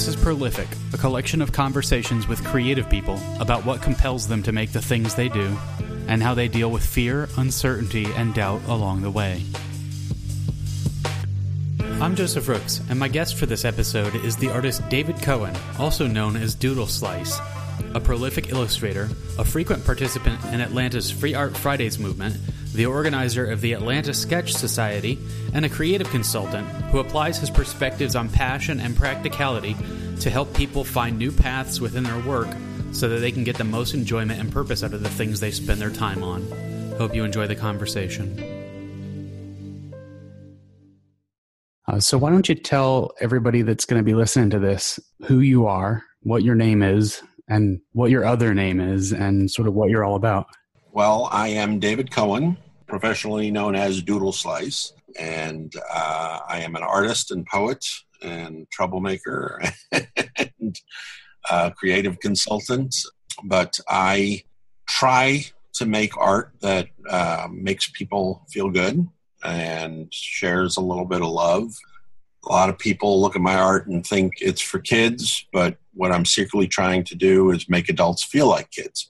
This 0.00 0.16
is 0.16 0.16
Prolific, 0.16 0.66
a 0.94 0.96
collection 0.96 1.42
of 1.42 1.52
conversations 1.52 2.26
with 2.26 2.42
creative 2.42 2.88
people 2.88 3.20
about 3.38 3.66
what 3.66 3.82
compels 3.82 4.26
them 4.26 4.42
to 4.44 4.50
make 4.50 4.72
the 4.72 4.80
things 4.80 5.14
they 5.14 5.28
do 5.28 5.54
and 6.08 6.22
how 6.22 6.32
they 6.32 6.48
deal 6.48 6.70
with 6.70 6.82
fear, 6.82 7.28
uncertainty, 7.36 8.06
and 8.16 8.32
doubt 8.32 8.62
along 8.66 9.02
the 9.02 9.10
way. 9.10 9.44
I'm 12.00 12.16
Joseph 12.16 12.48
Rooks, 12.48 12.80
and 12.88 12.98
my 12.98 13.08
guest 13.08 13.34
for 13.34 13.44
this 13.44 13.66
episode 13.66 14.14
is 14.14 14.38
the 14.38 14.50
artist 14.50 14.88
David 14.88 15.20
Cohen, 15.20 15.54
also 15.78 16.06
known 16.06 16.34
as 16.34 16.54
Doodle 16.54 16.86
Slice, 16.86 17.38
a 17.92 18.00
prolific 18.00 18.48
illustrator, 18.48 19.10
a 19.38 19.44
frequent 19.44 19.84
participant 19.84 20.42
in 20.46 20.62
Atlanta's 20.62 21.10
Free 21.10 21.34
Art 21.34 21.54
Fridays 21.54 21.98
movement, 21.98 22.38
the 22.74 22.86
organizer 22.86 23.44
of 23.50 23.60
the 23.60 23.72
Atlanta 23.72 24.14
Sketch 24.14 24.52
Society, 24.52 25.18
and 25.54 25.64
a 25.64 25.68
creative 25.68 26.08
consultant 26.10 26.66
who 26.90 26.98
applies 27.00 27.38
his 27.38 27.50
perspectives 27.50 28.14
on 28.14 28.28
passion 28.28 28.80
and 28.80 28.96
practicality 28.96 29.76
to 30.20 30.30
help 30.30 30.54
people 30.54 30.84
find 30.84 31.18
new 31.18 31.32
paths 31.32 31.80
within 31.80 32.04
their 32.04 32.20
work 32.20 32.48
so 32.92 33.08
that 33.08 33.18
they 33.18 33.32
can 33.32 33.44
get 33.44 33.56
the 33.56 33.64
most 33.64 33.94
enjoyment 33.94 34.40
and 34.40 34.52
purpose 34.52 34.82
out 34.82 34.92
of 34.92 35.02
the 35.02 35.08
things 35.08 35.40
they 35.40 35.50
spend 35.50 35.80
their 35.80 35.90
time 35.90 36.22
on. 36.22 36.42
Hope 36.98 37.14
you 37.14 37.24
enjoy 37.24 37.46
the 37.46 37.56
conversation. 37.56 38.38
Uh, 41.88 41.98
so, 41.98 42.16
why 42.18 42.30
don't 42.30 42.48
you 42.48 42.54
tell 42.54 43.10
everybody 43.20 43.62
that's 43.62 43.84
going 43.84 43.98
to 43.98 44.04
be 44.04 44.14
listening 44.14 44.50
to 44.50 44.58
this 44.58 45.00
who 45.26 45.40
you 45.40 45.66
are, 45.66 46.04
what 46.22 46.44
your 46.44 46.54
name 46.54 46.82
is, 46.82 47.22
and 47.48 47.80
what 47.92 48.10
your 48.10 48.24
other 48.24 48.54
name 48.54 48.80
is, 48.80 49.12
and 49.12 49.50
sort 49.50 49.66
of 49.66 49.74
what 49.74 49.90
you're 49.90 50.04
all 50.04 50.14
about? 50.14 50.46
Well, 50.92 51.28
I 51.30 51.48
am 51.48 51.78
David 51.78 52.10
Cohen, 52.10 52.56
professionally 52.88 53.52
known 53.52 53.76
as 53.76 54.02
Doodle 54.02 54.32
Slice, 54.32 54.92
and 55.16 55.72
uh, 55.88 56.40
I 56.48 56.62
am 56.62 56.74
an 56.74 56.82
artist 56.82 57.30
and 57.30 57.46
poet 57.46 57.86
and 58.22 58.68
troublemaker 58.72 59.62
and 59.92 60.76
uh, 61.48 61.70
creative 61.70 62.18
consultant. 62.18 62.96
But 63.44 63.78
I 63.88 64.42
try 64.88 65.44
to 65.74 65.86
make 65.86 66.16
art 66.16 66.54
that 66.60 66.88
uh, 67.08 67.46
makes 67.52 67.88
people 67.90 68.44
feel 68.50 68.68
good 68.68 69.06
and 69.44 70.12
shares 70.12 70.76
a 70.76 70.82
little 70.82 71.04
bit 71.06 71.22
of 71.22 71.28
love. 71.28 71.72
A 72.46 72.50
lot 72.50 72.68
of 72.68 72.80
people 72.80 73.20
look 73.20 73.36
at 73.36 73.42
my 73.42 73.54
art 73.54 73.86
and 73.86 74.04
think 74.04 74.34
it's 74.40 74.60
for 74.60 74.80
kids, 74.80 75.46
but 75.52 75.76
what 75.94 76.10
I'm 76.10 76.24
secretly 76.24 76.66
trying 76.66 77.04
to 77.04 77.14
do 77.14 77.52
is 77.52 77.68
make 77.68 77.88
adults 77.88 78.24
feel 78.24 78.48
like 78.48 78.72
kids. 78.72 79.08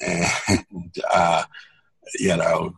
And, 0.00 0.94
uh, 1.12 1.44
you 2.18 2.36
know, 2.36 2.76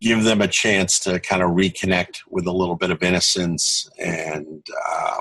give 0.00 0.24
them 0.24 0.40
a 0.40 0.48
chance 0.48 0.98
to 1.00 1.20
kind 1.20 1.42
of 1.42 1.50
reconnect 1.50 2.18
with 2.28 2.46
a 2.46 2.52
little 2.52 2.76
bit 2.76 2.90
of 2.90 3.02
innocence 3.02 3.88
and 3.98 4.64
uh, 4.90 5.20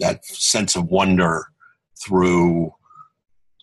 that 0.00 0.24
sense 0.24 0.76
of 0.76 0.86
wonder 0.86 1.46
through 1.98 2.72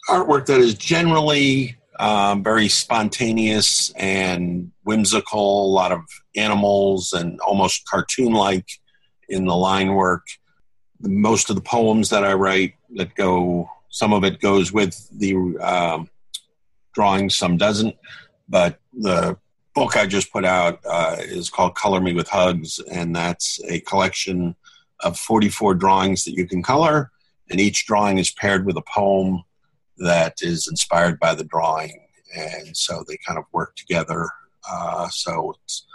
artwork 0.09 0.45
that 0.47 0.59
is 0.59 0.73
generally 0.73 1.77
um, 1.99 2.43
very 2.43 2.67
spontaneous 2.67 3.91
and 3.91 4.71
whimsical, 4.83 5.67
a 5.67 5.73
lot 5.73 5.91
of 5.91 6.01
animals 6.35 7.13
and 7.13 7.39
almost 7.41 7.87
cartoon 7.87 8.33
like 8.33 8.67
in 9.29 9.45
the 9.45 9.55
line 9.55 9.93
work. 9.93 10.25
Most 10.99 11.49
of 11.49 11.55
the 11.55 11.61
poems 11.61 12.09
that 12.09 12.23
I 12.23 12.33
write 12.33 12.73
that 12.95 13.15
go, 13.15 13.69
some 13.89 14.11
of 14.11 14.23
it 14.23 14.41
goes 14.41 14.71
with 14.73 15.07
the 15.17 15.35
um, 15.59 16.09
drawing, 16.93 17.29
some 17.29 17.57
doesn't. 17.57 17.95
But 18.47 18.79
the 18.93 19.37
book 19.73 19.97
I 19.97 20.05
just 20.05 20.31
put 20.31 20.45
out 20.45 20.79
uh, 20.85 21.17
is 21.19 21.49
called 21.49 21.75
Color 21.75 22.01
Me 22.01 22.13
with 22.13 22.29
Hugs, 22.29 22.79
and 22.79 23.15
that's 23.15 23.59
a 23.67 23.79
collection 23.81 24.55
of 25.01 25.19
44 25.19 25.75
drawings 25.75 26.23
that 26.23 26.33
you 26.33 26.47
can 26.47 26.63
color, 26.63 27.11
and 27.49 27.59
each 27.59 27.85
drawing 27.85 28.17
is 28.17 28.31
paired 28.31 28.65
with 28.65 28.77
a 28.77 28.83
poem 28.83 29.43
that 29.97 30.37
is 30.41 30.67
inspired 30.67 31.19
by 31.19 31.35
the 31.35 31.43
drawing, 31.43 32.05
and 32.35 32.75
so 32.75 33.03
they 33.07 33.17
kind 33.25 33.37
of 33.37 33.45
work 33.51 33.75
together. 33.75 34.29
Uh, 34.69 35.09
so 35.09 35.53
it's 35.63 35.85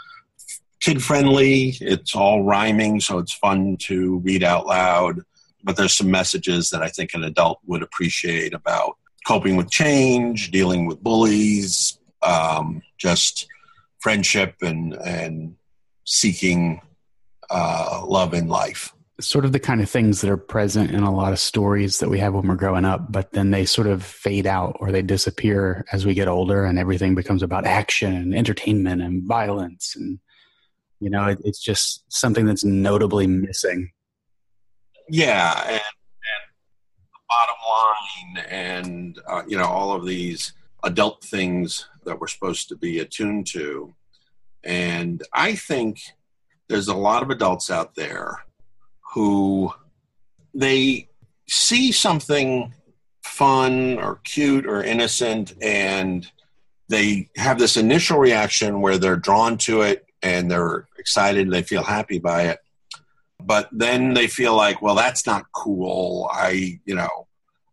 kid 0.81 1.03
friendly. 1.03 1.77
It's 1.81 2.15
all 2.15 2.45
rhyming, 2.45 3.01
so 3.01 3.19
it's 3.19 3.33
fun 3.33 3.77
to 3.83 4.19
read 4.19 4.43
out 4.43 4.67
loud. 4.67 5.23
But 5.65 5.77
there's 5.77 5.97
some 5.97 6.11
messages 6.11 6.71
that 6.71 6.83
I 6.83 6.89
think 6.89 7.15
an 7.15 7.25
adult 7.25 7.61
would 7.67 7.83
appreciate 7.83 8.55
about 8.55 8.97
coping 9.29 9.57
with 9.57 9.71
change, 9.71 10.51
dealing 10.51 10.87
with 10.87 11.03
bullies, 11.03 11.99
um, 12.23 12.83
just 12.97 13.47
friendship 14.01 14.57
and 14.63 14.95
and 14.95 15.55
seeking 16.05 16.81
uh, 17.51 18.03
love 18.07 18.33
in 18.33 18.49
life 18.49 18.95
sort 19.21 19.45
of 19.45 19.53
the 19.53 19.59
kind 19.59 19.81
of 19.81 19.91
things 19.91 20.21
that 20.21 20.31
are 20.31 20.37
present 20.37 20.93
in 20.93 21.03
a 21.03 21.13
lot 21.13 21.33
of 21.33 21.41
stories 21.41 21.99
that 21.99 22.09
we 22.09 22.21
have 22.21 22.35
when 22.35 22.47
we're 22.47 22.55
growing 22.55 22.85
up, 22.85 23.11
but 23.11 23.33
then 23.33 23.51
they 23.51 23.65
sort 23.65 23.89
of 23.89 24.05
fade 24.05 24.47
out 24.47 24.77
or 24.79 24.93
they 24.93 25.03
disappear 25.03 25.85
as 25.93 26.07
we 26.07 26.15
get 26.15 26.29
older 26.29 26.65
and 26.65 26.79
everything 26.79 27.17
becomes 27.17 27.43
about 27.43 27.67
action 27.67 28.15
and 28.15 28.35
entertainment 28.35 29.03
and 29.03 29.25
violence. 29.25 29.97
And, 29.97 30.21
you 31.01 31.11
know, 31.11 31.27
it, 31.27 31.41
it's 31.43 31.61
just 31.61 32.05
something 32.13 32.47
that's 32.47 32.65
notably 32.65 33.27
missing. 33.27 33.91
Yeah. 35.09 35.65
And, 35.69 35.83
line 37.79 38.45
and, 38.49 39.19
uh, 39.27 39.43
you 39.47 39.57
know, 39.57 39.67
all 39.67 39.93
of 39.93 40.07
these 40.07 40.53
adult 40.85 41.23
things 41.25 41.89
that 42.05 42.21
we're 42.21 42.27
supposed 42.27 42.69
to 42.69 42.77
be 42.77 42.99
attuned 43.01 43.47
to. 43.49 43.95
And 44.65 45.23
I 45.33 45.55
think 45.55 46.01
there's 46.69 46.89
a 46.89 46.95
lot 46.95 47.23
of 47.23 47.31
adults 47.31 47.71
out 47.71 47.95
there 47.95 48.45
who 49.15 49.73
they 50.55 51.09
see 51.49 51.93
something 51.93 52.75
fun 53.23 53.99
or 53.99 54.21
cute 54.25 54.67
or 54.67 54.83
innocent 54.83 55.55
and 55.63 56.31
they 56.89 57.29
have 57.37 57.59
this 57.59 57.77
initial 57.77 58.19
reaction 58.19 58.81
where 58.81 58.99
they're 58.99 59.17
drawn 59.17 59.57
to 59.59 59.83
it 59.83 60.07
and 60.23 60.51
they're 60.51 60.89
excited 60.99 61.43
and 61.43 61.53
they 61.53 61.63
feel 61.63 61.83
happy 61.83 62.19
by 62.19 62.43
it 62.45 62.59
but 63.41 63.69
then 63.71 64.15
they 64.15 64.27
feel 64.27 64.57
like 64.57 64.83
well 64.83 64.95
that's 64.95 65.27
not 65.27 65.45
cool 65.53 66.29
i 66.33 66.81
you 66.85 66.95
know 66.95 67.28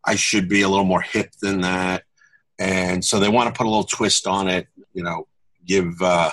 i 0.06 0.16
should 0.16 0.48
be 0.48 0.62
a 0.62 0.70
little 0.70 0.86
more 0.86 1.02
hip 1.02 1.32
than 1.42 1.62
that. 1.62 2.04
And 2.58 3.04
so 3.04 3.20
they 3.20 3.28
want 3.28 3.54
to 3.54 3.58
put 3.58 3.68
a 3.68 3.70
little 3.70 3.84
twist 3.84 4.28
on 4.28 4.48
it 4.48 4.68
you 4.94 5.04
know 5.04 5.28
give 5.66 6.02
uh, 6.02 6.32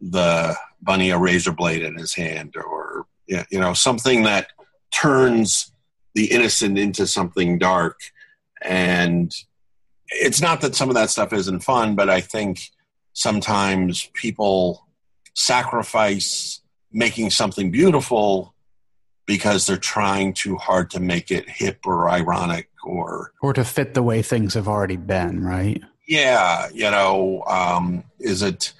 the 0.00 0.56
bunny 0.80 1.10
a 1.10 1.18
razor 1.18 1.52
blade 1.52 1.82
in 1.82 1.96
his 1.96 2.14
hand 2.14 2.54
or 2.56 3.06
you 3.26 3.60
know 3.60 3.74
something 3.74 4.22
that 4.24 4.48
turns 4.92 5.72
the 6.14 6.30
innocent 6.30 6.78
into 6.78 7.06
something 7.06 7.58
dark. 7.58 7.98
And 8.60 9.34
it's 10.12 10.40
not 10.40 10.60
that 10.60 10.74
some 10.74 10.88
of 10.88 10.94
that 10.94 11.10
stuff 11.10 11.32
isn't 11.32 11.60
fun 11.60 11.94
but 11.94 12.10
i 12.10 12.20
think 12.20 12.70
sometimes 13.12 14.10
people 14.14 14.86
sacrifice 15.34 16.60
making 16.92 17.30
something 17.30 17.70
beautiful 17.70 18.51
because 19.26 19.66
they're 19.66 19.76
trying 19.76 20.34
too 20.34 20.56
hard 20.56 20.90
to 20.90 21.00
make 21.00 21.30
it 21.30 21.48
hip 21.48 21.80
or 21.86 22.08
ironic 22.08 22.68
or 22.84 23.32
or 23.42 23.52
to 23.52 23.64
fit 23.64 23.94
the 23.94 24.02
way 24.02 24.22
things 24.22 24.54
have 24.54 24.68
already 24.68 24.96
been 24.96 25.44
right 25.44 25.82
yeah 26.08 26.68
you 26.72 26.90
know 26.90 27.42
um, 27.46 28.04
is 28.18 28.42
it 28.42 28.72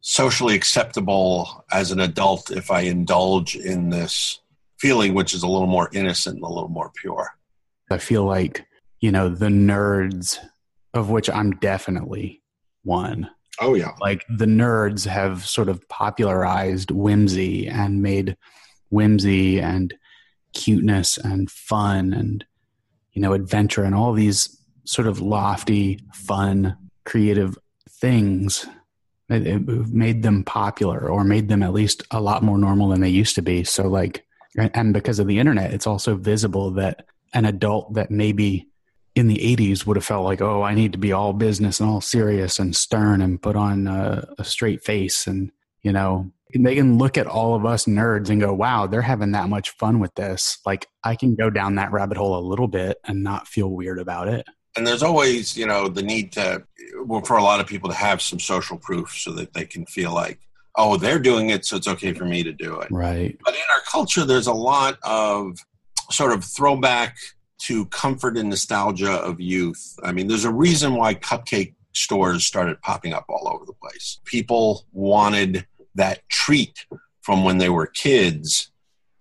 socially 0.00 0.54
acceptable 0.54 1.64
as 1.72 1.90
an 1.90 2.00
adult 2.00 2.50
if 2.50 2.70
I 2.70 2.80
indulge 2.80 3.56
in 3.56 3.90
this 3.90 4.40
feeling, 4.78 5.14
which 5.14 5.34
is 5.34 5.42
a 5.42 5.48
little 5.48 5.66
more 5.66 5.90
innocent 5.92 6.36
and 6.36 6.44
a 6.44 6.48
little 6.48 6.68
more 6.68 6.90
pure. 6.94 7.34
I 7.90 7.98
feel 7.98 8.24
like, 8.24 8.66
you 9.00 9.12
know, 9.12 9.28
the 9.28 9.46
nerds, 9.46 10.38
of 10.94 11.10
which 11.10 11.28
I'm 11.28 11.52
definitely 11.52 12.42
one. 12.82 13.30
Oh, 13.60 13.74
yeah. 13.74 13.92
Like 14.00 14.24
the 14.28 14.46
nerds 14.46 15.06
have 15.06 15.46
sort 15.46 15.68
of 15.68 15.86
popularized 15.88 16.90
whimsy 16.90 17.68
and 17.68 18.02
made 18.02 18.36
whimsy 18.90 19.60
and 19.60 19.94
cuteness 20.52 21.16
and 21.16 21.50
fun 21.50 22.12
and, 22.12 22.44
you 23.12 23.22
know, 23.22 23.32
adventure 23.32 23.84
and 23.84 23.94
all 23.94 24.12
these 24.12 24.56
sort 24.84 25.06
of 25.06 25.20
lofty, 25.20 26.00
fun, 26.12 26.76
creative 27.04 27.56
things 27.88 28.66
it, 29.30 29.46
it 29.46 29.66
made 29.88 30.22
them 30.22 30.42
popular 30.42 31.08
or 31.08 31.24
made 31.24 31.48
them 31.48 31.62
at 31.62 31.72
least 31.72 32.02
a 32.10 32.20
lot 32.20 32.42
more 32.42 32.58
normal 32.58 32.88
than 32.88 33.00
they 33.00 33.08
used 33.08 33.36
to 33.36 33.42
be. 33.42 33.64
So 33.64 33.88
like, 33.88 34.26
and 34.56 34.92
because 34.92 35.20
of 35.20 35.28
the 35.28 35.38
internet, 35.38 35.72
it's 35.72 35.86
also 35.86 36.16
visible 36.16 36.72
that 36.72 37.06
an 37.32 37.44
adult 37.44 37.94
that 37.94 38.10
maybe 38.10 38.68
in 39.14 39.28
the 39.28 39.36
80s 39.36 39.86
would 39.86 39.96
have 39.96 40.04
felt 40.04 40.24
like, 40.24 40.40
oh, 40.40 40.62
I 40.62 40.74
need 40.74 40.92
to 40.92 40.98
be 40.98 41.12
all 41.12 41.32
business 41.32 41.78
and 41.78 41.88
all 41.88 42.00
serious 42.00 42.58
and 42.58 42.74
stern 42.74 43.22
and 43.22 43.40
put 43.40 43.54
on 43.54 43.86
a, 43.86 44.26
a 44.38 44.44
straight 44.44 44.82
face. 44.82 45.28
And, 45.28 45.52
you 45.82 45.92
know, 45.92 46.32
they 46.54 46.74
can 46.74 46.98
look 46.98 47.18
at 47.18 47.26
all 47.26 47.54
of 47.54 47.64
us 47.64 47.86
nerds 47.86 48.30
and 48.30 48.40
go, 48.40 48.52
wow, 48.52 48.86
they're 48.86 49.02
having 49.02 49.32
that 49.32 49.48
much 49.48 49.70
fun 49.70 49.98
with 49.98 50.14
this. 50.14 50.58
Like, 50.64 50.86
I 51.04 51.16
can 51.16 51.34
go 51.34 51.50
down 51.50 51.76
that 51.76 51.92
rabbit 51.92 52.16
hole 52.16 52.38
a 52.38 52.46
little 52.46 52.68
bit 52.68 52.98
and 53.04 53.22
not 53.22 53.48
feel 53.48 53.68
weird 53.68 53.98
about 53.98 54.28
it 54.28 54.46
and 54.76 54.86
there's 54.86 55.02
always 55.02 55.56
you 55.56 55.66
know 55.66 55.88
the 55.88 56.00
need 56.02 56.30
to 56.30 56.62
well, 57.04 57.20
for 57.22 57.36
a 57.36 57.42
lot 57.42 57.58
of 57.58 57.66
people 57.66 57.90
to 57.90 57.96
have 57.96 58.22
some 58.22 58.38
social 58.38 58.78
proof 58.78 59.10
so 59.10 59.32
that 59.32 59.52
they 59.52 59.64
can 59.64 59.84
feel 59.86 60.14
like 60.14 60.38
oh 60.76 60.96
they're 60.96 61.18
doing 61.18 61.50
it 61.50 61.64
so 61.64 61.76
it's 61.76 61.88
okay 61.88 62.12
for 62.12 62.24
me 62.24 62.44
to 62.44 62.52
do 62.52 62.78
it 62.78 62.86
right 62.88 63.36
but 63.44 63.52
in 63.52 63.60
our 63.74 63.80
culture 63.90 64.24
there's 64.24 64.46
a 64.46 64.52
lot 64.52 64.96
of 65.02 65.58
sort 66.10 66.32
of 66.32 66.44
throwback 66.44 67.16
to 67.60 67.84
comfort 67.86 68.36
and 68.36 68.48
nostalgia 68.48 69.12
of 69.12 69.40
youth. 69.40 69.96
I 70.02 70.12
mean, 70.12 70.26
there's 70.28 70.44
a 70.44 70.52
reason 70.52 70.94
why 70.94 71.14
cupcake 71.14 71.74
stores 71.94 72.46
started 72.46 72.80
popping 72.82 73.12
up 73.12 73.26
all 73.28 73.48
over 73.48 73.64
the 73.64 73.74
place. 73.74 74.20
People 74.24 74.86
wanted 74.92 75.66
that 75.94 76.28
treat 76.28 76.86
from 77.22 77.44
when 77.44 77.58
they 77.58 77.68
were 77.68 77.86
kids. 77.86 78.70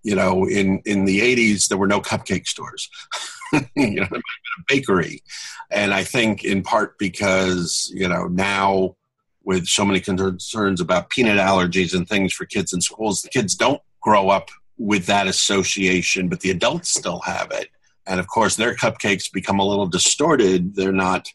You 0.04 0.16
know, 0.16 0.46
in, 0.46 0.82
in 0.86 1.06
the 1.06 1.20
80s, 1.20 1.68
there 1.68 1.78
were 1.78 1.88
no 1.88 2.00
cupcake 2.00 2.48
stores. 2.48 2.90
you 3.54 3.60
know, 3.62 3.68
there 3.76 3.96
might 3.96 4.12
have 4.12 4.12
been 4.12 4.22
a 4.60 4.64
bakery. 4.68 5.22
And 5.70 5.94
I 5.94 6.04
think 6.04 6.44
in 6.44 6.64
part 6.64 6.98
because, 6.98 7.92
you 7.94 8.08
know, 8.08 8.28
now 8.28 8.96
with 9.44 9.68
so 9.68 9.84
many 9.84 10.00
concerns 10.00 10.80
about 10.80 11.10
peanut 11.10 11.38
allergies 11.38 11.94
and 11.94 12.08
things 12.08 12.34
for 12.34 12.46
kids 12.46 12.72
in 12.72 12.82
schools, 12.82 13.22
the 13.22 13.30
kids 13.30 13.56
don't 13.56 13.82
grow 14.02 14.30
up 14.30 14.50
with 14.78 15.06
that 15.08 15.28
association, 15.28 16.30
but 16.30 16.40
the 16.40 16.52
adults 16.52 16.90
still 16.90 17.20
have 17.20 17.52
it. 17.52 17.70
And 18.08 18.20
of 18.20 18.28
course, 18.28 18.56
their 18.56 18.76
cupcakes 18.76 19.32
become 19.32 19.60
a 19.60 19.66
little 19.66 19.86
distorted. 19.86 20.76
They're 20.76 20.92
not, 20.92 21.28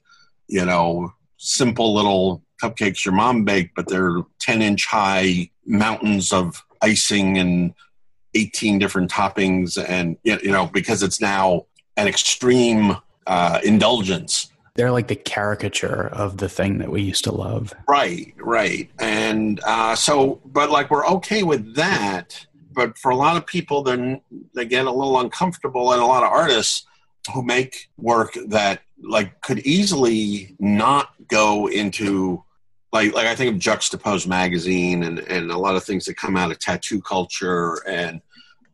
you 0.48 0.64
know, 0.64 1.12
simple 1.36 1.94
little 1.94 2.42
cupcakes 2.68 3.04
your 3.04 3.14
mom 3.14 3.44
baked, 3.44 3.74
but 3.74 3.88
they're 3.88 4.22
10 4.40 4.62
inch 4.62 4.86
high 4.86 5.50
mountains 5.66 6.32
of 6.32 6.64
icing 6.82 7.38
and 7.38 7.74
18 8.34 8.78
different 8.78 9.10
toppings. 9.10 9.82
And, 9.82 10.16
you 10.22 10.50
know, 10.50 10.66
because 10.66 11.02
it's 11.02 11.20
now 11.20 11.66
an 11.96 12.08
extreme 12.08 12.96
uh, 13.26 13.60
indulgence. 13.64 14.50
They're 14.74 14.90
like 14.90 15.06
the 15.06 15.16
caricature 15.16 16.08
of 16.08 16.38
the 16.38 16.48
thing 16.48 16.78
that 16.78 16.90
we 16.90 17.02
used 17.02 17.24
to 17.24 17.32
love. 17.32 17.72
Right, 17.88 18.34
right. 18.38 18.90
And 18.98 19.60
uh, 19.64 19.94
so, 19.94 20.40
but 20.44 20.70
like 20.70 20.90
we're 20.90 21.06
okay 21.06 21.44
with 21.44 21.76
that 21.76 22.46
but 22.74 22.98
for 22.98 23.10
a 23.10 23.16
lot 23.16 23.36
of 23.36 23.46
people, 23.46 23.82
then 23.82 24.20
they 24.54 24.64
get 24.64 24.86
a 24.86 24.90
little 24.90 25.20
uncomfortable, 25.20 25.92
and 25.92 26.02
a 26.02 26.06
lot 26.06 26.24
of 26.24 26.30
artists 26.30 26.86
who 27.32 27.42
make 27.42 27.88
work 27.96 28.36
that 28.48 28.82
like 29.02 29.40
could 29.40 29.60
easily 29.60 30.54
not 30.58 31.14
go 31.28 31.68
into 31.68 32.42
like 32.94 33.12
like 33.12 33.26
I 33.26 33.34
think 33.34 33.52
of 33.52 33.60
Juxtapose 33.60 34.26
magazine 34.26 35.02
and 35.02 35.18
and 35.18 35.50
a 35.50 35.58
lot 35.58 35.74
of 35.74 35.84
things 35.84 36.06
that 36.06 36.16
come 36.16 36.36
out 36.36 36.52
of 36.52 36.58
tattoo 36.60 37.02
culture 37.02 37.82
and 37.86 38.22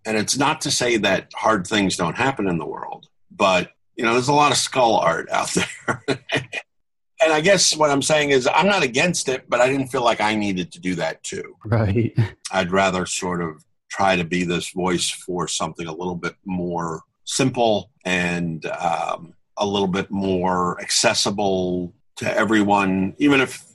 and 0.04 0.16
it's 0.16 0.38
not 0.38 0.60
to 0.62 0.70
say 0.70 0.98
that 0.98 1.32
hard 1.34 1.66
things 1.66 1.96
don't 1.96 2.16
happen 2.16 2.46
in 2.46 2.58
the 2.58 2.66
world, 2.66 3.08
but 3.34 3.72
you 3.96 4.04
know 4.04 4.12
there's 4.12 4.28
a 4.28 4.34
lot 4.34 4.52
of 4.52 4.58
skull 4.58 4.96
art 4.96 5.28
out 5.30 5.50
there. 5.54 6.04
and 6.06 7.32
I 7.32 7.40
guess 7.40 7.74
what 7.74 7.90
I'm 7.90 8.02
saying 8.02 8.30
is 8.30 8.46
I'm 8.54 8.66
not 8.66 8.82
against 8.82 9.28
it, 9.30 9.48
but 9.48 9.60
I 9.60 9.68
didn't 9.68 9.88
feel 9.88 10.04
like 10.04 10.20
I 10.20 10.34
needed 10.34 10.70
to 10.72 10.80
do 10.80 10.94
that 10.96 11.22
too. 11.24 11.56
Right. 11.64 12.14
I'd 12.52 12.70
rather 12.70 13.06
sort 13.06 13.42
of 13.42 13.64
try 13.90 14.16
to 14.16 14.24
be 14.24 14.44
this 14.44 14.70
voice 14.70 15.08
for 15.08 15.48
something 15.48 15.86
a 15.86 15.92
little 15.92 16.14
bit 16.14 16.34
more 16.44 17.02
simple 17.24 17.90
and 18.04 18.66
um, 18.66 19.34
a 19.56 19.66
little 19.66 19.88
bit 19.88 20.10
more 20.10 20.80
accessible 20.80 21.94
to 22.16 22.36
everyone, 22.36 23.14
even 23.18 23.40
if 23.40 23.69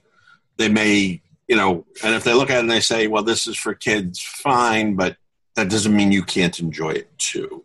they 0.57 0.69
may, 0.69 1.21
you 1.47 1.55
know, 1.55 1.85
and 2.03 2.15
if 2.15 2.23
they 2.23 2.33
look 2.33 2.49
at 2.49 2.57
it 2.57 2.61
and 2.61 2.71
they 2.71 2.79
say, 2.79 3.07
well, 3.07 3.23
this 3.23 3.47
is 3.47 3.57
for 3.57 3.73
kids, 3.73 4.21
fine, 4.21 4.95
but 4.95 5.17
that 5.55 5.69
doesn't 5.69 5.95
mean 5.95 6.11
you 6.11 6.23
can't 6.23 6.59
enjoy 6.59 6.91
it 6.91 7.17
too. 7.17 7.63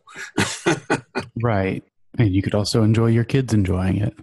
right. 1.43 1.83
And 2.19 2.33
you 2.33 2.43
could 2.43 2.55
also 2.55 2.83
enjoy 2.83 3.07
your 3.07 3.25
kids 3.25 3.55
enjoying 3.55 3.99
it. 3.99 4.15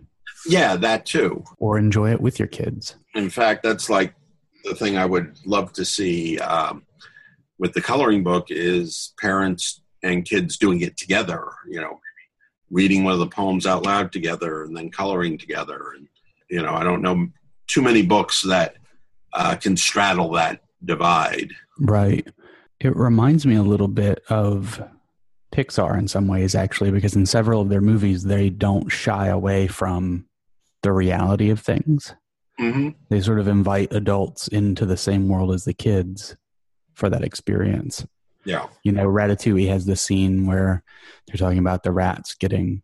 Yeah, 0.45 0.75
that 0.77 1.05
too. 1.05 1.43
Or 1.57 1.77
enjoy 1.77 2.11
it 2.11 2.21
with 2.21 2.39
your 2.39 2.47
kids. 2.47 2.95
In 3.15 3.29
fact, 3.29 3.63
that's 3.63 3.89
like 3.89 4.13
the 4.63 4.75
thing 4.75 4.97
I 4.97 5.05
would 5.05 5.37
love 5.45 5.73
to 5.73 5.85
see. 5.85 6.37
Um, 6.39 6.83
with 7.59 7.73
the 7.73 7.81
coloring 7.81 8.23
book 8.23 8.47
is 8.49 9.13
parents 9.19 9.81
and 10.03 10.25
kids 10.25 10.57
doing 10.57 10.81
it 10.81 10.97
together 10.97 11.49
you 11.67 11.79
know 11.79 11.99
reading 12.69 13.03
one 13.03 13.13
of 13.13 13.19
the 13.19 13.27
poems 13.27 13.65
out 13.65 13.85
loud 13.85 14.11
together 14.11 14.63
and 14.63 14.75
then 14.75 14.89
coloring 14.89 15.37
together 15.37 15.93
and 15.95 16.07
you 16.49 16.61
know 16.61 16.73
i 16.73 16.83
don't 16.83 17.01
know 17.01 17.27
too 17.67 17.81
many 17.81 18.01
books 18.01 18.41
that 18.41 18.75
uh, 19.33 19.55
can 19.55 19.77
straddle 19.77 20.31
that 20.31 20.61
divide 20.85 21.51
right 21.79 22.27
it 22.79 22.95
reminds 22.95 23.45
me 23.45 23.55
a 23.55 23.63
little 23.63 23.87
bit 23.87 24.23
of 24.29 24.81
pixar 25.51 25.97
in 25.97 26.07
some 26.07 26.27
ways 26.27 26.55
actually 26.55 26.91
because 26.91 27.15
in 27.15 27.25
several 27.25 27.61
of 27.61 27.69
their 27.69 27.81
movies 27.81 28.23
they 28.23 28.49
don't 28.49 28.89
shy 28.89 29.27
away 29.27 29.67
from 29.67 30.25
the 30.83 30.91
reality 30.91 31.49
of 31.49 31.59
things 31.59 32.13
mm-hmm. 32.59 32.89
they 33.09 33.21
sort 33.21 33.39
of 33.39 33.47
invite 33.47 33.93
adults 33.93 34.47
into 34.47 34.85
the 34.85 34.97
same 34.97 35.27
world 35.27 35.53
as 35.53 35.65
the 35.65 35.73
kids 35.73 36.35
for 36.97 37.09
that 37.11 37.23
experience. 37.23 38.05
Yeah. 38.43 38.67
You 38.83 38.91
know, 38.91 39.05
Ratatouille 39.05 39.69
has 39.69 39.85
the 39.85 39.95
scene 39.95 40.47
where 40.47 40.83
they're 41.27 41.37
talking 41.37 41.59
about 41.59 41.83
the 41.83 41.91
rats 41.91 42.33
getting 42.33 42.81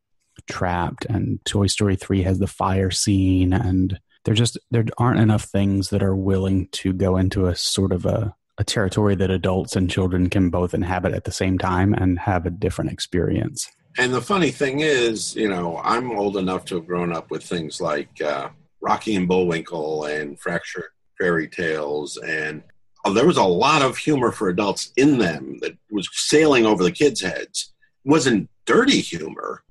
trapped 0.47 1.05
and 1.05 1.43
Toy 1.45 1.65
Story 1.65 1.95
3 1.95 2.21
has 2.21 2.37
the 2.37 2.47
fire 2.47 2.91
scene 2.91 3.53
and 3.53 3.99
there 4.25 4.33
just 4.33 4.57
there 4.71 4.85
aren't 4.97 5.19
enough 5.19 5.43
things 5.43 5.89
that 5.89 6.03
are 6.03 6.15
willing 6.15 6.67
to 6.71 6.93
go 6.93 7.17
into 7.17 7.47
a 7.47 7.55
sort 7.55 7.91
of 7.91 8.05
a 8.05 8.35
a 8.57 8.63
territory 8.63 9.15
that 9.15 9.31
adults 9.31 9.75
and 9.75 9.89
children 9.89 10.29
can 10.29 10.49
both 10.49 10.73
inhabit 10.73 11.13
at 11.13 11.23
the 11.23 11.31
same 11.31 11.57
time 11.57 11.93
and 11.93 12.19
have 12.19 12.45
a 12.45 12.51
different 12.51 12.91
experience. 12.91 13.67
And 13.97 14.13
the 14.13 14.21
funny 14.21 14.51
thing 14.51 14.81
is, 14.81 15.35
you 15.35 15.49
know, 15.49 15.81
I'm 15.83 16.11
old 16.11 16.37
enough 16.37 16.65
to 16.65 16.75
have 16.75 16.85
grown 16.85 17.11
up 17.11 17.31
with 17.31 17.43
things 17.43 17.81
like 17.81 18.21
uh, 18.21 18.49
Rocky 18.79 19.15
and 19.15 19.27
Bullwinkle 19.27 20.05
and 20.05 20.39
Fractured 20.39 20.91
Fairy 21.19 21.47
Tales 21.47 22.17
and 22.17 22.63
oh, 23.05 23.13
there 23.13 23.27
was 23.27 23.37
a 23.37 23.43
lot 23.43 23.81
of 23.81 23.97
humor 23.97 24.31
for 24.31 24.49
adults 24.49 24.91
in 24.97 25.17
them 25.17 25.57
that 25.61 25.77
was 25.91 26.07
sailing 26.11 26.65
over 26.65 26.83
the 26.83 26.91
kids' 26.91 27.21
heads. 27.21 27.73
It 28.05 28.09
wasn't 28.09 28.49
dirty 28.65 29.01
humor, 29.01 29.63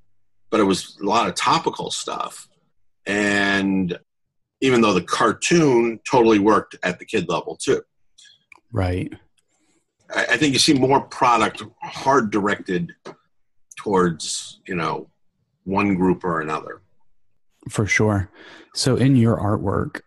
but 0.51 0.61
it 0.61 0.65
was 0.65 0.99
a 1.01 1.05
lot 1.05 1.29
of 1.29 1.35
topical 1.35 1.91
stuff. 1.91 2.49
And 3.07 3.99
even 4.63 4.81
though 4.81 4.95
the 4.95 5.03
cartoon 5.03 6.01
totally 6.09 6.39
worked 6.39 6.77
at 6.85 6.99
the 6.99 7.05
kid 7.05 7.29
level 7.29 7.57
too. 7.57 7.83
Right. 8.73 9.13
I, 10.15 10.27
I 10.31 10.37
think 10.39 10.55
you 10.55 10.59
see 10.59 10.73
more 10.73 11.03
product 11.03 11.63
hard 11.83 12.31
directed 12.31 12.95
towards, 13.77 14.61
you 14.67 14.77
know, 14.77 15.11
one 15.65 15.97
group 15.97 16.25
or 16.25 16.41
another. 16.41 16.81
For 17.69 17.87
sure. 17.87 18.31
So 18.75 18.97
in 18.97 19.17
your 19.17 19.37
artwork, 19.37 20.01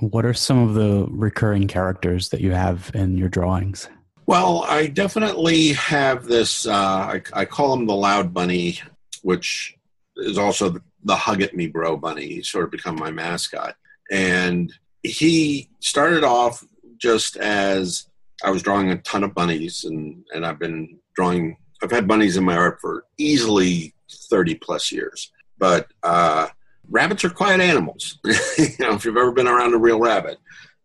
what 0.00 0.24
are 0.24 0.34
some 0.34 0.68
of 0.68 0.74
the 0.74 1.06
recurring 1.10 1.66
characters 1.66 2.28
that 2.28 2.40
you 2.40 2.52
have 2.52 2.90
in 2.94 3.16
your 3.16 3.28
drawings? 3.28 3.88
Well, 4.26 4.64
I 4.68 4.86
definitely 4.88 5.72
have 5.72 6.26
this. 6.26 6.66
Uh, 6.66 6.74
I, 6.74 7.22
I, 7.32 7.44
call 7.46 7.72
him 7.72 7.86
the 7.86 7.94
Loud 7.94 8.34
Bunny, 8.34 8.78
which 9.22 9.74
is 10.16 10.36
also 10.36 10.68
the, 10.68 10.82
the 11.08 11.16
Hug 11.16 11.42
at 11.42 11.56
Me 11.56 11.66
Bro 11.66 11.96
Bunny. 11.96 12.26
He's 12.26 12.48
sort 12.48 12.66
of 12.66 12.70
become 12.70 12.96
my 12.96 13.10
mascot. 13.10 13.74
And 14.10 14.72
he 15.02 15.68
started 15.80 16.22
off 16.22 16.62
just 16.98 17.36
as 17.36 18.06
I 18.44 18.50
was 18.50 18.62
drawing 18.62 18.90
a 18.90 18.98
ton 18.98 19.24
of 19.24 19.34
bunnies, 19.34 19.84
and, 19.84 20.24
and 20.32 20.46
I've 20.46 20.58
been 20.58 20.98
drawing, 21.16 21.56
I've 21.82 21.90
had 21.90 22.06
bunnies 22.06 22.36
in 22.36 22.44
my 22.44 22.56
art 22.56 22.78
for 22.80 23.04
easily 23.16 23.94
30 24.30 24.56
plus 24.56 24.92
years. 24.92 25.32
But 25.58 25.88
uh, 26.02 26.48
rabbits 26.88 27.24
are 27.24 27.30
quiet 27.30 27.60
animals. 27.60 28.18
you 28.24 28.66
know, 28.80 28.94
if 28.94 29.04
you've 29.04 29.16
ever 29.16 29.32
been 29.32 29.48
around 29.48 29.74
a 29.74 29.78
real 29.78 29.98
rabbit, 29.98 30.38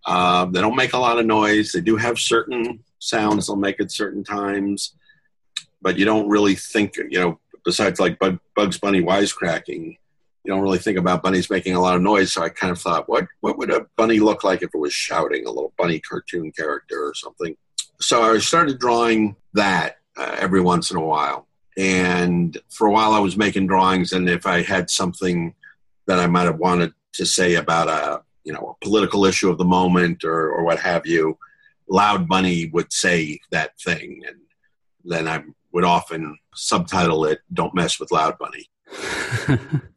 uh, 0.05 0.45
they 0.45 0.61
don't 0.61 0.75
make 0.75 0.93
a 0.93 0.97
lot 0.97 1.19
of 1.19 1.25
noise. 1.25 1.71
They 1.71 1.81
do 1.81 1.97
have 1.97 2.17
certain 2.17 2.83
sounds 2.99 3.47
they'll 3.47 3.55
make 3.57 3.79
at 3.81 3.91
certain 3.91 4.23
times, 4.23 4.95
but 5.81 5.97
you 5.97 6.05
don't 6.05 6.29
really 6.29 6.55
think, 6.55 6.95
you 6.95 7.19
know, 7.19 7.39
besides 7.65 7.99
like 7.99 8.19
Bugs 8.55 8.77
Bunny 8.79 9.01
wisecracking, 9.01 9.97
you 10.43 10.51
don't 10.51 10.61
really 10.61 10.77
think 10.77 10.97
about 10.97 11.23
bunnies 11.23 11.49
making 11.49 11.75
a 11.75 11.81
lot 11.81 11.95
of 11.95 12.01
noise. 12.01 12.33
So 12.33 12.43
I 12.43 12.49
kind 12.49 12.71
of 12.71 12.79
thought, 12.79 13.07
what 13.07 13.27
what 13.41 13.57
would 13.57 13.71
a 13.71 13.85
bunny 13.95 14.19
look 14.19 14.43
like 14.43 14.61
if 14.61 14.71
it 14.73 14.77
was 14.77 14.93
shouting, 14.93 15.45
a 15.45 15.51
little 15.51 15.73
bunny 15.77 15.99
cartoon 15.99 16.51
character 16.51 17.07
or 17.07 17.13
something? 17.13 17.55
So 18.01 18.21
I 18.21 18.37
started 18.39 18.79
drawing 18.79 19.35
that 19.53 19.97
uh, 20.17 20.35
every 20.37 20.61
once 20.61 20.91
in 20.91 20.97
a 20.97 21.05
while. 21.05 21.47
And 21.77 22.57
for 22.69 22.87
a 22.87 22.91
while, 22.91 23.13
I 23.13 23.19
was 23.19 23.37
making 23.37 23.67
drawings, 23.67 24.11
and 24.11 24.29
if 24.29 24.45
I 24.45 24.61
had 24.61 24.89
something 24.89 25.55
that 26.05 26.19
I 26.19 26.27
might 26.27 26.43
have 26.43 26.59
wanted 26.59 26.93
to 27.13 27.25
say 27.25 27.55
about 27.55 27.87
a 27.87 28.21
you 28.43 28.51
know 28.51 28.75
a 28.75 28.85
political 28.85 29.25
issue 29.25 29.49
of 29.49 29.57
the 29.57 29.65
moment 29.65 30.23
or 30.23 30.51
or 30.51 30.63
what 30.63 30.79
have 30.79 31.07
you, 31.07 31.37
Loud 31.87 32.27
Bunny 32.27 32.69
would 32.73 32.91
say 32.91 33.39
that 33.51 33.79
thing, 33.79 34.21
and 34.27 34.37
then 35.05 35.27
I 35.27 35.43
would 35.71 35.85
often 35.85 36.37
subtitle 36.53 37.25
it 37.25 37.39
"Don't 37.53 37.73
mess 37.73 37.99
with 37.99 38.11
Loud 38.11 38.37
Bunny." 38.37 38.69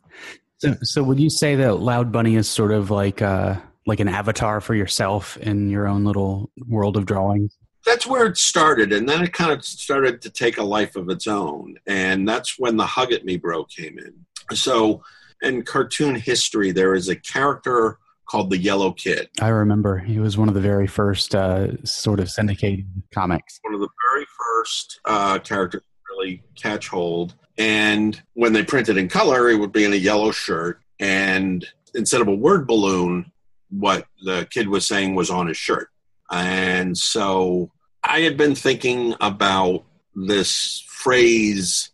so, 0.58 0.74
so 0.82 1.02
would 1.02 1.20
you 1.20 1.30
say 1.30 1.56
that 1.56 1.80
Loud 1.80 2.12
Bunny 2.12 2.36
is 2.36 2.48
sort 2.48 2.72
of 2.72 2.90
like 2.90 3.22
uh, 3.22 3.56
like 3.86 4.00
an 4.00 4.08
avatar 4.08 4.60
for 4.60 4.74
yourself 4.74 5.36
in 5.38 5.70
your 5.70 5.86
own 5.86 6.04
little 6.04 6.50
world 6.66 6.96
of 6.96 7.06
drawings? 7.06 7.56
That's 7.84 8.06
where 8.06 8.26
it 8.26 8.36
started, 8.36 8.92
and 8.92 9.08
then 9.08 9.22
it 9.22 9.32
kind 9.32 9.52
of 9.52 9.64
started 9.64 10.20
to 10.22 10.30
take 10.30 10.58
a 10.58 10.64
life 10.64 10.96
of 10.96 11.08
its 11.08 11.26
own, 11.26 11.76
and 11.86 12.28
that's 12.28 12.58
when 12.58 12.76
the 12.76 12.86
"Hug 12.86 13.12
at 13.12 13.24
Me, 13.24 13.36
Bro" 13.36 13.64
came 13.64 13.98
in. 13.98 14.12
So 14.56 15.02
in 15.42 15.62
cartoon 15.62 16.14
history, 16.16 16.72
there 16.72 16.94
is 16.94 17.08
a 17.08 17.16
character 17.16 17.98
called 18.28 18.50
the 18.50 18.58
Yellow 18.58 18.92
Kid. 18.92 19.28
I 19.40 19.48
remember 19.48 19.98
he 19.98 20.18
was 20.18 20.36
one 20.36 20.48
of 20.48 20.54
the 20.54 20.60
very 20.60 20.86
first 20.86 21.34
uh, 21.34 21.82
sort 21.84 22.18
of 22.18 22.28
syndicated 22.28 22.86
comics. 23.14 23.60
One 23.62 23.74
of 23.74 23.80
the 23.80 23.88
very 24.12 24.26
first 24.38 25.00
uh, 25.04 25.38
characters 25.38 25.82
really 26.10 26.42
catch 26.56 26.88
hold. 26.88 27.34
And 27.58 28.20
when 28.34 28.52
they 28.52 28.64
printed 28.64 28.96
in 28.96 29.08
color, 29.08 29.48
it 29.48 29.56
would 29.56 29.72
be 29.72 29.84
in 29.84 29.92
a 29.92 29.96
yellow 29.96 30.30
shirt. 30.30 30.80
And 31.00 31.66
instead 31.94 32.20
of 32.20 32.28
a 32.28 32.34
word 32.34 32.66
balloon, 32.66 33.32
what 33.70 34.06
the 34.22 34.46
kid 34.50 34.68
was 34.68 34.86
saying 34.86 35.14
was 35.14 35.30
on 35.30 35.46
his 35.46 35.56
shirt. 35.56 35.88
And 36.30 36.96
so 36.96 37.70
I 38.02 38.20
had 38.20 38.36
been 38.36 38.54
thinking 38.54 39.14
about 39.20 39.84
this 40.14 40.84
phrase 40.88 41.90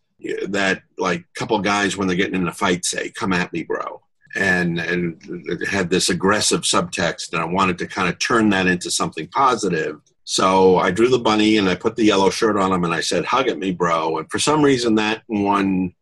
that 0.49 0.83
like 0.99 1.25
couple 1.35 1.59
guys 1.59 1.97
when 1.97 2.07
they're 2.07 2.17
getting 2.17 2.41
in 2.41 2.47
a 2.47 2.53
fight 2.53 2.85
say, 2.85 3.11
"Come 3.11 3.33
at 3.33 3.53
me, 3.53 3.65
bro," 3.65 4.03
and 4.35 4.79
and 4.79 5.21
it 5.49 5.67
had 5.69 5.91
this 5.91 6.09
aggressive 6.09 6.63
subtext, 6.63 7.33
and 7.33 7.43
I 7.43 7.45
wanted 7.45 7.79
to 7.79 7.87
kind 7.87 8.09
of 8.09 8.19
turn 8.19 8.51
that 8.51 8.67
into 8.67 8.91
something 8.91 9.29
positive. 9.29 10.01
So 10.25 10.79
I 10.79 10.91
drew 10.91 11.09
the 11.09 11.19
bunny 11.19 11.57
and 11.57 11.69
I 11.69 11.75
put 11.75 11.97
the 11.97 12.05
yellow 12.05 12.31
shirt 12.31 12.57
on 12.57 12.73
him 12.73 12.85
and 12.85 12.95
I 12.95 13.01
said, 13.01 13.25
"Hug 13.25 13.49
at 13.49 13.59
me, 13.59 13.73
bro." 13.73 14.19
And 14.19 14.31
for 14.31 14.39
some 14.39 14.63
reason, 14.63 14.95
that 14.97 15.23
one 15.27 15.95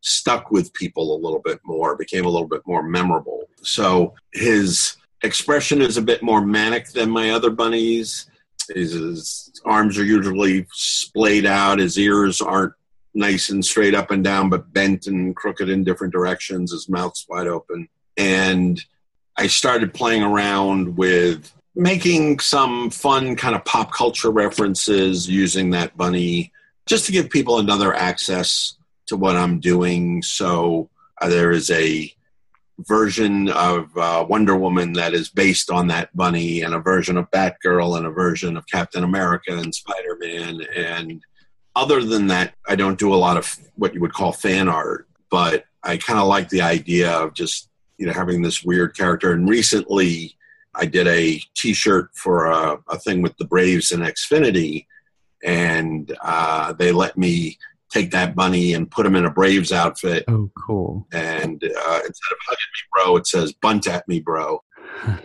stuck 0.00 0.50
with 0.50 0.72
people 0.72 1.14
a 1.14 1.22
little 1.22 1.40
bit 1.40 1.60
more, 1.64 1.96
became 1.96 2.24
a 2.24 2.28
little 2.28 2.48
bit 2.48 2.62
more 2.66 2.82
memorable. 2.82 3.48
So 3.62 4.14
his 4.32 4.96
expression 5.22 5.82
is 5.82 5.96
a 5.96 6.02
bit 6.02 6.22
more 6.22 6.44
manic 6.44 6.88
than 6.88 7.10
my 7.10 7.30
other 7.30 7.50
bunnies. 7.50 8.26
His, 8.72 8.92
his, 8.92 9.44
arms 9.64 9.98
are 9.98 10.04
usually 10.04 10.66
splayed 10.72 11.44
out. 11.44 11.80
His 11.80 11.98
ears 11.98 12.40
aren't 12.40 12.74
nice 13.12 13.50
and 13.50 13.64
straight 13.64 13.94
up 13.94 14.10
and 14.10 14.22
down, 14.22 14.48
but 14.48 14.72
bent 14.72 15.06
and 15.06 15.34
crooked 15.34 15.68
in 15.68 15.84
different 15.84 16.12
directions. 16.12 16.70
His 16.70 16.88
mouth's 16.88 17.26
wide 17.28 17.48
open. 17.48 17.88
And 18.16 18.80
I 19.36 19.48
started 19.48 19.92
playing 19.92 20.22
around 20.22 20.96
with 20.96 21.52
making 21.78 22.40
some 22.40 22.90
fun 22.90 23.36
kind 23.36 23.54
of 23.54 23.64
pop 23.64 23.92
culture 23.92 24.32
references 24.32 25.28
using 25.28 25.70
that 25.70 25.96
bunny 25.96 26.52
just 26.86 27.06
to 27.06 27.12
give 27.12 27.30
people 27.30 27.60
another 27.60 27.94
access 27.94 28.74
to 29.06 29.16
what 29.16 29.36
I'm 29.36 29.60
doing. 29.60 30.20
So 30.22 30.90
uh, 31.22 31.28
there 31.28 31.52
is 31.52 31.70
a 31.70 32.12
version 32.80 33.48
of 33.50 33.96
uh, 33.96 34.26
Wonder 34.28 34.56
Woman 34.56 34.92
that 34.94 35.14
is 35.14 35.28
based 35.28 35.70
on 35.70 35.86
that 35.86 36.14
bunny, 36.16 36.62
and 36.62 36.74
a 36.74 36.80
version 36.80 37.16
of 37.16 37.30
Batgirl, 37.30 37.96
and 37.96 38.06
a 38.06 38.10
version 38.10 38.56
of 38.56 38.66
Captain 38.66 39.04
America 39.04 39.56
and 39.56 39.72
Spider 39.72 40.16
Man. 40.18 40.60
And 40.76 41.22
other 41.76 42.02
than 42.02 42.26
that, 42.26 42.54
I 42.66 42.74
don't 42.74 42.98
do 42.98 43.14
a 43.14 43.16
lot 43.16 43.36
of 43.36 43.56
what 43.76 43.94
you 43.94 44.00
would 44.00 44.12
call 44.12 44.32
fan 44.32 44.68
art, 44.68 45.06
but 45.30 45.64
I 45.84 45.96
kind 45.96 46.18
of 46.18 46.26
like 46.26 46.48
the 46.48 46.62
idea 46.62 47.12
of 47.12 47.34
just 47.34 47.68
you 47.98 48.06
know 48.06 48.12
having 48.12 48.42
this 48.42 48.64
weird 48.64 48.96
character. 48.96 49.32
And 49.32 49.48
recently, 49.48 50.36
I 50.78 50.86
did 50.86 51.06
a 51.06 51.40
T-shirt 51.54 52.10
for 52.14 52.46
a, 52.46 52.78
a 52.88 52.98
thing 52.98 53.22
with 53.22 53.36
the 53.36 53.44
Braves 53.44 53.90
and 53.90 54.02
Xfinity, 54.02 54.86
and 55.44 56.16
uh, 56.22 56.72
they 56.72 56.92
let 56.92 57.18
me 57.18 57.58
take 57.90 58.10
that 58.12 58.34
bunny 58.34 58.74
and 58.74 58.90
put 58.90 59.06
him 59.06 59.16
in 59.16 59.24
a 59.24 59.30
Braves 59.30 59.72
outfit. 59.72 60.24
Oh, 60.28 60.50
cool. 60.66 61.06
And 61.12 61.62
uh, 61.62 62.00
instead 62.06 62.32
of 62.32 62.38
hugging 62.46 62.72
me, 62.74 62.82
bro, 62.92 63.16
it 63.16 63.26
says 63.26 63.52
bunt 63.52 63.88
at 63.88 64.06
me, 64.08 64.20
bro. 64.20 64.62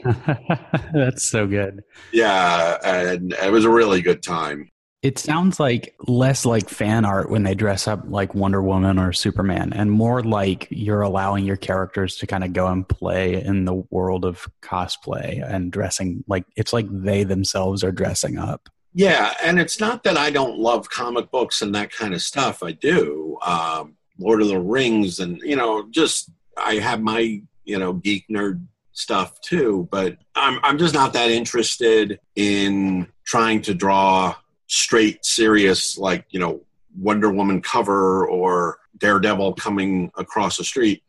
That's 0.94 1.24
so 1.24 1.48
good. 1.48 1.84
Yeah, 2.12 2.78
and 2.84 3.34
it 3.34 3.52
was 3.52 3.66
a 3.66 3.70
really 3.70 4.02
good 4.02 4.24
time. 4.24 4.70
It 5.04 5.20
sounds 5.20 5.60
like 5.60 5.96
less 6.08 6.46
like 6.46 6.70
fan 6.70 7.04
art 7.04 7.30
when 7.30 7.44
they 7.44 7.56
dress 7.56 7.90
up 7.90 8.04
like 8.08 8.34
Wonder 8.34 8.64
Woman 8.64 8.98
or 8.98 9.12
Superman, 9.12 9.74
and 9.74 9.92
more 9.92 10.24
like 10.24 10.68
you're 10.70 11.02
allowing 11.02 11.44
your 11.44 11.58
characters 11.58 12.16
to 12.18 12.28
kind 12.28 12.46
of 12.46 12.54
go 12.54 12.68
and 12.68 12.88
play 12.88 13.44
in 13.44 13.66
the 13.66 13.84
world 13.90 14.24
of 14.24 14.48
cosplay 14.62 15.46
and 15.46 15.74
dressing 15.74 16.24
like 16.28 16.46
it's 16.56 16.72
like 16.72 16.88
they 16.90 17.26
themselves 17.26 17.84
are 17.84 17.92
dressing 17.92 18.38
up. 18.38 18.70
Yeah, 18.94 19.34
and 19.44 19.60
it's 19.60 19.78
not 19.78 20.04
that 20.04 20.18
I 20.18 20.30
don't 20.30 20.58
love 20.58 20.90
comic 20.90 21.30
books 21.32 21.62
and 21.62 21.76
that 21.76 21.92
kind 21.92 22.14
of 22.14 22.22
stuff. 22.22 22.64
I 22.64 22.72
do. 22.72 23.38
Um, 23.46 23.98
Lord 24.18 24.42
of 24.42 24.48
the 24.48 24.60
Rings, 24.60 25.20
and 25.20 25.42
you 25.42 25.58
know, 25.58 25.86
just 25.90 26.32
I 26.56 26.76
have 26.76 27.02
my 27.02 27.42
you 27.66 27.78
know 27.78 27.92
geek 27.92 28.24
nerd 28.32 28.66
stuff 28.94 29.42
too. 29.42 29.90
But 29.92 30.18
I'm 30.34 30.60
I'm 30.64 30.78
just 30.78 30.94
not 30.94 31.12
that 31.12 31.30
interested 31.30 32.22
in 32.38 33.08
trying 33.26 33.62
to 33.64 33.74
draw 33.74 34.36
straight, 34.74 35.26
serious 35.26 35.98
like 35.98 36.26
you 36.30 36.40
know 36.40 36.62
Wonder 36.98 37.32
Woman 37.32 37.62
cover 37.62 38.28
or 38.28 38.80
Daredevil 38.98 39.54
coming 39.54 40.12
across 40.18 40.58
the 40.58 40.64
street 40.64 41.04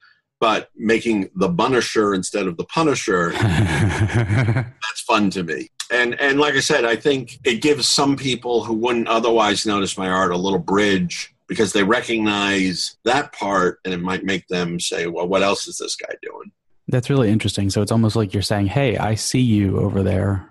but 0.44 0.68
making 0.76 1.30
the 1.36 1.48
Punisher 1.48 2.12
instead 2.12 2.46
of 2.46 2.58
the 2.58 2.64
Punisher, 2.64 3.30
that's 3.32 5.00
fun 5.06 5.30
to 5.30 5.42
me. 5.42 5.70
And 5.90 6.20
and 6.20 6.38
like 6.38 6.54
I 6.54 6.60
said, 6.60 6.84
I 6.84 6.96
think 6.96 7.38
it 7.44 7.62
gives 7.62 7.86
some 7.86 8.14
people 8.14 8.62
who 8.62 8.74
wouldn't 8.74 9.08
otherwise 9.08 9.64
notice 9.64 9.96
my 9.96 10.08
art 10.10 10.32
a 10.32 10.36
little 10.36 10.58
bridge 10.58 11.34
because 11.46 11.72
they 11.72 11.82
recognize 11.82 12.96
that 13.04 13.32
part, 13.32 13.80
and 13.86 13.94
it 13.94 14.00
might 14.00 14.24
make 14.24 14.46
them 14.48 14.80
say, 14.80 15.06
"Well, 15.06 15.26
what 15.26 15.42
else 15.42 15.66
is 15.66 15.78
this 15.78 15.96
guy 15.96 16.14
doing?" 16.20 16.52
That's 16.88 17.08
really 17.08 17.30
interesting. 17.30 17.70
So 17.70 17.80
it's 17.80 17.92
almost 17.92 18.14
like 18.14 18.34
you're 18.34 18.42
saying, 18.42 18.66
"Hey, 18.66 18.98
I 18.98 19.14
see 19.14 19.40
you 19.40 19.78
over 19.80 20.02
there, 20.02 20.50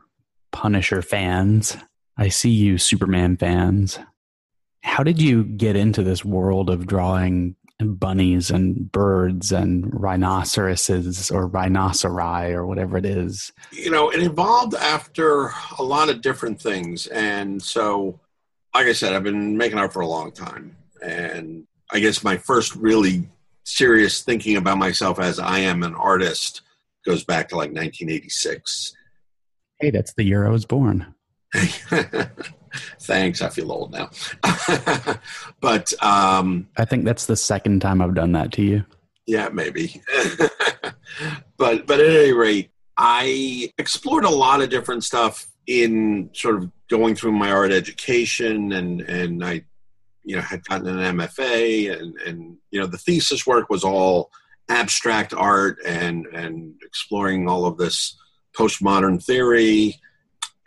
Punisher 0.52 1.04
fans. 1.04 1.78
I 2.18 2.30
see 2.30 2.52
you, 2.52 2.78
Superman 2.78 3.38
fans." 3.38 4.00
How 4.84 5.04
did 5.04 5.22
you 5.22 5.46
get 5.46 5.76
into 5.76 6.04
this 6.04 6.26
world 6.26 6.70
of 6.70 6.86
drawing 6.86 7.56
bunnies 7.80 8.50
and 8.52 8.92
birds 8.92 9.52
and 9.52 9.90
rhinoceroses 9.94 11.32
or 11.32 11.50
rhinoceri 11.50 12.54
or 12.54 12.66
whatever 12.66 12.98
it 12.98 13.06
is? 13.06 13.52
You 13.72 13.92
know, 13.92 14.10
it 14.10 14.22
evolved 14.22 14.76
after 14.76 15.52
a 15.80 15.84
lot 15.84 16.10
of 16.10 16.22
different 16.22 16.62
things. 16.62 17.08
And 17.08 17.62
so, 17.62 18.20
like 18.76 18.88
I 18.88 18.94
said, 18.94 19.14
I've 19.14 19.24
been 19.24 19.58
making 19.58 19.78
art 19.78 19.94
for 19.94 20.02
a 20.02 20.08
long 20.08 20.32
time. 20.32 20.76
And 21.02 21.66
I 21.92 22.00
guess 22.00 22.24
my 22.24 22.38
first 22.38 22.76
really 22.76 23.30
serious 23.64 24.22
thinking 24.22 24.58
about 24.58 24.78
myself 24.78 25.20
as 25.20 25.40
I 25.40 25.60
am 25.60 25.84
an 25.84 25.96
artist 25.96 26.62
goes 27.06 27.24
back 27.24 27.50
to 27.50 27.56
like 27.56 27.72
1986. 27.72 28.94
Hey, 29.80 29.92
that's 29.92 30.14
the 30.14 30.24
year 30.24 30.46
I 30.46 30.50
was 30.50 30.66
born. 30.66 31.13
Thanks. 33.02 33.42
I 33.42 33.50
feel 33.50 33.72
old 33.72 33.92
now. 33.92 34.10
but 35.62 35.94
um, 36.04 36.68
I 36.78 36.86
think 36.86 37.06
that's 37.06 37.26
the 37.26 37.36
second 37.36 37.82
time 37.82 38.02
I've 38.02 38.16
done 38.16 38.32
that 38.34 38.52
to 38.54 38.62
you. 38.64 38.86
Yeah, 39.26 39.50
maybe. 39.50 40.02
but 41.58 41.86
but 41.86 42.00
at 42.00 42.06
any 42.06 42.34
rate, 42.34 42.72
I 42.98 43.72
explored 43.78 44.26
a 44.26 44.30
lot 44.30 44.62
of 44.62 44.70
different 44.70 45.04
stuff 45.04 45.48
in 45.68 46.30
sort 46.34 46.56
of 46.56 46.72
going 46.90 47.16
through 47.16 47.32
my 47.34 47.52
art 47.52 47.72
education, 47.72 48.74
and 48.74 49.02
and 49.02 49.46
I, 49.46 49.64
you 50.24 50.36
know, 50.36 50.42
had 50.42 50.64
gotten 50.66 50.88
an 50.88 51.18
MFA, 51.18 51.98
and 51.98 52.16
and 52.22 52.58
you 52.72 52.80
know, 52.80 52.88
the 52.88 52.98
thesis 52.98 53.46
work 53.46 53.70
was 53.70 53.84
all 53.84 54.32
abstract 54.70 55.34
art 55.34 55.78
and 55.86 56.26
and 56.28 56.74
exploring 56.84 57.48
all 57.48 57.66
of 57.66 57.78
this 57.78 58.18
postmodern 58.58 59.24
theory 59.24 60.00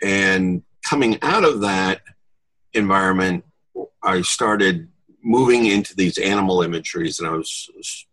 and 0.03 0.63
coming 0.89 1.19
out 1.23 1.45
of 1.45 1.61
that 1.61 2.01
environment, 2.73 3.45
I 4.03 4.23
started 4.23 4.89
moving 5.23 5.67
into 5.67 5.97
these 5.97 6.17
animal 6.19 6.63
imageries, 6.63 7.19
and 7.19 7.29
I 7.29 7.33
was 7.33 8.07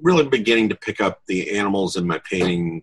really 0.00 0.24
beginning 0.24 0.68
to 0.68 0.76
pick 0.76 1.00
up 1.00 1.22
the 1.26 1.58
animals 1.58 1.96
in 1.96 2.06
my 2.06 2.20
painting 2.30 2.82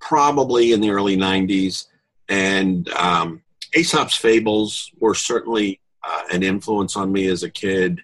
probably 0.00 0.72
in 0.72 0.80
the 0.80 0.90
early 0.90 1.16
90s. 1.16 1.86
And 2.28 2.88
um, 2.90 3.42
Aesop's 3.74 4.16
fables 4.16 4.90
were 4.98 5.14
certainly 5.14 5.80
uh, 6.02 6.22
an 6.32 6.42
influence 6.42 6.96
on 6.96 7.12
me 7.12 7.28
as 7.28 7.44
a 7.44 7.50
kid. 7.50 8.00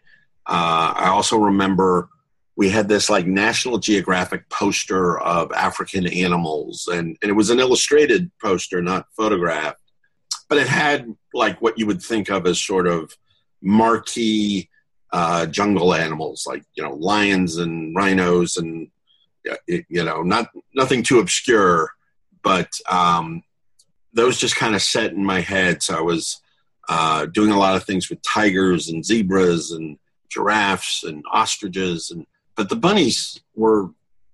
Uh, 0.47 0.95
I 0.97 1.09
also 1.09 1.37
remember 1.37 2.09
we 2.57 2.71
had 2.71 2.89
this 2.89 3.11
like 3.11 3.27
National 3.27 3.79
Geographic 3.79 4.49
poster 4.49 5.19
of 5.21 5.51
African 5.53 6.07
animals, 6.07 6.89
and, 6.91 7.17
and 7.21 7.31
it 7.31 7.35
was 7.35 7.51
an 7.51 7.59
illustrated 7.59 8.31
poster, 8.41 8.81
not 8.81 9.07
photographed 9.17 9.81
but 10.49 10.59
it 10.59 10.67
had 10.67 11.15
like 11.35 11.61
what 11.61 11.79
you 11.79 11.87
would 11.87 12.03
think 12.03 12.31
of 12.31 12.47
as 12.47 12.63
sort 12.63 12.87
of 12.87 13.17
marquee 13.61 14.69
uh, 15.13 15.47
jungle 15.47 15.95
animals, 15.95 16.47
like 16.47 16.65
you 16.75 16.83
know 16.83 16.95
lions 16.95 17.57
and 17.57 17.95
rhinos, 17.95 18.57
and 18.57 18.91
you 19.67 20.05
know 20.05 20.23
not 20.23 20.51
nothing 20.75 21.03
too 21.03 21.19
obscure, 21.19 21.91
but 22.43 22.71
um, 22.91 23.43
those 24.13 24.39
just 24.39 24.57
kind 24.57 24.75
of 24.75 24.83
set 24.83 25.13
in 25.13 25.25
my 25.25 25.41
head. 25.41 25.83
So 25.83 25.97
I 25.97 26.03
was 26.03 26.41
uh, 26.89 27.27
doing 27.27 27.51
a 27.51 27.59
lot 27.59 27.77
of 27.77 27.85
things 27.85 28.09
with 28.09 28.23
tigers 28.23 28.89
and 28.89 29.05
zebras 29.05 29.71
and 29.71 29.99
giraffes 30.29 31.05
and 31.05 31.25
ostriches, 31.31 32.11
and 32.11 32.27
but 32.55 32.69
the 32.69 32.77
bunnies 32.77 33.41
were 33.55 33.91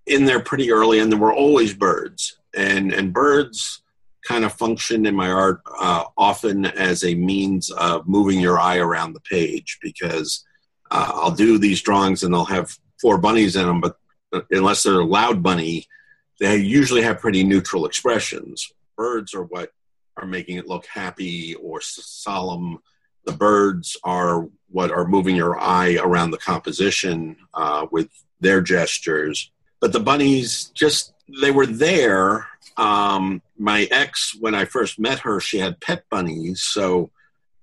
in 0.06 0.24
there 0.24 0.40
pretty 0.40 0.72
early, 0.72 0.98
and 0.98 1.10
there 1.10 1.18
were 1.18 1.34
always 1.34 1.74
birds, 1.74 2.38
and 2.54 2.92
and 2.92 3.12
birds 3.12 3.80
kind 4.24 4.44
of 4.44 4.52
function 4.52 5.06
in 5.06 5.14
my 5.14 5.30
art 5.30 5.60
uh, 5.78 6.04
often 6.16 6.64
as 6.64 7.04
a 7.04 7.14
means 7.14 7.70
of 7.70 8.08
moving 8.08 8.40
your 8.40 8.58
eye 8.58 8.78
around 8.78 9.12
the 9.12 9.20
page 9.20 9.78
because 9.82 10.44
uh, 10.90 11.10
I'll 11.14 11.30
do 11.30 11.58
these 11.58 11.82
drawings 11.82 12.22
and 12.22 12.32
they'll 12.32 12.44
have 12.44 12.76
four 13.00 13.18
bunnies 13.18 13.56
in 13.56 13.66
them, 13.66 13.80
but 13.80 13.96
unless 14.50 14.82
they're 14.82 15.00
a 15.00 15.04
loud 15.04 15.42
bunny, 15.42 15.86
they 16.40 16.56
usually 16.56 17.02
have 17.02 17.20
pretty 17.20 17.44
neutral 17.44 17.86
expressions. 17.86 18.72
Birds 18.96 19.34
are 19.34 19.44
what 19.44 19.70
are 20.16 20.26
making 20.26 20.56
it 20.56 20.68
look 20.68 20.86
happy 20.86 21.54
or 21.56 21.80
solemn 21.80 22.78
the 23.24 23.32
birds 23.32 23.96
are 24.04 24.48
what 24.70 24.90
are 24.90 25.06
moving 25.06 25.36
your 25.36 25.58
eye 25.58 25.96
around 26.00 26.30
the 26.30 26.38
composition 26.38 27.36
uh, 27.54 27.86
with 27.90 28.08
their 28.40 28.60
gestures. 28.60 29.50
But 29.80 29.92
the 29.92 30.00
bunnies 30.00 30.70
just, 30.74 31.14
they 31.40 31.50
were 31.50 31.66
there. 31.66 32.46
Um, 32.76 33.42
my 33.64 33.88
ex, 33.90 34.36
when 34.38 34.54
I 34.54 34.66
first 34.66 34.98
met 34.98 35.20
her, 35.20 35.40
she 35.40 35.58
had 35.58 35.80
pet 35.80 36.04
bunnies. 36.10 36.60
So 36.62 37.10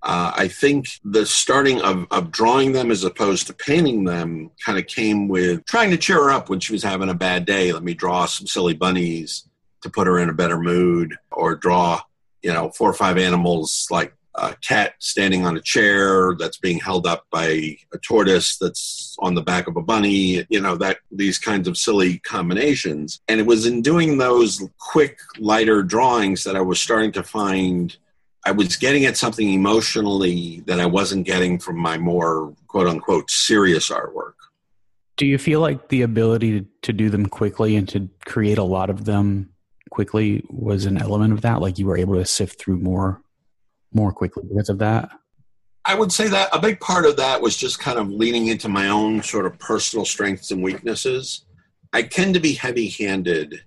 uh, 0.01 0.34
I 0.36 0.48
think 0.48 0.88
the 1.03 1.27
starting 1.27 1.79
of, 1.81 2.08
of 2.10 2.31
drawing 2.31 2.72
them 2.72 2.89
as 2.89 3.03
opposed 3.03 3.46
to 3.48 3.53
painting 3.53 4.03
them 4.03 4.50
kind 4.65 4.79
of 4.79 4.88
came 4.88 5.27
with 5.27 5.63
trying 5.65 5.91
to 5.91 5.98
cheer 5.98 6.24
her 6.24 6.31
up 6.31 6.50
when 6.50 6.60
she 6.60 6.74
was 6.74 6.81
having 6.81 7.10
a 7.10 7.13
bad 7.13 7.46
day. 7.46 7.72
Let 7.72 7.84
me 7.84 7.93
draw 7.93 8.25
some 8.25 8.48
silly 8.48 8.74
bunnies 8.74 9.48
to 9.84 9.91
put 9.91 10.08
her 10.08 10.17
in 10.17 10.29
a 10.29 10.34
better 10.34 10.60
mood, 10.60 11.15
or 11.31 11.55
draw, 11.55 12.01
you 12.41 12.51
know, 12.51 12.72
four 12.72 12.89
or 12.89 12.93
five 12.93 13.20
animals 13.20 13.88
like 13.91 14.15
a 14.36 14.56
cat 14.62 14.94
standing 15.00 15.46
on 15.46 15.58
a 15.58 15.62
chair 15.62 16.36
that's 16.40 16.58
being 16.58 16.80
held 16.80 17.06
up 17.06 17.26
by 17.32 17.78
a 17.94 17.98
tortoise 18.02 18.58
that's 18.58 19.16
on 19.20 19.36
the 19.36 19.42
back 19.42 19.68
of 19.68 19.76
a 19.76 19.82
bunny, 19.82 20.46
you 20.50 20.62
know, 20.62 20.76
that 20.78 20.98
these 21.12 21.38
kinds 21.38 21.68
of 21.68 21.78
silly 21.78 22.20
combinations. 22.20 23.20
And 23.28 23.40
it 23.40 23.46
was 23.46 23.66
in 23.66 23.82
doing 23.82 24.18
those 24.18 24.64
quick, 24.80 25.20
lighter 25.38 25.84
drawings 25.84 26.44
that 26.46 26.56
I 26.56 26.62
was 26.62 26.80
starting 26.80 27.12
to 27.14 27.24
find 27.24 27.96
I 28.44 28.52
was 28.52 28.76
getting 28.76 29.06
at 29.06 29.18
something 29.18 29.54
emotionally 29.54 30.64
that 30.66 30.80
I 30.80 30.88
wasn't 30.88 31.28
getting 31.28 31.60
from 31.60 31.78
my 31.78 31.98
more 31.98 32.56
quote 32.68 32.88
unquote 32.88 33.30
serious 33.30 33.90
artwork. 33.90 34.34
Do 35.18 35.28
you 35.28 35.38
feel 35.38 35.60
like 35.60 35.90
the 35.90 36.02
ability 36.02 36.66
to 36.82 36.94
do 36.94 37.10
them 37.10 37.28
quickly 37.28 37.76
and 37.76 37.88
to 37.90 38.10
create 38.26 38.58
a 38.58 38.64
lot 38.64 38.90
of 38.90 39.06
them 39.06 39.52
quickly 39.92 40.44
was 40.50 40.86
an 40.86 41.00
element 41.00 41.34
of 41.34 41.42
that? 41.42 41.62
Like 41.62 41.78
you 41.78 41.86
were 41.86 41.98
able 41.98 42.16
to 42.16 42.26
sift 42.26 42.60
through 42.60 42.80
more 42.80 43.22
more 43.93 44.12
quickly 44.12 44.43
because 44.48 44.69
of 44.69 44.79
that? 44.79 45.10
I 45.86 45.95
would 45.95 46.12
say 46.12 46.27
that 46.27 46.50
a 46.53 46.60
big 46.60 46.79
part 46.79 47.05
of 47.05 47.17
that 47.17 47.41
was 47.41 47.57
just 47.57 47.79
kind 47.79 47.98
of 47.98 48.10
leaning 48.10 48.48
into 48.48 48.69
my 48.69 48.89
own 48.89 49.24
sort 49.24 49.45
of 49.45 49.57
personal 49.57 50.05
strengths 50.05 50.51
and 50.51 50.62
weaknesses. 50.62 51.45
I 51.91 52.03
tend 52.03 52.36
to 52.36 52.39
be 52.39 52.53
heavy 52.53 52.89
handed 52.89 53.63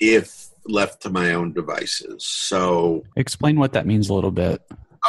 if 0.00 0.48
left 0.66 1.02
to 1.02 1.10
my 1.10 1.34
own 1.34 1.52
devices. 1.52 2.24
So, 2.26 3.04
explain 3.16 3.58
what 3.58 3.72
that 3.72 3.86
means 3.86 4.08
a 4.08 4.14
little 4.14 4.30
bit. 4.30 4.62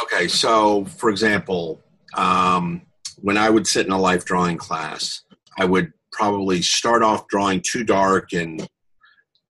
Okay, 0.04 0.28
so 0.28 0.84
for 0.84 1.10
example, 1.10 1.80
um, 2.16 2.82
when 3.16 3.36
I 3.36 3.50
would 3.50 3.66
sit 3.66 3.86
in 3.86 3.92
a 3.92 3.98
life 3.98 4.24
drawing 4.24 4.56
class, 4.56 5.22
I 5.58 5.64
would 5.64 5.92
probably 6.12 6.62
start 6.62 7.02
off 7.02 7.28
drawing 7.28 7.60
too 7.60 7.84
dark 7.84 8.32
and 8.32 8.66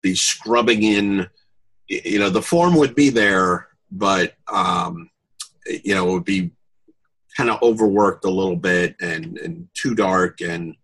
be 0.02 0.16
scrubbing 0.16 0.84
in. 0.84 1.28
You 1.88 2.20
know, 2.20 2.30
the 2.30 2.42
form 2.42 2.76
would 2.76 2.96
be 2.96 3.10
there, 3.10 3.69
but 3.92 4.34
um, 4.52 5.10
you 5.66 5.94
know, 5.94 6.10
it 6.10 6.14
would 6.14 6.26
be 6.26 6.52
kind 7.38 7.50
of 7.50 7.62
overworked 7.62 8.26
a 8.26 8.30
little 8.30 8.56
bit 8.56 8.96
and 9.02 9.38
and 9.38 9.68
too 9.74 9.96
dark, 9.96 10.42
and 10.42 10.76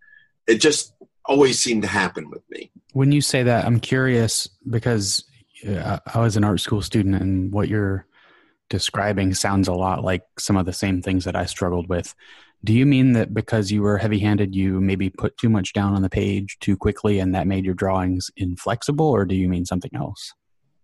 it 0.46 0.60
just 0.60 0.94
always 1.24 1.58
seemed 1.58 1.82
to 1.82 1.88
happen 1.88 2.30
with 2.30 2.42
me. 2.50 2.70
When 2.92 3.12
you 3.12 3.20
say 3.20 3.42
that, 3.42 3.64
I'm 3.64 3.80
curious 3.80 4.48
because 4.68 5.24
I 5.66 6.00
was 6.14 6.36
an 6.36 6.44
art 6.44 6.60
school 6.60 6.82
student, 6.82 7.16
and 7.16 7.52
what 7.52 7.68
you're 7.68 8.06
describing 8.68 9.34
sounds 9.34 9.68
a 9.68 9.72
lot 9.72 10.04
like 10.04 10.22
some 10.38 10.56
of 10.56 10.66
the 10.66 10.72
same 10.72 11.02
things 11.02 11.24
that 11.24 11.36
I 11.36 11.46
struggled 11.46 11.88
with. 11.88 12.14
Do 12.64 12.72
you 12.72 12.86
mean 12.86 13.12
that 13.12 13.32
because 13.32 13.70
you 13.70 13.82
were 13.82 13.98
heavy 13.98 14.18
handed, 14.18 14.54
you 14.54 14.80
maybe 14.80 15.10
put 15.10 15.36
too 15.36 15.48
much 15.48 15.72
down 15.72 15.94
on 15.94 16.02
the 16.02 16.10
page 16.10 16.56
too 16.58 16.76
quickly 16.76 17.20
and 17.20 17.34
that 17.34 17.46
made 17.46 17.64
your 17.64 17.74
drawings 17.74 18.30
inflexible, 18.36 19.06
or 19.06 19.24
do 19.24 19.36
you 19.36 19.48
mean 19.48 19.66
something 19.66 19.94
else? 19.94 20.32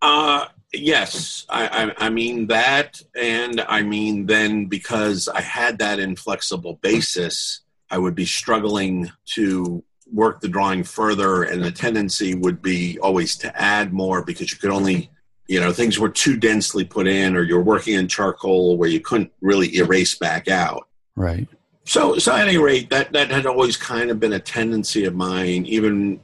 Uh, 0.01 0.47
yes, 0.73 1.47
I, 1.49 1.67
I, 1.99 2.07
I 2.07 2.11
mean 2.11 2.47
that. 2.49 3.01
And 3.15 3.61
I 3.61 3.83
mean 3.83 4.27
then 4.27 4.67
because 4.67 5.29
I 5.29 5.41
had 5.41 5.79
that 5.79 5.99
inflexible 5.99 6.79
basis, 6.83 7.61
I 7.91 7.99
would 7.99 8.15
be 8.15 8.25
struggling 8.25 9.11
to 9.35 9.85
work 10.13 10.41
the 10.41 10.49
drawing 10.49 10.85
further, 10.85 11.43
and 11.43 11.63
the 11.63 11.71
tendency 11.71 12.35
would 12.35 12.61
be 12.61 12.99
always 13.01 13.37
to 13.39 13.61
add 13.61 13.93
more 13.93 14.25
because 14.25 14.53
you 14.53 14.59
could 14.59 14.71
only, 14.71 15.11
you 15.49 15.61
know, 15.61 15.73
things 15.73 15.99
were 15.99 16.09
too 16.09 16.37
densely 16.37 16.85
put 16.85 17.07
in, 17.07 17.37
or 17.37 17.43
you're 17.43 17.63
working 17.63 17.95
in 17.95 18.09
charcoal 18.09 18.77
where 18.77 18.89
you 18.89 19.01
couldn't 19.01 19.33
really 19.41 19.75
erase 19.77 20.17
back 20.19 20.49
out. 20.49 20.89
Right. 21.17 21.49
So, 21.85 22.19
so 22.19 22.35
at 22.35 22.47
any 22.47 22.59
rate, 22.59 22.91
that 22.91 23.13
that 23.13 23.31
had 23.31 23.47
always 23.47 23.77
kind 23.77 24.11
of 24.11 24.21
been 24.21 24.33
a 24.33 24.41
tendency 24.41 25.05
of 25.05 25.15
mine, 25.15 25.67
even 25.67 26.21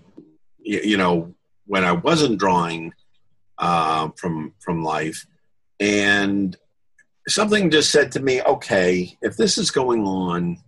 you 0.61 0.97
know 0.97 1.35
when 1.67 1.85
I 1.85 1.93
wasn't 1.93 2.39
drawing 2.39 2.93
uh, 3.59 4.09
from 4.17 4.55
from 4.61 4.83
life, 4.83 5.27
and 5.81 6.57
something 7.29 7.71
just 7.71 7.91
said 7.91 8.13
to 8.13 8.21
me, 8.21 8.43
okay, 8.43 9.17
if 9.23 9.37
this 9.37 9.59
is 9.59 9.71
going 9.71 10.05
on, 10.05 10.59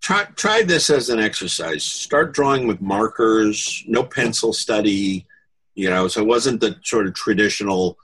try 0.00 0.24
try 0.36 0.62
this 0.62 0.90
as 0.90 1.08
an 1.08 1.20
exercise. 1.20 1.84
Start 1.84 2.32
drawing 2.34 2.66
with 2.66 2.80
markers, 2.80 3.84
no 3.86 4.02
pencil 4.02 4.52
study. 4.52 5.26
You 5.74 5.88
know, 5.88 6.08
so 6.08 6.20
it 6.20 6.26
wasn't 6.26 6.60
the 6.60 6.76
sort 6.82 7.06
of 7.06 7.14
traditional 7.14 7.96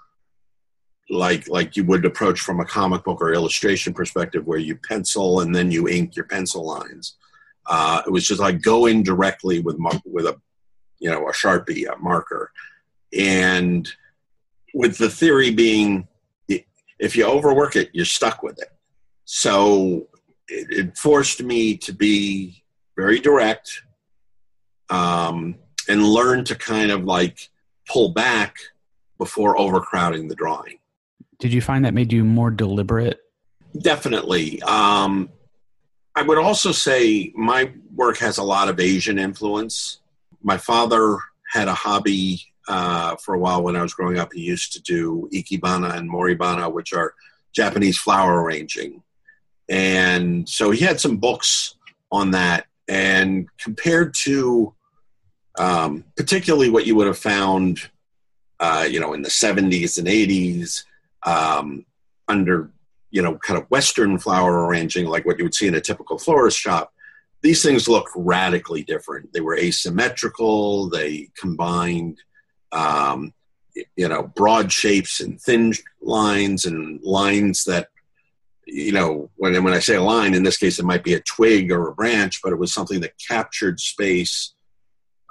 like 1.09 1.49
like 1.49 1.77
you 1.77 1.85
would 1.85 2.05
approach 2.05 2.41
from 2.41 2.61
a 2.61 2.65
comic 2.65 3.05
book 3.05 3.21
or 3.21 3.33
illustration 3.33 3.95
perspective 3.95 4.47
where 4.47 4.59
you 4.59 4.77
pencil 4.77 5.41
and 5.41 5.55
then 5.55 5.71
you 5.71 5.89
ink 5.89 6.17
your 6.17 6.25
pencil 6.25 6.67
lines 6.67 7.17
uh, 7.67 8.03
it 8.07 8.11
was 8.11 8.27
just 8.27 8.41
like 8.41 8.61
go 8.63 8.87
in 8.87 9.03
directly 9.03 9.61
with 9.61 9.77
with 10.05 10.27
a 10.27 10.41
you 10.99 11.11
know 11.11 11.29
a 11.29 11.33
sharpie 11.33 11.87
a 11.93 11.97
marker 11.99 12.51
and 13.17 13.89
with 14.77 14.99
the 14.99 15.09
theory 15.09 15.51
being 15.51 16.07
if 16.99 17.17
you 17.17 17.25
overwork 17.25 17.77
it 17.77 17.89
you're 17.93 18.05
stuck 18.05 18.43
with 18.43 18.59
it 18.61 18.73
so 19.25 20.07
it, 20.49 20.71
it 20.71 20.99
forced 20.99 21.43
me 21.43 21.77
to 21.77 21.93
be 21.93 22.63
very 22.97 23.19
direct 23.19 23.83
um, 24.91 25.57
and 25.89 26.03
learn 26.03 26.45
to 26.45 26.55
kind 26.55 26.91
of 26.91 27.05
like 27.05 27.51
pull 27.89 28.11
back 28.11 28.57
before 29.19 29.59
overcrowding 29.59 30.29
the 30.29 30.35
drawing. 30.35 30.79
Did 31.39 31.53
you 31.53 31.61
find 31.61 31.85
that 31.85 31.95
made 31.95 32.13
you 32.13 32.25
more 32.25 32.51
deliberate? 32.51 33.21
Definitely. 33.81 34.63
Um, 34.63 35.31
I 36.15 36.23
would 36.23 36.39
also 36.39 36.73
say 36.73 37.33
my 37.35 37.73
work 37.95 38.19
has 38.19 38.39
a 38.39 38.43
lot 38.43 38.69
of 38.69 38.81
Asian 38.81 39.19
influence. 39.19 40.01
My 40.43 40.57
father 40.57 41.19
had 41.51 41.69
a 41.69 41.75
hobby 41.75 42.53
uh, 42.69 43.17
for 43.17 43.35
a 43.35 43.39
while 43.39 43.63
when 43.63 43.77
I 43.77 43.83
was 43.83 43.95
growing 43.95 44.19
up. 44.19 44.33
He 44.33 44.43
used 44.43 44.73
to 44.73 44.83
do 44.83 45.29
ikebana 45.33 45.97
and 45.97 46.11
moribana, 46.11 46.73
which 46.73 46.93
are 46.93 47.15
Japanese 47.55 47.99
flower 47.99 48.43
arranging. 48.43 49.03
And 49.69 50.49
so 50.49 50.71
he 50.71 50.85
had 50.85 51.01
some 51.01 51.17
books 51.17 51.75
on 52.13 52.31
that. 52.33 52.67
And 52.89 53.49
compared 53.59 54.15
to 54.23 54.75
um, 55.59 56.05
particularly 56.17 56.71
what 56.71 56.87
you 56.87 56.95
would 56.97 57.07
have 57.07 57.19
found, 57.19 57.81
uh, 58.61 58.87
you 58.89 59.01
know, 59.01 59.13
in 59.15 59.23
the 59.23 59.29
70s 59.29 59.99
and 59.99 60.07
80s, 60.07 60.85
um, 61.25 61.85
under, 62.29 62.71
you 63.11 63.23
know, 63.23 63.37
kind 63.39 63.59
of 63.59 63.69
Western 63.71 64.19
flower 64.19 64.67
arranging, 64.67 65.07
like 65.07 65.25
what 65.25 65.39
you 65.39 65.45
would 65.45 65.55
see 65.55 65.67
in 65.67 65.75
a 65.75 65.81
typical 65.81 66.19
florist 66.19 66.59
shop, 66.59 66.93
these 67.43 67.63
things 67.63 67.89
look 67.89 68.09
radically 68.15 68.83
different. 68.83 69.33
They 69.33 69.41
were 69.41 69.57
asymmetrical, 69.57 70.89
they 70.89 71.31
combined, 71.39 72.21
um, 72.77 73.33
you 73.97 74.09
know, 74.09 74.23
broad 74.23 74.73
shapes 74.73 75.21
and 75.21 75.41
thin 75.41 75.73
lines 76.01 76.65
and 76.65 77.01
lines 77.03 77.65
that 77.65 77.89
you 78.67 78.91
know, 78.91 79.31
when 79.37 79.63
when 79.63 79.73
I 79.73 79.79
say 79.79 79.95
a 79.95 80.03
line, 80.03 80.35
in 80.35 80.43
this 80.43 80.57
case, 80.57 80.79
it 80.79 80.85
might 80.85 81.05
be 81.05 81.15
a 81.15 81.21
twig 81.21 81.71
or 81.71 81.89
a 81.89 81.95
branch, 81.95 82.41
but 82.43 82.53
it 82.53 82.59
was 82.59 82.75
something 82.75 83.01
that 83.01 83.13
captured 83.29 83.79
space 83.79 84.55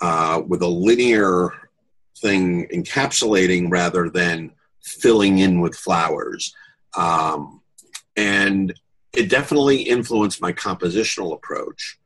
uh, 0.02 0.42
with 0.48 0.62
a 0.62 0.68
linear 0.68 1.50
thing 2.20 2.68
encapsulating 2.70 3.70
rather 3.70 4.10
than 4.10 4.52
filling 4.82 5.40
in 5.40 5.60
with 5.60 5.76
flowers. 5.76 6.56
Um, 6.98 7.62
and 8.16 8.74
it 9.14 9.30
definitely 9.30 9.82
influenced 9.82 10.42
my 10.42 10.54
compositional 10.54 11.34
approach. 11.34 11.98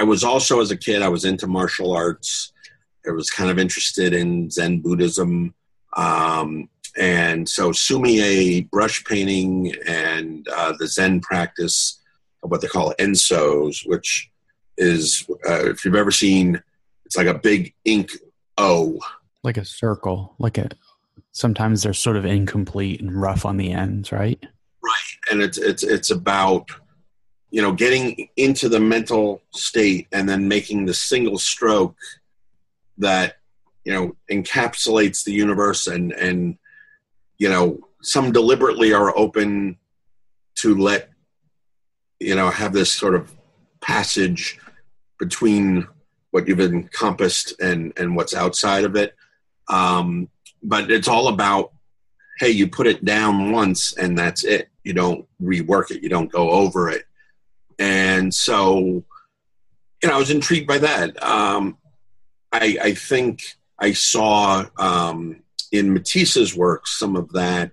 I 0.00 0.04
was 0.04 0.24
also, 0.24 0.60
as 0.60 0.70
a 0.70 0.76
kid, 0.76 1.02
I 1.02 1.08
was 1.08 1.24
into 1.24 1.46
martial 1.46 1.92
arts. 1.92 2.52
I 3.06 3.12
was 3.12 3.30
kind 3.30 3.50
of 3.50 3.58
interested 3.58 4.12
in 4.12 4.50
Zen 4.50 4.80
Buddhism. 4.80 5.54
Um, 5.96 6.68
and 6.96 7.48
so 7.48 7.72
sumi-e 7.72 8.62
brush 8.62 9.04
painting 9.04 9.74
and 9.86 10.46
uh, 10.48 10.74
the 10.78 10.86
Zen 10.86 11.20
practice 11.20 12.00
of 12.42 12.50
what 12.50 12.60
they 12.60 12.68
call 12.68 12.94
ensos, 12.98 13.86
which 13.86 14.30
is, 14.76 15.26
uh, 15.48 15.70
if 15.70 15.84
you've 15.84 15.94
ever 15.94 16.10
seen, 16.10 16.60
it's 17.04 17.16
like 17.16 17.26
a 17.26 17.38
big 17.38 17.74
ink 17.84 18.10
O. 18.58 18.98
Like 19.42 19.56
a 19.56 19.64
circle, 19.64 20.34
like 20.38 20.58
a, 20.58 20.68
sometimes 21.32 21.82
they're 21.82 21.94
sort 21.94 22.16
of 22.16 22.24
incomplete 22.24 23.00
and 23.00 23.20
rough 23.20 23.46
on 23.46 23.56
the 23.56 23.72
ends, 23.72 24.12
right? 24.12 24.38
Right. 24.82 25.30
And 25.30 25.42
it's, 25.42 25.58
it's, 25.58 25.82
it's 25.82 26.10
about, 26.10 26.68
you 27.50 27.62
know, 27.62 27.72
getting 27.72 28.28
into 28.36 28.68
the 28.68 28.80
mental 28.80 29.42
state 29.52 30.06
and 30.12 30.28
then 30.28 30.48
making 30.48 30.86
the 30.86 30.94
single 30.94 31.38
stroke 31.38 31.96
that, 32.98 33.36
you 33.84 33.92
know, 33.92 34.16
encapsulates 34.30 35.24
the 35.24 35.32
universe 35.32 35.86
and, 35.86 36.12
and, 36.12 36.58
you 37.38 37.48
know, 37.48 37.78
some 38.02 38.32
deliberately 38.32 38.92
are 38.92 39.16
open 39.16 39.76
to 40.56 40.76
let 40.76 41.10
you 42.20 42.34
know, 42.34 42.50
have 42.50 42.72
this 42.72 42.92
sort 42.92 43.14
of 43.14 43.32
passage 43.80 44.58
between 45.18 45.86
what 46.30 46.46
you've 46.46 46.60
encompassed 46.60 47.58
and 47.60 47.92
and 47.96 48.16
what's 48.16 48.34
outside 48.34 48.84
of 48.84 48.96
it. 48.96 49.14
Um, 49.68 50.28
but 50.62 50.90
it's 50.90 51.08
all 51.08 51.28
about 51.28 51.72
hey, 52.38 52.50
you 52.50 52.68
put 52.68 52.86
it 52.86 53.04
down 53.04 53.50
once 53.50 53.96
and 53.96 54.16
that's 54.16 54.44
it. 54.44 54.68
You 54.84 54.92
don't 54.92 55.26
rework 55.42 55.90
it. 55.90 56.02
You 56.02 56.08
don't 56.08 56.30
go 56.30 56.50
over 56.50 56.88
it. 56.88 57.02
And 57.80 58.32
so, 58.32 59.04
you 60.00 60.08
know, 60.08 60.14
I 60.14 60.18
was 60.18 60.30
intrigued 60.30 60.68
by 60.68 60.78
that. 60.78 61.20
Um, 61.20 61.78
I, 62.52 62.78
I 62.82 62.94
think 62.94 63.42
I 63.78 63.92
saw 63.92 64.64
um, 64.78 65.42
in 65.72 65.92
Matisse's 65.92 66.56
work 66.56 66.86
some 66.86 67.16
of 67.16 67.32
that, 67.32 67.70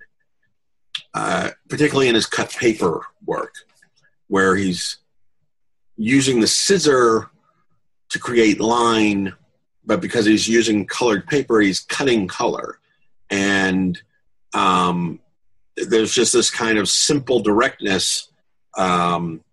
uh, 1.13 1.51
particularly 1.69 2.09
in 2.09 2.15
his 2.15 2.25
cut 2.25 2.51
paper 2.51 3.05
work, 3.25 3.53
where 4.27 4.55
he's 4.55 4.97
using 5.97 6.39
the 6.39 6.47
scissor 6.47 7.29
to 8.09 8.19
create 8.19 8.59
line, 8.59 9.33
but 9.85 10.01
because 10.01 10.25
he's 10.25 10.47
using 10.47 10.85
colored 10.85 11.25
paper, 11.27 11.59
he's 11.61 11.79
cutting 11.79 12.27
color. 12.27 12.79
And 13.29 13.99
um, 14.53 15.19
there's 15.75 16.13
just 16.13 16.33
this 16.33 16.49
kind 16.49 16.77
of 16.77 16.89
simple 16.89 17.39
directness 17.39 18.29
um, 18.77 19.43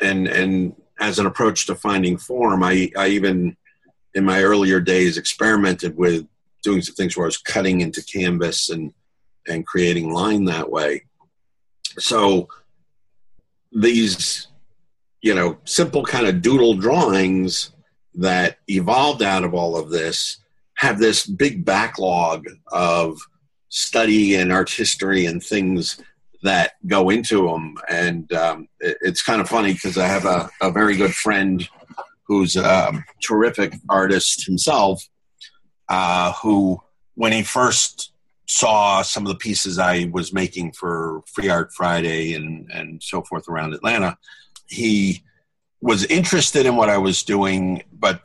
and 0.00 0.26
and 0.26 0.74
as 1.00 1.18
an 1.18 1.26
approach 1.26 1.66
to 1.66 1.74
finding 1.74 2.16
form 2.16 2.62
I, 2.62 2.90
I 2.96 3.08
even 3.08 3.56
in 4.14 4.24
my 4.24 4.42
earlier 4.42 4.80
days 4.80 5.16
experimented 5.16 5.96
with 5.96 6.26
doing 6.62 6.82
some 6.82 6.94
things 6.94 7.16
where 7.16 7.26
I 7.26 7.28
was 7.28 7.38
cutting 7.38 7.80
into 7.80 8.04
canvas 8.04 8.68
and 8.68 8.92
and 9.48 9.66
creating 9.66 10.12
line 10.12 10.44
that 10.44 10.70
way. 10.70 11.04
So 11.98 12.48
these, 13.72 14.46
you 15.20 15.34
know, 15.34 15.58
simple 15.64 16.04
kind 16.04 16.26
of 16.26 16.42
doodle 16.42 16.74
drawings 16.74 17.72
that 18.14 18.58
evolved 18.68 19.22
out 19.22 19.42
of 19.42 19.54
all 19.54 19.76
of 19.76 19.90
this 19.90 20.38
have 20.76 20.98
this 20.98 21.26
big 21.26 21.64
backlog 21.64 22.46
of 22.68 23.18
study 23.68 24.36
and 24.36 24.52
art 24.52 24.70
history 24.70 25.26
and 25.26 25.42
things 25.42 26.00
that 26.42 26.72
go 26.86 27.08
into 27.10 27.48
them. 27.48 27.76
And 27.88 28.32
um, 28.32 28.68
it, 28.80 28.98
it's 29.00 29.22
kind 29.22 29.40
of 29.40 29.48
funny 29.48 29.72
because 29.72 29.96
I 29.96 30.06
have 30.06 30.26
a, 30.26 30.50
a 30.60 30.70
very 30.70 30.96
good 30.96 31.14
friend 31.14 31.66
who's 32.26 32.56
a 32.56 33.04
terrific 33.22 33.74
artist 33.88 34.46
himself, 34.46 35.02
uh, 35.88 36.32
who, 36.34 36.80
when 37.14 37.32
he 37.32 37.42
first 37.42 38.12
saw 38.46 39.02
some 39.02 39.24
of 39.24 39.28
the 39.28 39.38
pieces 39.38 39.78
I 39.78 40.10
was 40.12 40.32
making 40.32 40.72
for 40.72 41.22
Free 41.26 41.48
Art 41.48 41.72
Friday 41.72 42.34
and, 42.34 42.70
and 42.72 43.02
so 43.02 43.22
forth 43.22 43.48
around 43.48 43.74
Atlanta, 43.74 44.16
he 44.66 45.22
was 45.80 46.04
interested 46.04 46.66
in 46.66 46.76
what 46.76 46.88
I 46.88 46.98
was 46.98 47.22
doing, 47.22 47.82
but 47.92 48.22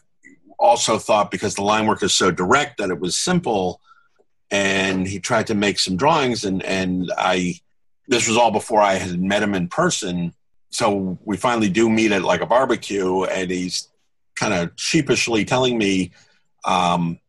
also 0.60 0.97
thought 0.97 1.31
because 1.31 1.55
the 1.55 1.63
line 1.63 1.88
work 1.88 2.03
is 2.03 2.13
so 2.13 2.31
direct 2.31 2.77
that 2.77 2.89
it 2.89 2.99
was 2.99 3.17
simple. 3.17 3.81
And 4.49 5.07
he 5.07 5.19
tried 5.19 5.47
to 5.47 5.55
make 5.55 5.77
some 5.77 5.97
drawings, 5.97 6.45
and, 6.45 6.63
and 6.63 7.12
I, 7.17 7.55
this 8.07 8.27
was 8.27 8.38
all 8.38 8.51
before 8.51 8.81
I 8.81 8.93
had 8.93 9.21
met 9.21 9.43
him 9.43 9.53
in 9.53 9.67
person. 9.67 10.33
So 10.69 11.17
we 11.23 11.38
finally 11.38 11.69
do 11.69 11.89
meet 11.89 12.12
at 12.12 12.23
like 12.23 12.41
a 12.41 12.45
barbecue, 12.45 13.23
and 13.23 13.49
he's 13.49 13.89
kind 14.36 14.53
of 14.53 14.71
sheepishly 14.75 15.45
telling 15.45 15.77
me 15.77 16.12
um, 16.65 17.19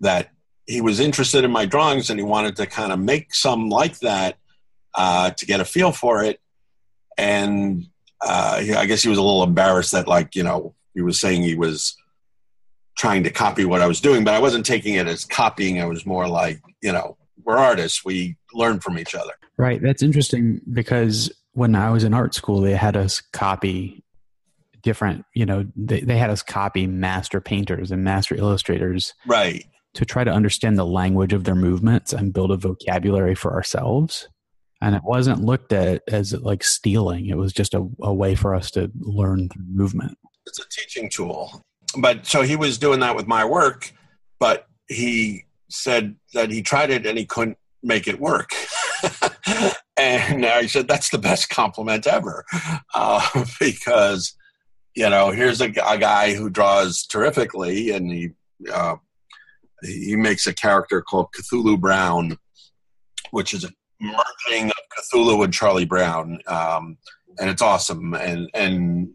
that 0.00 0.30
he 0.66 0.80
was 0.80 1.00
interested 1.00 1.44
in 1.44 1.50
my 1.50 1.64
drawings 1.64 2.10
and 2.10 2.18
he 2.18 2.24
wanted 2.24 2.56
to 2.56 2.66
kind 2.66 2.92
of 2.92 2.98
make 2.98 3.34
some 3.34 3.68
like 3.68 3.98
that 4.00 4.36
uh, 4.94 5.30
to 5.30 5.46
get 5.46 5.60
a 5.60 5.64
feel 5.64 5.92
for 5.92 6.22
it. 6.22 6.40
And 7.16 7.86
uh, 8.20 8.62
I 8.76 8.86
guess 8.86 9.02
he 9.02 9.08
was 9.08 9.18
a 9.18 9.22
little 9.22 9.42
embarrassed 9.42 9.92
that, 9.92 10.08
like, 10.08 10.34
you 10.34 10.42
know, 10.42 10.74
he 10.94 11.02
was 11.02 11.20
saying 11.20 11.42
he 11.42 11.54
was 11.54 11.96
trying 12.98 13.24
to 13.24 13.30
copy 13.30 13.64
what 13.64 13.82
I 13.82 13.86
was 13.86 14.00
doing, 14.00 14.24
but 14.24 14.34
I 14.34 14.40
wasn't 14.40 14.66
taking 14.66 14.94
it 14.94 15.06
as 15.06 15.24
copying. 15.24 15.80
I 15.80 15.86
was 15.86 16.06
more 16.06 16.28
like, 16.28 16.60
you 16.82 16.92
know, 16.92 17.16
we're 17.44 17.58
artists. 17.58 18.04
We 18.04 18.36
learn 18.52 18.80
from 18.80 18.98
each 18.98 19.14
other. 19.14 19.32
Right. 19.56 19.80
That's 19.80 20.02
interesting 20.02 20.60
because 20.72 21.30
when 21.56 21.74
I 21.74 21.90
was 21.90 22.04
in 22.04 22.14
art 22.14 22.34
school, 22.34 22.60
they 22.60 22.74
had 22.74 22.96
us 22.96 23.20
copy 23.20 24.02
different 24.82 25.24
you 25.34 25.44
know 25.44 25.66
they, 25.74 26.00
they 26.00 26.16
had 26.16 26.30
us 26.30 26.44
copy 26.44 26.86
master 26.86 27.40
painters 27.40 27.90
and 27.90 28.04
master 28.04 28.36
illustrators 28.36 29.14
right. 29.26 29.64
to 29.94 30.04
try 30.04 30.22
to 30.22 30.30
understand 30.30 30.78
the 30.78 30.86
language 30.86 31.32
of 31.32 31.42
their 31.42 31.56
movements 31.56 32.12
and 32.12 32.32
build 32.32 32.52
a 32.52 32.56
vocabulary 32.56 33.34
for 33.34 33.52
ourselves. 33.52 34.28
And 34.80 34.94
it 34.94 35.02
wasn't 35.02 35.42
looked 35.42 35.72
at 35.72 36.02
as 36.06 36.34
like 36.34 36.62
stealing. 36.62 37.26
It 37.26 37.36
was 37.36 37.52
just 37.52 37.74
a, 37.74 37.88
a 38.00 38.14
way 38.14 38.36
for 38.36 38.54
us 38.54 38.70
to 38.72 38.92
learn 39.00 39.48
through 39.48 39.64
movement. 39.66 40.18
It's 40.46 40.60
a 40.60 40.68
teaching 40.68 41.08
tool. 41.08 41.64
But 41.98 42.26
so 42.26 42.42
he 42.42 42.54
was 42.54 42.78
doing 42.78 43.00
that 43.00 43.16
with 43.16 43.26
my 43.26 43.44
work 43.44 43.92
but 44.38 44.66
he 44.88 45.44
said 45.68 46.16
that 46.34 46.50
he 46.50 46.62
tried 46.62 46.90
it 46.90 47.06
and 47.06 47.18
he 47.18 47.24
couldn't 47.24 47.58
make 47.82 48.06
it 48.06 48.20
work 48.20 48.50
and 49.96 50.44
i 50.44 50.66
said 50.66 50.88
that's 50.88 51.10
the 51.10 51.18
best 51.18 51.48
compliment 51.48 52.06
ever 52.06 52.44
uh, 52.94 53.44
because 53.60 54.36
you 54.96 55.08
know, 55.10 55.30
here's 55.30 55.60
a, 55.60 55.66
a 55.86 55.98
guy 55.98 56.34
who 56.34 56.48
draws 56.48 57.06
terrifically, 57.06 57.90
and 57.90 58.10
he 58.10 58.30
uh, 58.72 58.96
he 59.82 60.16
makes 60.16 60.46
a 60.46 60.54
character 60.54 61.02
called 61.02 61.28
Cthulhu 61.36 61.78
Brown, 61.78 62.38
which 63.30 63.52
is 63.52 63.64
a 63.64 63.70
merging 64.00 64.70
of 64.70 64.74
Cthulhu 64.98 65.44
and 65.44 65.52
Charlie 65.52 65.84
Brown, 65.84 66.40
um, 66.48 66.96
and 67.38 67.50
it's 67.50 67.60
awesome. 67.60 68.14
And 68.14 68.48
and 68.54 69.10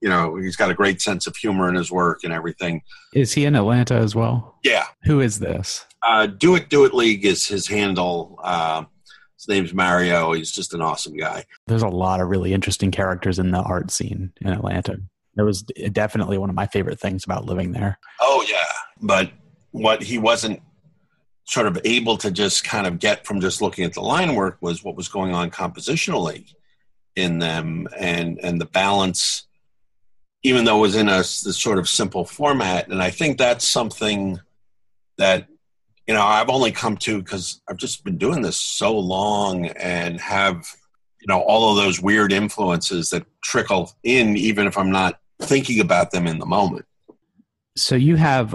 you 0.00 0.08
know, 0.08 0.36
he's 0.36 0.56
got 0.56 0.70
a 0.70 0.74
great 0.74 1.02
sense 1.02 1.26
of 1.26 1.34
humor 1.36 1.68
in 1.68 1.74
his 1.74 1.90
work 1.90 2.20
and 2.22 2.32
everything. 2.32 2.82
Is 3.12 3.32
he 3.32 3.44
in 3.44 3.56
Atlanta 3.56 3.94
as 3.94 4.14
well? 4.14 4.58
Yeah. 4.62 4.84
Who 5.04 5.20
is 5.20 5.40
this? 5.40 5.84
Uh, 6.06 6.26
Do 6.26 6.54
It 6.54 6.68
Do 6.68 6.84
It 6.84 6.94
League 6.94 7.24
is 7.24 7.44
his 7.46 7.66
handle. 7.66 8.38
Uh, 8.44 8.84
his 9.44 9.54
name's 9.54 9.74
Mario. 9.74 10.32
He's 10.32 10.50
just 10.50 10.72
an 10.72 10.80
awesome 10.80 11.16
guy. 11.16 11.44
There's 11.66 11.82
a 11.82 11.88
lot 11.88 12.20
of 12.20 12.28
really 12.28 12.54
interesting 12.54 12.90
characters 12.90 13.38
in 13.38 13.50
the 13.50 13.60
art 13.60 13.90
scene 13.90 14.32
in 14.40 14.48
Atlanta. 14.48 14.98
It 15.36 15.42
was 15.42 15.62
definitely 15.62 16.38
one 16.38 16.48
of 16.48 16.56
my 16.56 16.66
favorite 16.66 16.98
things 16.98 17.24
about 17.24 17.44
living 17.44 17.72
there. 17.72 17.98
Oh 18.20 18.44
yeah, 18.48 18.72
but 19.02 19.30
what 19.72 20.02
he 20.02 20.18
wasn't 20.18 20.62
sort 21.44 21.66
of 21.66 21.78
able 21.84 22.16
to 22.18 22.30
just 22.30 22.64
kind 22.64 22.86
of 22.86 22.98
get 22.98 23.26
from 23.26 23.40
just 23.40 23.60
looking 23.60 23.84
at 23.84 23.92
the 23.92 24.00
line 24.00 24.34
work 24.34 24.56
was 24.60 24.82
what 24.82 24.96
was 24.96 25.08
going 25.08 25.34
on 25.34 25.50
compositionally 25.50 26.54
in 27.16 27.38
them 27.38 27.86
and 27.98 28.40
and 28.42 28.60
the 28.60 28.64
balance 28.64 29.46
even 30.42 30.64
though 30.64 30.78
it 30.78 30.80
was 30.80 30.96
in 30.96 31.08
a 31.08 31.18
this 31.18 31.60
sort 31.60 31.78
of 31.78 31.88
simple 31.88 32.24
format 32.24 32.88
and 32.88 33.02
i 33.02 33.10
think 33.10 33.36
that's 33.36 33.64
something 33.64 34.40
that 35.18 35.46
you 36.06 36.14
know 36.14 36.22
i've 36.22 36.48
only 36.48 36.72
come 36.72 36.96
to 36.96 37.22
because 37.22 37.60
i've 37.68 37.76
just 37.76 38.04
been 38.04 38.18
doing 38.18 38.42
this 38.42 38.58
so 38.58 38.96
long 38.96 39.66
and 39.66 40.20
have 40.20 40.66
you 41.20 41.26
know 41.28 41.40
all 41.40 41.70
of 41.70 41.82
those 41.82 42.00
weird 42.00 42.32
influences 42.32 43.10
that 43.10 43.24
trickle 43.42 43.92
in 44.02 44.36
even 44.36 44.66
if 44.66 44.76
i'm 44.76 44.90
not 44.90 45.18
thinking 45.40 45.80
about 45.80 46.10
them 46.10 46.26
in 46.26 46.38
the 46.38 46.46
moment. 46.46 46.86
So 47.76 47.96
you 47.96 48.16
have 48.16 48.54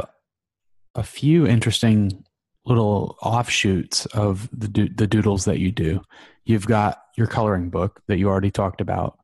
a 0.95 1.03
few 1.03 1.45
interesting 1.45 2.23
little 2.65 3.17
offshoots 3.21 4.05
of 4.07 4.49
the 4.51 4.67
do- 4.67 4.93
the 4.93 5.07
doodles 5.07 5.45
that 5.45 5.59
you 5.59 5.71
do. 5.71 6.01
You've 6.45 6.67
got 6.67 7.01
your 7.17 7.27
coloring 7.27 7.69
book 7.69 8.01
that 8.07 8.17
you 8.17 8.29
already 8.29 8.51
talked 8.51 8.81
about, 8.81 9.17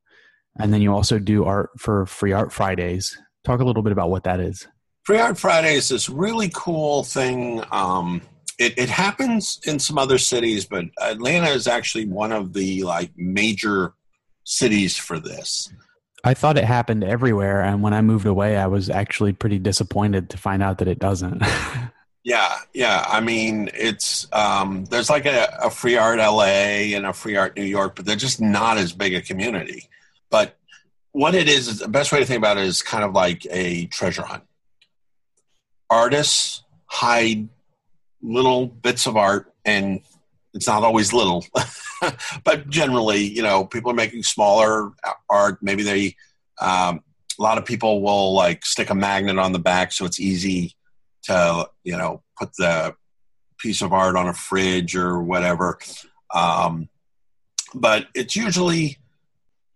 and 0.59 0.73
then 0.73 0.81
you 0.81 0.93
also 0.93 1.19
do 1.19 1.45
art 1.45 1.69
for 1.77 2.05
Free 2.05 2.33
Art 2.33 2.51
Fridays. 2.51 3.17
Talk 3.43 3.61
a 3.61 3.63
little 3.63 3.83
bit 3.83 3.91
about 3.91 4.09
what 4.09 4.23
that 4.23 4.39
is. 4.39 4.67
Free 5.05 5.19
Art 5.19 5.37
Friday 5.37 5.75
is 5.75 5.89
this 5.89 6.09
really 6.09 6.49
cool 6.51 7.03
thing. 7.03 7.63
Um, 7.71 8.23
it, 8.57 8.75
it 8.75 8.89
happens 8.89 9.59
in 9.63 9.77
some 9.77 9.99
other 9.99 10.17
cities, 10.17 10.65
but 10.65 10.85
Atlanta 10.99 11.49
is 11.49 11.67
actually 11.67 12.07
one 12.07 12.31
of 12.31 12.53
the 12.53 12.81
like 12.81 13.11
major 13.15 13.93
cities 14.45 14.97
for 14.97 15.19
this. 15.19 15.71
I 16.23 16.33
thought 16.33 16.57
it 16.57 16.63
happened 16.63 17.03
everywhere, 17.03 17.61
and 17.61 17.83
when 17.83 17.93
I 17.93 18.01
moved 18.01 18.25
away, 18.25 18.57
I 18.57 18.65
was 18.65 18.89
actually 18.89 19.33
pretty 19.33 19.59
disappointed 19.59 20.31
to 20.31 20.37
find 20.37 20.63
out 20.63 20.79
that 20.79 20.87
it 20.87 20.97
doesn't. 20.97 21.43
yeah, 22.23 22.57
yeah. 22.73 23.05
I 23.07 23.21
mean, 23.21 23.69
it's 23.75 24.25
um, 24.33 24.85
there's 24.85 25.11
like 25.11 25.27
a, 25.27 25.55
a 25.61 25.69
free 25.69 25.97
art 25.97 26.17
LA 26.17 26.95
and 26.95 27.05
a 27.05 27.13
free 27.13 27.35
art 27.35 27.55
New 27.55 27.63
York, 27.63 27.95
but 27.95 28.05
they're 28.05 28.15
just 28.15 28.41
not 28.41 28.79
as 28.79 28.91
big 28.91 29.13
a 29.13 29.21
community. 29.21 29.87
But 30.31 30.57
what 31.11 31.35
it 31.35 31.47
is, 31.47 31.67
is 31.67 31.77
the 31.77 31.87
best 31.87 32.11
way 32.11 32.17
to 32.21 32.25
think 32.25 32.39
about 32.39 32.57
it 32.57 32.65
is 32.65 32.81
kind 32.81 33.03
of 33.03 33.13
like 33.13 33.45
a 33.51 33.85
treasure 33.85 34.23
hunt. 34.23 34.41
Artists 35.89 36.63
hide 36.85 37.47
little 38.21 38.67
bits 38.67 39.05
of 39.05 39.17
art, 39.17 39.53
and 39.65 40.01
it's 40.53 40.67
not 40.67 40.83
always 40.83 41.13
little. 41.13 41.45
but 42.43 42.69
generally, 42.69 43.23
you 43.23 43.43
know, 43.43 43.65
people 43.65 43.91
are 43.91 43.95
making 43.95 44.23
smaller 44.23 44.91
art. 45.29 45.59
Maybe 45.61 45.83
they, 45.83 46.15
um, 46.59 47.01
a 47.37 47.41
lot 47.41 47.57
of 47.57 47.65
people 47.65 48.01
will 48.01 48.33
like 48.33 48.65
stick 48.65 48.89
a 48.89 48.95
magnet 48.95 49.37
on 49.37 49.51
the 49.51 49.59
back 49.59 49.91
so 49.91 50.05
it's 50.05 50.19
easy 50.19 50.75
to, 51.23 51.67
you 51.83 51.97
know, 51.97 52.23
put 52.37 52.55
the 52.57 52.95
piece 53.57 53.81
of 53.81 53.93
art 53.93 54.15
on 54.15 54.27
a 54.27 54.33
fridge 54.33 54.95
or 54.95 55.21
whatever. 55.21 55.77
Um, 56.33 56.89
but 57.73 58.07
it's 58.13 58.35
usually 58.35 58.97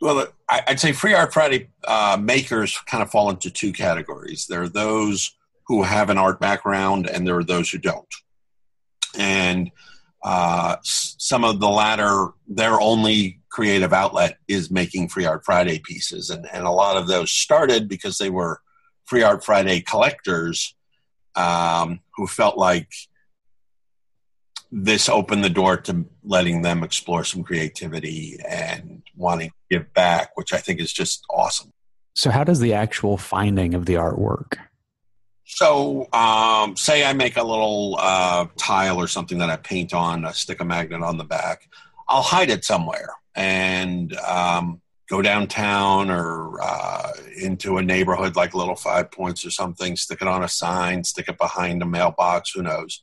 Well, 0.01 0.27
I'd 0.49 0.79
say 0.79 0.93
Free 0.93 1.13
Art 1.13 1.33
Friday 1.33 1.69
uh, 1.85 2.17
makers 2.19 2.77
kind 2.87 3.03
of 3.03 3.11
fall 3.11 3.29
into 3.29 3.51
two 3.51 3.73
categories. 3.73 4.47
There 4.47 4.63
are 4.63 4.69
those 4.69 5.35
who 5.69 5.83
have 5.83 6.09
an 6.09 6.17
art 6.17 6.39
background, 6.39 7.07
and 7.07 7.25
there 7.25 7.37
are 7.37 7.43
those 7.43 7.69
who 7.69 7.77
don't. 7.77 8.13
And 9.17 9.71
uh, 10.23 10.77
some 10.83 11.43
of 11.43 11.59
the 11.59 11.69
latter, 11.69 12.29
their 12.47 12.81
only 12.81 13.39
creative 13.49 13.93
outlet 13.93 14.37
is 14.47 14.71
making 14.71 15.09
Free 15.09 15.25
Art 15.25 15.45
Friday 15.45 15.79
pieces. 15.79 16.31
And, 16.31 16.47
and 16.51 16.65
a 16.65 16.71
lot 16.71 16.97
of 16.97 17.07
those 17.07 17.31
started 17.31 17.87
because 17.87 18.17
they 18.17 18.31
were 18.31 18.61
Free 19.05 19.21
Art 19.21 19.45
Friday 19.45 19.81
collectors 19.81 20.75
um, 21.35 21.99
who 22.15 22.25
felt 22.25 22.57
like 22.57 22.89
this 24.71 25.07
opened 25.07 25.43
the 25.43 25.49
door 25.51 25.77
to 25.77 26.03
letting 26.23 26.63
them 26.63 26.83
explore 26.83 27.23
some 27.23 27.43
creativity 27.43 28.39
and 28.47 29.03
wanting 29.15 29.49
to 29.49 29.77
give 29.77 29.93
back, 29.93 30.31
which 30.35 30.51
I 30.51 30.57
think 30.57 30.79
is 30.79 30.91
just 30.91 31.23
awesome. 31.29 31.71
So, 32.15 32.31
how 32.31 32.43
does 32.43 32.59
the 32.59 32.73
actual 32.73 33.17
finding 33.17 33.75
of 33.75 33.85
the 33.85 33.97
art 33.97 34.17
work? 34.17 34.57
So, 35.51 36.07
um, 36.13 36.75
say 36.77 37.03
I 37.03 37.13
make 37.13 37.35
a 37.35 37.43
little 37.43 37.97
uh, 37.99 38.45
tile 38.57 38.97
or 38.97 39.07
something 39.07 39.39
that 39.39 39.49
I 39.49 39.57
paint 39.57 39.93
on, 39.93 40.23
I 40.23 40.31
stick 40.31 40.61
a 40.61 40.65
magnet 40.65 41.01
on 41.01 41.17
the 41.17 41.23
back. 41.23 41.67
I'll 42.07 42.21
hide 42.21 42.49
it 42.49 42.63
somewhere 42.63 43.15
and 43.35 44.15
um, 44.17 44.81
go 45.09 45.21
downtown 45.21 46.11
or 46.11 46.61
uh, 46.61 47.11
into 47.35 47.77
a 47.77 47.83
neighborhood 47.83 48.35
like 48.35 48.53
Little 48.53 48.75
Five 48.75 49.11
Points 49.11 49.43
or 49.45 49.49
something, 49.49 49.95
stick 49.95 50.21
it 50.21 50.27
on 50.27 50.43
a 50.43 50.47
sign, 50.47 51.03
stick 51.03 51.27
it 51.27 51.37
behind 51.37 51.81
a 51.81 51.85
mailbox, 51.85 52.51
who 52.51 52.61
knows 52.61 53.01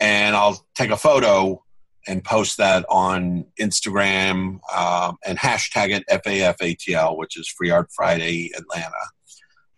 and 0.00 0.36
I'll 0.36 0.64
take 0.74 0.90
a 0.90 0.96
photo 0.96 1.62
and 2.06 2.22
post 2.22 2.58
that 2.58 2.84
on 2.90 3.46
Instagram 3.58 4.58
um, 4.76 5.16
and 5.24 5.38
hashtag 5.38 5.96
it 5.96 6.04
FAFATL, 6.08 7.16
which 7.16 7.38
is 7.38 7.48
Free 7.48 7.70
Art 7.70 7.88
Friday 7.90 8.50
Atlanta. 8.54 8.92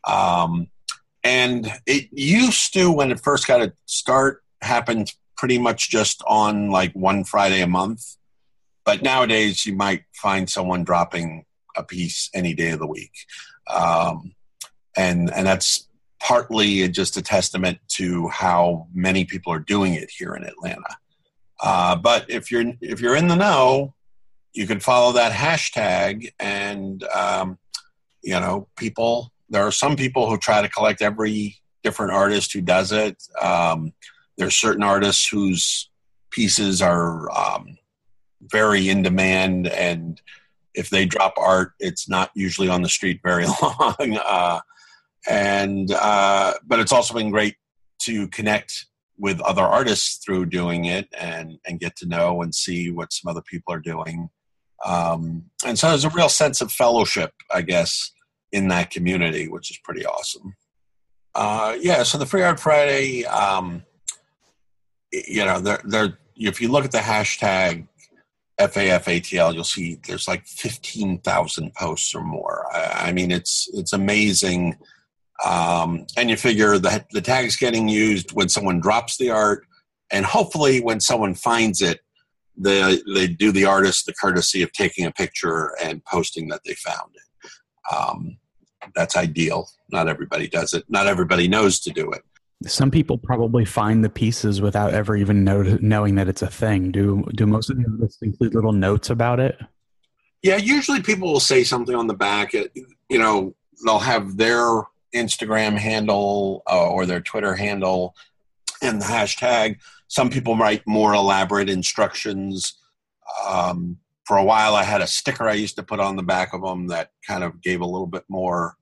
Um, 0.04 0.68
and 1.26 1.72
it 1.86 2.08
used 2.12 2.72
to, 2.74 2.92
when 2.92 3.10
it 3.10 3.18
first 3.18 3.48
got 3.48 3.58
to 3.58 3.72
start, 3.86 4.44
happened 4.62 5.12
pretty 5.36 5.58
much 5.58 5.90
just 5.90 6.22
on 6.24 6.70
like 6.70 6.92
one 6.92 7.24
Friday 7.24 7.62
a 7.62 7.66
month. 7.66 8.16
But 8.84 9.02
nowadays, 9.02 9.66
you 9.66 9.74
might 9.74 10.04
find 10.14 10.48
someone 10.48 10.84
dropping 10.84 11.44
a 11.76 11.82
piece 11.82 12.30
any 12.32 12.54
day 12.54 12.70
of 12.70 12.78
the 12.78 12.86
week. 12.86 13.10
Um, 13.68 14.36
and, 14.96 15.32
and 15.32 15.44
that's 15.44 15.88
partly 16.20 16.88
just 16.88 17.16
a 17.16 17.22
testament 17.22 17.80
to 17.88 18.28
how 18.28 18.86
many 18.94 19.24
people 19.24 19.52
are 19.52 19.58
doing 19.58 19.94
it 19.94 20.10
here 20.16 20.32
in 20.36 20.44
Atlanta. 20.44 20.96
Uh, 21.60 21.96
but 21.96 22.30
if 22.30 22.52
you're 22.52 22.72
if 22.80 23.00
you're 23.00 23.16
in 23.16 23.26
the 23.26 23.34
know, 23.34 23.94
you 24.52 24.66
can 24.66 24.78
follow 24.78 25.12
that 25.12 25.32
hashtag, 25.32 26.30
and 26.38 27.02
um, 27.04 27.58
you 28.22 28.38
know 28.38 28.68
people. 28.76 29.32
There 29.48 29.62
are 29.62 29.72
some 29.72 29.96
people 29.96 30.28
who 30.28 30.38
try 30.38 30.62
to 30.62 30.68
collect 30.68 31.02
every 31.02 31.56
different 31.82 32.12
artist 32.12 32.52
who 32.52 32.60
does 32.60 32.92
it. 32.92 33.22
Um, 33.40 33.92
there's 34.36 34.56
certain 34.56 34.82
artists 34.82 35.28
whose 35.28 35.90
pieces 36.30 36.82
are 36.82 37.30
um, 37.30 37.78
very 38.42 38.88
in 38.88 39.02
demand, 39.02 39.68
and 39.68 40.20
if 40.74 40.90
they 40.90 41.06
drop 41.06 41.34
art, 41.38 41.72
it's 41.78 42.08
not 42.08 42.30
usually 42.34 42.68
on 42.68 42.82
the 42.82 42.88
street 42.88 43.20
very 43.22 43.46
long. 43.62 44.18
uh, 44.24 44.60
and 45.28 45.90
uh, 45.92 46.54
but 46.66 46.80
it's 46.80 46.92
also 46.92 47.14
been 47.14 47.30
great 47.30 47.56
to 48.02 48.28
connect 48.28 48.86
with 49.18 49.40
other 49.40 49.62
artists 49.62 50.22
through 50.24 50.46
doing 50.46 50.84
it 50.84 51.08
and 51.18 51.58
and 51.66 51.80
get 51.80 51.96
to 51.96 52.06
know 52.06 52.42
and 52.42 52.54
see 52.54 52.90
what 52.90 53.12
some 53.12 53.30
other 53.30 53.42
people 53.42 53.72
are 53.72 53.80
doing 53.80 54.28
um, 54.84 55.44
and 55.64 55.78
so 55.78 55.88
there's 55.88 56.04
a 56.04 56.10
real 56.10 56.28
sense 56.28 56.60
of 56.60 56.70
fellowship 56.70 57.32
i 57.52 57.62
guess 57.62 58.12
in 58.56 58.68
that 58.68 58.90
community 58.90 59.48
which 59.48 59.70
is 59.70 59.78
pretty 59.84 60.04
awesome 60.04 60.54
uh, 61.34 61.76
yeah 61.80 62.02
so 62.02 62.18
the 62.18 62.26
free 62.26 62.42
art 62.42 62.58
friday 62.58 63.24
um, 63.26 63.82
you 65.12 65.44
know 65.44 65.60
there 65.60 66.18
if 66.36 66.60
you 66.60 66.68
look 66.68 66.84
at 66.84 66.92
the 66.92 66.98
hashtag 66.98 67.86
FAFATL, 68.58 69.52
you'll 69.52 69.64
see 69.64 69.98
there's 70.06 70.26
like 70.26 70.46
15,000 70.46 71.74
posts 71.74 72.14
or 72.14 72.22
more. 72.22 72.66
I, 72.72 73.08
I 73.08 73.12
mean, 73.12 73.30
it's 73.30 73.68
it's 73.74 73.92
amazing 73.92 74.78
um, 75.44 76.06
and 76.16 76.30
you 76.30 76.36
figure 76.36 76.78
the, 76.78 77.04
the 77.12 77.20
tag's 77.20 77.56
getting 77.56 77.88
used 77.88 78.32
when 78.32 78.48
someone 78.48 78.80
drops 78.80 79.16
the 79.16 79.30
art, 79.30 79.66
and 80.10 80.24
hopefully 80.24 80.80
when 80.80 81.00
someone 81.00 81.34
finds 81.34 81.82
it, 81.82 82.00
they, 82.56 82.98
they 83.14 83.26
do 83.26 83.52
the 83.52 83.66
artist 83.66 84.06
the 84.06 84.14
courtesy 84.14 84.62
of 84.62 84.72
taking 84.72 85.04
a 85.04 85.12
picture 85.12 85.72
and 85.82 86.04
posting 86.04 86.48
that 86.48 86.62
they 86.64 86.74
found 86.74 87.14
it. 87.14 87.94
Um, 87.94 88.38
that's 88.94 89.16
ideal. 89.16 89.68
Not 89.90 90.08
everybody 90.08 90.48
does 90.48 90.72
it. 90.72 90.84
Not 90.88 91.06
everybody 91.06 91.48
knows 91.48 91.80
to 91.80 91.90
do 91.90 92.10
it. 92.10 92.22
Some 92.64 92.90
people 92.90 93.18
probably 93.18 93.64
find 93.64 94.02
the 94.02 94.08
pieces 94.08 94.60
without 94.60 94.94
ever 94.94 95.14
even 95.16 95.44
know, 95.44 95.62
knowing 95.80 96.14
that 96.14 96.28
it's 96.28 96.42
a 96.42 96.50
thing. 96.50 96.90
Do 96.90 97.24
do 97.34 97.46
most 97.46 97.70
of 97.70 97.76
the 97.76 97.84
artists 97.90 98.22
include 98.22 98.54
little 98.54 98.72
notes 98.72 99.10
about 99.10 99.40
it? 99.40 99.58
Yeah, 100.42 100.56
usually 100.56 101.02
people 101.02 101.32
will 101.32 101.40
say 101.40 101.64
something 101.64 101.94
on 101.94 102.06
the 102.06 102.14
back. 102.14 102.54
You 102.54 103.18
know, 103.18 103.54
they'll 103.84 103.98
have 103.98 104.36
their 104.36 104.82
Instagram 105.14 105.76
handle 105.76 106.62
uh, 106.70 106.88
or 106.88 107.04
their 107.06 107.20
Twitter 107.20 107.54
handle 107.54 108.14
and 108.82 109.00
the 109.00 109.06
hashtag. 109.06 109.78
Some 110.08 110.30
people 110.30 110.56
write 110.56 110.86
more 110.86 111.14
elaborate 111.14 111.68
instructions. 111.68 112.74
Um, 113.46 113.98
for 114.26 114.36
a 114.36 114.44
while, 114.44 114.74
I 114.74 114.82
had 114.82 115.00
a 115.00 115.06
sticker 115.06 115.48
I 115.48 115.54
used 115.54 115.76
to 115.76 115.84
put 115.84 116.00
on 116.00 116.16
the 116.16 116.22
back 116.22 116.52
of 116.52 116.60
them 116.60 116.88
that 116.88 117.10
kind 117.26 117.44
of 117.44 117.62
gave 117.62 117.80
a 117.80 117.86
little 117.86 118.08
bit 118.08 118.24
more 118.28 118.74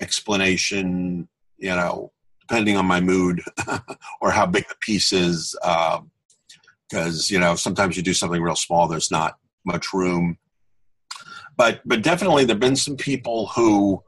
explanation, 0.00 1.28
you 1.58 1.70
know, 1.70 2.12
depending 2.40 2.76
on 2.76 2.86
my 2.86 3.00
mood 3.00 3.42
or 4.20 4.30
how 4.30 4.46
big 4.46 4.68
the 4.68 4.76
piece 4.80 5.12
is. 5.12 5.56
Because, 5.60 7.30
um, 7.30 7.34
you 7.34 7.40
know, 7.40 7.56
sometimes 7.56 7.96
you 7.96 8.04
do 8.04 8.14
something 8.14 8.40
real 8.40 8.54
small, 8.54 8.86
there's 8.86 9.10
not 9.10 9.36
much 9.66 9.92
room. 9.92 10.38
But, 11.56 11.80
but 11.84 12.02
definitely, 12.02 12.44
there 12.44 12.54
have 12.54 12.60
been 12.60 12.76
some 12.76 12.96
people 12.96 13.48
who 13.48 14.02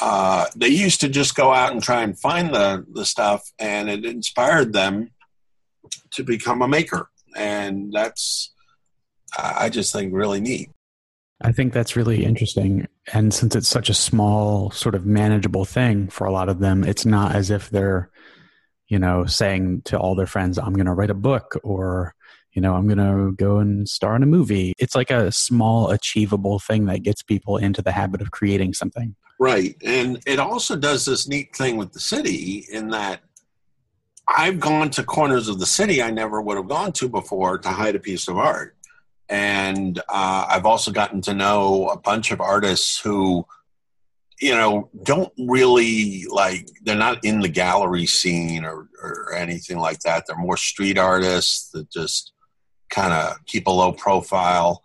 uh, 0.00 0.46
they 0.56 0.68
used 0.68 1.02
to 1.02 1.08
just 1.08 1.34
go 1.34 1.52
out 1.52 1.72
and 1.72 1.82
try 1.82 2.02
and 2.02 2.18
find 2.18 2.54
the, 2.54 2.84
the 2.92 3.04
stuff, 3.04 3.42
and 3.58 3.90
it 3.90 4.06
inspired 4.06 4.72
them 4.72 5.10
to 6.12 6.24
become 6.24 6.62
a 6.62 6.68
maker. 6.68 7.10
And 7.36 7.92
that's, 7.92 8.53
I 9.38 9.68
just 9.68 9.92
think, 9.92 10.12
really 10.14 10.40
neat. 10.40 10.70
I 11.40 11.52
think 11.52 11.72
that's 11.72 11.96
really 11.96 12.24
interesting. 12.24 12.86
And 13.12 13.34
since 13.34 13.54
it's 13.56 13.68
such 13.68 13.90
a 13.90 13.94
small, 13.94 14.70
sort 14.70 14.94
of 14.94 15.04
manageable 15.04 15.64
thing 15.64 16.08
for 16.08 16.26
a 16.26 16.32
lot 16.32 16.48
of 16.48 16.60
them, 16.60 16.84
it's 16.84 17.04
not 17.04 17.34
as 17.34 17.50
if 17.50 17.70
they're, 17.70 18.10
you 18.88 18.98
know, 18.98 19.26
saying 19.26 19.82
to 19.86 19.98
all 19.98 20.14
their 20.14 20.26
friends, 20.26 20.58
I'm 20.58 20.74
going 20.74 20.86
to 20.86 20.94
write 20.94 21.10
a 21.10 21.14
book 21.14 21.58
or, 21.64 22.14
you 22.52 22.62
know, 22.62 22.74
I'm 22.74 22.86
going 22.86 22.98
to 22.98 23.32
go 23.32 23.58
and 23.58 23.88
star 23.88 24.14
in 24.14 24.22
a 24.22 24.26
movie. 24.26 24.74
It's 24.78 24.94
like 24.94 25.10
a 25.10 25.32
small, 25.32 25.90
achievable 25.90 26.60
thing 26.60 26.86
that 26.86 27.02
gets 27.02 27.22
people 27.22 27.56
into 27.56 27.82
the 27.82 27.92
habit 27.92 28.22
of 28.22 28.30
creating 28.30 28.74
something. 28.74 29.16
Right. 29.40 29.76
And 29.84 30.22
it 30.26 30.38
also 30.38 30.76
does 30.76 31.04
this 31.04 31.26
neat 31.26 31.54
thing 31.56 31.76
with 31.76 31.92
the 31.92 32.00
city 32.00 32.66
in 32.70 32.90
that 32.90 33.20
I've 34.28 34.60
gone 34.60 34.90
to 34.90 35.02
corners 35.02 35.48
of 35.48 35.58
the 35.58 35.66
city 35.66 36.00
I 36.00 36.10
never 36.10 36.40
would 36.40 36.56
have 36.56 36.68
gone 36.68 36.92
to 36.92 37.08
before 37.08 37.58
to 37.58 37.68
hide 37.68 37.96
a 37.96 38.00
piece 38.00 38.28
of 38.28 38.38
art. 38.38 38.76
And 39.28 39.98
uh, 40.08 40.46
I've 40.48 40.66
also 40.66 40.90
gotten 40.90 41.20
to 41.22 41.34
know 41.34 41.88
a 41.88 41.98
bunch 41.98 42.30
of 42.30 42.40
artists 42.40 43.00
who, 43.00 43.46
you 44.40 44.54
know, 44.54 44.90
don't 45.02 45.32
really 45.38 46.26
like, 46.30 46.68
they're 46.82 46.96
not 46.96 47.24
in 47.24 47.40
the 47.40 47.48
gallery 47.48 48.06
scene 48.06 48.64
or, 48.64 48.88
or 49.02 49.32
anything 49.34 49.78
like 49.78 50.00
that. 50.00 50.24
They're 50.26 50.36
more 50.36 50.56
street 50.56 50.98
artists 50.98 51.70
that 51.70 51.90
just 51.90 52.32
kind 52.90 53.12
of 53.12 53.44
keep 53.46 53.66
a 53.66 53.70
low 53.70 53.92
profile. 53.92 54.82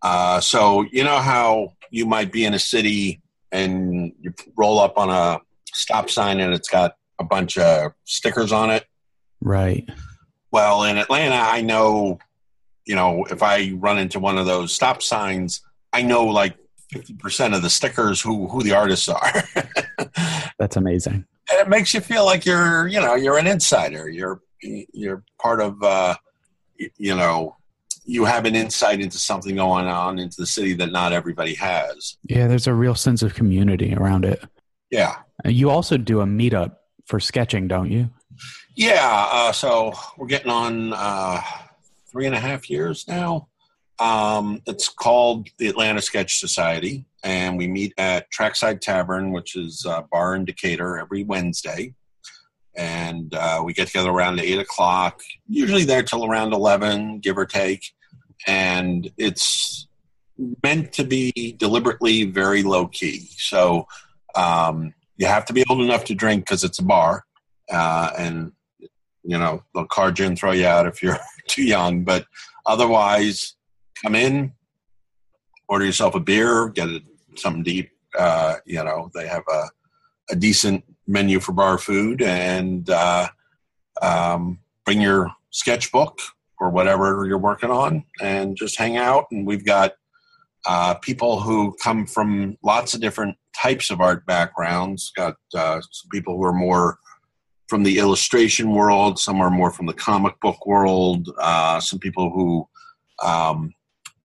Uh, 0.00 0.40
so, 0.40 0.84
you 0.90 1.04
know 1.04 1.18
how 1.18 1.74
you 1.90 2.06
might 2.06 2.32
be 2.32 2.44
in 2.44 2.54
a 2.54 2.58
city 2.58 3.20
and 3.52 4.12
you 4.20 4.32
roll 4.56 4.78
up 4.78 4.96
on 4.96 5.10
a 5.10 5.40
stop 5.74 6.08
sign 6.08 6.40
and 6.40 6.54
it's 6.54 6.68
got 6.68 6.94
a 7.18 7.24
bunch 7.24 7.58
of 7.58 7.92
stickers 8.04 8.50
on 8.50 8.70
it. 8.70 8.84
Right. 9.40 9.88
Well, 10.50 10.84
in 10.84 10.98
Atlanta, 10.98 11.36
I 11.36 11.60
know, 11.60 12.18
you 12.84 12.94
know, 12.94 13.24
if 13.30 13.42
I 13.42 13.72
run 13.74 13.98
into 13.98 14.18
one 14.18 14.38
of 14.38 14.46
those 14.46 14.72
stop 14.72 15.02
signs, 15.02 15.60
I 15.92 16.02
know 16.02 16.24
like 16.24 16.56
50% 16.92 17.54
of 17.54 17.62
the 17.62 17.70
stickers 17.70 18.20
who, 18.20 18.48
who 18.48 18.62
the 18.62 18.72
artists 18.72 19.08
are. 19.08 19.32
That's 20.58 20.76
amazing. 20.76 21.24
And 21.50 21.60
it 21.60 21.68
makes 21.68 21.94
you 21.94 22.00
feel 22.00 22.24
like 22.24 22.44
you're, 22.44 22.86
you 22.86 23.00
know, 23.00 23.14
you're 23.14 23.38
an 23.38 23.46
insider. 23.46 24.08
You're, 24.08 24.40
you're 24.60 25.24
part 25.40 25.60
of, 25.60 25.82
uh, 25.82 26.14
you 26.76 27.14
know, 27.14 27.56
you 28.04 28.24
have 28.24 28.44
an 28.44 28.56
insight 28.56 29.00
into 29.00 29.18
something 29.18 29.56
going 29.56 29.86
on 29.86 30.18
into 30.18 30.36
the 30.38 30.46
city 30.46 30.74
that 30.74 30.90
not 30.90 31.12
everybody 31.12 31.54
has. 31.54 32.16
Yeah, 32.24 32.48
there's 32.48 32.66
a 32.66 32.74
real 32.74 32.94
sense 32.94 33.22
of 33.22 33.34
community 33.34 33.94
around 33.94 34.24
it. 34.24 34.42
Yeah. 34.90 35.16
You 35.44 35.70
also 35.70 35.96
do 35.96 36.20
a 36.20 36.26
meetup 36.26 36.76
for 37.06 37.20
sketching, 37.20 37.68
don't 37.68 37.90
you? 37.90 38.10
Yeah. 38.76 39.28
Uh, 39.30 39.52
so 39.52 39.92
we're 40.16 40.26
getting 40.26 40.50
on 40.50 40.92
uh, 40.92 41.40
three 42.12 42.26
and 42.26 42.34
a 42.34 42.40
half 42.40 42.70
years 42.70 43.08
now. 43.08 43.48
Um, 43.98 44.60
it's 44.66 44.88
called 44.88 45.48
the 45.58 45.68
Atlanta 45.68 46.02
Sketch 46.02 46.38
Society, 46.38 47.06
and 47.24 47.56
we 47.56 47.66
meet 47.66 47.94
at 47.98 48.30
Trackside 48.30 48.82
Tavern, 48.82 49.32
which 49.32 49.56
is 49.56 49.84
a 49.88 50.04
bar 50.10 50.34
in 50.34 50.44
Decatur, 50.44 50.98
every 50.98 51.24
Wednesday. 51.24 51.94
And 52.76 53.34
uh, 53.34 53.62
we 53.64 53.74
get 53.74 53.88
together 53.88 54.10
around 54.10 54.40
eight 54.40 54.58
o'clock, 54.58 55.20
usually 55.48 55.84
there 55.84 56.02
till 56.02 56.24
around 56.24 56.52
eleven, 56.52 57.18
give 57.20 57.38
or 57.38 57.46
take. 57.46 57.92
And 58.46 59.10
it's 59.18 59.86
meant 60.64 60.92
to 60.94 61.04
be 61.04 61.54
deliberately 61.58 62.24
very 62.24 62.62
low 62.62 62.88
key. 62.88 63.28
So 63.36 63.86
um, 64.34 64.94
you 65.16 65.26
have 65.26 65.44
to 65.46 65.52
be 65.52 65.64
old 65.68 65.80
enough 65.80 66.04
to 66.06 66.14
drink 66.14 66.44
because 66.46 66.64
it's 66.64 66.78
a 66.78 66.82
bar, 66.82 67.24
uh, 67.70 68.10
and 68.18 68.52
you 69.22 69.38
know 69.38 69.62
they'll 69.74 69.86
card 69.86 70.18
you 70.18 70.26
and 70.26 70.36
throw 70.36 70.52
you 70.52 70.66
out 70.66 70.86
if 70.86 71.02
you're 71.02 71.18
too 71.52 71.64
young. 71.64 72.04
But 72.04 72.26
otherwise, 72.66 73.54
come 74.02 74.14
in, 74.14 74.52
order 75.68 75.84
yourself 75.84 76.14
a 76.14 76.20
beer, 76.20 76.68
get 76.68 76.88
something 77.36 77.62
deep. 77.62 77.90
Uh, 78.18 78.56
you 78.66 78.82
know 78.84 79.10
they 79.14 79.26
have 79.26 79.44
a, 79.50 79.64
a 80.30 80.36
decent 80.36 80.84
menu 81.06 81.40
for 81.40 81.52
bar 81.52 81.78
food, 81.78 82.22
and 82.22 82.88
uh, 82.90 83.28
um, 84.02 84.58
bring 84.84 85.00
your 85.00 85.30
sketchbook 85.50 86.18
or 86.60 86.70
whatever 86.70 87.24
you're 87.26 87.38
working 87.38 87.70
on, 87.70 88.04
and 88.20 88.56
just 88.56 88.78
hang 88.78 88.96
out. 88.96 89.26
And 89.30 89.46
we've 89.46 89.64
got 89.64 89.92
uh, 90.66 90.94
people 90.94 91.40
who 91.40 91.74
come 91.82 92.06
from 92.06 92.56
lots 92.62 92.94
of 92.94 93.00
different 93.00 93.36
types 93.56 93.90
of 93.90 94.00
art 94.00 94.26
backgrounds. 94.26 95.10
Got 95.16 95.36
uh, 95.54 95.80
some 95.80 96.08
people 96.12 96.36
who 96.36 96.44
are 96.44 96.52
more 96.52 96.98
from 97.72 97.84
the 97.84 97.96
illustration 97.96 98.72
world, 98.72 99.18
some 99.18 99.40
are 99.40 99.48
more 99.48 99.70
from 99.70 99.86
the 99.86 99.94
comic 99.94 100.38
book 100.40 100.66
world, 100.66 101.30
uh, 101.38 101.80
some 101.80 101.98
people 101.98 102.28
who 102.28 102.68
um, 103.26 103.72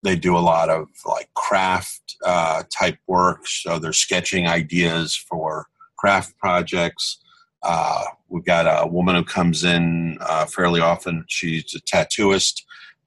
they 0.03 0.17
do 0.17 0.35
a 0.35 0.39
lot 0.53 0.69
of 0.69 0.89
like 1.05 1.33
craft 1.33 2.17
uh, 2.25 2.63
type 2.77 2.97
work, 3.07 3.47
so 3.47 3.79
they're 3.79 3.93
sketching 3.93 4.49
ideas 4.49 5.15
for 5.15 5.67
craft 5.95 6.37
projects. 6.37 7.23
Uh, 7.63 8.03
we've 8.27 8.43
got 8.43 8.65
a 8.65 8.85
woman 8.85 9.15
who 9.15 9.23
comes 9.23 9.63
in 9.63 10.17
uh, 10.19 10.45
fairly 10.45 10.81
often. 10.81 11.23
She's 11.29 11.73
a 11.73 11.79
tattooist, 11.79 12.63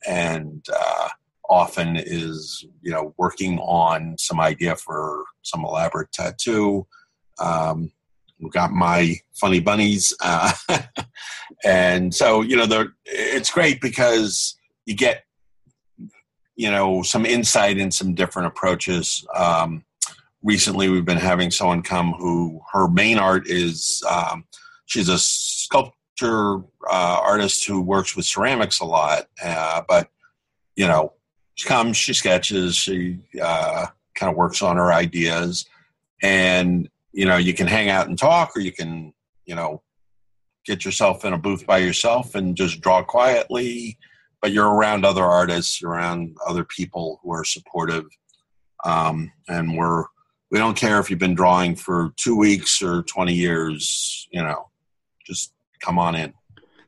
and 0.09 0.65
uh, 0.75 1.09
often 1.51 1.97
is 1.99 2.65
you 2.81 2.93
know 2.93 3.13
working 3.19 3.59
on 3.59 4.17
some 4.17 4.41
idea 4.41 4.75
for 4.75 5.23
some 5.43 5.67
elaborate 5.67 6.13
tattoo. 6.13 6.87
Um, 7.39 7.93
got 8.49 8.73
my 8.73 9.17
funny 9.35 9.61
bunnies, 9.61 10.15
uh, 10.23 10.53
and 11.65 12.15
so 12.15 12.41
you 12.41 12.57
know 12.57 12.87
it's 13.05 13.51
great 13.51 13.81
because 13.81 14.57
you 14.87 14.95
get 14.95 15.25
you 16.57 16.71
know 16.71 17.03
some 17.03 17.27
insight 17.27 17.79
in 17.79 17.91
some 17.91 18.15
different 18.15 18.49
approaches. 18.49 19.27
Um, 19.35 19.85
recently, 20.43 20.89
we've 20.89 21.05
been 21.05 21.19
having 21.19 21.51
someone 21.51 21.83
come 21.83 22.13
who 22.13 22.61
her 22.73 22.89
main 22.89 23.19
art 23.19 23.47
is 23.47 24.03
um, 24.09 24.45
she's 24.87 25.09
a 25.09 25.19
sculpture 25.19 26.59
uh, 26.91 27.21
artist 27.23 27.67
who 27.67 27.81
works 27.81 28.17
with 28.17 28.25
ceramics 28.25 28.81
a 28.81 28.85
lot, 28.85 29.27
uh, 29.43 29.83
but 29.89 30.09
you 30.77 30.87
know 30.87 31.13
she 31.55 31.69
comes, 31.69 31.97
she 31.97 32.15
sketches, 32.15 32.75
she 32.77 33.19
uh, 33.43 33.87
kind 34.15 34.31
of 34.31 34.37
works 34.37 34.63
on 34.63 34.77
her 34.77 34.93
ideas, 34.93 35.67
and 36.23 36.89
you 37.13 37.25
know 37.25 37.37
you 37.37 37.55
can 37.55 37.67
hang 37.67 37.89
out 37.89 38.09
and 38.09 38.19
talk, 38.19 38.57
or 38.57 38.61
you 38.61 38.73
can 38.73 39.13
you 39.45 39.55
know 39.55 39.83
get 40.67 40.85
yourself 40.85 41.25
in 41.25 41.33
a 41.33 41.39
booth 41.39 41.67
by 41.67 41.79
yourself 41.79 42.35
and 42.35 42.57
just 42.57 42.81
draw 42.81 43.03
quietly. 43.03 43.99
But 44.43 44.53
you're 44.53 44.73
around 44.73 45.05
other 45.05 45.25
artists, 45.25 45.83
you're 45.83 45.91
around 45.91 46.37
other 46.47 46.65
people 46.65 47.21
who 47.23 47.33
are 47.33 47.45
supportive, 47.45 48.07
um, 48.85 49.31
and 49.49 49.77
we're 49.77 50.05
we 50.51 50.59
don't 50.59 50.77
care 50.77 50.99
if 50.99 51.11
you've 51.11 51.19
been 51.19 51.35
drawing 51.35 51.77
for 51.77 52.13
two 52.17 52.37
weeks 52.37 52.83
or 52.83 53.03
20 53.05 53.33
years 53.33 54.27
you 54.33 54.43
know 54.43 54.69
just 55.25 55.53
come 55.81 55.97
on 55.97 56.17
in 56.17 56.33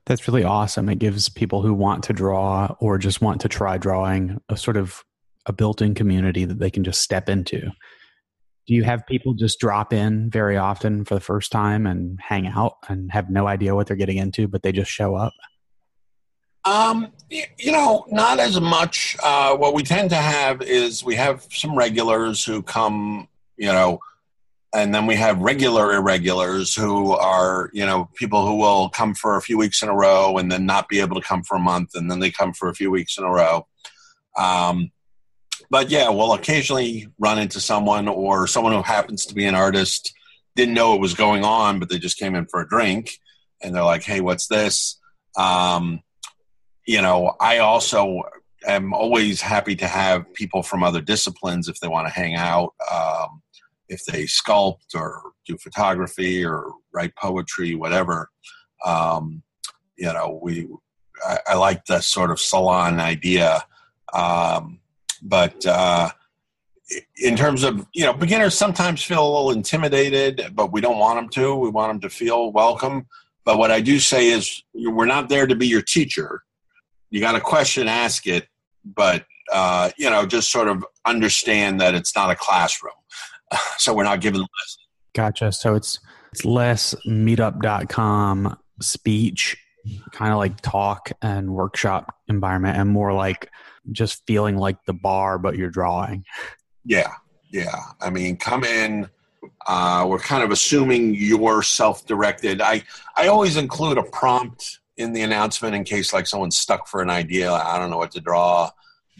that's 0.04 0.26
really 0.26 0.44
awesome. 0.44 0.88
It 0.88 0.98
gives 0.98 1.28
people 1.28 1.62
who 1.62 1.72
want 1.72 2.04
to 2.04 2.12
draw 2.12 2.74
or 2.80 2.98
just 2.98 3.20
want 3.20 3.40
to 3.42 3.48
try 3.48 3.78
drawing 3.78 4.40
a 4.48 4.56
sort 4.56 4.76
of 4.76 5.04
a 5.46 5.52
built-in 5.52 5.94
community 5.94 6.44
that 6.44 6.58
they 6.58 6.70
can 6.70 6.84
just 6.84 7.00
step 7.00 7.28
into. 7.28 7.70
Do 8.72 8.76
you 8.76 8.84
have 8.84 9.06
people 9.06 9.34
just 9.34 9.60
drop 9.60 9.92
in 9.92 10.30
very 10.30 10.56
often 10.56 11.04
for 11.04 11.14
the 11.14 11.20
first 11.20 11.52
time 11.52 11.86
and 11.86 12.18
hang 12.18 12.46
out 12.46 12.78
and 12.88 13.12
have 13.12 13.28
no 13.28 13.46
idea 13.46 13.74
what 13.74 13.86
they're 13.86 13.98
getting 13.98 14.16
into, 14.16 14.48
but 14.48 14.62
they 14.62 14.72
just 14.72 14.90
show 14.90 15.14
up? 15.14 15.34
Um, 16.64 17.12
you 17.28 17.70
know, 17.70 18.06
not 18.08 18.40
as 18.40 18.58
much. 18.58 19.14
Uh, 19.22 19.54
what 19.58 19.74
we 19.74 19.82
tend 19.82 20.08
to 20.08 20.16
have 20.16 20.62
is 20.62 21.04
we 21.04 21.16
have 21.16 21.46
some 21.50 21.76
regulars 21.76 22.42
who 22.42 22.62
come, 22.62 23.28
you 23.58 23.70
know, 23.70 24.00
and 24.74 24.94
then 24.94 25.04
we 25.04 25.16
have 25.16 25.38
regular 25.40 25.92
irregulars 25.92 26.74
who 26.74 27.12
are 27.12 27.68
you 27.74 27.84
know 27.84 28.08
people 28.14 28.46
who 28.46 28.56
will 28.56 28.88
come 28.88 29.14
for 29.14 29.36
a 29.36 29.42
few 29.42 29.58
weeks 29.58 29.82
in 29.82 29.90
a 29.90 29.94
row 29.94 30.38
and 30.38 30.50
then 30.50 30.64
not 30.64 30.88
be 30.88 31.00
able 31.00 31.20
to 31.20 31.28
come 31.28 31.42
for 31.42 31.58
a 31.58 31.60
month 31.60 31.90
and 31.94 32.10
then 32.10 32.20
they 32.20 32.30
come 32.30 32.54
for 32.54 32.70
a 32.70 32.74
few 32.74 32.90
weeks 32.90 33.18
in 33.18 33.24
a 33.24 33.30
row 33.30 33.66
um, 34.38 34.90
but 35.72 35.90
yeah 35.90 36.08
we'll 36.08 36.34
occasionally 36.34 37.08
run 37.18 37.38
into 37.38 37.60
someone 37.60 38.06
or 38.06 38.46
someone 38.46 38.72
who 38.72 38.82
happens 38.82 39.26
to 39.26 39.34
be 39.34 39.46
an 39.46 39.54
artist 39.54 40.14
didn't 40.54 40.74
know 40.74 40.94
it 40.94 41.00
was 41.00 41.14
going 41.14 41.44
on 41.44 41.80
but 41.80 41.88
they 41.88 41.98
just 41.98 42.18
came 42.18 42.34
in 42.34 42.46
for 42.46 42.60
a 42.60 42.68
drink 42.68 43.18
and 43.62 43.74
they're 43.74 43.82
like 43.82 44.04
hey 44.04 44.20
what's 44.20 44.46
this 44.46 45.00
um, 45.36 46.00
you 46.86 47.02
know 47.02 47.34
i 47.40 47.58
also 47.58 48.22
am 48.66 48.92
always 48.92 49.40
happy 49.40 49.74
to 49.74 49.88
have 49.88 50.32
people 50.34 50.62
from 50.62 50.84
other 50.84 51.00
disciplines 51.00 51.68
if 51.68 51.80
they 51.80 51.88
want 51.88 52.06
to 52.06 52.12
hang 52.12 52.36
out 52.36 52.74
um, 52.92 53.42
if 53.88 54.04
they 54.04 54.24
sculpt 54.24 54.94
or 54.94 55.32
do 55.46 55.56
photography 55.58 56.44
or 56.44 56.72
write 56.92 57.14
poetry, 57.16 57.74
whatever. 57.74 58.30
Um, 58.84 59.42
you 59.96 60.12
know, 60.12 60.40
we 60.42 60.68
I, 61.24 61.38
I, 61.48 61.54
like 61.54 61.84
the 61.84 62.00
sort 62.00 62.30
of 62.30 62.40
salon 62.40 62.98
idea, 62.98 63.62
um, 64.12 64.80
but 65.22 65.64
uh, 65.64 66.10
in 67.16 67.36
terms 67.36 67.62
of 67.62 67.86
you 67.94 68.04
know, 68.04 68.12
beginners 68.12 68.56
sometimes 68.56 69.02
feel 69.02 69.22
a 69.24 69.30
little 69.30 69.50
intimidated, 69.52 70.52
but 70.54 70.72
we 70.72 70.80
don't 70.80 70.98
want 70.98 71.18
them 71.18 71.28
to. 71.30 71.54
We 71.54 71.70
want 71.70 71.90
them 71.90 72.00
to 72.00 72.14
feel 72.14 72.52
welcome. 72.52 73.06
But 73.44 73.58
what 73.58 73.70
I 73.70 73.80
do 73.80 73.98
say 73.98 74.28
is, 74.28 74.62
we're 74.74 75.06
not 75.06 75.28
there 75.28 75.46
to 75.46 75.56
be 75.56 75.66
your 75.66 75.82
teacher. 75.82 76.42
You 77.10 77.20
got 77.20 77.34
a 77.34 77.40
question, 77.40 77.88
ask 77.88 78.26
it, 78.26 78.46
but 78.84 79.24
uh, 79.52 79.90
you 79.96 80.08
know, 80.10 80.26
just 80.26 80.50
sort 80.50 80.68
of 80.68 80.84
understand 81.04 81.80
that 81.80 81.94
it's 81.94 82.14
not 82.14 82.30
a 82.30 82.34
classroom. 82.34 82.92
so 83.78 83.94
we're 83.94 84.04
not 84.04 84.20
given 84.20 84.40
less. 84.40 84.76
Gotcha. 85.14 85.52
So 85.52 85.74
it's 85.74 85.98
it's 86.32 86.44
less 86.44 86.94
meetup.com 87.06 88.56
speech, 88.80 89.56
kind 90.12 90.32
of 90.32 90.38
like 90.38 90.60
talk 90.60 91.12
and 91.20 91.52
workshop 91.52 92.14
environment, 92.28 92.78
and 92.78 92.88
more 92.88 93.12
like 93.12 93.50
just 93.90 94.24
feeling 94.26 94.56
like 94.56 94.84
the 94.84 94.92
bar, 94.92 95.38
but 95.38 95.56
you're 95.56 95.70
drawing. 95.70 96.24
Yeah, 96.84 97.12
yeah. 97.50 97.80
I 98.00 98.10
mean, 98.10 98.36
come 98.36 98.64
in. 98.64 99.08
Uh, 99.66 100.06
we're 100.08 100.18
kind 100.18 100.44
of 100.44 100.50
assuming 100.50 101.14
you're 101.14 101.62
self-directed. 101.62 102.60
I 102.60 102.82
I 103.16 103.26
always 103.26 103.56
include 103.56 103.98
a 103.98 104.02
prompt 104.02 104.80
in 104.96 105.12
the 105.12 105.22
announcement 105.22 105.74
in 105.74 105.84
case 105.84 106.12
like 106.12 106.26
someone's 106.26 106.58
stuck 106.58 106.86
for 106.86 107.02
an 107.02 107.10
idea. 107.10 107.52
I 107.52 107.78
don't 107.78 107.90
know 107.90 107.98
what 107.98 108.12
to 108.12 108.20
draw, 108.20 108.70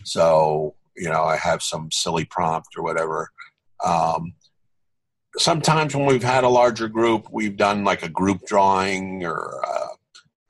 so 0.05 0.75
you 0.97 1.09
know 1.09 1.25
I 1.25 1.37
have 1.37 1.63
some 1.63 1.91
silly 1.91 2.25
prompt 2.25 2.69
or 2.77 2.83
whatever. 2.83 3.33
Um, 3.85 4.35
sometimes 5.39 5.95
when 5.95 6.07
we've 6.07 6.23
had 6.23 6.45
a 6.45 6.49
larger 6.49 6.89
group, 6.89 7.29
we've 7.33 7.57
done 7.57 7.85
like 7.85 8.03
a 8.03 8.09
group 8.09 8.47
drawing, 8.47 9.25
or 9.25 9.61
uh, 9.67 9.89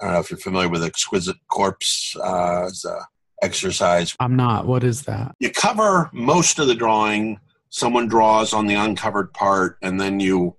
I 0.00 0.04
don't 0.04 0.14
know 0.14 0.20
if 0.20 0.30
you're 0.30 0.38
familiar 0.38 0.68
with 0.68 0.84
Exquisite 0.84 1.36
Corpse 1.48 2.16
uh, 2.16 2.64
as 2.66 2.84
a 2.84 3.06
exercise. 3.42 4.16
I'm 4.20 4.36
not. 4.36 4.66
What 4.66 4.84
is 4.84 5.02
that? 5.02 5.34
You 5.38 5.50
cover 5.50 6.10
most 6.12 6.58
of 6.58 6.66
the 6.66 6.74
drawing. 6.74 7.38
Someone 7.68 8.06
draws 8.06 8.52
on 8.52 8.66
the 8.66 8.74
uncovered 8.74 9.32
part, 9.32 9.78
and 9.82 10.00
then 10.00 10.20
you 10.20 10.56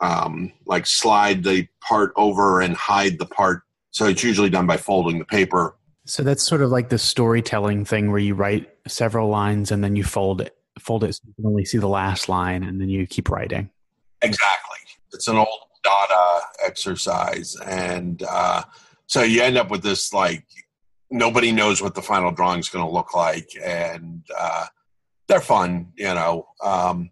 um, 0.00 0.52
like 0.66 0.86
slide 0.86 1.42
the 1.42 1.66
part 1.80 2.12
over 2.16 2.60
and 2.60 2.76
hide 2.76 3.18
the 3.18 3.26
part. 3.26 3.62
So 3.90 4.06
it's 4.06 4.22
usually 4.22 4.50
done 4.50 4.66
by 4.66 4.76
folding 4.76 5.18
the 5.18 5.24
paper. 5.24 5.76
So 6.04 6.22
that's 6.22 6.42
sort 6.42 6.62
of 6.62 6.70
like 6.70 6.88
the 6.88 6.98
storytelling 6.98 7.84
thing 7.84 8.10
where 8.10 8.20
you 8.20 8.34
write 8.34 8.70
several 8.86 9.28
lines 9.28 9.70
and 9.70 9.84
then 9.84 9.96
you 9.96 10.04
fold 10.04 10.40
it 10.40 10.54
fold 10.78 11.04
it 11.04 11.14
so 11.14 11.20
you 11.26 11.34
can 11.34 11.46
only 11.46 11.64
see 11.64 11.78
the 11.78 11.88
last 11.88 12.28
line 12.28 12.62
and 12.62 12.80
then 12.80 12.88
you 12.88 13.06
keep 13.06 13.28
writing. 13.28 13.70
Exactly. 14.22 14.78
It's 15.12 15.28
an 15.28 15.36
old 15.36 15.48
Dada 15.84 16.40
exercise. 16.64 17.56
And 17.66 18.22
uh, 18.22 18.62
so 19.06 19.22
you 19.22 19.42
end 19.42 19.56
up 19.56 19.70
with 19.70 19.82
this 19.82 20.12
like, 20.12 20.44
nobody 21.10 21.52
knows 21.52 21.82
what 21.82 21.94
the 21.94 22.02
final 22.02 22.30
drawing 22.30 22.60
is 22.60 22.68
going 22.68 22.84
to 22.84 22.90
look 22.90 23.14
like. 23.14 23.50
And 23.64 24.24
uh, 24.38 24.66
they're 25.26 25.40
fun, 25.40 25.92
you 25.96 26.14
know. 26.14 26.46
Um, 26.62 27.10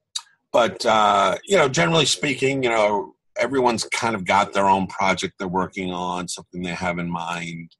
but, 0.52 0.84
uh, 0.86 1.36
you 1.44 1.56
know, 1.56 1.68
generally 1.68 2.06
speaking, 2.06 2.62
you 2.62 2.70
know, 2.70 3.14
everyone's 3.38 3.84
kind 3.84 4.14
of 4.14 4.24
got 4.24 4.52
their 4.52 4.68
own 4.68 4.86
project 4.86 5.34
they're 5.38 5.48
working 5.48 5.92
on, 5.92 6.28
something 6.28 6.62
they 6.62 6.70
have 6.70 6.98
in 6.98 7.10
mind. 7.10 7.70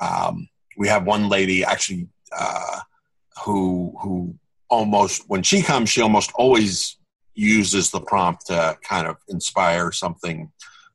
Um, 0.00 0.48
we 0.76 0.88
have 0.88 1.06
one 1.06 1.28
lady 1.28 1.64
actually 1.64 2.08
uh, 2.36 2.80
who 3.44 3.94
who 4.02 4.34
almost 4.68 5.24
when 5.28 5.42
she 5.42 5.62
comes, 5.62 5.88
she 5.88 6.02
almost 6.02 6.32
always 6.34 6.96
uses 7.34 7.90
the 7.90 8.00
prompt 8.00 8.46
to 8.46 8.76
kind 8.82 9.06
of 9.06 9.16
inspire 9.28 9.92
something. 9.92 10.50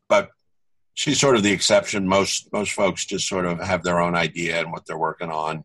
But 0.09 0.29
she's 0.93 1.19
sort 1.19 1.35
of 1.35 1.43
the 1.43 1.51
exception. 1.51 2.07
Most 2.07 2.51
most 2.51 2.71
folks 2.71 3.05
just 3.05 3.27
sort 3.27 3.45
of 3.45 3.59
have 3.59 3.83
their 3.83 3.99
own 3.99 4.15
idea 4.15 4.59
and 4.59 4.71
what 4.71 4.85
they're 4.85 4.97
working 4.97 5.29
on. 5.29 5.63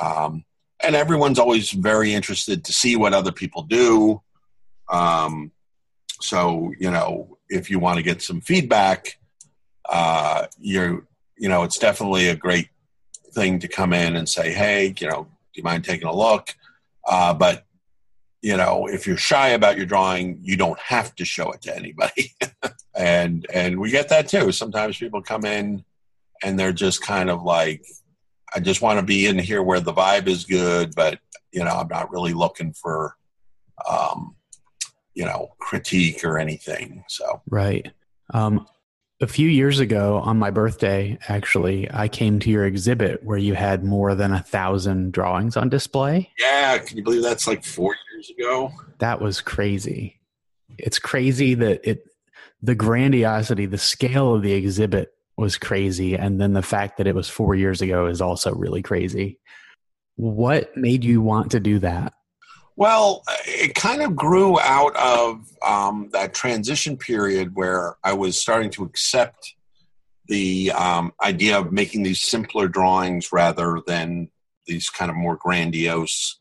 Um, 0.00 0.44
and 0.84 0.96
everyone's 0.96 1.38
always 1.38 1.70
very 1.70 2.12
interested 2.12 2.64
to 2.64 2.72
see 2.72 2.96
what 2.96 3.14
other 3.14 3.32
people 3.32 3.62
do. 3.62 4.22
Um, 4.88 5.52
so 6.20 6.72
you 6.78 6.90
know, 6.90 7.38
if 7.48 7.70
you 7.70 7.78
want 7.78 7.98
to 7.98 8.02
get 8.02 8.22
some 8.22 8.40
feedback, 8.40 9.18
uh, 9.88 10.46
you're 10.58 11.06
you 11.36 11.48
know, 11.48 11.64
it's 11.64 11.78
definitely 11.78 12.28
a 12.28 12.36
great 12.36 12.68
thing 13.32 13.58
to 13.58 13.68
come 13.68 13.92
in 13.92 14.16
and 14.16 14.28
say, 14.28 14.52
hey, 14.52 14.94
you 14.98 15.08
know, 15.08 15.24
do 15.24 15.58
you 15.58 15.64
mind 15.64 15.84
taking 15.84 16.06
a 16.06 16.14
look? 16.14 16.54
Uh, 17.06 17.34
but 17.34 17.64
you 18.42 18.56
know, 18.56 18.88
if 18.88 19.06
you're 19.06 19.16
shy 19.16 19.50
about 19.50 19.76
your 19.76 19.86
drawing, 19.86 20.38
you 20.42 20.56
don't 20.56 20.78
have 20.80 21.14
to 21.14 21.24
show 21.24 21.52
it 21.52 21.62
to 21.62 21.76
anybody. 21.76 22.34
and 22.94 23.46
and 23.52 23.78
we 23.78 23.90
get 23.90 24.08
that 24.08 24.28
too. 24.28 24.50
Sometimes 24.50 24.98
people 24.98 25.22
come 25.22 25.44
in 25.44 25.84
and 26.42 26.58
they're 26.58 26.72
just 26.72 27.02
kind 27.02 27.30
of 27.30 27.42
like, 27.44 27.84
I 28.54 28.58
just 28.58 28.82
want 28.82 28.98
to 28.98 29.06
be 29.06 29.26
in 29.26 29.38
here 29.38 29.62
where 29.62 29.80
the 29.80 29.92
vibe 29.92 30.26
is 30.26 30.44
good, 30.44 30.92
but 30.96 31.20
you 31.52 31.62
know, 31.62 31.70
I'm 31.70 31.88
not 31.88 32.10
really 32.10 32.32
looking 32.32 32.72
for, 32.72 33.16
um, 33.88 34.34
you 35.14 35.24
know, 35.24 35.54
critique 35.60 36.24
or 36.24 36.38
anything. 36.38 37.04
So 37.08 37.42
right. 37.48 37.92
Um, 38.34 38.66
a 39.20 39.26
few 39.28 39.48
years 39.48 39.78
ago, 39.78 40.18
on 40.18 40.36
my 40.36 40.50
birthday, 40.50 41.16
actually, 41.28 41.88
I 41.92 42.08
came 42.08 42.40
to 42.40 42.50
your 42.50 42.66
exhibit 42.66 43.22
where 43.22 43.38
you 43.38 43.54
had 43.54 43.84
more 43.84 44.16
than 44.16 44.32
a 44.32 44.42
thousand 44.42 45.12
drawings 45.12 45.56
on 45.56 45.68
display. 45.68 46.30
Yeah, 46.40 46.78
can 46.78 46.96
you 46.96 47.04
believe 47.04 47.22
that's 47.22 47.46
like 47.46 47.64
four 47.64 47.94
years 47.94 48.11
ago? 48.30 48.72
That 48.98 49.20
was 49.20 49.40
crazy. 49.40 50.20
It's 50.78 50.98
crazy 50.98 51.54
that 51.54 51.80
it, 51.88 52.04
the 52.62 52.74
grandiosity, 52.74 53.66
the 53.66 53.78
scale 53.78 54.34
of 54.34 54.42
the 54.42 54.52
exhibit 54.52 55.12
was 55.36 55.56
crazy, 55.56 56.16
and 56.16 56.40
then 56.40 56.52
the 56.52 56.62
fact 56.62 56.98
that 56.98 57.06
it 57.06 57.14
was 57.14 57.28
four 57.28 57.54
years 57.54 57.82
ago 57.82 58.06
is 58.06 58.20
also 58.20 58.54
really 58.54 58.82
crazy. 58.82 59.38
What 60.16 60.76
made 60.76 61.04
you 61.04 61.20
want 61.20 61.50
to 61.52 61.60
do 61.60 61.78
that? 61.80 62.12
Well, 62.76 63.22
it 63.46 63.74
kind 63.74 64.02
of 64.02 64.16
grew 64.16 64.58
out 64.60 64.96
of 64.96 65.46
um, 65.64 66.08
that 66.12 66.34
transition 66.34 66.96
period 66.96 67.54
where 67.54 67.96
I 68.02 68.14
was 68.14 68.40
starting 68.40 68.70
to 68.70 68.84
accept 68.84 69.54
the 70.26 70.72
um, 70.72 71.12
idea 71.22 71.58
of 71.58 71.72
making 71.72 72.02
these 72.02 72.22
simpler 72.22 72.68
drawings 72.68 73.32
rather 73.32 73.80
than 73.86 74.30
these 74.66 74.88
kind 74.88 75.10
of 75.10 75.16
more 75.16 75.36
grandiose 75.36 76.38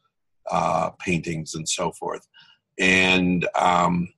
uh, 0.51 0.91
paintings 0.99 1.55
and 1.55 1.67
so 1.67 1.91
forth. 1.93 2.27
And 2.79 3.47
um, 3.55 4.13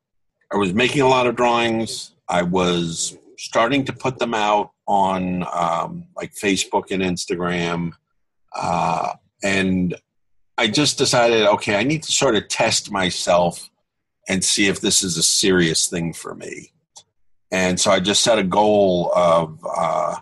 I 0.52 0.58
was 0.58 0.74
making 0.74 1.02
a 1.02 1.08
lot 1.08 1.28
of 1.28 1.36
drawings. 1.36 2.14
I 2.28 2.42
was 2.42 3.18
starting 3.38 3.86
to 3.86 3.94
put 3.94 4.20
them 4.20 4.34
out 4.34 4.72
on 4.88 5.46
um, 5.54 6.06
like 6.16 6.34
Facebook 6.34 6.92
and 6.92 7.02
Instagram. 7.02 7.92
Uh, 8.56 9.14
and 9.44 9.96
I 10.58 10.68
just 10.68 10.98
decided, 10.98 11.46
okay, 11.48 11.76
I 11.76 11.84
need 11.84 12.04
to 12.04 12.12
sort 12.12 12.36
of 12.36 12.48
test 12.48 12.92
myself 12.92 13.70
and 14.30 14.44
see 14.44 14.68
if 14.68 14.80
this 14.80 15.04
is 15.04 15.18
a 15.18 15.24
serious 15.24 15.88
thing 15.88 16.14
for 16.14 16.36
me. 16.36 16.72
And 17.52 17.80
so 17.80 17.92
I 17.92 18.00
just 18.00 18.24
set 18.24 18.40
a 18.40 18.44
goal 18.44 19.12
of, 19.16 19.60
uh, 19.64 20.16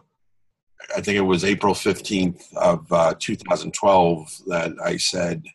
I 0.95 1.01
think 1.01 1.17
it 1.17 1.21
was 1.21 1.45
April 1.45 1.73
15th 1.73 2.53
of 2.55 2.91
uh, 2.91 3.13
2012 3.19 4.41
that 4.47 4.73
I 4.83 4.97
said, 4.97 5.45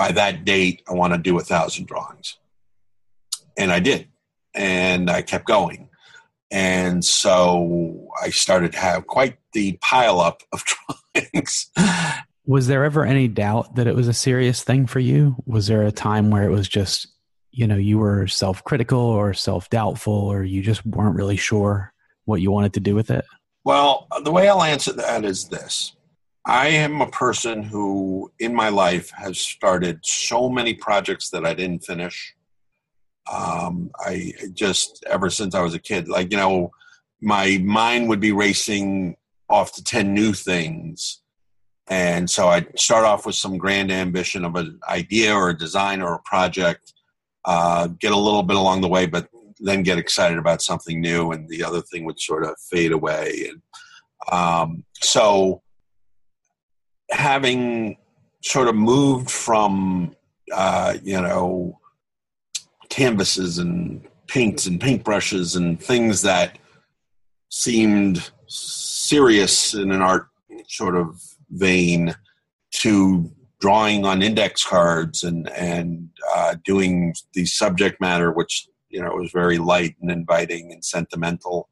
by 0.00 0.12
that 0.12 0.46
date, 0.46 0.82
I 0.88 0.94
want 0.94 1.12
to 1.12 1.18
do 1.18 1.38
a 1.38 1.42
thousand 1.42 1.86
drawings. 1.86 2.38
And 3.58 3.70
I 3.70 3.80
did. 3.80 4.08
And 4.54 5.10
I 5.10 5.20
kept 5.20 5.44
going. 5.44 5.90
And 6.50 7.04
so 7.04 8.08
I 8.22 8.30
started 8.30 8.72
to 8.72 8.78
have 8.78 9.06
quite 9.06 9.36
the 9.52 9.78
pileup 9.84 10.40
of 10.54 10.64
drawings. 11.14 11.70
Was 12.46 12.66
there 12.66 12.82
ever 12.82 13.04
any 13.04 13.28
doubt 13.28 13.74
that 13.74 13.86
it 13.86 13.94
was 13.94 14.08
a 14.08 14.14
serious 14.14 14.64
thing 14.64 14.86
for 14.86 15.00
you? 15.00 15.36
Was 15.44 15.66
there 15.66 15.82
a 15.82 15.92
time 15.92 16.30
where 16.30 16.44
it 16.44 16.50
was 16.50 16.66
just, 16.66 17.06
you 17.50 17.66
know, 17.66 17.76
you 17.76 17.98
were 17.98 18.26
self 18.26 18.64
critical 18.64 19.00
or 19.00 19.34
self 19.34 19.68
doubtful 19.68 20.14
or 20.14 20.44
you 20.44 20.62
just 20.62 20.84
weren't 20.86 21.14
really 21.14 21.36
sure 21.36 21.92
what 22.24 22.40
you 22.40 22.50
wanted 22.50 22.72
to 22.72 22.80
do 22.80 22.94
with 22.94 23.10
it? 23.10 23.26
Well, 23.64 24.06
the 24.24 24.32
way 24.32 24.48
I'll 24.48 24.62
answer 24.62 24.94
that 24.94 25.26
is 25.26 25.48
this 25.48 25.94
I 26.50 26.68
am 26.68 27.00
a 27.00 27.06
person 27.06 27.62
who, 27.62 28.30
in 28.38 28.54
my 28.54 28.68
life, 28.68 29.10
has 29.10 29.38
started 29.38 30.00
so 30.02 30.50
many 30.50 30.74
projects 30.74 31.30
that 31.30 31.46
I 31.46 31.54
didn't 31.54 31.84
finish. 31.84 32.34
Um, 33.32 33.90
I 33.98 34.32
just, 34.52 35.04
ever 35.08 35.30
since 35.30 35.54
I 35.54 35.62
was 35.62 35.74
a 35.74 35.78
kid, 35.78 36.08
like, 36.08 36.30
you 36.32 36.36
know, 36.36 36.72
my 37.20 37.58
mind 37.64 38.08
would 38.08 38.20
be 38.20 38.32
racing 38.32 39.16
off 39.48 39.72
to 39.74 39.84
10 39.84 40.12
new 40.12 40.32
things 40.32 41.20
and 41.90 42.30
so 42.30 42.48
I'd 42.48 42.78
start 42.78 43.04
off 43.04 43.26
with 43.26 43.34
some 43.34 43.58
grand 43.58 43.90
ambition 43.90 44.44
of 44.44 44.54
an 44.54 44.78
idea 44.88 45.34
or 45.34 45.50
a 45.50 45.58
design 45.58 46.00
or 46.00 46.14
a 46.14 46.20
project, 46.20 46.94
uh, 47.44 47.88
get 47.88 48.12
a 48.12 48.16
little 48.16 48.44
bit 48.44 48.56
along 48.56 48.80
the 48.80 48.88
way, 48.88 49.06
but 49.06 49.26
then 49.58 49.82
get 49.82 49.98
excited 49.98 50.38
about 50.38 50.62
something 50.62 51.00
new, 51.00 51.32
and 51.32 51.48
the 51.48 51.64
other 51.64 51.82
thing 51.82 52.04
would 52.04 52.20
sort 52.20 52.44
of 52.44 52.54
fade 52.70 52.92
away. 52.92 53.50
And 53.50 53.62
um, 54.32 54.84
so, 55.02 55.62
having 57.10 57.96
sort 58.42 58.68
of 58.68 58.74
moved 58.74 59.30
from 59.30 60.14
uh, 60.52 60.94
you 61.02 61.20
know 61.20 61.78
canvases 62.88 63.58
and 63.58 64.06
paints 64.26 64.66
and 64.66 64.80
paintbrushes 64.80 65.56
and 65.56 65.80
things 65.80 66.22
that 66.22 66.58
seemed 67.48 68.30
serious 68.46 69.74
in 69.74 69.90
an 69.92 70.02
art 70.02 70.28
sort 70.68 70.96
of 70.96 71.20
vein 71.50 72.14
to 72.70 73.30
drawing 73.60 74.04
on 74.04 74.22
index 74.22 74.64
cards 74.64 75.22
and 75.22 75.48
and 75.50 76.08
uh, 76.34 76.54
doing 76.64 77.14
the 77.34 77.44
subject 77.44 78.00
matter, 78.00 78.32
which 78.32 78.68
you 78.88 79.02
know 79.02 79.14
was 79.14 79.30
very 79.32 79.58
light 79.58 79.94
and 80.00 80.10
inviting 80.10 80.72
and 80.72 80.84
sentimental. 80.84 81.68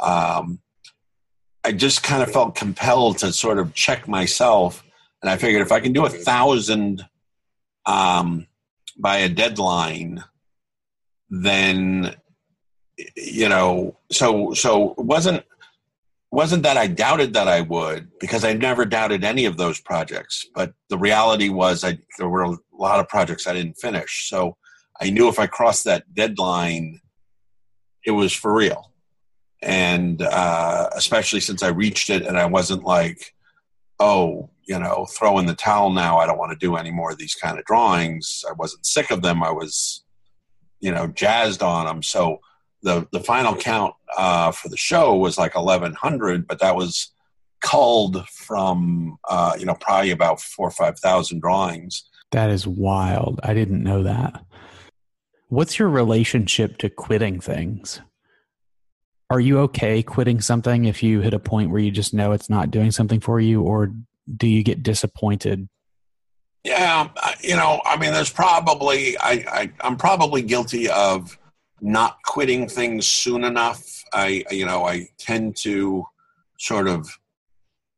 Um, 0.00 0.60
I 1.68 1.72
just 1.72 2.02
kind 2.02 2.22
of 2.22 2.32
felt 2.32 2.54
compelled 2.54 3.18
to 3.18 3.30
sort 3.30 3.58
of 3.58 3.74
check 3.74 4.08
myself, 4.08 4.82
and 5.20 5.28
I 5.28 5.36
figured 5.36 5.60
if 5.60 5.70
I 5.70 5.80
can 5.80 5.92
do 5.92 6.06
a 6.06 6.08
thousand 6.08 7.04
um, 7.84 8.46
by 8.96 9.18
a 9.18 9.28
deadline, 9.28 10.24
then 11.28 12.16
you 13.14 13.50
know, 13.50 13.98
so 14.10 14.54
so 14.54 14.94
wasn't 14.96 15.44
wasn't 16.30 16.62
that 16.62 16.78
I 16.78 16.86
doubted 16.86 17.34
that 17.34 17.48
I 17.48 17.60
would 17.60 18.12
because 18.18 18.46
I 18.46 18.54
never 18.54 18.86
doubted 18.86 19.22
any 19.22 19.44
of 19.44 19.58
those 19.58 19.78
projects. 19.78 20.46
But 20.54 20.72
the 20.88 20.96
reality 20.96 21.50
was, 21.50 21.84
I, 21.84 21.98
there 22.16 22.30
were 22.30 22.44
a 22.44 22.56
lot 22.72 22.98
of 22.98 23.08
projects 23.08 23.46
I 23.46 23.52
didn't 23.52 23.76
finish. 23.76 24.30
So 24.30 24.56
I 25.02 25.10
knew 25.10 25.28
if 25.28 25.38
I 25.38 25.46
crossed 25.46 25.84
that 25.84 26.14
deadline, 26.14 27.02
it 28.06 28.12
was 28.12 28.32
for 28.32 28.54
real. 28.54 28.90
And 29.62 30.22
uh, 30.22 30.88
especially 30.94 31.40
since 31.40 31.62
I 31.62 31.68
reached 31.68 32.10
it 32.10 32.22
and 32.22 32.38
I 32.38 32.46
wasn't 32.46 32.84
like, 32.84 33.34
oh, 33.98 34.50
you 34.66 34.78
know, 34.78 35.06
throw 35.06 35.38
in 35.38 35.46
the 35.46 35.54
towel 35.54 35.90
now. 35.90 36.18
I 36.18 36.26
don't 36.26 36.38
want 36.38 36.52
to 36.52 36.66
do 36.66 36.76
any 36.76 36.90
more 36.90 37.10
of 37.10 37.18
these 37.18 37.34
kind 37.34 37.58
of 37.58 37.64
drawings. 37.64 38.44
I 38.48 38.52
wasn't 38.52 38.86
sick 38.86 39.10
of 39.10 39.22
them. 39.22 39.42
I 39.42 39.50
was, 39.50 40.04
you 40.80 40.92
know, 40.92 41.08
jazzed 41.08 41.62
on 41.62 41.86
them. 41.86 42.02
So 42.02 42.40
the 42.82 43.06
the 43.12 43.20
final 43.20 43.54
count 43.54 43.94
uh, 44.16 44.52
for 44.52 44.68
the 44.68 44.76
show 44.76 45.16
was 45.16 45.38
like 45.38 45.54
1100 45.54 46.46
but 46.46 46.60
that 46.60 46.76
was 46.76 47.12
culled 47.60 48.26
from 48.28 49.18
uh, 49.28 49.54
you 49.58 49.66
know 49.66 49.74
probably 49.74 50.10
about 50.10 50.40
four 50.40 50.68
or 50.68 50.70
five 50.70 50.98
thousand 50.98 51.40
drawings 51.40 52.04
that 52.30 52.50
is 52.50 52.66
wild 52.66 53.40
i 53.42 53.52
didn't 53.52 53.82
know 53.82 54.02
that 54.02 54.44
what's 55.48 55.78
your 55.78 55.88
relationship 55.88 56.78
to 56.78 56.88
quitting 56.88 57.40
things 57.40 58.00
are 59.30 59.40
you 59.40 59.58
okay 59.58 60.02
quitting 60.02 60.40
something 60.40 60.84
if 60.84 61.02
you 61.02 61.20
hit 61.20 61.34
a 61.34 61.38
point 61.38 61.70
where 61.70 61.80
you 61.80 61.90
just 61.90 62.14
know 62.14 62.32
it's 62.32 62.50
not 62.50 62.70
doing 62.70 62.90
something 62.90 63.20
for 63.20 63.40
you 63.40 63.62
or 63.62 63.92
do 64.36 64.46
you 64.46 64.62
get 64.62 64.82
disappointed 64.82 65.68
yeah 66.64 67.08
you 67.40 67.56
know 67.56 67.80
i 67.84 67.96
mean 67.96 68.12
there's 68.12 68.30
probably 68.30 69.16
i, 69.18 69.44
I 69.48 69.72
i'm 69.80 69.96
probably 69.96 70.42
guilty 70.42 70.88
of 70.88 71.38
not 71.80 72.22
quitting 72.24 72.68
things 72.68 73.06
soon 73.06 73.44
enough. 73.44 74.04
I, 74.12 74.44
you 74.50 74.66
know, 74.66 74.84
I 74.84 75.08
tend 75.18 75.56
to 75.58 76.04
sort 76.58 76.88
of 76.88 77.08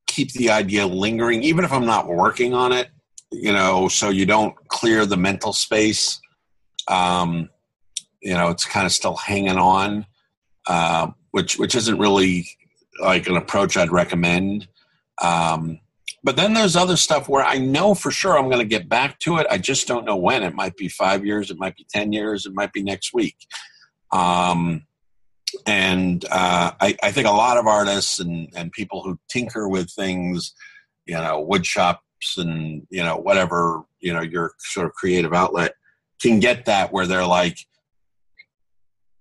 keep 0.07 0.33
the 0.33 0.51
idea 0.51 0.87
lingering, 0.87 1.43
even 1.43 1.64
if 1.64 1.72
I'm 1.72 1.87
not 1.87 2.09
working 2.09 2.53
on 2.53 2.72
it, 2.72 2.91
you 3.31 3.53
know, 3.53 3.89
so 3.89 4.09
you 4.09 4.26
don't 4.26 4.55
clear 4.68 5.07
the 5.07 5.16
mental 5.16 5.53
space. 5.53 6.20
Um, 6.89 7.49
you 8.20 8.35
know, 8.35 8.49
it's 8.49 8.66
kind 8.66 8.87
of 8.87 8.93
still 8.93 9.16
hanging 9.16 9.57
on, 9.57 10.05
uh, 10.66 11.09
which 11.31 11.59
which 11.59 11.74
isn't 11.74 11.99
really 11.99 12.49
like 13.01 13.26
an 13.26 13.37
approach 13.37 13.76
I'd 13.76 13.93
recommend. 13.93 14.68
Um, 15.22 15.81
but 16.22 16.37
then 16.37 16.53
there's 16.53 16.76
other 16.76 16.97
stuff 16.97 17.28
where 17.28 17.45
I 17.45 17.59
know 17.59 17.95
for 17.95 18.11
sure 18.11 18.39
I'm 18.39 18.51
going 18.51 18.59
to 18.59 18.64
get 18.64 18.89
back 18.89 19.18
to 19.20 19.39
it. 19.39 19.47
I 19.51 19.59
just 19.59 19.87
don't 19.87 20.05
know 20.05 20.16
when. 20.16 20.43
It 20.43 20.55
might 20.55 20.76
be 20.76 20.89
five 20.89 21.24
years, 21.24 21.51
it 21.51 21.59
might 21.59 21.76
be 21.76 21.87
10 21.91 22.12
years, 22.12 22.45
it 22.45 22.53
might 22.53 22.72
be 22.72 22.83
next 22.83 23.14
week. 23.14 23.37
Um, 24.12 24.87
and 25.66 26.24
uh, 26.31 26.72
I, 26.81 26.97
I, 27.03 27.11
think 27.11 27.26
a 27.26 27.33
lot 27.33 27.57
of 27.57 27.66
artists 27.66 28.20
and, 28.20 28.49
and 28.55 28.70
people 28.72 29.03
who 29.03 29.18
tinker 29.28 29.68
with 29.68 29.91
things, 29.91 30.53
you 31.07 31.14
know, 31.14 31.41
wood 31.41 31.64
shops 31.64 32.37
and, 32.37 32.87
you 32.91 33.03
know, 33.03 33.16
whatever, 33.16 33.83
you 34.01 34.12
know, 34.12 34.20
your 34.20 34.53
sort 34.59 34.87
of 34.87 34.93
creative 34.95 35.33
outlet 35.33 35.74
can 36.20 36.39
get 36.39 36.66
that 36.66 36.93
where 36.93 37.07
they're 37.07 37.26
like, 37.26 37.59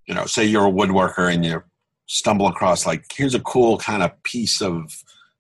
you 0.08 0.14
know, 0.14 0.26
say 0.26 0.44
you're 0.44 0.68
a 0.68 0.72
woodworker 0.72 1.32
and 1.32 1.46
you 1.46 1.64
stumble 2.10 2.48
across 2.48 2.88
like, 2.88 3.06
here's 3.14 3.36
a 3.36 3.40
cool 3.42 3.78
kind 3.78 4.02
of 4.02 4.12
piece 4.24 4.62
of 4.62 4.92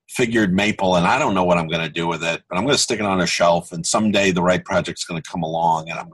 figured 0.08 0.54
maple 0.54 0.96
and 0.96 1.08
I 1.08 1.18
don't 1.18 1.34
know 1.34 1.44
what 1.44 1.58
I'm 1.58 1.68
going 1.68 1.84
to 1.84 1.90
do 1.90 2.08
with 2.08 2.24
it, 2.24 2.44
but 2.48 2.58
I'm 2.58 2.64
going 2.64 2.76
to 2.76 2.82
stick 2.82 3.00
it 3.00 3.06
on 3.06 3.22
a 3.22 3.28
shelf 3.28 3.72
and 3.72 3.86
someday 3.86 4.32
the 4.32 4.44
right 4.44 4.64
project's 4.64 5.04
going 5.04 5.22
to 5.22 5.30
come 5.30 5.42
along 5.42 5.90
and 5.90 6.00
I'm, 6.00 6.12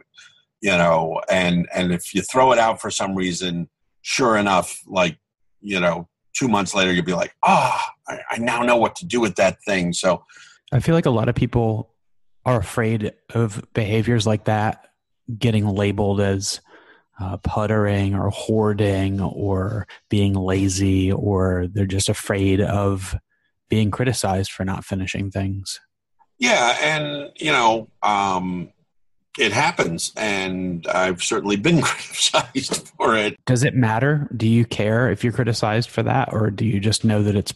you 0.61 0.71
know, 0.71 1.21
and, 1.29 1.67
and 1.73 1.91
if 1.91 2.15
you 2.15 2.21
throw 2.21 2.53
it 2.53 2.57
out 2.57 2.79
for 2.79 2.89
some 2.89 3.15
reason, 3.15 3.69
sure 4.01 4.37
enough, 4.37 4.81
like, 4.87 5.17
you 5.59 5.79
know, 5.79 6.07
two 6.33 6.47
months 6.47 6.73
later, 6.73 6.93
you'll 6.93 7.03
be 7.03 7.13
like, 7.13 7.35
ah, 7.43 7.93
oh, 8.09 8.13
I, 8.13 8.35
I 8.35 8.37
now 8.37 8.61
know 8.61 8.77
what 8.77 8.95
to 8.97 9.05
do 9.05 9.19
with 9.19 9.35
that 9.35 9.61
thing. 9.63 9.91
So 9.91 10.23
I 10.71 10.79
feel 10.79 10.95
like 10.95 11.05
a 11.05 11.11
lot 11.11 11.27
of 11.27 11.35
people 11.35 11.93
are 12.45 12.59
afraid 12.59 13.13
of 13.33 13.61
behaviors 13.73 14.25
like 14.25 14.45
that 14.45 14.87
getting 15.37 15.67
labeled 15.67 16.21
as 16.21 16.61
uh, 17.19 17.37
puttering 17.37 18.15
or 18.15 18.29
hoarding 18.29 19.21
or 19.21 19.87
being 20.09 20.33
lazy, 20.33 21.11
or 21.11 21.67
they're 21.71 21.85
just 21.85 22.09
afraid 22.09 22.61
of 22.61 23.15
being 23.69 23.91
criticized 23.91 24.51
for 24.51 24.65
not 24.65 24.85
finishing 24.85 25.31
things. 25.31 25.79
Yeah, 26.37 26.77
and 26.81 27.31
you 27.35 27.51
know, 27.51 27.89
um, 28.03 28.71
it 29.37 29.51
happens, 29.51 30.11
and 30.17 30.85
I've 30.87 31.23
certainly 31.23 31.55
been 31.55 31.81
criticized 31.83 32.89
for 32.97 33.15
it. 33.15 33.35
Does 33.45 33.63
it 33.63 33.73
matter? 33.73 34.29
Do 34.35 34.47
you 34.47 34.65
care 34.65 35.09
if 35.09 35.23
you're 35.23 35.33
criticized 35.33 35.89
for 35.89 36.03
that, 36.03 36.29
or 36.31 36.51
do 36.51 36.65
you 36.65 36.79
just 36.79 37.05
know 37.05 37.23
that 37.23 37.35
it's 37.35 37.53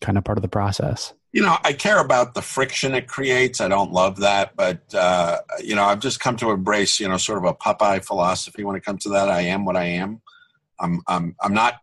kind 0.00 0.18
of 0.18 0.24
part 0.24 0.38
of 0.38 0.42
the 0.42 0.48
process? 0.48 1.14
You 1.32 1.42
know, 1.42 1.56
I 1.64 1.72
care 1.72 1.98
about 1.98 2.34
the 2.34 2.42
friction 2.42 2.94
it 2.94 3.08
creates. 3.08 3.60
I 3.60 3.68
don't 3.68 3.90
love 3.90 4.18
that, 4.20 4.54
but 4.54 4.94
uh, 4.94 5.38
you 5.62 5.74
know, 5.74 5.84
I've 5.84 6.00
just 6.00 6.20
come 6.20 6.36
to 6.36 6.50
embrace, 6.50 7.00
you 7.00 7.08
know, 7.08 7.16
sort 7.16 7.38
of 7.38 7.44
a 7.44 7.54
Popeye 7.54 8.04
philosophy 8.04 8.64
when 8.64 8.76
it 8.76 8.84
comes 8.84 9.02
to 9.04 9.08
that. 9.10 9.30
I 9.30 9.42
am 9.42 9.64
what 9.64 9.76
I 9.76 9.84
am. 9.84 10.20
I'm, 10.78 11.00
I'm, 11.06 11.34
I'm 11.40 11.54
not. 11.54 11.80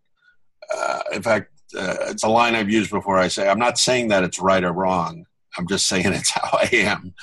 Uh, 0.71 0.99
in 1.13 1.23
fact, 1.23 1.49
uh, 1.75 1.95
it's 2.09 2.23
a 2.23 2.29
line 2.29 2.55
I've 2.55 2.69
used 2.69 2.91
before. 2.91 3.17
I 3.17 3.27
say 3.27 3.47
I'm 3.49 3.59
not 3.59 3.77
saying 3.77 4.09
that 4.09 4.23
it's 4.23 4.39
right 4.39 4.63
or 4.63 4.71
wrong. 4.71 5.25
I'm 5.57 5.67
just 5.67 5.87
saying 5.89 6.13
it's 6.13 6.31
how 6.31 6.49
I 6.53 6.69
am. 6.73 7.13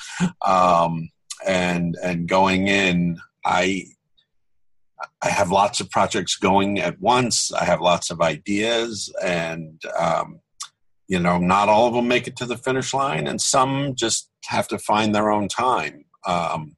Um, 0.45 1.09
and 1.45 1.95
and 2.03 2.27
going 2.27 2.67
in, 2.67 3.19
I 3.45 3.85
I 5.21 5.29
have 5.29 5.51
lots 5.51 5.79
of 5.79 5.89
projects 5.89 6.35
going 6.35 6.79
at 6.79 6.99
once. 6.99 7.51
I 7.53 7.65
have 7.65 7.81
lots 7.81 8.09
of 8.09 8.21
ideas, 8.21 9.13
and 9.23 9.81
um, 9.97 10.39
you 11.07 11.19
know, 11.19 11.37
not 11.37 11.69
all 11.69 11.87
of 11.87 11.93
them 11.93 12.07
make 12.07 12.27
it 12.27 12.35
to 12.37 12.45
the 12.45 12.57
finish 12.57 12.93
line, 12.93 13.27
and 13.27 13.41
some 13.41 13.95
just 13.95 14.29
have 14.45 14.67
to 14.69 14.77
find 14.77 15.13
their 15.13 15.31
own 15.31 15.47
time. 15.47 16.05
Um, 16.25 16.75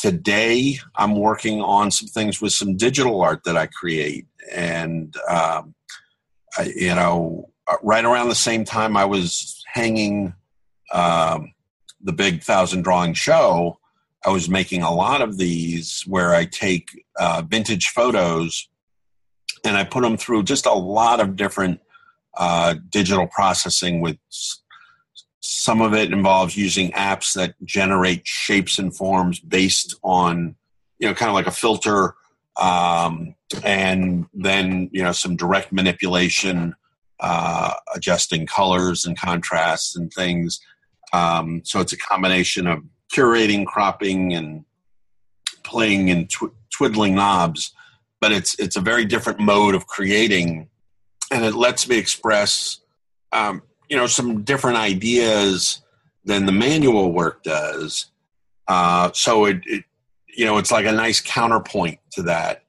today, 0.00 0.78
I'm 0.94 1.16
working 1.16 1.60
on 1.60 1.90
some 1.90 2.08
things 2.08 2.40
with 2.40 2.52
some 2.52 2.76
digital 2.76 3.20
art 3.20 3.42
that 3.44 3.56
I 3.56 3.66
create, 3.66 4.26
and 4.52 5.14
um, 5.28 5.74
I, 6.56 6.72
you 6.74 6.94
know, 6.94 7.50
right 7.82 8.04
around 8.04 8.28
the 8.28 8.34
same 8.34 8.64
time 8.64 8.96
I 8.96 9.04
was 9.04 9.62
hanging 9.72 10.34
um, 10.92 11.52
the 12.00 12.12
big 12.12 12.42
thousand 12.42 12.82
drawing 12.82 13.14
show, 13.14 13.78
I 14.24 14.30
was 14.30 14.48
making 14.48 14.82
a 14.82 14.94
lot 14.94 15.22
of 15.22 15.38
these 15.38 16.02
where 16.06 16.34
I 16.34 16.44
take 16.44 16.88
uh, 17.18 17.42
vintage 17.46 17.88
photos 17.88 18.68
and 19.64 19.76
I 19.76 19.84
put 19.84 20.02
them 20.02 20.16
through 20.16 20.44
just 20.44 20.66
a 20.66 20.72
lot 20.72 21.20
of 21.20 21.36
different 21.36 21.80
uh, 22.36 22.74
digital 22.90 23.26
processing 23.26 24.00
with 24.00 24.18
some 25.40 25.80
of 25.80 25.94
it 25.94 26.12
involves 26.12 26.56
using 26.56 26.90
apps 26.92 27.34
that 27.34 27.54
generate 27.64 28.26
shapes 28.26 28.78
and 28.78 28.96
forms 28.96 29.38
based 29.38 29.94
on 30.02 30.56
you 30.98 31.08
know 31.08 31.14
kind 31.14 31.28
of 31.28 31.34
like 31.34 31.46
a 31.46 31.52
filter 31.52 32.14
um, 32.56 33.34
and 33.64 34.26
then 34.32 34.88
you 34.92 35.02
know 35.02 35.12
some 35.12 35.36
direct 35.36 35.72
manipulation, 35.72 36.74
uh, 37.20 37.74
adjusting 37.94 38.46
colors 38.46 39.04
and 39.04 39.18
contrasts 39.18 39.96
and 39.96 40.12
things. 40.12 40.60
Um, 41.12 41.62
so 41.64 41.80
it's 41.80 41.92
a 41.92 41.98
combination 41.98 42.66
of 42.66 42.82
curating, 43.12 43.66
cropping, 43.66 44.34
and 44.34 44.64
playing 45.64 46.10
and 46.10 46.30
tw- 46.30 46.54
twiddling 46.70 47.14
knobs. 47.14 47.72
But 48.20 48.32
it's 48.32 48.58
it's 48.58 48.76
a 48.76 48.80
very 48.80 49.04
different 49.04 49.38
mode 49.38 49.74
of 49.74 49.86
creating, 49.86 50.68
and 51.30 51.44
it 51.44 51.54
lets 51.54 51.88
me 51.88 51.96
express, 51.98 52.80
um, 53.32 53.62
you 53.88 53.96
know, 53.96 54.06
some 54.06 54.42
different 54.42 54.78
ideas 54.78 55.82
than 56.24 56.46
the 56.46 56.52
manual 56.52 57.12
work 57.12 57.42
does. 57.42 58.06
Uh, 58.68 59.10
so 59.12 59.44
it, 59.46 59.60
it 59.66 59.84
you 60.36 60.44
know, 60.44 60.58
it's 60.58 60.70
like 60.70 60.86
a 60.86 60.92
nice 60.92 61.20
counterpoint 61.20 61.98
to 62.12 62.22
that. 62.22 62.62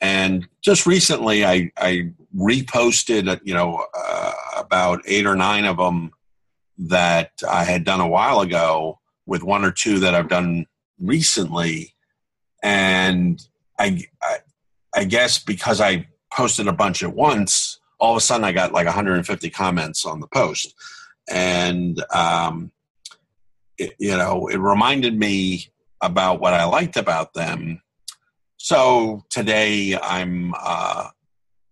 And 0.00 0.48
just 0.62 0.86
recently, 0.86 1.44
I, 1.44 1.72
I 1.76 2.12
reposted, 2.36 3.40
you 3.42 3.54
know, 3.54 3.84
uh, 3.94 4.32
about 4.56 5.02
eight 5.06 5.26
or 5.26 5.34
nine 5.34 5.64
of 5.64 5.76
them 5.76 6.12
that 6.78 7.32
I 7.48 7.64
had 7.64 7.84
done 7.84 8.00
a 8.00 8.08
while 8.08 8.40
ago, 8.40 9.00
with 9.26 9.42
one 9.42 9.64
or 9.64 9.70
two 9.70 9.98
that 10.00 10.14
I've 10.14 10.28
done 10.28 10.66
recently. 10.98 11.94
And 12.62 13.40
I, 13.78 14.02
I, 14.22 14.38
I 14.94 15.04
guess 15.04 15.38
because 15.38 15.80
I 15.80 16.08
posted 16.32 16.68
a 16.68 16.72
bunch 16.72 17.02
at 17.02 17.14
once, 17.14 17.79
all 18.00 18.12
of 18.12 18.16
a 18.16 18.20
sudden 18.20 18.44
I 18.44 18.52
got 18.52 18.72
like 18.72 18.86
150 18.86 19.50
comments 19.50 20.04
on 20.04 20.20
the 20.20 20.26
post, 20.26 20.74
and 21.28 22.02
um, 22.12 22.72
it, 23.78 23.94
you 23.98 24.16
know, 24.16 24.48
it 24.48 24.58
reminded 24.58 25.18
me 25.18 25.70
about 26.00 26.40
what 26.40 26.54
I 26.54 26.64
liked 26.64 26.96
about 26.96 27.34
them. 27.34 27.82
So 28.56 29.24
today 29.30 29.98
I'm 30.02 30.54
uh, 30.58 31.08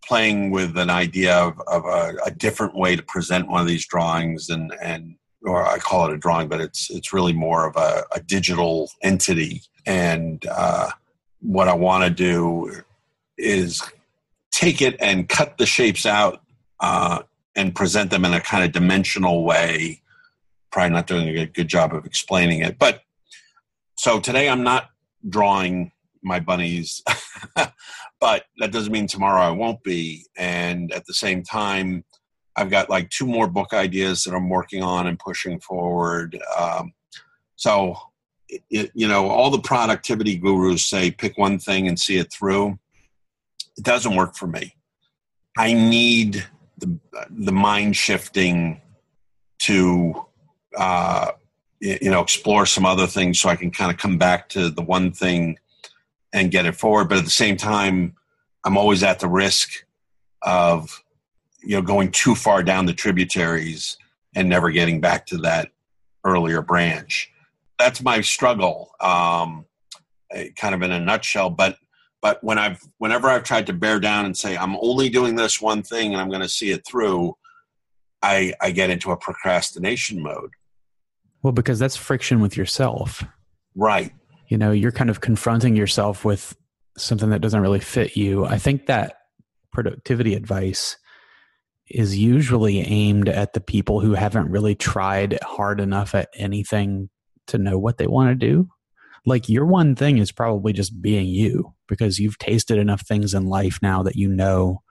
playing 0.04 0.50
with 0.50 0.76
an 0.78 0.90
idea 0.90 1.36
of, 1.36 1.60
of 1.66 1.84
a, 1.84 2.14
a, 2.26 2.30
different 2.30 2.74
way 2.74 2.96
to 2.96 3.02
present 3.02 3.48
one 3.48 3.60
of 3.60 3.66
these 3.66 3.86
drawings, 3.86 4.48
and 4.48 4.72
and 4.82 5.16
or 5.42 5.66
I 5.66 5.78
call 5.78 6.08
it 6.08 6.14
a 6.14 6.18
drawing, 6.18 6.48
but 6.48 6.60
it's 6.60 6.90
it's 6.90 7.12
really 7.12 7.32
more 7.32 7.66
of 7.66 7.76
a, 7.76 8.04
a 8.14 8.20
digital 8.20 8.90
entity. 9.02 9.62
And 9.86 10.44
uh, 10.50 10.90
what 11.40 11.68
I 11.68 11.74
want 11.74 12.04
to 12.04 12.10
do 12.10 12.82
is 13.36 13.82
take 14.58 14.82
it 14.82 14.96
and 14.98 15.28
cut 15.28 15.56
the 15.56 15.66
shapes 15.66 16.04
out 16.04 16.42
uh, 16.80 17.22
and 17.54 17.76
present 17.76 18.10
them 18.10 18.24
in 18.24 18.34
a 18.34 18.40
kind 18.40 18.64
of 18.64 18.72
dimensional 18.72 19.44
way. 19.44 20.02
Probably 20.72 20.90
not 20.90 21.06
doing 21.06 21.28
a 21.28 21.46
good 21.46 21.68
job 21.68 21.94
of 21.94 22.04
explaining 22.04 22.62
it, 22.62 22.76
but 22.76 23.02
so 23.96 24.18
today 24.18 24.48
I'm 24.48 24.64
not 24.64 24.90
drawing 25.28 25.92
my 26.24 26.40
bunnies, 26.40 27.02
but 28.20 28.44
that 28.58 28.72
doesn't 28.72 28.92
mean 28.92 29.06
tomorrow 29.06 29.42
I 29.42 29.50
won't 29.50 29.82
be. 29.84 30.26
And 30.36 30.92
at 30.92 31.06
the 31.06 31.14
same 31.14 31.44
time, 31.44 32.04
I've 32.56 32.70
got 32.70 32.90
like 32.90 33.10
two 33.10 33.26
more 33.26 33.46
book 33.46 33.72
ideas 33.72 34.24
that 34.24 34.34
I'm 34.34 34.48
working 34.48 34.82
on 34.82 35.06
and 35.06 35.20
pushing 35.20 35.60
forward. 35.60 36.36
Um, 36.58 36.92
so, 37.54 37.94
it, 38.70 38.90
you 38.92 39.06
know, 39.06 39.28
all 39.28 39.50
the 39.50 39.60
productivity 39.60 40.36
gurus 40.36 40.84
say 40.84 41.12
pick 41.12 41.38
one 41.38 41.60
thing 41.60 41.86
and 41.86 41.98
see 41.98 42.16
it 42.16 42.32
through. 42.32 42.76
It 43.78 43.84
doesn't 43.84 44.14
work 44.14 44.34
for 44.34 44.46
me. 44.46 44.74
I 45.56 45.72
need 45.72 46.44
the 46.76 46.98
the 47.30 47.52
mind 47.52 47.96
shifting 47.96 48.80
to 49.60 50.26
uh, 50.76 51.32
you 51.80 52.10
know 52.10 52.20
explore 52.20 52.66
some 52.66 52.84
other 52.84 53.06
things 53.06 53.38
so 53.38 53.48
i 53.48 53.56
can 53.56 53.70
kind 53.70 53.90
of 53.90 53.98
come 53.98 54.18
back 54.18 54.48
to 54.48 54.70
the 54.70 54.82
one 54.82 55.12
thing 55.12 55.58
and 56.32 56.50
get 56.50 56.66
it 56.66 56.74
forward 56.74 57.08
but 57.08 57.18
at 57.18 57.24
the 57.24 57.30
same 57.30 57.56
time 57.56 58.14
i'm 58.64 58.76
always 58.76 59.02
at 59.02 59.20
the 59.20 59.28
risk 59.28 59.84
of 60.42 61.02
you 61.62 61.76
know 61.76 61.82
going 61.82 62.10
too 62.10 62.34
far 62.34 62.62
down 62.62 62.86
the 62.86 62.92
tributaries 62.92 63.96
and 64.34 64.48
never 64.48 64.70
getting 64.70 65.00
back 65.00 65.26
to 65.26 65.38
that 65.38 65.70
earlier 66.24 66.62
branch 66.62 67.30
that's 67.78 68.02
my 68.02 68.20
struggle 68.20 68.90
um, 69.00 69.64
eh, 70.32 70.48
kind 70.56 70.74
of 70.74 70.82
in 70.82 70.90
a 70.90 71.00
nutshell 71.00 71.50
but 71.50 71.78
but 72.22 72.42
when 72.42 72.58
i've 72.58 72.80
whenever 72.98 73.28
i've 73.28 73.44
tried 73.44 73.66
to 73.66 73.72
bear 73.72 74.00
down 74.00 74.24
and 74.24 74.36
say 74.36 74.56
i'm 74.56 74.76
only 74.80 75.08
doing 75.08 75.36
this 75.36 75.60
one 75.60 75.82
thing 75.82 76.12
and 76.12 76.20
i'm 76.20 76.28
going 76.28 76.40
to 76.42 76.48
see 76.48 76.70
it 76.70 76.86
through 76.86 77.36
i 78.22 78.52
i 78.60 78.70
get 78.70 78.90
into 78.90 79.10
a 79.10 79.16
procrastination 79.16 80.22
mode 80.22 80.50
well, 81.42 81.52
because 81.52 81.78
that's 81.78 81.96
friction 81.96 82.40
with 82.40 82.56
yourself. 82.56 83.24
Right. 83.74 84.12
You 84.48 84.58
know, 84.58 84.72
you're 84.72 84.92
kind 84.92 85.10
of 85.10 85.20
confronting 85.20 85.76
yourself 85.76 86.24
with 86.24 86.56
something 86.96 87.30
that 87.30 87.40
doesn't 87.40 87.60
really 87.60 87.80
fit 87.80 88.16
you. 88.16 88.44
I 88.44 88.58
think 88.58 88.86
that 88.86 89.16
productivity 89.72 90.34
advice 90.34 90.96
is 91.88 92.18
usually 92.18 92.80
aimed 92.80 93.28
at 93.28 93.52
the 93.52 93.60
people 93.60 94.00
who 94.00 94.14
haven't 94.14 94.50
really 94.50 94.74
tried 94.74 95.38
hard 95.42 95.80
enough 95.80 96.14
at 96.14 96.28
anything 96.34 97.08
to 97.46 97.56
know 97.56 97.78
what 97.78 97.98
they 97.98 98.06
want 98.06 98.28
to 98.28 98.46
do. 98.46 98.68
Like 99.24 99.48
your 99.48 99.64
one 99.64 99.94
thing 99.94 100.18
is 100.18 100.32
probably 100.32 100.72
just 100.72 101.00
being 101.00 101.26
you 101.26 101.72
because 101.88 102.18
you've 102.18 102.38
tasted 102.38 102.78
enough 102.78 103.02
things 103.02 103.34
in 103.34 103.46
life 103.46 103.78
now 103.82 104.02
that 104.02 104.16
you 104.16 104.28
know 104.28 104.82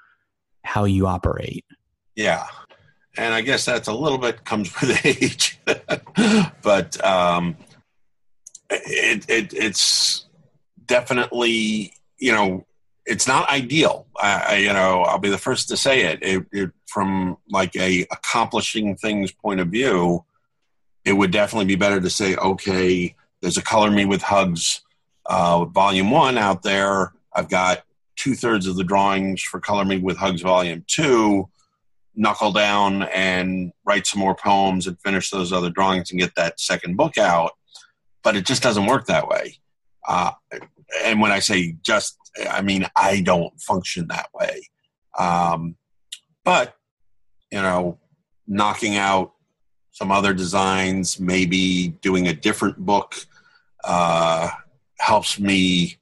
how 0.64 0.84
you 0.84 1.08
operate. 1.08 1.66
Yeah. 2.16 2.48
And 3.18 3.34
I 3.34 3.42
guess 3.42 3.66
that's 3.66 3.88
a 3.88 3.94
little 3.94 4.18
bit 4.18 4.44
comes 4.44 4.74
with 4.82 5.06
age. 5.06 5.60
but 6.62 7.04
um, 7.06 7.56
it, 8.70 9.26
it, 9.30 9.54
it's 9.54 10.26
definitely, 10.86 11.94
you 12.20 12.32
know, 12.32 12.66
it's 13.06 13.28
not 13.28 13.50
ideal. 13.50 14.06
I, 14.18 14.58
you 14.58 14.74
know, 14.74 15.04
I'll 15.04 15.18
be 15.20 15.30
the 15.30 15.38
first 15.38 15.70
to 15.70 15.78
say 15.78 16.02
it. 16.02 16.20
It, 16.22 16.46
it. 16.52 16.72
From 16.88 17.38
like 17.50 17.76
a 17.76 18.08
accomplishing 18.12 18.96
things 18.96 19.32
point 19.32 19.60
of 19.60 19.68
view, 19.68 20.26
it 21.06 21.14
would 21.14 21.32
definitely 21.32 21.66
be 21.66 21.76
better 21.76 22.02
to 22.02 22.10
say, 22.10 22.36
okay, 22.38 23.16
there's 23.42 23.58
a 23.58 23.62
Color 23.62 23.92
Me 23.92 24.06
with 24.06 24.22
Hugs 24.22 24.82
uh, 25.28 25.66
Volume 25.66 26.12
One 26.12 26.38
out 26.38 26.64
there. 26.64 27.14
I've 27.34 27.50
got 27.50 27.84
two 28.16 28.36
thirds 28.36 28.66
of 28.68 28.76
the 28.76 28.84
drawings 28.84 29.42
for 29.42 29.60
Color 29.60 29.86
Me 29.86 29.98
with 29.98 30.18
Hugs 30.18 30.42
Volume 30.42 30.84
Two. 30.88 31.50
Knuckle 32.16 32.52
down 32.52 33.04
and 33.04 33.72
write 33.86 34.08
some 34.08 34.20
more 34.20 34.36
poems 34.36 34.88
and 34.88 35.00
finish 35.02 35.30
those 35.30 35.54
other 35.54 35.70
drawings 35.70 36.10
and 36.10 36.20
get 36.20 36.34
that 36.36 36.60
second 36.60 36.98
book 36.98 37.18
out. 37.18 37.52
But 38.24 38.36
it 38.36 38.46
just 38.46 38.64
doesn't 38.64 38.88
work 38.88 39.06
that 39.06 39.28
way. 39.28 39.60
Uh, 40.08 40.32
and 41.04 41.22
when 41.22 41.32
I 41.32 41.40
say 41.40 41.76
just, 41.84 42.18
I 42.50 42.62
mean 42.62 42.88
I 42.96 43.22
don't 43.22 43.60
function 43.62 44.08
that 44.08 44.30
way. 44.34 44.68
Um, 45.18 45.76
but 46.44 46.76
you 47.52 47.62
know, 47.62 48.00
knocking 48.48 48.96
out 48.96 49.34
some 49.92 50.12
other 50.12 50.34
designs, 50.34 51.20
maybe 51.20 51.90
doing 52.02 52.28
a 52.28 52.34
different 52.34 52.78
book, 52.78 53.16
uh, 53.84 54.50
helps 55.00 55.40
me 55.40 55.98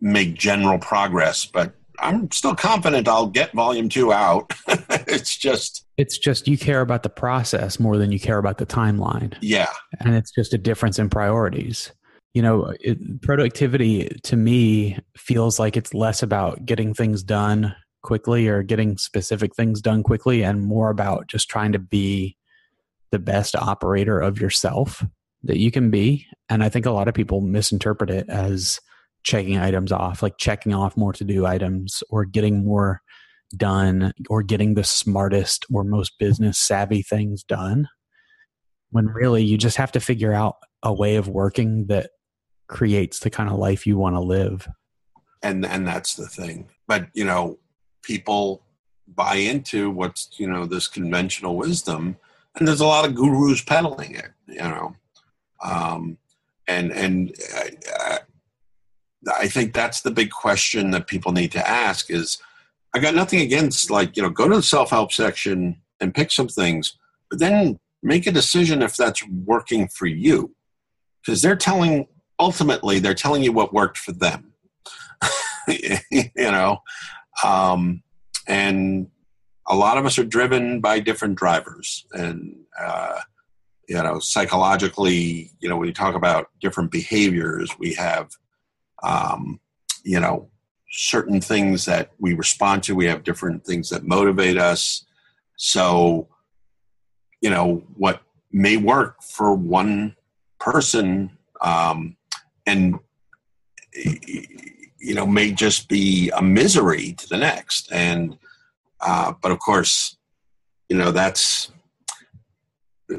make 0.00 0.34
general 0.34 0.78
progress. 0.78 1.44
But 1.44 1.74
I'm 1.98 2.30
still 2.30 2.54
confident 2.54 3.08
I'll 3.08 3.26
get 3.26 3.52
volume 3.52 3.88
two 3.88 4.12
out. 4.12 4.52
it's 4.68 5.36
just 5.36 5.84
it's 5.96 6.18
just 6.18 6.48
you 6.48 6.56
care 6.56 6.80
about 6.80 7.02
the 7.02 7.10
process 7.10 7.78
more 7.78 7.98
than 7.98 8.10
you 8.10 8.20
care 8.20 8.38
about 8.38 8.58
the 8.58 8.66
timeline. 8.66 9.34
Yeah, 9.40 9.72
and 10.00 10.14
it's 10.14 10.30
just 10.30 10.54
a 10.54 10.58
difference 10.58 10.98
in 10.98 11.10
priorities 11.10 11.92
you 12.34 12.42
know 12.42 12.72
it, 12.80 13.22
productivity 13.22 14.08
to 14.22 14.36
me 14.36 14.98
feels 15.16 15.58
like 15.58 15.76
it's 15.76 15.94
less 15.94 16.22
about 16.22 16.64
getting 16.64 16.94
things 16.94 17.22
done 17.22 17.74
quickly 18.02 18.48
or 18.48 18.62
getting 18.62 18.96
specific 18.96 19.54
things 19.54 19.80
done 19.80 20.02
quickly 20.02 20.42
and 20.42 20.64
more 20.64 20.90
about 20.90 21.26
just 21.26 21.48
trying 21.48 21.72
to 21.72 21.78
be 21.78 22.36
the 23.10 23.18
best 23.18 23.56
operator 23.56 24.18
of 24.18 24.40
yourself 24.40 25.04
that 25.42 25.58
you 25.58 25.70
can 25.70 25.90
be 25.90 26.26
and 26.48 26.62
i 26.62 26.68
think 26.68 26.86
a 26.86 26.90
lot 26.90 27.08
of 27.08 27.14
people 27.14 27.40
misinterpret 27.40 28.10
it 28.10 28.28
as 28.28 28.80
checking 29.22 29.58
items 29.58 29.92
off 29.92 30.22
like 30.22 30.36
checking 30.38 30.74
off 30.74 30.96
more 30.96 31.12
to 31.12 31.24
do 31.24 31.46
items 31.46 32.02
or 32.10 32.24
getting 32.24 32.64
more 32.64 33.02
done 33.56 34.12
or 34.28 34.42
getting 34.42 34.74
the 34.74 34.84
smartest 34.84 35.66
or 35.72 35.84
most 35.84 36.12
business 36.18 36.58
savvy 36.58 37.02
things 37.02 37.42
done 37.42 37.88
when 38.90 39.06
really 39.06 39.42
you 39.42 39.56
just 39.56 39.76
have 39.76 39.92
to 39.92 40.00
figure 40.00 40.32
out 40.32 40.56
a 40.82 40.92
way 40.92 41.16
of 41.16 41.28
working 41.28 41.86
that 41.86 42.10
creates 42.68 43.18
the 43.20 43.30
kind 43.30 43.50
of 43.50 43.58
life 43.58 43.86
you 43.86 43.98
want 43.98 44.16
to 44.16 44.20
live. 44.20 44.68
And 45.42 45.64
and 45.64 45.86
that's 45.86 46.14
the 46.14 46.26
thing. 46.26 46.68
But 46.86 47.08
you 47.14 47.24
know, 47.24 47.58
people 48.02 48.64
buy 49.08 49.36
into 49.36 49.90
what's 49.90 50.28
you 50.38 50.48
know 50.50 50.66
this 50.66 50.86
conventional 50.86 51.56
wisdom, 51.56 52.16
and 52.56 52.66
there's 52.66 52.80
a 52.80 52.86
lot 52.86 53.06
of 53.06 53.14
gurus 53.14 53.62
peddling 53.62 54.14
it. 54.14 54.30
You 54.46 54.58
know, 54.58 54.96
um, 55.62 56.18
and 56.66 56.92
and 56.92 57.34
I, 57.54 58.18
I 59.38 59.48
think 59.48 59.74
that's 59.74 60.00
the 60.00 60.10
big 60.10 60.30
question 60.30 60.90
that 60.92 61.06
people 61.06 61.32
need 61.32 61.52
to 61.52 61.68
ask 61.68 62.10
is. 62.10 62.38
I 62.92 62.98
got 62.98 63.14
nothing 63.14 63.38
against 63.38 63.88
like 63.88 64.16
you 64.16 64.22
know 64.24 64.30
go 64.30 64.48
to 64.48 64.56
the 64.56 64.62
self 64.64 64.90
help 64.90 65.12
section 65.12 65.80
and 66.00 66.12
pick 66.12 66.32
some 66.32 66.48
things, 66.48 66.98
but 67.30 67.38
then 67.38 67.78
make 68.02 68.26
a 68.26 68.32
decision 68.32 68.82
if 68.82 68.96
that's 68.96 69.26
working 69.28 69.88
for 69.88 70.06
you 70.06 70.54
because 71.22 71.42
they're 71.42 71.56
telling 71.56 72.06
ultimately 72.38 72.98
they're 72.98 73.14
telling 73.14 73.42
you 73.42 73.52
what 73.52 73.74
worked 73.74 73.98
for 73.98 74.12
them 74.12 74.52
you 75.68 76.30
know 76.36 76.78
um, 77.44 78.02
and 78.46 79.08
a 79.66 79.76
lot 79.76 79.98
of 79.98 80.06
us 80.06 80.18
are 80.18 80.24
driven 80.24 80.80
by 80.80 80.98
different 80.98 81.36
drivers 81.36 82.06
and 82.12 82.56
uh, 82.80 83.20
you 83.90 84.00
know 84.00 84.20
psychologically 84.20 85.50
you 85.60 85.68
know 85.68 85.76
when 85.76 85.88
you 85.88 85.92
talk 85.92 86.14
about 86.14 86.48
different 86.60 86.90
behaviors 86.92 87.76
we 87.78 87.92
have 87.92 88.30
um, 89.02 89.60
you 90.04 90.20
know 90.20 90.48
certain 90.90 91.40
things 91.40 91.84
that 91.84 92.10
we 92.18 92.34
respond 92.34 92.82
to. 92.82 92.94
We 92.94 93.06
have 93.06 93.22
different 93.22 93.64
things 93.64 93.88
that 93.90 94.04
motivate 94.04 94.58
us. 94.58 95.04
So 95.56 96.28
you 97.40 97.50
know 97.50 97.82
what 97.96 98.22
may 98.52 98.76
work 98.76 99.22
for 99.22 99.54
one 99.54 100.16
person 100.58 101.30
um, 101.60 102.16
and 102.66 102.98
you 103.94 105.14
know 105.14 105.26
may 105.26 105.52
just 105.52 105.88
be 105.88 106.30
a 106.30 106.42
misery 106.42 107.14
to 107.14 107.28
the 107.28 107.38
next. 107.38 107.90
And 107.92 108.38
uh, 109.00 109.32
but 109.40 109.52
of 109.52 109.58
course 109.58 110.16
you 110.88 110.96
know 110.96 111.10
that's 111.10 111.72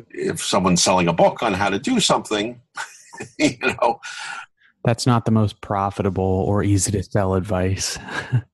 if 0.10 0.44
someone's 0.44 0.84
selling 0.84 1.08
a 1.08 1.14
book 1.14 1.44
on 1.44 1.54
how 1.54 1.70
to 1.70 1.80
do 1.80 2.00
something 2.00 2.62
you 3.38 3.58
know. 3.62 4.00
That's 4.84 5.06
not 5.06 5.26
the 5.26 5.32
most 5.32 5.62
profitable 5.62 6.24
or 6.24 6.64
easy 6.64 6.92
to 6.92 7.04
sell 7.04 7.36
advice 7.36 8.00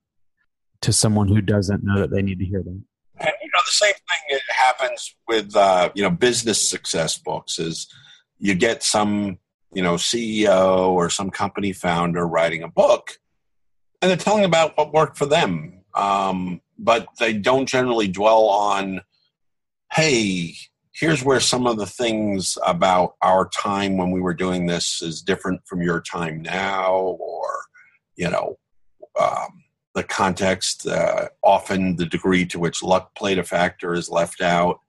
to 0.81 0.93
someone 0.93 1.27
who 1.27 1.41
doesn't 1.41 1.83
know 1.83 2.01
that 2.01 2.11
they 2.11 2.21
need 2.21 2.39
to 2.39 2.45
hear 2.45 2.61
them 2.61 2.85
and 3.19 3.31
you 3.41 3.47
know 3.47 3.61
the 3.65 3.71
same 3.71 3.93
thing 3.93 4.39
happens 4.49 5.15
with 5.27 5.55
uh, 5.55 5.89
you 5.95 6.03
know 6.03 6.09
business 6.09 6.69
success 6.69 7.17
books 7.17 7.59
is 7.59 7.87
you 8.39 8.55
get 8.55 8.83
some 8.83 9.37
you 9.73 9.81
know 9.81 9.95
CEO 9.95 10.89
or 10.89 11.09
some 11.09 11.29
company 11.29 11.73
founder 11.73 12.27
writing 12.27 12.63
a 12.63 12.67
book, 12.67 13.17
and 14.01 14.09
they're 14.09 14.17
telling 14.17 14.45
about 14.45 14.77
what 14.77 14.93
worked 14.93 15.17
for 15.17 15.25
them, 15.25 15.81
um, 15.95 16.61
but 16.77 17.07
they 17.19 17.33
don't 17.33 17.67
generally 17.67 18.07
dwell 18.07 18.45
on, 18.45 19.01
hey, 19.91 20.53
here's 20.99 21.23
where 21.23 21.39
some 21.39 21.67
of 21.67 21.77
the 21.77 21.85
things 21.85 22.57
about 22.65 23.15
our 23.21 23.47
time 23.49 23.97
when 23.97 24.11
we 24.11 24.19
were 24.19 24.33
doing 24.33 24.65
this 24.65 25.01
is 25.01 25.21
different 25.21 25.61
from 25.65 25.81
your 25.81 26.01
time 26.01 26.41
now, 26.41 26.93
or 27.19 27.47
you 28.15 28.29
know. 28.29 28.57
Um, 29.19 29.63
the 29.95 30.03
context, 30.03 30.85
uh, 30.85 31.27
often 31.43 31.95
the 31.95 32.05
degree 32.05 32.45
to 32.45 32.59
which 32.59 32.83
luck 32.83 33.15
played 33.15 33.39
a 33.39 33.43
factor 33.43 33.95
is 33.95 34.09
left 34.09 34.41
out. 34.41 34.79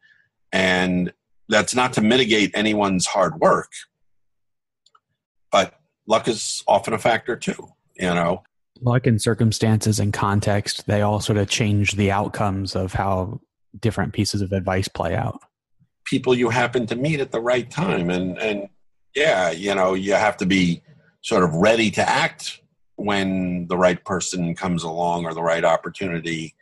And 0.53 1.15
that's 1.49 1.75
not 1.75 1.95
to 1.95 2.03
mitigate 2.03 2.51
anyone's 2.53 3.07
hard 3.07 3.41
work, 3.41 3.73
but 5.51 5.75
luck 6.07 6.29
is 6.29 6.63
often 6.69 6.93
a 6.93 6.99
factor 6.99 7.37
too, 7.37 7.69
you 7.97 8.13
know. 8.13 8.43
Luck 8.83 9.07
and 9.07 9.21
circumstances 9.21 9.99
and 9.99 10.13
context, 10.13 10.87
they 10.87 11.01
all 11.01 11.21
sort 11.21 11.39
of 11.39 11.49
change 11.49 11.93
the 11.93 12.11
outcomes 12.11 12.77
of 12.77 12.93
how 12.93 13.41
different 13.81 14.13
pieces 14.13 14.43
of 14.43 14.53
advice 14.53 14.89
play 14.89 15.17
out. 15.17 15.41
People 16.09 16.35
you 16.35 16.49
happen 16.49 16.87
to 16.87 16.97
meet 16.97 17.21
at 17.21 17.33
the 17.33 17.41
right 17.41 17.71
time 17.71 18.11
and 18.11 18.39
and 18.39 18.69
yeah, 19.15 19.51
you 19.51 19.75
know, 19.75 19.95
you 19.95 20.15
have 20.15 20.37
to 20.39 20.47
be 20.47 20.83
sort 21.23 21.43
of 21.43 21.55
ready 21.55 21.91
to 21.91 22.09
act 22.09 22.61
when 22.97 23.67
the 23.69 23.77
right 23.77 24.05
person 24.05 24.55
comes 24.55 24.83
along 24.83 25.25
or 25.25 25.35
the 25.35 25.43
right 25.43 25.65
opportunity. 25.65 26.55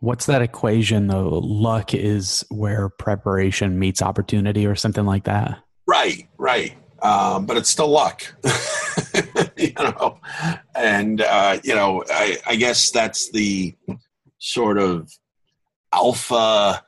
What's 0.00 0.26
that 0.26 0.42
equation 0.42 1.06
though? 1.06 1.38
Luck 1.38 1.94
is 1.94 2.44
where 2.48 2.88
preparation 2.88 3.78
meets 3.78 4.02
opportunity 4.02 4.66
or 4.66 4.74
something 4.74 5.06
like 5.06 5.24
that. 5.24 5.58
Right, 5.86 6.28
right 6.38 6.74
um, 7.02 7.46
but 7.46 7.56
it's 7.56 7.68
still 7.68 7.88
luck, 7.88 8.22
you 9.56 9.72
know. 9.74 10.20
And 10.74 11.20
uh, 11.20 11.58
you 11.64 11.74
know, 11.74 12.04
I, 12.08 12.38
I, 12.46 12.56
guess 12.56 12.90
that's 12.90 13.30
the 13.32 13.74
sort 14.38 14.78
of 14.78 15.10
alpha, 15.92 16.84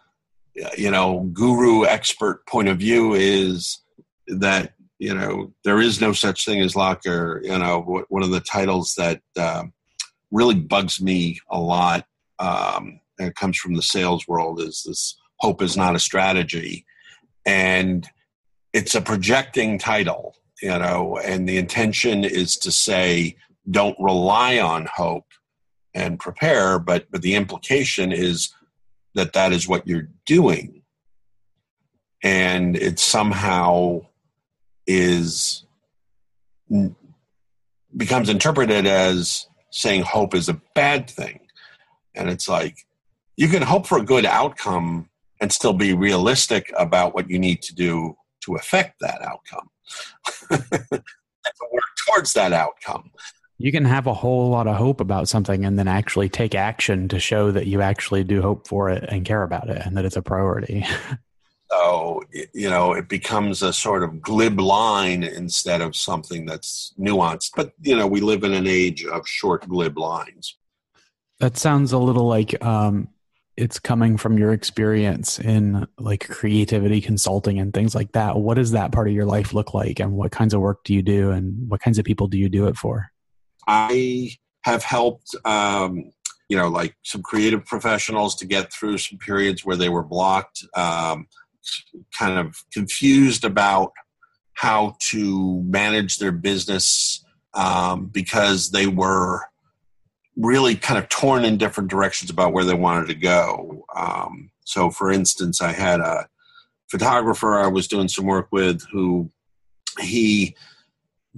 you 0.76 0.90
know, 0.90 1.20
guru 1.32 1.84
expert 1.84 2.46
point 2.46 2.68
of 2.68 2.78
view 2.78 3.14
is 3.14 3.80
that 4.28 4.72
you 4.98 5.14
know 5.14 5.52
there 5.64 5.80
is 5.80 6.00
no 6.00 6.12
such 6.12 6.44
thing 6.44 6.60
as 6.60 6.76
luck, 6.76 7.06
or 7.06 7.40
you 7.42 7.58
know, 7.58 8.04
one 8.08 8.22
of 8.22 8.30
the 8.30 8.40
titles 8.40 8.94
that 8.96 9.20
uh, 9.36 9.64
really 10.30 10.54
bugs 10.54 11.00
me 11.00 11.40
a 11.50 11.58
lot. 11.58 12.06
Um, 12.38 13.00
and 13.18 13.28
it 13.28 13.36
comes 13.36 13.56
from 13.56 13.74
the 13.74 13.82
sales 13.82 14.26
world 14.26 14.60
is 14.60 14.82
this 14.84 15.16
hope 15.38 15.62
is 15.62 15.76
not 15.76 15.94
a 15.94 16.00
strategy 16.00 16.84
and 17.46 18.08
it's 18.72 18.94
a 18.94 19.00
projecting 19.00 19.78
title, 19.78 20.36
you 20.62 20.70
know, 20.70 21.18
and 21.24 21.48
the 21.48 21.58
intention 21.58 22.24
is 22.24 22.56
to 22.58 22.72
say 22.72 23.36
don't 23.70 23.96
rely 24.00 24.58
on 24.58 24.88
hope 24.92 25.26
and 25.94 26.18
prepare, 26.18 26.78
but 26.78 27.06
but 27.10 27.22
the 27.22 27.34
implication 27.34 28.12
is 28.12 28.52
that 29.14 29.32
that 29.32 29.52
is 29.52 29.68
what 29.68 29.86
you're 29.86 30.08
doing. 30.26 30.82
And 32.22 32.76
it 32.76 32.98
somehow 32.98 34.06
is 34.86 35.64
becomes 37.96 38.28
interpreted 38.28 38.86
as 38.86 39.46
saying 39.70 40.02
hope 40.02 40.34
is 40.34 40.48
a 40.48 40.60
bad 40.74 41.08
thing. 41.08 41.40
And 42.14 42.30
it's 42.30 42.48
like 42.48 42.78
you 43.36 43.48
can 43.48 43.62
hope 43.62 43.86
for 43.86 43.98
a 43.98 44.04
good 44.04 44.24
outcome 44.24 45.10
and 45.40 45.52
still 45.52 45.72
be 45.72 45.92
realistic 45.92 46.72
about 46.78 47.14
what 47.14 47.28
you 47.28 47.38
need 47.38 47.60
to 47.62 47.74
do 47.74 48.16
to 48.44 48.54
affect 48.54 49.00
that 49.00 49.20
outcome. 49.22 49.70
To 51.44 51.66
work 51.70 51.84
towards 52.06 52.32
that 52.32 52.54
outcome 52.54 53.10
you 53.58 53.70
can 53.70 53.84
have 53.84 54.06
a 54.06 54.14
whole 54.14 54.50
lot 54.50 54.66
of 54.66 54.76
hope 54.76 55.00
about 55.00 55.28
something 55.28 55.64
and 55.64 55.78
then 55.78 55.88
actually 55.88 56.28
take 56.28 56.54
action 56.54 57.08
to 57.08 57.20
show 57.20 57.50
that 57.52 57.66
you 57.66 57.80
actually 57.80 58.24
do 58.24 58.42
hope 58.42 58.66
for 58.66 58.90
it 58.90 59.04
and 59.08 59.24
care 59.24 59.42
about 59.42 59.68
it 59.68 59.80
and 59.84 59.96
that 59.96 60.04
it's 60.04 60.16
a 60.16 60.22
priority. 60.22 60.84
so, 61.70 62.22
you 62.52 62.68
know, 62.68 62.92
it 62.92 63.08
becomes 63.08 63.62
a 63.62 63.72
sort 63.72 64.02
of 64.02 64.20
glib 64.20 64.58
line 64.58 65.22
instead 65.22 65.80
of 65.80 65.94
something 65.94 66.46
that's 66.46 66.92
nuanced. 66.98 67.52
But, 67.54 67.72
you 67.80 67.96
know, 67.96 68.08
we 68.08 68.20
live 68.20 68.42
in 68.42 68.52
an 68.52 68.66
age 68.66 69.04
of 69.04 69.26
short, 69.26 69.68
glib 69.68 69.96
lines. 69.98 70.56
That 71.38 71.56
sounds 71.56 71.92
a 71.92 71.98
little 71.98 72.26
like 72.26 72.62
um, 72.64 73.08
it's 73.56 73.78
coming 73.78 74.16
from 74.16 74.36
your 74.36 74.52
experience 74.52 75.38
in 75.38 75.86
like 75.96 76.28
creativity 76.28 77.00
consulting 77.00 77.60
and 77.60 77.72
things 77.72 77.94
like 77.94 78.12
that. 78.12 78.36
What 78.36 78.54
does 78.54 78.72
that 78.72 78.90
part 78.90 79.06
of 79.06 79.14
your 79.14 79.26
life 79.26 79.52
look 79.52 79.74
like? 79.74 80.00
And 80.00 80.12
what 80.12 80.32
kinds 80.32 80.54
of 80.54 80.60
work 80.60 80.82
do 80.84 80.92
you 80.92 81.02
do? 81.02 81.30
And 81.30 81.68
what 81.68 81.80
kinds 81.80 81.98
of 81.98 82.04
people 82.04 82.26
do 82.26 82.36
you 82.36 82.48
do 82.48 82.66
it 82.66 82.76
for? 82.76 83.10
I 83.66 84.36
have 84.62 84.82
helped, 84.82 85.34
um, 85.44 86.10
you 86.48 86.56
know, 86.56 86.68
like 86.68 86.96
some 87.02 87.22
creative 87.22 87.64
professionals 87.64 88.34
to 88.36 88.46
get 88.46 88.72
through 88.72 88.98
some 88.98 89.18
periods 89.18 89.64
where 89.64 89.76
they 89.76 89.88
were 89.88 90.02
blocked, 90.02 90.64
um, 90.76 91.26
kind 92.18 92.38
of 92.38 92.56
confused 92.72 93.44
about 93.44 93.92
how 94.54 94.96
to 95.00 95.62
manage 95.62 96.18
their 96.18 96.32
business 96.32 97.24
um, 97.54 98.06
because 98.06 98.70
they 98.70 98.86
were 98.86 99.40
really 100.36 100.74
kind 100.74 100.98
of 100.98 101.08
torn 101.08 101.44
in 101.44 101.56
different 101.56 101.90
directions 101.90 102.30
about 102.30 102.52
where 102.52 102.64
they 102.64 102.74
wanted 102.74 103.06
to 103.08 103.14
go. 103.14 103.84
Um, 103.94 104.50
so, 104.64 104.90
for 104.90 105.10
instance, 105.10 105.60
I 105.60 105.72
had 105.72 106.00
a 106.00 106.26
photographer 106.90 107.54
I 107.54 107.68
was 107.68 107.88
doing 107.88 108.08
some 108.08 108.26
work 108.26 108.48
with 108.50 108.82
who 108.92 109.30
he 110.00 110.54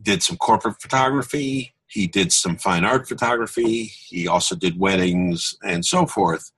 did 0.01 0.23
some 0.23 0.37
corporate 0.37 0.81
photography 0.81 1.75
he 1.89 2.07
did 2.07 2.33
some 2.33 2.57
fine 2.57 2.85
art 2.85 3.09
photography. 3.09 3.85
He 3.85 4.27
also 4.27 4.55
did 4.55 4.79
weddings 4.79 5.57
and 5.65 5.85
so 5.85 6.07
forth. 6.07 6.51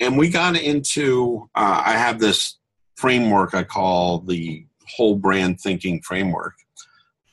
And 0.00 0.18
we 0.18 0.28
got 0.28 0.56
into, 0.56 1.48
uh, 1.54 1.82
I 1.84 1.92
have 1.92 2.18
this 2.18 2.58
framework 2.96 3.54
I 3.54 3.64
call 3.64 4.20
the 4.20 4.66
whole 4.96 5.16
brand 5.16 5.60
thinking 5.60 6.02
framework. 6.02 6.54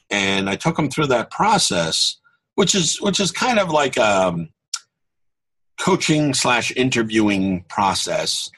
And 0.10 0.50
I 0.50 0.56
took 0.56 0.78
him 0.78 0.90
through 0.90 1.08
that 1.08 1.32
process, 1.32 2.18
which 2.56 2.74
is 2.74 3.00
which 3.02 3.20
is 3.20 3.32
kind 3.32 3.60
of 3.60 3.70
like 3.70 3.96
a 3.96 4.28
um, 4.28 4.50
coaching 5.80 6.34
slash 6.34 6.72
interviewing 6.76 7.64
process. 7.70 8.50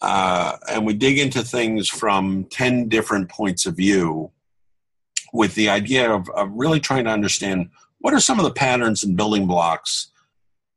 Uh, 0.00 0.56
and 0.70 0.86
we 0.86 0.94
dig 0.94 1.18
into 1.18 1.42
things 1.42 1.88
from 1.88 2.44
10 2.50 2.88
different 2.88 3.28
points 3.28 3.66
of 3.66 3.76
view 3.76 4.30
with 5.32 5.54
the 5.54 5.68
idea 5.68 6.12
of, 6.12 6.28
of 6.30 6.50
really 6.52 6.78
trying 6.78 7.04
to 7.04 7.10
understand 7.10 7.70
what 8.00 8.14
are 8.14 8.20
some 8.20 8.38
of 8.38 8.44
the 8.44 8.52
patterns 8.52 9.02
and 9.02 9.16
building 9.16 9.46
blocks 9.46 10.10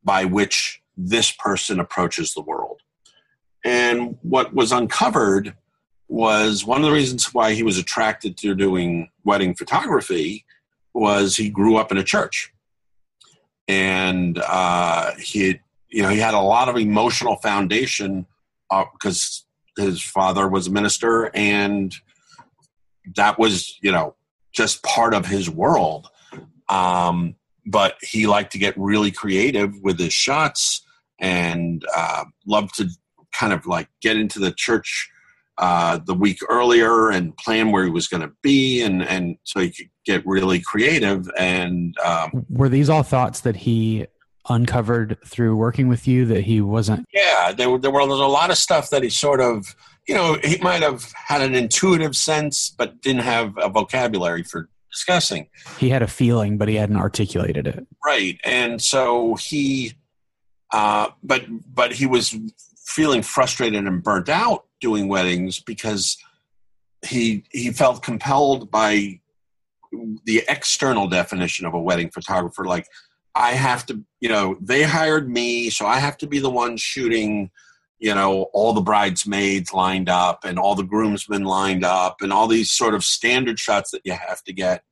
by 0.03 0.26
which 0.26 0.82
this 0.97 1.32
person 1.32 1.80
approaches 1.80 2.34
the 2.34 2.41
world? 2.41 2.82
And 3.63 4.17
what 4.22 4.53
was 4.53 4.72
uncovered 4.72 5.55
was 6.07 6.65
one 6.65 6.82
of 6.82 6.86
the 6.86 6.93
reasons 6.93 7.34
why 7.34 7.53
he 7.53 7.63
was 7.63 7.78
attracted 7.78 8.38
to 8.38 8.55
doing 8.55 9.09
wedding 9.24 9.55
photography 9.55 10.45
was 10.93 11.38
he 11.38 11.49
grew 11.49 11.78
up 11.78 11.91
in 11.91 11.97
a 11.97 12.03
church 12.03 12.51
and 13.67 14.38
uh, 14.45 15.11
he 15.17 15.59
you 15.89 16.01
know 16.01 16.09
he 16.09 16.19
had 16.19 16.34
a 16.34 16.39
lot 16.39 16.67
of 16.67 16.76
emotional 16.76 17.38
foundation 17.38 18.26
because 18.69 19.45
uh, 19.80 19.84
his 19.84 20.01
father 20.01 20.49
was 20.49 20.67
a 20.67 20.72
minister 20.72 21.32
and 21.34 21.95
that 23.15 23.39
was 23.39 23.78
you 23.82 23.91
know 23.91 24.15
just 24.51 24.84
part 24.84 25.13
of 25.13 25.26
his 25.26 25.49
world 25.49 26.09
um, 26.72 27.36
but 27.65 27.95
he 28.01 28.26
liked 28.26 28.51
to 28.53 28.57
get 28.57 28.74
really 28.78 29.11
creative 29.11 29.74
with 29.82 29.99
his 29.99 30.13
shots 30.13 30.84
and 31.19 31.86
uh, 31.95 32.24
loved 32.47 32.76
to 32.76 32.89
kind 33.32 33.53
of 33.53 33.65
like 33.67 33.88
get 34.01 34.17
into 34.17 34.39
the 34.39 34.51
church 34.51 35.09
uh, 35.57 35.99
the 36.05 36.13
week 36.13 36.39
earlier 36.49 37.09
and 37.09 37.38
plan 37.38 37.72
where 37.72 37.84
he 37.84 37.89
was 37.91 38.07
going 38.07 38.22
to 38.22 38.32
be 38.41 38.82
and 38.82 39.03
and 39.03 39.38
so 39.43 39.59
he 39.59 39.69
could 39.69 39.89
get 40.05 40.26
really 40.26 40.59
creative 40.59 41.30
and 41.38 41.95
um, 41.99 42.45
were 42.49 42.69
these 42.69 42.89
all 42.89 43.03
thoughts 43.03 43.41
that 43.41 43.55
he 43.55 44.07
uncovered 44.49 45.17
through 45.26 45.55
working 45.55 45.88
with 45.88 46.07
you 46.07 46.26
that 46.26 46.41
he 46.41 46.61
wasn't? 46.61 47.05
Yeah 47.13 47.51
there, 47.51 47.69
were, 47.69 47.78
there 47.78 47.91
were 47.91 47.99
a 47.99 48.05
lot 48.05 48.49
of 48.49 48.57
stuff 48.57 48.89
that 48.89 49.03
he 49.03 49.09
sort 49.09 49.39
of 49.39 49.76
you 50.07 50.15
know 50.15 50.38
he 50.43 50.57
might 50.57 50.82
have 50.82 51.11
had 51.13 51.41
an 51.41 51.53
intuitive 51.53 52.15
sense 52.15 52.74
but 52.76 52.99
didn't 53.01 53.22
have 53.22 53.53
a 53.57 53.69
vocabulary 53.69 54.41
for 54.41 54.67
discussing. 54.91 55.47
He 55.77 55.89
had 55.89 56.01
a 56.01 56.07
feeling, 56.07 56.57
but 56.57 56.67
he 56.67 56.75
hadn't 56.75 56.97
articulated 56.97 57.67
it. 57.67 57.85
Right, 58.05 58.39
and 58.43 58.81
so 58.81 59.35
he, 59.35 59.93
uh, 60.71 61.09
but 61.23 61.45
but 61.73 61.93
he 61.93 62.05
was 62.05 62.37
feeling 62.77 63.21
frustrated 63.21 63.85
and 63.87 64.03
burnt 64.03 64.29
out 64.29 64.65
doing 64.81 65.07
weddings 65.07 65.59
because 65.59 66.17
he 67.05 67.43
he 67.51 67.71
felt 67.71 68.03
compelled 68.03 68.69
by 68.69 69.19
the 70.25 70.43
external 70.47 71.07
definition 71.07 71.65
of 71.65 71.73
a 71.73 71.79
wedding 71.79 72.09
photographer 72.09 72.63
like 72.63 72.87
i 73.35 73.51
have 73.51 73.85
to 73.85 74.01
you 74.19 74.29
know 74.29 74.55
they 74.61 74.83
hired 74.83 75.29
me 75.29 75.69
so 75.69 75.85
i 75.85 75.97
have 75.97 76.17
to 76.17 76.27
be 76.27 76.39
the 76.39 76.49
one 76.49 76.77
shooting 76.77 77.49
you 78.01 78.13
know 78.15 78.47
all 78.51 78.73
the 78.73 78.81
bridesmaids 78.81 79.73
lined 79.73 80.09
up 80.09 80.43
and 80.43 80.59
all 80.59 80.75
the 80.75 80.83
groomsmen 80.83 81.43
lined 81.43 81.85
up 81.85 82.17
and 82.21 82.33
all 82.33 82.47
these 82.47 82.71
sort 82.71 82.95
of 82.95 83.03
standard 83.03 83.59
shots 83.59 83.91
that 83.91 84.01
you 84.03 84.11
have 84.11 84.43
to 84.43 84.51
get. 84.51 84.83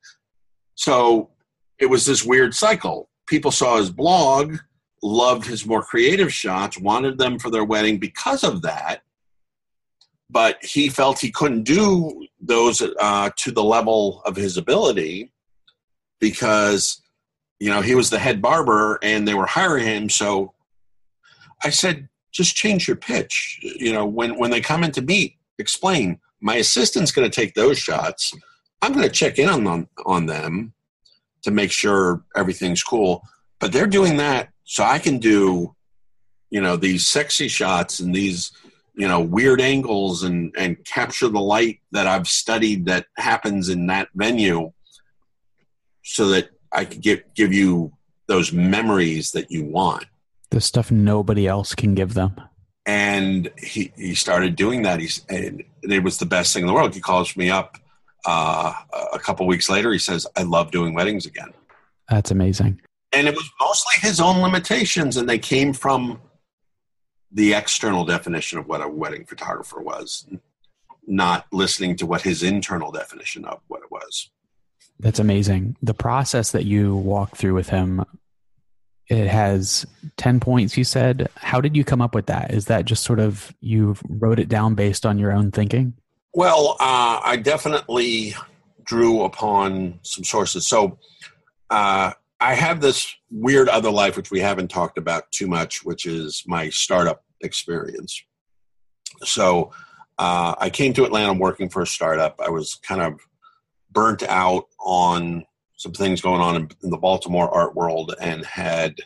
So 0.76 1.30
it 1.78 1.86
was 1.86 2.06
this 2.06 2.24
weird 2.24 2.54
cycle. 2.54 3.10
People 3.26 3.50
saw 3.50 3.76
his 3.76 3.90
blog 3.90 4.56
loved 5.02 5.46
his 5.46 5.66
more 5.66 5.82
creative 5.82 6.32
shots 6.32 6.78
wanted 6.78 7.18
them 7.18 7.38
for 7.38 7.50
their 7.50 7.64
wedding 7.64 7.98
because 7.98 8.44
of 8.44 8.62
that. 8.62 9.02
But 10.28 10.62
he 10.64 10.88
felt 10.88 11.18
he 11.18 11.30
couldn't 11.30 11.64
do 11.64 12.26
those 12.40 12.80
uh, 13.00 13.30
to 13.34 13.50
the 13.50 13.64
level 13.64 14.22
of 14.24 14.36
his 14.36 14.56
ability 14.56 15.32
because 16.20 17.02
you 17.58 17.70
know 17.70 17.80
he 17.80 17.96
was 17.96 18.10
the 18.10 18.18
head 18.18 18.40
barber 18.40 18.98
and 19.02 19.26
they 19.26 19.34
were 19.34 19.46
hiring 19.46 19.86
him. 19.86 20.08
So 20.08 20.54
i 21.64 21.70
said 21.70 22.08
just 22.32 22.56
change 22.56 22.86
your 22.86 22.96
pitch. 22.96 23.58
You 23.62 23.92
know, 23.92 24.06
when 24.06 24.38
when 24.38 24.50
they 24.50 24.60
come 24.60 24.84
in 24.84 24.92
to 24.92 25.02
meet, 25.02 25.36
explain. 25.58 26.18
My 26.40 26.56
assistant's 26.56 27.12
going 27.12 27.30
to 27.30 27.34
take 27.34 27.54
those 27.54 27.78
shots. 27.78 28.32
I'm 28.80 28.92
going 28.92 29.04
to 29.04 29.12
check 29.12 29.38
in 29.38 29.48
on 29.48 29.64
them, 29.64 29.88
on 30.06 30.24
them 30.26 30.72
to 31.42 31.50
make 31.50 31.70
sure 31.70 32.24
everything's 32.34 32.82
cool. 32.82 33.22
But 33.58 33.72
they're 33.72 33.86
doing 33.86 34.16
that 34.16 34.48
so 34.64 34.84
I 34.84 34.98
can 34.98 35.18
do, 35.18 35.74
you 36.48 36.60
know, 36.60 36.76
these 36.76 37.06
sexy 37.06 37.48
shots 37.48 38.00
and 38.00 38.14
these, 38.14 38.52
you 38.94 39.06
know, 39.06 39.20
weird 39.20 39.60
angles 39.60 40.22
and 40.22 40.54
and 40.56 40.82
capture 40.84 41.28
the 41.28 41.40
light 41.40 41.80
that 41.92 42.06
I've 42.06 42.26
studied 42.26 42.86
that 42.86 43.06
happens 43.16 43.68
in 43.68 43.86
that 43.88 44.08
venue, 44.14 44.72
so 46.02 46.28
that 46.28 46.50
I 46.72 46.86
can 46.86 47.00
give 47.00 47.22
give 47.34 47.52
you 47.52 47.92
those 48.28 48.52
memories 48.52 49.32
that 49.32 49.50
you 49.50 49.64
want 49.64 50.06
the 50.50 50.60
stuff 50.60 50.90
nobody 50.90 51.46
else 51.46 51.74
can 51.74 51.94
give 51.94 52.14
them. 52.14 52.40
And 52.86 53.50
he, 53.58 53.92
he 53.96 54.14
started 54.14 54.56
doing 54.56 54.82
that. 54.82 55.00
He's, 55.00 55.24
and 55.28 55.62
it 55.82 56.02
was 56.02 56.18
the 56.18 56.26
best 56.26 56.52
thing 56.52 56.62
in 56.62 56.66
the 56.66 56.72
world. 56.72 56.94
He 56.94 57.00
calls 57.00 57.36
me 57.36 57.50
up 57.50 57.78
uh, 58.24 58.72
a 59.12 59.18
couple 59.18 59.46
weeks 59.46 59.68
later. 59.68 59.92
He 59.92 59.98
says, 59.98 60.26
I 60.36 60.42
love 60.42 60.70
doing 60.70 60.94
weddings 60.94 61.26
again. 61.26 61.52
That's 62.08 62.30
amazing. 62.30 62.80
And 63.12 63.28
it 63.28 63.34
was 63.34 63.48
mostly 63.60 64.08
his 64.08 64.20
own 64.20 64.40
limitations, 64.40 65.16
and 65.16 65.28
they 65.28 65.38
came 65.38 65.72
from 65.72 66.20
the 67.32 67.54
external 67.54 68.04
definition 68.04 68.58
of 68.58 68.66
what 68.66 68.82
a 68.82 68.88
wedding 68.88 69.24
photographer 69.24 69.80
was, 69.80 70.26
not 71.06 71.46
listening 71.52 71.96
to 71.96 72.06
what 72.06 72.22
his 72.22 72.42
internal 72.42 72.90
definition 72.90 73.44
of 73.44 73.60
what 73.68 73.82
it 73.82 73.90
was. 73.90 74.30
That's 74.98 75.18
amazing. 75.18 75.76
The 75.82 75.94
process 75.94 76.52
that 76.52 76.64
you 76.64 76.94
walked 76.96 77.36
through 77.36 77.54
with 77.54 77.68
him 77.68 78.04
it 79.10 79.26
has 79.26 79.84
10 80.16 80.38
points 80.38 80.76
you 80.76 80.84
said. 80.84 81.28
How 81.34 81.60
did 81.60 81.76
you 81.76 81.84
come 81.84 82.00
up 82.00 82.14
with 82.14 82.26
that? 82.26 82.54
Is 82.54 82.66
that 82.66 82.84
just 82.84 83.02
sort 83.02 83.18
of 83.18 83.52
you 83.60 83.96
wrote 84.08 84.38
it 84.38 84.48
down 84.48 84.74
based 84.76 85.04
on 85.04 85.18
your 85.18 85.32
own 85.32 85.50
thinking? 85.50 85.94
Well 86.32 86.76
uh, 86.80 87.20
i 87.24 87.36
definitely 87.36 88.34
drew 88.84 89.22
upon 89.22 89.98
some 90.02 90.24
sources. 90.24 90.66
So 90.66 90.98
uh, 91.68 92.12
i 92.40 92.54
have 92.54 92.80
this 92.80 93.14
weird 93.30 93.68
other 93.68 93.90
life 93.90 94.16
which 94.16 94.30
we 94.30 94.40
haven't 94.40 94.68
talked 94.68 94.96
about 94.96 95.30
too 95.32 95.46
much 95.46 95.84
which 95.84 96.06
is 96.06 96.44
my 96.46 96.70
startup 96.70 97.24
experience. 97.40 98.22
So 99.24 99.72
uh, 100.18 100.54
I 100.58 100.70
came 100.70 100.92
to 100.94 101.04
Atlanta 101.04 101.32
working 101.32 101.68
for 101.68 101.82
a 101.82 101.86
startup. 101.86 102.40
I 102.40 102.50
was 102.50 102.76
kind 102.76 103.00
of 103.00 103.18
burnt 103.90 104.22
out 104.22 104.66
on 104.78 105.44
some 105.80 105.92
things 105.92 106.20
going 106.20 106.42
on 106.42 106.56
in, 106.56 106.68
in 106.82 106.90
the 106.90 106.98
Baltimore 106.98 107.48
art 107.48 107.74
world 107.74 108.14
and 108.20 108.44
had 108.44 109.00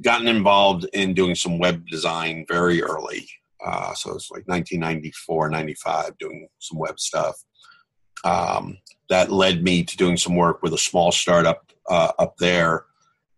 gotten 0.00 0.28
involved 0.28 0.86
in 0.94 1.12
doing 1.12 1.34
some 1.34 1.58
web 1.58 1.86
design 1.88 2.46
very 2.48 2.82
early. 2.82 3.28
Uh, 3.62 3.92
so 3.92 4.14
it's 4.14 4.30
like 4.30 4.48
1994, 4.48 5.50
95, 5.50 6.16
doing 6.16 6.48
some 6.58 6.78
web 6.78 6.98
stuff. 6.98 7.36
Um, 8.24 8.78
that 9.10 9.30
led 9.30 9.62
me 9.62 9.84
to 9.84 9.96
doing 9.98 10.16
some 10.16 10.36
work 10.36 10.62
with 10.62 10.72
a 10.72 10.78
small 10.78 11.12
startup 11.12 11.70
uh, 11.86 12.12
up 12.18 12.38
there, 12.38 12.86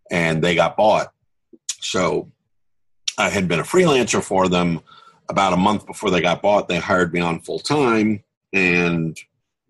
and 0.09 0.41
they 0.41 0.55
got 0.55 0.77
bought. 0.77 1.11
So 1.81 2.31
I 3.17 3.27
had 3.27 3.49
been 3.49 3.59
a 3.59 3.63
freelancer 3.63 4.23
for 4.23 4.47
them. 4.47 4.79
About 5.27 5.51
a 5.51 5.57
month 5.57 5.85
before 5.85 6.11
they 6.11 6.21
got 6.21 6.41
bought, 6.41 6.69
they 6.69 6.79
hired 6.79 7.13
me 7.13 7.19
on 7.19 7.41
full 7.41 7.59
time, 7.59 8.23
and 8.53 9.19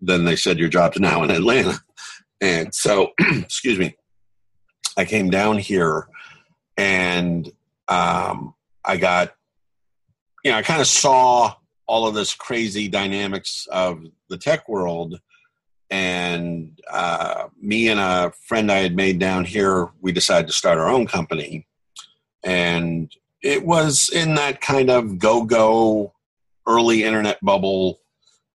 then 0.00 0.24
they 0.24 0.36
said, 0.36 0.60
Your 0.60 0.68
job's 0.68 1.00
now 1.00 1.24
in 1.24 1.30
Atlanta. 1.32 1.80
And 2.40 2.74
so, 2.74 3.12
excuse 3.18 3.78
me, 3.78 3.96
I 4.96 5.04
came 5.04 5.30
down 5.30 5.58
here 5.58 6.08
and 6.76 7.50
um, 7.88 8.54
I 8.84 8.96
got, 8.96 9.34
you 10.44 10.50
know, 10.50 10.58
I 10.58 10.62
kind 10.62 10.80
of 10.80 10.86
saw 10.86 11.54
all 11.86 12.06
of 12.06 12.14
this 12.14 12.34
crazy 12.34 12.88
dynamics 12.88 13.66
of 13.70 14.04
the 14.28 14.38
tech 14.38 14.68
world. 14.68 15.20
And 15.90 16.80
uh, 16.88 17.48
me 17.60 17.88
and 17.88 17.98
a 17.98 18.32
friend 18.46 18.70
I 18.70 18.78
had 18.78 18.94
made 18.94 19.18
down 19.18 19.44
here, 19.44 19.88
we 20.00 20.12
decided 20.12 20.46
to 20.46 20.52
start 20.52 20.78
our 20.78 20.88
own 20.88 21.06
company. 21.06 21.66
And 22.44 23.12
it 23.42 23.66
was 23.66 24.08
in 24.08 24.36
that 24.36 24.60
kind 24.60 24.88
of 24.88 25.18
go 25.18 25.44
go 25.44 26.12
early 26.66 27.02
internet 27.04 27.38
bubble 27.42 28.00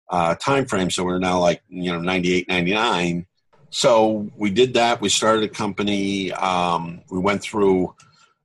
uh, 0.10 0.36
time 0.36 0.66
frame. 0.66 0.90
So 0.90 1.04
we're 1.04 1.20
now 1.20 1.40
like, 1.40 1.62
you 1.68 1.92
know, 1.92 2.00
98, 2.00 2.48
99. 2.48 3.26
So 3.76 4.32
we 4.38 4.52
did 4.52 4.76
that. 4.76 5.02
We 5.02 5.10
started 5.10 5.44
a 5.44 5.50
company. 5.50 6.32
Um, 6.32 7.02
we 7.12 7.20
went 7.20 7.42
through, 7.42 7.94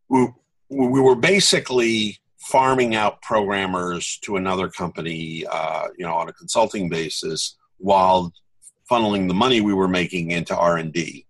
we, 0.08 0.26
we 0.68 1.00
were 1.00 1.14
basically 1.14 2.18
farming 2.38 2.96
out 2.96 3.22
programmers 3.22 4.18
to 4.22 4.34
another 4.34 4.68
company, 4.68 5.46
uh, 5.48 5.86
you 5.96 6.04
know, 6.04 6.16
on 6.16 6.28
a 6.28 6.32
consulting 6.32 6.88
basis 6.88 7.56
while 7.78 8.32
funneling 8.90 9.28
the 9.28 9.34
money 9.34 9.60
we 9.60 9.72
were 9.72 9.86
making 9.86 10.32
into 10.32 10.56
R&D. 10.56 11.24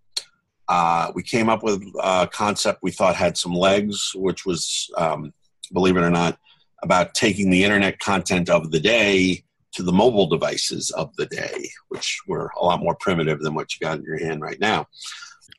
Uh, 0.66 1.12
we 1.14 1.22
came 1.22 1.50
up 1.50 1.62
with 1.62 1.82
a 2.02 2.26
concept 2.32 2.78
we 2.82 2.92
thought 2.92 3.14
had 3.14 3.36
some 3.36 3.52
legs, 3.52 4.12
which 4.14 4.46
was, 4.46 4.90
um, 4.96 5.30
believe 5.74 5.98
it 5.98 6.02
or 6.02 6.08
not, 6.08 6.38
about 6.82 7.12
taking 7.12 7.50
the 7.50 7.62
internet 7.62 7.98
content 7.98 8.48
of 8.48 8.70
the 8.70 8.80
day 8.80 9.44
to 9.72 9.82
the 9.82 9.92
mobile 9.92 10.26
devices 10.26 10.90
of 10.90 11.14
the 11.16 11.26
day, 11.26 11.70
which 11.88 12.20
were 12.26 12.50
a 12.60 12.64
lot 12.64 12.80
more 12.80 12.94
primitive 12.96 13.40
than 13.40 13.54
what 13.54 13.72
you 13.74 13.84
got 13.84 13.98
in 13.98 14.04
your 14.04 14.18
hand 14.18 14.42
right 14.42 14.60
now. 14.60 14.86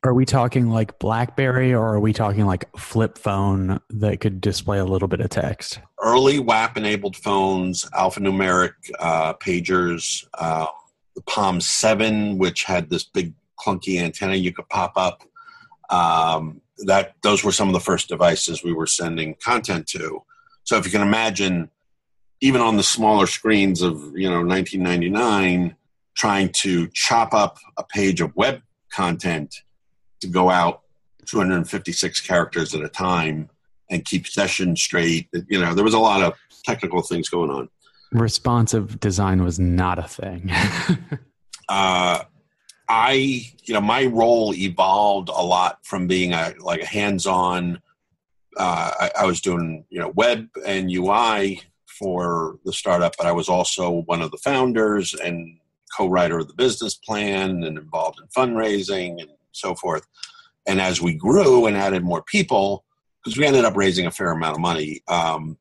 Are 0.04 0.14
we 0.14 0.26
talking 0.26 0.70
like 0.70 0.98
BlackBerry 1.00 1.74
or 1.74 1.94
are 1.94 2.00
we 2.00 2.12
talking 2.12 2.46
like 2.46 2.66
flip 2.78 3.18
phone 3.18 3.80
that 3.90 4.20
could 4.20 4.42
display 4.42 4.80
a 4.80 4.86
little 4.86 5.08
bit 5.08 5.20
of 5.20 5.30
text? 5.30 5.80
Early 6.02 6.40
WAP 6.40 6.78
enabled 6.78 7.16
phones, 7.16 7.86
alphanumeric 7.92 8.74
uh, 9.00 9.34
pagers, 9.36 10.26
uh, 10.34 10.66
the 11.16 11.22
Palm 11.22 11.62
7, 11.62 12.38
which 12.38 12.64
had 12.64 12.90
this 12.90 13.04
big 13.04 13.34
clunky 13.60 14.02
antenna 14.02 14.36
you 14.36 14.52
could 14.52 14.68
pop 14.70 14.94
up. 14.96 15.24
Um, 15.90 16.62
that 16.86 17.16
those 17.22 17.44
were 17.44 17.52
some 17.52 17.68
of 17.70 17.74
the 17.74 17.80
first 17.80 18.08
devices 18.08 18.64
we 18.64 18.74
were 18.74 18.88
sending 18.88 19.36
content 19.36 19.86
to. 19.88 20.24
So 20.64 20.78
if 20.78 20.86
you 20.86 20.92
can 20.92 21.02
imagine 21.02 21.70
even 22.42 22.60
on 22.60 22.76
the 22.76 22.84
smaller 22.84 23.28
screens 23.28 23.82
of 23.82 23.96
you 24.16 24.30
know 24.30 24.44
1999 24.44 25.76
trying 26.16 26.50
to 26.50 26.88
chop 26.90 27.34
up 27.34 27.58
a 27.78 27.84
page 27.84 28.20
of 28.20 28.36
web 28.36 28.62
content 28.92 29.62
to 30.20 30.28
go 30.28 30.50
out 30.50 30.82
256 31.26 32.20
characters 32.22 32.76
at 32.76 32.82
a 32.82 32.90
time 32.90 33.50
and 33.90 34.04
keep 34.06 34.28
session 34.28 34.76
straight. 34.76 35.30
You 35.48 35.60
know 35.60 35.74
there 35.74 35.84
was 35.84 35.94
a 35.94 36.00
lot 36.00 36.22
of 36.22 36.34
technical 36.66 37.02
things 37.02 37.30
going 37.30 37.50
on. 37.50 37.70
Responsive 38.12 39.00
design 39.00 39.44
was 39.44 39.60
not 39.60 40.00
a 40.00 40.04
thing. 40.04 40.52
Uh, 41.70 42.22
i 42.90 43.14
you 43.64 43.74
know 43.74 43.80
my 43.80 44.04
role 44.06 44.54
evolved 44.54 45.30
a 45.30 45.42
lot 45.42 45.80
from 45.84 46.06
being 46.06 46.34
a 46.34 46.54
like 46.60 46.82
a 46.82 46.86
hands-on 46.86 47.82
uh, 48.58 48.92
I, 49.00 49.12
I 49.22 49.26
was 49.26 49.40
doing 49.40 49.86
you 49.90 50.00
know 50.00 50.10
web 50.10 50.50
and 50.66 50.92
ui 50.92 51.62
for 52.02 52.58
the 52.66 52.74
startup, 52.74 53.14
but 53.18 53.28
I 53.28 53.32
was 53.32 53.48
also 53.48 54.04
one 54.14 54.22
of 54.22 54.32
the 54.32 54.38
founders 54.38 55.14
and 55.14 55.58
co-writer 55.96 56.40
of 56.40 56.48
the 56.48 56.54
business 56.56 56.96
plan 56.96 57.64
and 57.64 57.78
involved 57.78 58.20
in 58.20 58.28
fundraising 58.28 59.22
and 59.22 59.30
so 59.52 59.76
forth. 59.76 60.08
And 60.68 60.82
as 60.82 61.02
we 61.02 61.14
grew 61.14 61.68
and 61.68 61.78
added 61.78 62.04
more 62.04 62.24
people, 62.24 62.84
because 63.24 63.38
we 63.38 63.46
ended 63.46 63.66
up 63.66 63.78
raising 63.78 64.08
a 64.08 64.12
fair 64.12 64.32
amount 64.32 64.56
of 64.56 64.62
money, 64.62 65.02
um, 65.08 65.58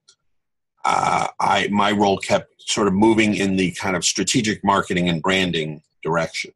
uh, 0.85 1.27
I 1.39 1.69
my 1.69 1.91
role 1.91 2.19
kept 2.19 2.55
sort 2.59 2.89
of 2.89 2.95
moving 2.95 3.35
in 3.35 3.57
the 3.57 3.73
kind 3.73 3.97
of 3.97 4.05
strategic 4.05 4.65
marketing 4.65 5.09
and 5.11 5.21
branding 5.21 5.83
direction. 6.03 6.53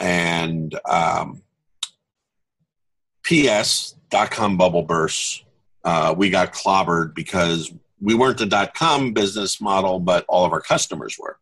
And 0.00 0.78
um, 0.84 1.42
PS 3.24 3.94
dot 4.10 4.30
com 4.30 4.56
bubble 4.56 4.82
bursts. 4.82 5.44
Uh, 5.84 6.12
we 6.16 6.30
got 6.30 6.52
clobbered 6.52 7.14
because 7.14 7.72
we 8.00 8.14
weren't 8.14 8.38
the 8.38 8.46
dot 8.46 8.74
com 8.74 9.12
business 9.12 9.60
model, 9.60 10.00
but 10.00 10.24
all 10.28 10.44
of 10.44 10.52
our 10.52 10.60
customers 10.60 11.16
were. 11.18 11.38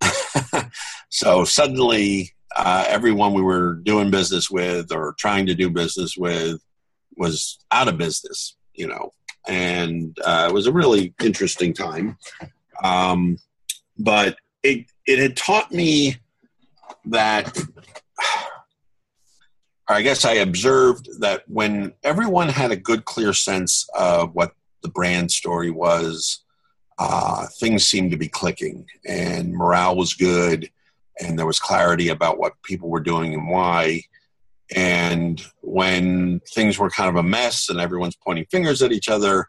so 1.10 1.44
suddenly, 1.44 2.32
uh, 2.56 2.84
everyone 2.88 3.34
we 3.34 3.42
were 3.42 3.74
doing 3.74 4.10
business 4.10 4.50
with 4.50 4.92
or 4.92 5.14
trying 5.18 5.46
to 5.46 5.54
do 5.54 5.70
business 5.70 6.16
with 6.16 6.60
was 7.16 7.58
out 7.70 7.88
of 7.88 7.98
business, 7.98 8.56
you 8.74 8.86
know, 8.86 9.12
and 9.46 10.16
uh, 10.24 10.46
it 10.48 10.54
was 10.54 10.66
a 10.66 10.72
really 10.72 11.14
interesting 11.22 11.72
time. 11.72 12.16
Um, 12.82 13.38
but 13.98 14.36
it 14.62 14.86
it 15.06 15.18
had 15.18 15.36
taught 15.36 15.72
me 15.72 16.16
that. 17.06 17.56
I 19.86 20.00
guess 20.00 20.24
I 20.24 20.36
observed 20.36 21.20
that 21.20 21.42
when 21.46 21.92
everyone 22.02 22.48
had 22.48 22.70
a 22.70 22.76
good, 22.76 23.04
clear 23.04 23.34
sense 23.34 23.86
of 23.94 24.34
what 24.34 24.52
the 24.84 24.90
brand 24.90 25.32
story 25.32 25.72
was. 25.72 26.44
Uh, 26.96 27.46
things 27.58 27.84
seemed 27.84 28.12
to 28.12 28.16
be 28.16 28.28
clicking, 28.28 28.86
and 29.04 29.52
morale 29.52 29.96
was 29.96 30.14
good, 30.14 30.70
and 31.18 31.36
there 31.36 31.46
was 31.46 31.58
clarity 31.58 32.08
about 32.08 32.38
what 32.38 32.52
people 32.62 32.88
were 32.88 33.00
doing 33.00 33.34
and 33.34 33.48
why. 33.48 34.00
And 34.76 35.44
when 35.60 36.40
things 36.54 36.78
were 36.78 36.90
kind 36.90 37.10
of 37.10 37.16
a 37.16 37.22
mess 37.22 37.68
and 37.68 37.80
everyone's 37.80 38.14
pointing 38.14 38.46
fingers 38.46 38.80
at 38.80 38.92
each 38.92 39.08
other, 39.08 39.48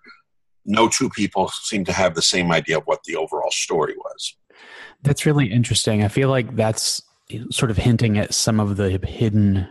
no 0.66 0.90
two 0.90 1.10
people 1.10 1.50
seemed 1.50 1.86
to 1.86 1.94
have 1.94 2.16
the 2.16 2.22
same 2.24 2.52
idea 2.52 2.80
of 2.80 2.86
what 2.86 3.04
the 3.04 3.16
overall 3.16 3.52
story 3.52 3.96
was. 3.96 4.36
That's 5.04 5.28
really 5.28 5.52
interesting. 5.52 6.04
I 6.04 6.08
feel 6.08 6.30
like 6.30 6.56
that's 6.56 7.00
sort 7.52 7.70
of 7.70 7.78
hinting 7.78 8.18
at 8.18 8.34
some 8.34 8.60
of 8.60 8.78
the 8.78 8.98
hidden 9.06 9.68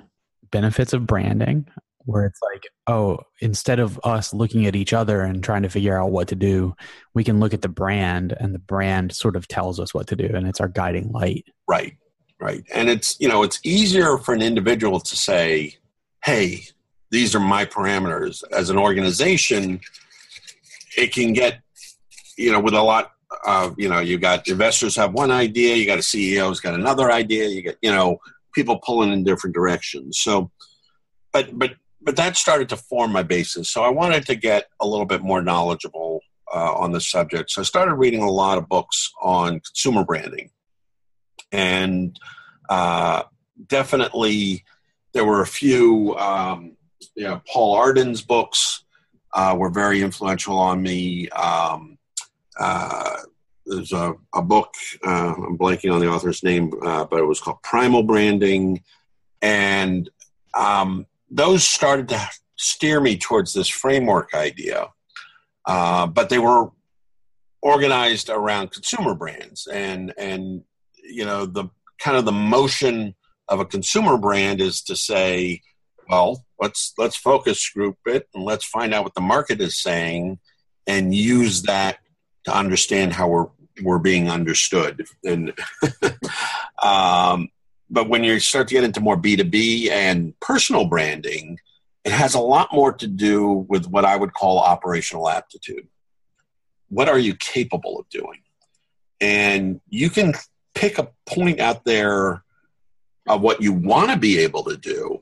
benefits 0.53 0.93
of 0.93 1.07
branding 1.07 1.67
where 2.05 2.27
it's 2.27 2.41
like, 2.53 2.65
oh, 2.87 3.19
instead 3.41 3.79
of 3.79 3.99
us 4.05 4.35
looking 4.35 4.67
at 4.67 4.77
each 4.77 4.93
other 4.93 5.23
and 5.23 5.43
trying 5.43 5.63
to 5.63 5.69
figure 5.69 5.99
out 5.99 6.11
what 6.11 6.29
to 6.29 6.35
do, 6.35 6.75
we 7.15 7.25
can 7.25 7.41
look 7.41 7.55
at 7.55 7.63
the 7.63 7.69
brand 7.69 8.35
and 8.39 8.55
the 8.55 8.59
brand 8.59 9.15
sort 9.15 9.37
of 9.37 9.49
tells 9.49 9.81
us 9.81 9.95
what 9.95 10.07
to 10.09 10.17
do 10.17 10.27
and 10.27 10.47
it's 10.47 10.61
our 10.61 10.69
guiding 10.69 11.11
light. 11.11 11.45
Right. 11.67 11.97
Right. 12.41 12.65
And 12.75 12.91
it's, 12.91 13.19
you 13.21 13.29
know, 13.29 13.43
it's 13.43 13.61
easier 13.65 14.19
for 14.19 14.35
an 14.35 14.43
individual 14.43 15.01
to 15.01 15.17
say, 15.17 15.77
hey, 16.25 16.65
these 17.11 17.35
are 17.35 17.41
my 17.41 17.65
parameters. 17.65 18.43
As 18.53 18.71
an 18.71 18.77
organization, 18.77 19.81
it 20.97 21.13
can 21.13 21.33
get, 21.33 21.61
you 22.37 22.53
know, 22.53 22.61
with 22.61 22.75
a 22.75 22.83
lot 22.83 23.13
of, 23.47 23.75
you 23.79 23.89
know, 23.89 24.01
you 24.01 24.19
got 24.19 24.47
investors 24.49 24.97
have 24.97 25.13
one 25.13 25.31
idea, 25.31 25.77
you 25.77 25.87
got 25.87 25.99
a 25.99 26.03
CEO's 26.03 26.61
got 26.61 26.75
another 26.75 27.11
idea, 27.11 27.49
you 27.49 27.63
get, 27.63 27.79
you 27.83 27.91
know, 27.91 28.19
people 28.53 28.79
pulling 28.85 29.13
in 29.13 29.25
different 29.25 29.55
directions. 29.55 30.19
So, 30.19 30.51
but, 31.33 31.57
but 31.59 31.75
but 32.05 32.17
that 32.17 32.37
started 32.37 32.69
to 32.69 32.77
form 32.77 33.13
my 33.13 33.23
basis. 33.23 33.71
So 33.71 33.83
I 33.83 33.89
wanted 33.89 34.27
to 34.27 34.35
get 34.35 34.67
a 34.81 34.87
little 34.87 35.07
bit 35.07 35.23
more 35.23 35.43
knowledgeable 35.43 36.21
uh, 36.55 36.75
on 36.75 36.93
the 36.93 37.01
subject. 37.01 37.51
So 37.51 37.63
I 37.63 37.65
started 37.65 37.95
reading 37.95 38.23
a 38.23 38.31
lot 38.31 38.59
of 38.59 38.69
books 38.69 39.11
on 39.23 39.61
consumer 39.61 40.05
branding, 40.05 40.51
and 41.53 42.19
uh, 42.69 43.25
definitely 43.67 44.65
there 45.13 45.25
were 45.25 45.41
a 45.41 45.47
few. 45.47 46.15
Um, 46.17 46.77
you 47.15 47.25
know, 47.25 47.41
Paul 47.47 47.77
Arden's 47.77 48.23
books 48.23 48.85
uh, 49.33 49.55
were 49.59 49.71
very 49.71 50.03
influential 50.03 50.59
on 50.59 50.83
me. 50.83 51.29
Um, 51.31 51.99
uh, 52.59 53.17
there's 53.67 53.93
a, 53.93 54.15
a 54.35 54.43
book, 54.43 54.75
uh, 55.07 55.35
I'm 55.37 55.59
blanking 55.59 55.93
on 55.93 56.01
the 56.01 56.09
author's 56.09 56.43
name, 56.43 56.73
uh, 56.83 57.05
but 57.05 57.19
it 57.19 57.25
was 57.25 57.41
called 57.41 57.63
Primal 57.63 58.03
Branding. 58.03 58.83
And 59.43 60.09
um, 60.55 61.07
those 61.35 61.65
started 61.65 62.09
to 62.09 62.31
steer 62.57 63.01
me 63.01 63.19
towards 63.19 63.53
this 63.53 63.69
framework 63.69 64.33
idea. 64.35 64.89
Uh, 65.67 66.07
but 66.07 66.29
they 66.29 66.39
were 66.39 66.71
organized 67.61 68.29
around 68.29 68.71
consumer 68.71 69.15
brands 69.15 69.67
and 69.67 70.13
and 70.19 70.63
you 71.03 71.25
know 71.25 71.47
the 71.47 71.65
kind 71.99 72.17
of 72.17 72.27
the 72.27 72.33
motion 72.33 73.15
of 73.49 73.59
a 73.59 73.65
consumer 73.65 74.19
brand 74.19 74.61
is 74.61 74.83
to 74.83 74.95
say 74.95 75.63
well 76.11 76.45
let's 76.61 76.93
let's 76.99 77.17
focus 77.17 77.71
group 77.71 77.97
it 78.05 78.29
and 78.35 78.45
let's 78.45 78.67
find 78.67 78.93
out 78.93 79.03
what 79.03 79.15
the 79.15 79.21
market 79.23 79.63
is 79.63 79.81
saying 79.81 80.39
and 80.87 81.15
use 81.15 81.63
that 81.63 81.97
to 82.45 82.55
understand 82.55 83.15
how 83.15 83.27
we're 83.27 83.49
we're 83.83 83.99
being 83.99 84.29
understood 84.29 85.03
and 85.25 85.55
um, 86.83 87.49
but 87.95 88.09
when 88.09 88.25
you 88.25 88.39
start 88.41 88.69
to 88.69 88.75
get 88.75 88.85
into 88.85 89.01
more 89.01 89.17
b2b 89.17 89.91
and 89.91 90.39
personal 90.41 90.85
branding 90.85 91.59
it 92.05 92.13
has 92.13 92.35
a 92.35 92.41
lot 92.41 92.69
more 92.73 92.93
to 92.93 93.07
do 93.07 93.67
with 93.69 93.87
what 93.87 94.05
i 94.05 94.17
would 94.17 94.35
call 94.35 94.59
operational 94.59 95.29
aptitude. 95.29 95.89
What 96.89 97.09
are 97.09 97.19
you 97.19 97.35
capable 97.35 97.99
of 97.99 98.09
doing? 98.11 98.43
And 99.21 99.81
you 99.89 100.11
can 100.11 100.35
pick 100.75 100.99
a 100.99 101.09
point 101.27 101.61
out 101.61 101.85
there 101.85 102.45
of 103.27 103.41
what 103.41 103.63
you 103.63 103.73
want 103.73 104.11
to 104.11 104.19
be 104.19 104.39
able 104.41 104.65
to 104.65 104.77
do 104.77 105.21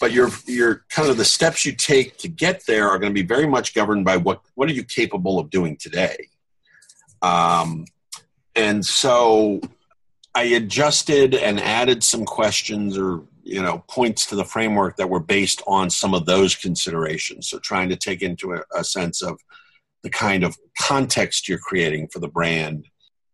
but 0.00 0.12
your 0.12 0.30
your 0.46 0.86
kind 0.88 1.10
of 1.10 1.18
the 1.18 1.24
steps 1.24 1.66
you 1.66 1.72
take 1.72 2.16
to 2.16 2.28
get 2.28 2.64
there 2.66 2.88
are 2.88 2.98
going 2.98 3.12
to 3.12 3.22
be 3.22 3.26
very 3.26 3.46
much 3.46 3.74
governed 3.74 4.04
by 4.04 4.16
what 4.16 4.40
what 4.54 4.68
are 4.68 4.72
you 4.72 4.82
capable 4.82 5.38
of 5.38 5.50
doing 5.50 5.76
today? 5.76 6.28
Um, 7.20 7.84
and 8.56 8.84
so 8.84 9.60
i 10.34 10.44
adjusted 10.44 11.34
and 11.34 11.60
added 11.60 12.04
some 12.04 12.24
questions 12.24 12.96
or 12.96 13.22
you 13.50 13.62
know 13.62 13.84
points 13.88 14.26
to 14.26 14.36
the 14.36 14.44
framework 14.44 14.96
that 14.96 15.10
were 15.10 15.20
based 15.20 15.62
on 15.66 15.90
some 15.90 16.14
of 16.14 16.26
those 16.26 16.54
considerations. 16.54 17.48
So 17.48 17.58
trying 17.58 17.88
to 17.88 17.96
take 17.96 18.22
into 18.22 18.54
a, 18.54 18.62
a 18.74 18.84
sense 18.84 19.22
of 19.22 19.40
the 20.02 20.10
kind 20.10 20.44
of 20.44 20.56
context 20.80 21.48
you're 21.48 21.58
creating 21.58 22.08
for 22.08 22.20
the 22.20 22.28
brand. 22.28 22.86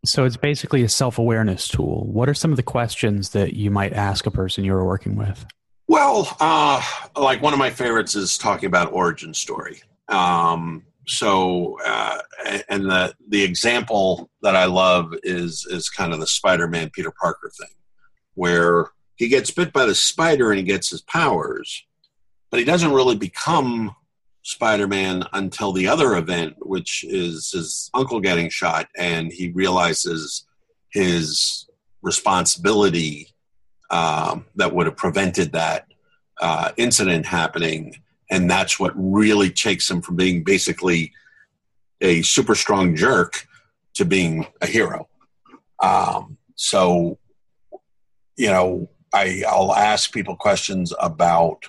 So 0.05 0.25
it's 0.25 0.37
basically 0.37 0.83
a 0.83 0.89
self-awareness 0.89 1.69
tool. 1.69 2.07
What 2.07 2.29
are 2.29 2.35
some 2.35 2.51
of 2.51 2.57
the 2.57 2.63
questions 2.63 3.31
that 3.31 3.55
you 3.55 3.71
might 3.71 3.93
ask 3.93 4.27
a 4.27 4.31
person 4.31 4.65
you're 4.65 4.85
working 4.85 5.17
with? 5.17 5.47
Well, 5.89 6.37
uh, 6.41 6.83
like 7.17 7.43
one 7.43 7.53
of 7.53 7.59
my 7.59 7.71
favorites 7.71 8.15
is 8.15 8.39
talking 8.39 8.67
about 8.67 8.93
origin 8.93 9.35
story. 9.35 9.83
Um, 10.09 10.85
so, 11.07 11.79
uh, 11.85 12.19
and 12.69 12.85
the 12.87 13.15
the 13.29 13.43
example 13.43 14.31
that 14.43 14.57
I 14.57 14.65
love 14.65 15.15
is 15.23 15.67
is 15.71 15.89
kind 15.89 16.13
of 16.13 16.21
the 16.21 16.27
Spider-Man 16.27 16.91
Peter 16.93 17.13
Parker 17.21 17.51
thing, 17.59 17.75
where 18.35 18.91
he 19.15 19.29
gets 19.29 19.51
bit 19.51 19.73
by 19.73 19.87
the 19.87 19.95
spider 19.95 20.51
and 20.51 20.59
he 20.59 20.65
gets 20.65 20.91
his 20.91 21.03
powers, 21.03 21.85
but 22.51 22.59
he 22.59 22.67
doesn't 22.67 22.93
really 22.93 23.17
become 23.17 23.95
Spider-Man 24.43 25.25
until 25.33 25.73
the 25.73 25.89
other 25.89 26.17
event, 26.17 26.55
which 26.61 27.05
is 27.05 27.51
his 27.51 27.91
uncle 27.95 28.21
getting 28.21 28.49
shot, 28.49 28.89
and 28.97 29.33
he 29.33 29.49
realizes 29.51 30.47
his 30.91 31.67
responsibility 32.03 33.29
um, 33.91 34.47
that 34.55 34.73
would 34.75 34.87
have 34.87 34.97
prevented 34.97 35.53
that 35.53 35.87
uh, 36.41 36.71
incident 36.77 37.27
happening. 37.27 37.95
And 38.31 38.51
that's 38.51 38.79
what 38.81 38.93
really 38.97 39.51
takes 39.51 39.91
him 39.91 40.03
from 40.03 40.17
being 40.17 40.43
basically 40.43 41.13
a 42.01 42.23
super 42.23 42.55
strong 42.55 42.97
jerk 42.97 43.47
to 43.95 44.05
being 44.05 44.47
a 44.61 44.67
hero. 44.67 45.09
Um, 45.83 46.37
so, 46.57 47.19
you 48.37 48.49
know, 48.49 48.89
I, 49.15 49.45
I'll 49.49 49.75
ask 49.75 50.13
people 50.13 50.37
questions 50.37 50.93
about 50.99 51.67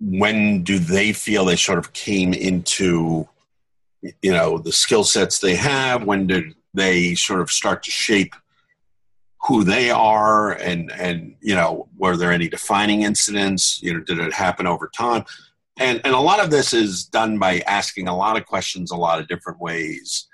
when 0.00 0.62
do 0.62 0.78
they 0.78 1.12
feel 1.12 1.44
they 1.44 1.56
sort 1.56 1.78
of 1.78 1.92
came 1.92 2.32
into, 2.32 3.28
you 4.22 4.32
know, 4.32 4.58
the 4.58 4.72
skill 4.72 5.04
sets 5.04 5.38
they 5.38 5.56
have? 5.56 6.04
When 6.04 6.26
did 6.26 6.54
they 6.72 7.14
sort 7.14 7.40
of 7.40 7.50
start 7.50 7.82
to 7.84 7.90
shape– 7.90 8.34
who 9.42 9.64
they 9.64 9.90
are 9.90 10.52
and 10.52 10.90
and 10.92 11.34
you 11.40 11.54
know 11.54 11.88
were 11.96 12.16
there 12.16 12.32
any 12.32 12.48
defining 12.48 13.02
incidents? 13.02 13.80
You 13.82 13.94
know 13.94 14.00
did 14.00 14.18
it 14.18 14.32
happen 14.32 14.66
over 14.66 14.90
time? 14.94 15.24
And 15.78 16.00
and 16.04 16.14
a 16.14 16.20
lot 16.20 16.40
of 16.40 16.50
this 16.50 16.72
is 16.72 17.04
done 17.04 17.38
by 17.38 17.60
asking 17.60 18.08
a 18.08 18.16
lot 18.16 18.36
of 18.36 18.46
questions 18.46 18.90
a 18.90 18.96
lot 18.96 19.20
of 19.20 19.28
different 19.28 19.60
ways. 19.60 20.26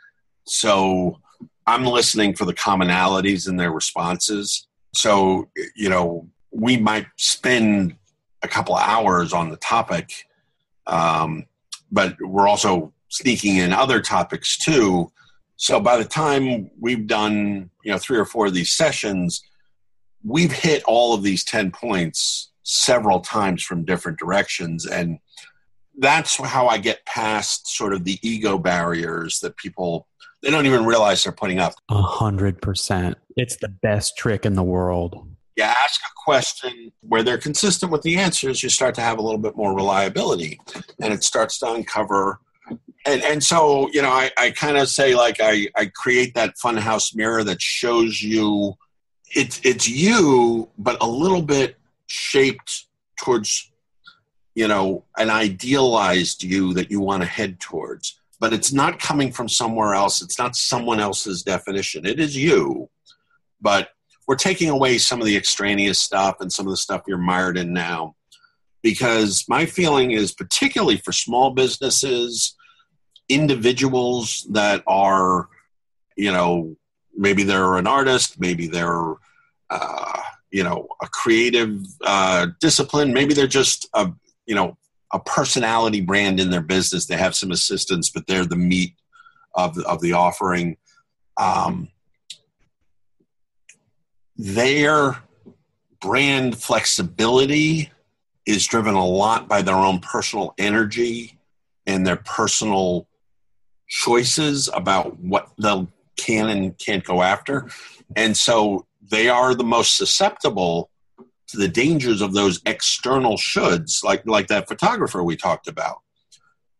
So 0.47 1.21
i'm 1.67 1.87
listening 1.87 2.35
for 2.35 2.45
the 2.45 2.55
commonalities 2.55 3.49
in 3.49 3.57
their 3.57 3.73
responses. 3.73 4.67
So 4.95 5.49
you 5.75 5.89
know 5.89 6.29
we 6.51 6.77
might 6.77 7.07
spend 7.17 7.97
a 8.43 8.49
couple 8.49 8.77
hours 8.77 9.33
on 9.33 9.51
the 9.51 9.57
topic 9.57 10.27
um, 10.87 11.47
but 11.91 12.17
we're 12.21 12.49
also 12.49 12.93
sneaking 13.09 13.57
in 13.57 13.73
other 13.73 14.01
topics 14.01 14.59
too 14.59 15.11
so 15.57 15.81
by 15.81 15.97
the 15.97 16.05
time 16.05 16.71
we've 16.81 17.07
done, 17.07 17.71
you 17.85 17.93
know, 17.93 17.99
three 17.99 18.19
or 18.19 18.25
four 18.25 18.47
of 18.47 18.55
these 18.55 18.73
sessions, 18.73 19.43
we've 20.23 20.53
hit 20.53 20.83
all 20.85 21.15
of 21.15 21.23
these 21.23 21.45
10 21.45 21.71
points 21.71 22.51
several 22.63 23.21
times 23.21 23.63
from 23.63 23.85
different 23.85 24.19
directions. 24.19 24.87
And 24.87 25.19
that's 25.99 26.37
how 26.37 26.67
I 26.67 26.79
get 26.79 27.05
past 27.07 27.69
sort 27.69 27.93
of 27.93 28.05
the 28.05 28.19
ego 28.23 28.59
barriers 28.59 29.41
that 29.41 29.57
people 29.57 30.09
they 30.43 30.51
don't 30.51 30.67
even 30.67 30.85
realize 30.85 31.25
they're 31.25 31.33
putting 31.33 31.59
up. 31.59 31.73
A 31.89 32.03
hundred 32.03 32.61
percent. 32.61 33.17
It's 33.35 33.57
the 33.57 33.69
best 33.69 34.19
trick 34.19 34.45
in 34.45 34.53
the 34.53 34.63
world. 34.63 35.27
You 35.57 35.65
ask 35.65 36.01
a 36.03 36.13
question 36.23 36.93
where 37.01 37.23
they're 37.23 37.39
consistent 37.39 37.91
with 37.91 38.03
the 38.03 38.19
answers, 38.19 38.63
you 38.63 38.69
start 38.69 38.95
to 38.97 39.01
have 39.01 39.19
a 39.19 39.23
little 39.23 39.39
bit 39.39 39.57
more 39.57 39.75
reliability. 39.75 40.61
And 41.01 41.15
it 41.15 41.25
starts 41.25 41.59
to 41.61 41.73
uncover 41.73 42.41
and 43.07 43.23
and 43.23 43.43
so 43.43 43.89
you 43.93 44.03
know 44.03 44.11
i, 44.11 44.31
I 44.37 44.51
kind 44.51 44.77
of 44.77 44.89
say 44.89 45.15
like 45.15 45.37
I, 45.41 45.69
I 45.77 45.87
create 45.87 46.35
that 46.35 46.55
funhouse 46.63 47.15
mirror 47.15 47.45
that 47.45 47.61
shows 47.61 48.23
you 48.23 48.75
it's 49.35 49.61
it's 49.65 49.89
you 49.89 50.71
but 50.79 50.97
a 51.01 51.07
little 51.07 51.43
bit 51.43 51.77
shaped 52.07 52.87
towards 53.21 53.71
you 54.55 54.69
know 54.69 55.05
an 55.19 55.31
idealized 55.31 56.43
you 56.43 56.75
that 56.75 56.91
you 56.91 57.01
want 57.01 57.23
to 57.23 57.29
head 57.29 57.61
towards. 57.61 58.21
But 58.41 58.53
it's 58.53 58.73
not 58.73 58.99
coming 58.99 59.33
from 59.33 59.49
somewhere 59.49 59.95
else. 59.95 60.21
It's 60.21 60.39
not 60.39 60.57
someone 60.57 61.01
else's 61.01 61.43
definition. 61.43 62.05
It 62.05 62.21
is 62.21 62.37
you. 62.37 62.91
But 63.61 63.91
we're 64.27 64.37
taking 64.37 64.71
away 64.71 64.99
some 64.99 65.21
of 65.21 65.27
the 65.27 65.37
extraneous 65.37 66.01
stuff 66.01 66.37
and 66.41 66.53
some 66.53 66.67
of 66.67 66.71
the 66.71 66.77
stuff 66.77 67.03
you're 67.07 67.17
mired 67.17 67.57
in 67.57 67.73
now. 67.73 68.17
Because 68.83 69.45
my 69.49 69.65
feeling 69.65 70.11
is 70.11 70.33
particularly 70.33 70.99
for 70.99 71.13
small 71.13 71.51
businesses 71.51 72.55
individuals 73.29 74.47
that 74.51 74.83
are, 74.87 75.49
you 76.16 76.33
know, 76.33 76.77
maybe 77.16 77.43
they're 77.43 77.77
an 77.77 77.87
artist, 77.87 78.41
maybe 78.41 78.66
they're, 78.66 79.14
uh, 79.70 80.20
you 80.51 80.62
know, 80.62 80.87
a 81.03 81.09
creative 81.09 81.81
uh, 82.05 82.47
discipline, 82.61 83.12
maybe 83.12 83.35
they're 83.35 83.47
just 83.47 83.89
a, 83.95 84.12
you 84.47 84.55
know, 84.55 84.77
a 85.12 85.18
personality 85.20 86.01
brand 86.01 86.41
in 86.41 86.51
their 86.51 86.61
business. 86.61 87.07
They 87.07 87.16
have 87.16 87.35
some 87.35 87.51
assistants, 87.51 88.11
but 88.11 88.27
they're 88.27 88.45
the 88.45 88.57
meat 88.57 88.95
of 89.55 89.75
the, 89.75 89.87
of 89.87 90.01
the 90.01 90.12
offering. 90.12 90.77
Um, 91.37 91.89
their 94.37 95.22
brand 96.01 96.59
flexibility 96.59 97.91
is 98.47 98.66
driven 98.66 98.95
a 98.95 99.07
lot 99.07 99.49
by 99.49 99.62
their 99.62 99.77
own 99.77 100.01
personal 100.01 100.55
energy 100.59 101.39
and 101.87 102.07
their 102.07 102.16
personal 102.16 103.07
choices 103.95 104.69
about 104.75 105.17
what 105.21 105.51
they 105.57 105.87
can 106.17 106.49
and 106.49 106.77
can't 106.79 107.05
go 107.05 107.23
after. 107.23 107.71
And 108.17 108.37
so 108.37 108.87
they 109.01 109.29
are 109.29 109.55
the 109.55 109.63
most 109.63 109.97
susceptible 109.97 110.91
to 111.47 111.57
the 111.57 111.69
dangers 111.69 112.21
of 112.21 112.35
those 112.35 112.61
external 112.67 113.37
shoulds, 113.37 114.03
like, 114.03 114.27
like 114.27 114.49
that 114.49 114.67
photographer 114.67 115.23
we 115.23 115.37
talked 115.37 115.69
about. 115.69 116.01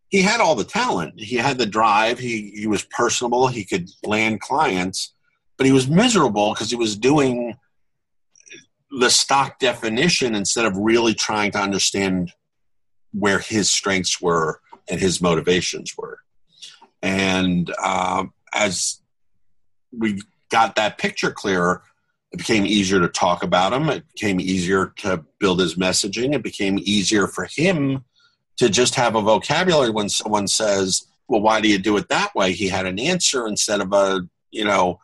He 0.09 0.21
had 0.23 0.41
all 0.41 0.55
the 0.55 0.65
talent, 0.65 1.17
he 1.17 1.37
had 1.37 1.57
the 1.57 1.65
drive, 1.65 2.19
he, 2.19 2.51
he 2.53 2.67
was 2.67 2.83
personable, 2.83 3.47
he 3.47 3.63
could 3.63 3.89
land 4.03 4.41
clients, 4.41 5.13
but 5.57 5.65
he 5.65 5.71
was 5.71 5.87
miserable 5.87 6.53
because 6.53 6.69
he 6.69 6.75
was 6.75 6.97
doing 6.97 7.55
the 8.91 9.09
stock 9.09 9.59
definition 9.59 10.35
instead 10.35 10.65
of 10.65 10.75
really 10.75 11.13
trying 11.13 11.51
to 11.51 11.59
understand 11.59 12.33
where 13.13 13.39
his 13.39 13.71
strengths 13.71 14.21
were 14.21 14.59
and 14.89 14.99
his 14.99 15.21
motivations 15.21 15.95
were. 15.97 16.19
And 17.05 17.71
uh, 17.83 18.25
as 18.51 18.99
we 19.95 20.19
got 20.49 20.75
that 20.75 20.97
picture 20.97 21.29
clearer, 21.29 21.83
it 22.31 22.37
became 22.37 22.65
easier 22.65 22.99
to 22.99 23.07
talk 23.07 23.43
about 23.43 23.73
him. 23.73 23.89
It 23.89 24.05
became 24.11 24.39
easier 24.39 24.91
to 24.97 25.23
build 25.39 25.59
his 25.59 25.75
messaging. 25.75 26.33
It 26.33 26.41
became 26.41 26.79
easier 26.81 27.27
for 27.27 27.47
him 27.55 28.03
to 28.57 28.69
just 28.69 28.95
have 28.95 29.15
a 29.15 29.21
vocabulary 29.21 29.91
when 29.91 30.09
someone 30.09 30.47
says, 30.47 31.05
well, 31.27 31.41
why 31.41 31.61
do 31.61 31.67
you 31.69 31.77
do 31.77 31.95
it 31.97 32.09
that 32.09 32.33
way? 32.33 32.53
He 32.53 32.69
had 32.69 32.87
an 32.87 32.99
answer 32.99 33.47
instead 33.47 33.81
of 33.81 33.93
a, 33.93 34.21
you 34.49 34.65
know, 34.65 34.99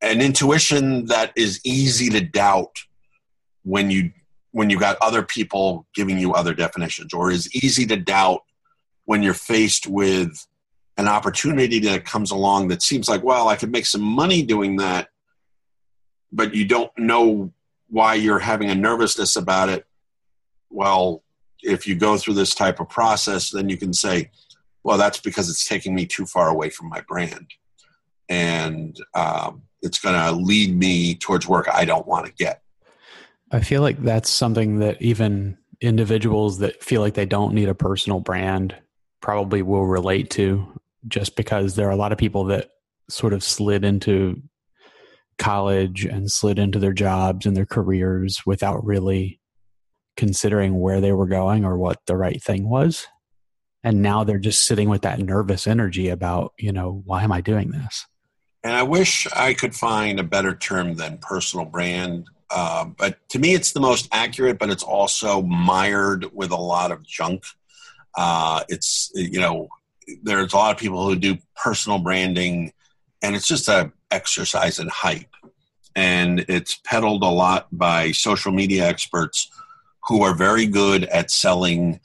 an 0.00 0.20
intuition 0.20 1.06
that 1.06 1.32
is 1.34 1.60
easy 1.64 2.08
to 2.10 2.20
doubt 2.20 2.76
when 3.64 3.90
you 3.90 4.12
when 4.52 4.70
you 4.70 4.78
got 4.78 4.96
other 5.02 5.22
people 5.22 5.86
giving 5.92 6.18
you 6.18 6.32
other 6.32 6.54
definitions 6.54 7.12
or 7.12 7.32
is 7.32 7.52
easy 7.52 7.84
to 7.84 7.96
doubt 7.96 8.42
when 9.06 9.22
you're 9.22 9.34
faced 9.34 9.86
with 9.88 10.46
an 10.96 11.08
opportunity 11.08 11.78
that 11.80 12.04
comes 12.04 12.30
along 12.30 12.68
that 12.68 12.82
seems 12.82 13.08
like, 13.08 13.22
well, 13.22 13.48
I 13.48 13.56
could 13.56 13.70
make 13.70 13.86
some 13.86 14.02
money 14.02 14.42
doing 14.42 14.76
that, 14.76 15.08
but 16.32 16.54
you 16.54 16.64
don't 16.64 16.90
know 16.96 17.52
why 17.88 18.14
you're 18.14 18.38
having 18.38 18.70
a 18.70 18.74
nervousness 18.74 19.36
about 19.36 19.68
it. 19.68 19.86
Well, 20.70 21.22
if 21.62 21.86
you 21.86 21.94
go 21.94 22.16
through 22.16 22.34
this 22.34 22.54
type 22.54 22.80
of 22.80 22.88
process, 22.88 23.50
then 23.50 23.68
you 23.68 23.76
can 23.76 23.92
say, 23.92 24.30
well, 24.82 24.96
that's 24.96 25.20
because 25.20 25.50
it's 25.50 25.66
taking 25.66 25.94
me 25.94 26.06
too 26.06 26.26
far 26.26 26.48
away 26.48 26.70
from 26.70 26.88
my 26.88 27.00
brand. 27.02 27.46
And 28.28 28.96
um, 29.14 29.62
it's 29.82 29.98
going 29.98 30.14
to 30.14 30.32
lead 30.32 30.76
me 30.76 31.14
towards 31.14 31.46
work 31.46 31.68
I 31.72 31.84
don't 31.84 32.06
want 32.06 32.26
to 32.26 32.32
get. 32.32 32.62
I 33.50 33.60
feel 33.60 33.82
like 33.82 34.02
that's 34.02 34.30
something 34.30 34.80
that 34.80 35.00
even 35.00 35.58
individuals 35.80 36.58
that 36.58 36.82
feel 36.82 37.00
like 37.00 37.14
they 37.14 37.26
don't 37.26 37.54
need 37.54 37.68
a 37.68 37.74
personal 37.74 38.20
brand 38.20 38.74
probably 39.20 39.62
will 39.62 39.86
relate 39.86 40.30
to 40.30 40.66
just 41.08 41.36
because 41.36 41.76
there 41.76 41.88
are 41.88 41.92
a 41.92 41.96
lot 41.96 42.12
of 42.12 42.18
people 42.18 42.44
that 42.44 42.70
sort 43.08 43.32
of 43.32 43.44
slid 43.44 43.84
into 43.84 44.42
college 45.38 46.04
and 46.04 46.30
slid 46.30 46.58
into 46.58 46.78
their 46.78 46.92
jobs 46.92 47.46
and 47.46 47.56
their 47.56 47.66
careers 47.66 48.42
without 48.46 48.84
really 48.84 49.40
considering 50.16 50.80
where 50.80 51.00
they 51.00 51.12
were 51.12 51.26
going 51.26 51.64
or 51.64 51.76
what 51.76 51.98
the 52.06 52.16
right 52.16 52.42
thing 52.42 52.68
was. 52.68 53.06
And 53.84 54.02
now 54.02 54.24
they're 54.24 54.38
just 54.38 54.66
sitting 54.66 54.88
with 54.88 55.02
that 55.02 55.20
nervous 55.20 55.66
energy 55.66 56.08
about, 56.08 56.54
you 56.58 56.72
know, 56.72 57.02
why 57.04 57.22
am 57.22 57.32
I 57.32 57.40
doing 57.40 57.70
this? 57.70 58.06
And 58.64 58.74
I 58.74 58.82
wish 58.82 59.28
I 59.32 59.54
could 59.54 59.74
find 59.74 60.18
a 60.18 60.24
better 60.24 60.56
term 60.56 60.94
than 60.94 61.18
personal 61.18 61.66
brand. 61.66 62.26
Uh, 62.50 62.86
but 62.86 63.18
to 63.28 63.38
me, 63.38 63.54
it's 63.54 63.72
the 63.72 63.80
most 63.80 64.08
accurate, 64.10 64.58
but 64.58 64.70
it's 64.70 64.82
also 64.82 65.42
mired 65.42 66.26
with 66.32 66.50
a 66.50 66.56
lot 66.56 66.90
of 66.90 67.06
junk. 67.06 67.44
Uh, 68.16 68.64
it's, 68.68 69.12
you 69.14 69.38
know, 69.38 69.68
there's 70.22 70.52
a 70.52 70.56
lot 70.56 70.72
of 70.72 70.78
people 70.78 71.06
who 71.06 71.16
do 71.16 71.36
personal 71.62 71.98
branding, 71.98 72.72
and 73.22 73.34
it's 73.34 73.48
just 73.48 73.68
a 73.68 73.92
exercise 74.10 74.78
in 74.78 74.88
hype. 74.88 75.34
And 75.94 76.44
it's 76.48 76.78
peddled 76.84 77.22
a 77.22 77.28
lot 77.28 77.68
by 77.72 78.12
social 78.12 78.52
media 78.52 78.86
experts 78.86 79.50
who 80.04 80.22
are 80.22 80.34
very 80.34 80.66
good 80.66 81.04
at 81.04 81.30
selling 81.30 82.00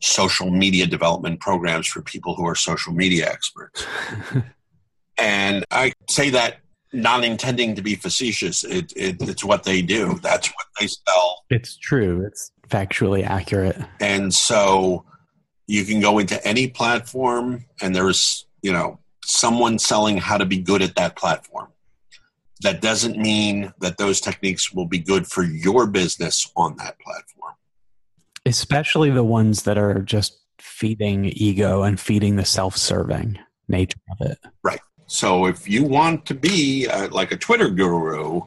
social 0.00 0.50
media 0.50 0.86
development 0.86 1.40
programs 1.40 1.86
for 1.86 2.02
people 2.02 2.34
who 2.34 2.46
are 2.46 2.54
social 2.54 2.92
media 2.92 3.28
experts. 3.28 3.84
and 5.18 5.64
I 5.70 5.92
say 6.08 6.30
that 6.30 6.58
not 6.92 7.24
intending 7.24 7.74
to 7.74 7.82
be 7.82 7.94
facetious. 7.94 8.64
It, 8.64 8.92
it, 8.96 9.16
it's 9.20 9.44
what 9.44 9.64
they 9.64 9.82
do. 9.82 10.18
That's 10.22 10.48
what 10.48 10.66
they 10.78 10.86
sell. 10.86 11.44
It's 11.50 11.76
true. 11.76 12.24
It's 12.26 12.52
factually 12.68 13.24
accurate. 13.24 13.76
And 14.00 14.32
so 14.32 15.04
you 15.66 15.84
can 15.84 16.00
go 16.00 16.18
into 16.18 16.44
any 16.46 16.68
platform 16.68 17.64
and 17.80 17.94
there's 17.94 18.46
you 18.62 18.72
know 18.72 18.98
someone 19.24 19.78
selling 19.78 20.18
how 20.18 20.38
to 20.38 20.46
be 20.46 20.58
good 20.58 20.82
at 20.82 20.94
that 20.96 21.16
platform. 21.16 21.68
That 22.62 22.80
doesn't 22.80 23.18
mean 23.18 23.72
that 23.80 23.98
those 23.98 24.20
techniques 24.20 24.72
will 24.72 24.86
be 24.86 24.98
good 24.98 25.26
for 25.26 25.42
your 25.42 25.86
business 25.86 26.50
on 26.56 26.76
that 26.76 26.98
platform. 27.00 27.54
Especially 28.46 29.10
the 29.10 29.24
ones 29.24 29.64
that 29.64 29.76
are 29.76 30.00
just 30.00 30.38
feeding 30.58 31.26
ego 31.26 31.82
and 31.82 32.00
feeding 32.00 32.36
the 32.36 32.44
self-serving 32.44 33.38
nature 33.68 33.98
of 34.10 34.26
it. 34.26 34.38
Right. 34.62 34.80
So 35.06 35.46
if 35.46 35.68
you 35.68 35.84
want 35.84 36.24
to 36.26 36.34
be 36.34 36.88
uh, 36.88 37.08
like 37.10 37.30
a 37.30 37.36
twitter 37.36 37.68
guru 37.68 38.40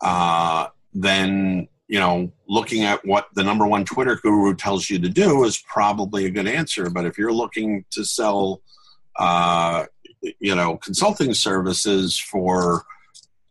uh, 0.00 0.68
then 0.92 1.66
you 1.88 1.98
know, 1.98 2.32
looking 2.48 2.82
at 2.82 3.04
what 3.04 3.28
the 3.34 3.44
number 3.44 3.66
one 3.66 3.84
Twitter 3.84 4.16
guru 4.16 4.54
tells 4.54 4.88
you 4.88 4.98
to 4.98 5.08
do 5.08 5.44
is 5.44 5.62
probably 5.68 6.24
a 6.24 6.30
good 6.30 6.46
answer. 6.46 6.88
But 6.88 7.04
if 7.04 7.18
you're 7.18 7.32
looking 7.32 7.84
to 7.90 8.04
sell, 8.04 8.62
uh, 9.16 9.86
you 10.40 10.54
know, 10.54 10.78
consulting 10.78 11.34
services 11.34 12.18
for, 12.18 12.84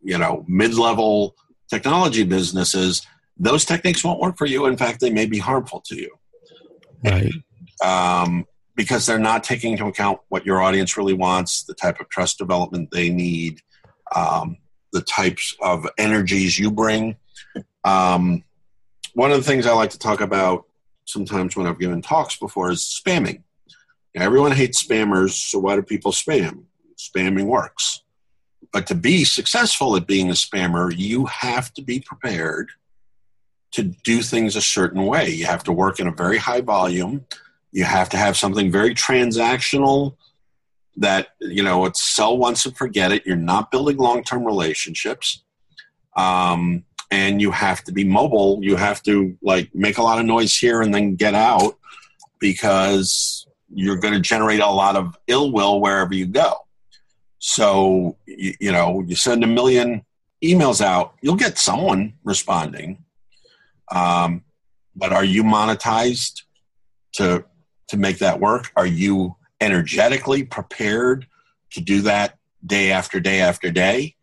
you 0.01 0.17
know, 0.17 0.43
mid 0.47 0.73
level 0.73 1.35
technology 1.69 2.23
businesses, 2.23 3.05
those 3.37 3.65
techniques 3.65 4.03
won't 4.03 4.19
work 4.19 4.37
for 4.37 4.45
you. 4.45 4.65
In 4.65 4.77
fact, 4.77 4.99
they 4.99 5.11
may 5.11 5.25
be 5.25 5.37
harmful 5.37 5.81
to 5.81 5.95
you. 5.95 6.15
Right. 7.03 7.33
Um, 7.83 8.45
because 8.75 9.05
they're 9.05 9.19
not 9.19 9.43
taking 9.43 9.73
into 9.73 9.85
account 9.85 10.19
what 10.29 10.45
your 10.45 10.61
audience 10.61 10.97
really 10.97 11.13
wants, 11.13 11.63
the 11.63 11.75
type 11.75 11.99
of 11.99 12.09
trust 12.09 12.37
development 12.39 12.89
they 12.91 13.09
need, 13.09 13.61
um, 14.15 14.57
the 14.91 15.01
types 15.01 15.55
of 15.61 15.87
energies 15.97 16.57
you 16.57 16.71
bring. 16.71 17.15
Um, 17.83 18.43
one 19.13 19.31
of 19.31 19.37
the 19.37 19.43
things 19.43 19.65
I 19.65 19.73
like 19.73 19.91
to 19.91 19.99
talk 19.99 20.21
about 20.21 20.65
sometimes 21.05 21.55
when 21.55 21.67
I've 21.67 21.79
given 21.79 22.01
talks 22.01 22.37
before 22.37 22.71
is 22.71 22.81
spamming. 22.81 23.43
everyone 24.15 24.51
hates 24.51 24.83
spammers, 24.83 25.31
so 25.31 25.59
why 25.59 25.75
do 25.75 25.81
people 25.81 26.11
spam? 26.11 26.63
Spamming 26.97 27.45
works. 27.45 28.01
But 28.71 28.87
to 28.87 28.95
be 28.95 29.23
successful 29.23 29.95
at 29.95 30.07
being 30.07 30.29
a 30.29 30.33
spammer, 30.33 30.93
you 30.95 31.25
have 31.25 31.73
to 31.75 31.81
be 31.81 31.99
prepared 31.99 32.69
to 33.71 33.83
do 33.83 34.21
things 34.21 34.55
a 34.55 34.61
certain 34.61 35.05
way. 35.05 35.29
You 35.29 35.45
have 35.45 35.63
to 35.65 35.71
work 35.71 35.99
in 35.99 36.07
a 36.07 36.11
very 36.11 36.37
high 36.37 36.61
volume. 36.61 37.25
You 37.71 37.83
have 37.85 38.09
to 38.09 38.17
have 38.17 38.37
something 38.37 38.71
very 38.71 38.93
transactional 38.93 40.15
that, 40.97 41.29
you 41.39 41.63
know, 41.63 41.85
it's 41.85 42.01
sell 42.01 42.37
once 42.37 42.65
and 42.65 42.77
forget 42.77 43.11
it. 43.11 43.25
You're 43.25 43.35
not 43.35 43.71
building 43.71 43.97
long 43.97 44.23
term 44.23 44.45
relationships. 44.45 45.43
Um, 46.15 46.85
and 47.13 47.39
you 47.39 47.51
have 47.51 47.83
to 47.83 47.91
be 47.91 48.03
mobile. 48.03 48.57
You 48.63 48.75
have 48.75 49.03
to 49.03 49.37
like 49.43 49.69
make 49.75 49.99
a 49.99 50.01
lot 50.01 50.17
of 50.17 50.25
noise 50.25 50.57
here 50.57 50.81
and 50.81 50.91
then 50.91 51.13
get 51.15 51.35
out 51.35 51.77
because 52.39 53.45
you're 53.71 53.97
going 53.97 54.15
to 54.15 54.19
generate 54.19 54.61
a 54.61 54.67
lot 54.67 54.95
of 54.95 55.15
ill 55.27 55.51
will 55.51 55.79
wherever 55.79 56.15
you 56.15 56.25
go. 56.25 56.55
So, 57.37 58.17
you, 58.25 58.55
you, 58.59 58.71
know, 58.71 59.03
you 59.05 59.15
send 59.15 59.43
a 59.43 59.47
million 59.47 60.03
emails 60.43 60.81
out, 60.81 61.13
you'll 61.21 61.35
get 61.35 61.59
someone 61.59 62.13
responding. 62.23 63.03
Um, 63.91 64.43
but 64.95 65.13
are 65.13 65.23
you 65.23 65.43
monetized 65.43 66.41
to 67.13 67.45
to 67.89 67.97
make 67.97 68.17
that 68.19 68.39
work? 68.39 68.71
Are 68.75 68.87
you 68.87 69.35
energetically 69.61 70.43
prepared 70.45 71.27
to 71.73 71.81
do 71.81 72.01
that 72.01 72.39
day 72.65 72.91
after 72.91 73.19
day 73.19 73.39
after 73.41 73.69
day? 73.69 74.15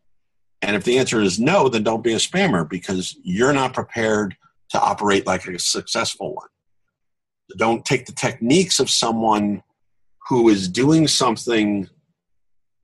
And 0.63 0.77
if 0.77 0.85
the 0.85 0.99
answer 0.99 1.21
is 1.21 1.41
no, 1.41 1.69
then 1.69 1.83
don't 1.83 2.05
be 2.05 2.13
a 2.13 2.17
spammer 2.17 2.69
because 2.69 3.17
you're 3.23 3.53
not 3.53 3.73
prepared 3.73 4.37
to 4.71 4.81
operate 4.81 5.27
like 5.27 5.47
a 5.47 5.59
successful 5.59 6.35
one. 6.35 6.49
Don't 7.57 7.85
take 7.85 8.07
the 8.07 8.13
techniques 8.13 8.79
of 8.79 8.91
someone 8.91 9.63
who 10.29 10.49
is 10.49 10.69
doing 10.69 11.09
something 11.09 11.89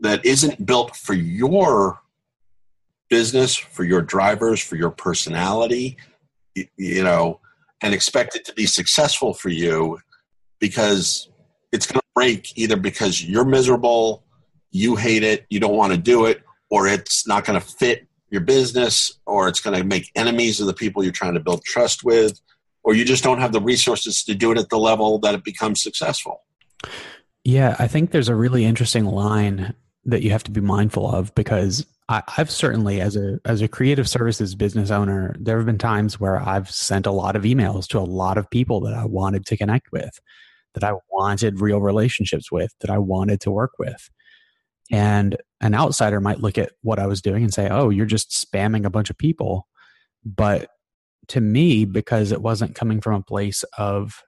that 0.01 0.24
isn't 0.24 0.66
built 0.66 0.97
for 0.97 1.15
your 1.15 2.01
business, 3.09 3.57
for 3.57 3.85
your 3.85 4.03
drivers, 4.03 4.61
for 4.61 4.77
your 4.77 4.90
personality, 4.90 5.97
you 6.55 7.05
know, 7.05 7.40
and 7.82 7.94
expect 7.94 8.35
it 8.35 8.44
to 8.47 8.55
be 8.55 8.66
successful 8.66 9.32
for 9.32 9.48
you 9.48 10.01
because 10.59 11.28
it's 11.73 11.86
going 11.86 12.01
to 12.01 12.07
break 12.15 12.57
either 12.57 12.77
because 12.77 13.23
you're 13.23 13.44
miserable, 13.44 14.24
you 14.70 14.97
hate 14.97 15.23
it, 15.23 15.47
you 15.51 15.61
don't 15.61 15.77
want 15.77 15.93
to 15.93 15.98
do 15.98 16.27
it, 16.27 16.43
or 16.70 16.86
it's 16.88 17.26
not 17.26 17.44
going 17.44 17.59
to 17.59 17.66
fit 17.66 18.06
your 18.30 18.40
business, 18.40 19.12
or 19.24 19.48
it's 19.48 19.60
going 19.60 19.76
to 19.76 19.84
make 19.84 20.10
enemies 20.14 20.60
of 20.60 20.66
the 20.66 20.74
people 20.74 21.02
you're 21.02 21.12
trying 21.12 21.34
to 21.34 21.40
build 21.40 21.62
trust 21.64 22.05
with, 22.05 22.40
or 22.82 22.94
you 22.94 23.05
just 23.05 23.22
don't 23.22 23.40
have 23.40 23.52
the 23.52 23.60
resources 23.60 24.24
to 24.24 24.34
do 24.34 24.51
it 24.52 24.59
at 24.59 24.68
the 24.68 24.78
level 24.78 25.18
that 25.20 25.34
it 25.34 25.44
becomes 25.44 25.82
successful. 25.82 26.43
Yeah, 27.44 27.76
I 27.78 27.86
think 27.86 28.10
there's 28.10 28.28
a 28.28 28.34
really 28.34 28.64
interesting 28.64 29.05
line 29.05 29.74
that 30.05 30.22
you 30.22 30.30
have 30.30 30.44
to 30.44 30.51
be 30.51 30.60
mindful 30.60 31.09
of 31.09 31.34
because 31.34 31.86
I, 32.09 32.22
have 32.28 32.51
certainly, 32.51 33.01
as 33.01 33.16
a 33.16 33.40
as 33.44 33.62
a 33.62 33.68
creative 33.68 34.09
services 34.09 34.55
business 34.55 34.90
owner, 34.90 35.34
there 35.38 35.56
have 35.56 35.66
been 35.66 35.78
times 35.78 36.20
where 36.20 36.40
I've 36.40 36.70
sent 36.70 37.06
a 37.06 37.10
lot 37.10 37.34
of 37.34 37.43
emails 37.43 37.88
to 37.88 37.98
a 37.98 38.01
lot 38.01 38.38
of 38.38 38.48
people 38.51 38.80
that 38.82 38.94
I 38.94 39.05
wanted 39.05 39.47
to 39.47 39.56
connect 39.56 39.90
with, 39.90 40.20
that 40.74 40.84
I 40.84 40.93
wanted 41.10 41.60
real 41.60 41.80
relationships 41.80 42.52
with, 42.52 42.72
that 42.80 42.90
I 42.90 42.98
wanted 42.98 43.40
to 43.43 43.51
work 43.51 43.72
with, 43.78 44.09
and 44.90 45.36
an 45.60 45.74
outsider 45.74 46.20
might 46.20 46.40
look 46.40 46.58
at 46.58 46.72
what 46.82 46.98
I 46.98 47.06
was 47.06 47.22
doing 47.22 47.42
and 47.42 47.52
say, 47.52 47.68
oh, 47.68 47.90
you're 47.90 48.06
just 48.06 48.30
spamming 48.30 48.84
a 48.84 48.90
bunch 48.90 49.10
of 49.10 49.18
people. 49.18 49.66
But 50.24 50.68
to 51.28 51.40
me, 51.40 51.84
because 51.84 52.32
it 52.32 52.42
wasn't 52.42 52.74
coming 52.74 53.00
from 53.00 53.14
a 53.14 53.22
place 53.22 53.64
of 53.78 54.22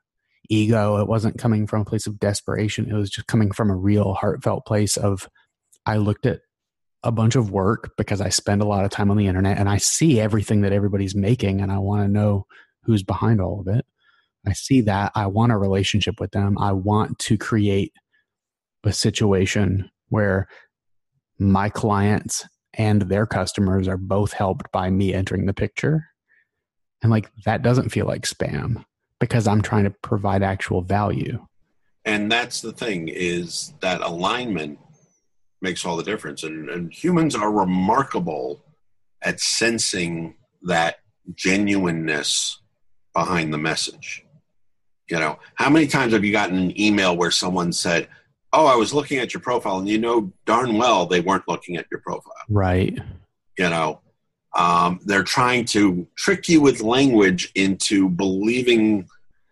ego, 0.49 0.97
it 0.99 1.07
wasn't 1.07 1.39
coming 1.39 1.67
from 1.67 1.83
a 1.83 1.85
place 1.85 2.07
of 2.07 2.19
desperation, 2.19 2.91
it 2.91 2.95
was 2.95 3.11
just 3.11 3.27
coming 3.27 3.53
from 3.53 3.71
a 3.71 3.77
real 3.77 4.15
heartfelt 4.15 4.67
place 4.67 4.97
of, 4.97 5.29
I 5.87 5.97
looked 5.97 6.27
at 6.27 6.41
a 7.05 7.13
bunch 7.13 7.37
of 7.37 7.51
work 7.51 7.93
because 7.97 8.21
I 8.21 8.29
spend 8.29 8.61
a 8.61 8.67
lot 8.67 8.85
of 8.85 8.91
time 8.91 9.11
on 9.11 9.17
the 9.17 9.29
internet 9.29 9.59
and 9.59 9.69
I 9.69 9.77
see 9.77 10.21
everything 10.21 10.63
that 10.63 10.73
everybody's 10.73 11.15
making 11.15 11.61
and 11.61 11.71
I 11.71 11.79
want 11.79 12.03
to 12.03 12.09
know 12.09 12.47
who's 12.83 13.03
behind 13.03 13.41
all 13.41 13.61
of 13.61 13.69
it. 13.69 13.87
I 14.47 14.53
see 14.53 14.81
that. 14.83 15.13
I 15.15 15.27
want 15.27 15.53
a 15.53 15.59
relationship 15.59 16.19
with 16.19 16.33
them. 16.33 16.59
I 16.59 16.73
want 16.73 17.19
to 17.21 17.37
create 17.37 17.93
a 18.85 18.93
situation 18.93 19.91
where 20.09 20.49
my 21.39 21.69
clients 21.69 22.47
and 22.75 23.03
their 23.03 23.27
customers 23.27 23.89
are 23.89 23.97
both 23.97 24.33
helped 24.33 24.71
by 24.73 24.91
me 24.91 25.15
entering 25.15 25.47
the 25.47 25.55
picture. 25.55 26.07
And 27.03 27.11
like 27.11 27.31
that 27.45 27.63
doesn't 27.63 27.91
feel 27.91 28.07
like 28.07 28.23
spam 28.23 28.85
because 29.21 29.47
I'm 29.47 29.63
trying 29.63 29.85
to 29.85 29.91
provide 30.03 30.43
actual 30.43 30.83
value. 30.83 31.45
and 32.05 32.31
that's 32.33 32.61
the 32.61 32.73
thing 32.73 33.09
is 33.09 33.75
that 33.81 34.01
alignment 34.01 34.79
makes 35.61 35.85
all 35.85 35.97
the 35.97 36.03
difference 36.03 36.43
and, 36.45 36.71
and 36.71 36.93
humans 36.93 37.35
are 37.35 37.53
remarkable 37.53 38.65
at 39.23 39.41
sensing 39.41 40.35
that 40.63 40.97
genuineness 41.35 42.61
behind 43.15 43.53
the 43.53 43.59
message 43.59 44.25
you 45.11 45.19
know 45.19 45.39
how 45.57 45.69
many 45.69 45.87
times 45.87 46.13
have 46.13 46.25
you 46.25 46.33
gotten 46.33 46.57
an 46.59 46.81
email 46.81 47.17
where 47.17 47.31
someone 47.31 47.73
said 47.73 48.09
oh 48.53 48.67
i 48.67 48.75
was 48.75 48.93
looking 48.93 49.19
at 49.19 49.33
your 49.33 49.41
profile 49.41 49.79
and 49.79 49.89
you 49.89 49.99
know 49.99 50.33
darn 50.47 50.77
well 50.77 51.07
they 51.07 51.21
weren't 51.21 51.47
looking 51.49 51.77
at 51.77 51.87
your 51.91 52.01
profile. 52.01 52.33
Right. 52.49 52.99
You 53.59 53.71
know 53.71 54.01
um, 54.55 55.01
they're 55.05 55.25
trying 55.25 55.65
to 55.67 56.07
trick 56.17 56.49
you 56.49 56.61
with 56.61 56.81
language 56.81 57.53
into 57.55 58.09
believing 58.09 59.09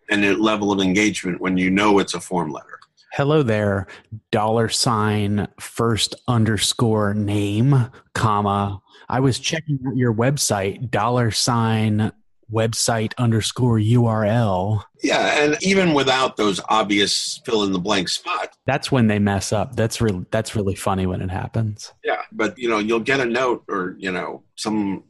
in 0.09 0.25
a 0.25 0.33
level 0.33 0.73
of 0.73 0.81
engagement 0.81 1.41
when 1.41 1.57
you 1.57 1.71
know 1.71 1.99
it's 1.99 2.15
a 2.15 2.21
form 2.21 2.51
letter. 2.51 2.79
Hello 3.13 3.43
there 3.43 3.87
dollar 4.31 4.69
sign 4.69 5.49
first 5.61 6.15
underscore 6.29 7.15
name 7.15 7.91
comma. 8.15 8.81
I 9.09 9.21
was 9.21 9.39
checking 9.39 9.79
out 9.87 9.97
your 9.97 10.13
website 10.13 10.91
dollar 10.91 11.31
sign 11.31 12.13
website 12.53 13.13
underscore 13.19 13.79
url 13.79 14.83
yeah 15.03 15.43
and 15.43 15.57
even 15.63 15.95
without 15.95 16.37
those 16.37 16.61
obvious 16.69 17.41
fill 17.45 17.65
in 17.65 17.73
the 17.73 17.79
blank 17.79 18.09
spots. 18.09 18.57
That's 18.67 18.91
when 18.91 19.07
they 19.07 19.19
mess 19.19 19.53
up. 19.53 19.77
That's 19.77 20.01
really 20.01 20.25
that's 20.31 20.55
really 20.55 20.75
funny 20.75 21.07
when 21.07 21.21
it 21.21 21.31
happens. 21.31 21.93
Yeah 22.05 22.23
but 22.33 22.59
you 22.59 22.69
know 22.69 22.79
you'll 22.79 23.01
get 23.01 23.21
a 23.21 23.25
note 23.25 23.65
or 23.69 23.97
you 23.99 24.13
know 24.13 24.43
some 24.57 25.05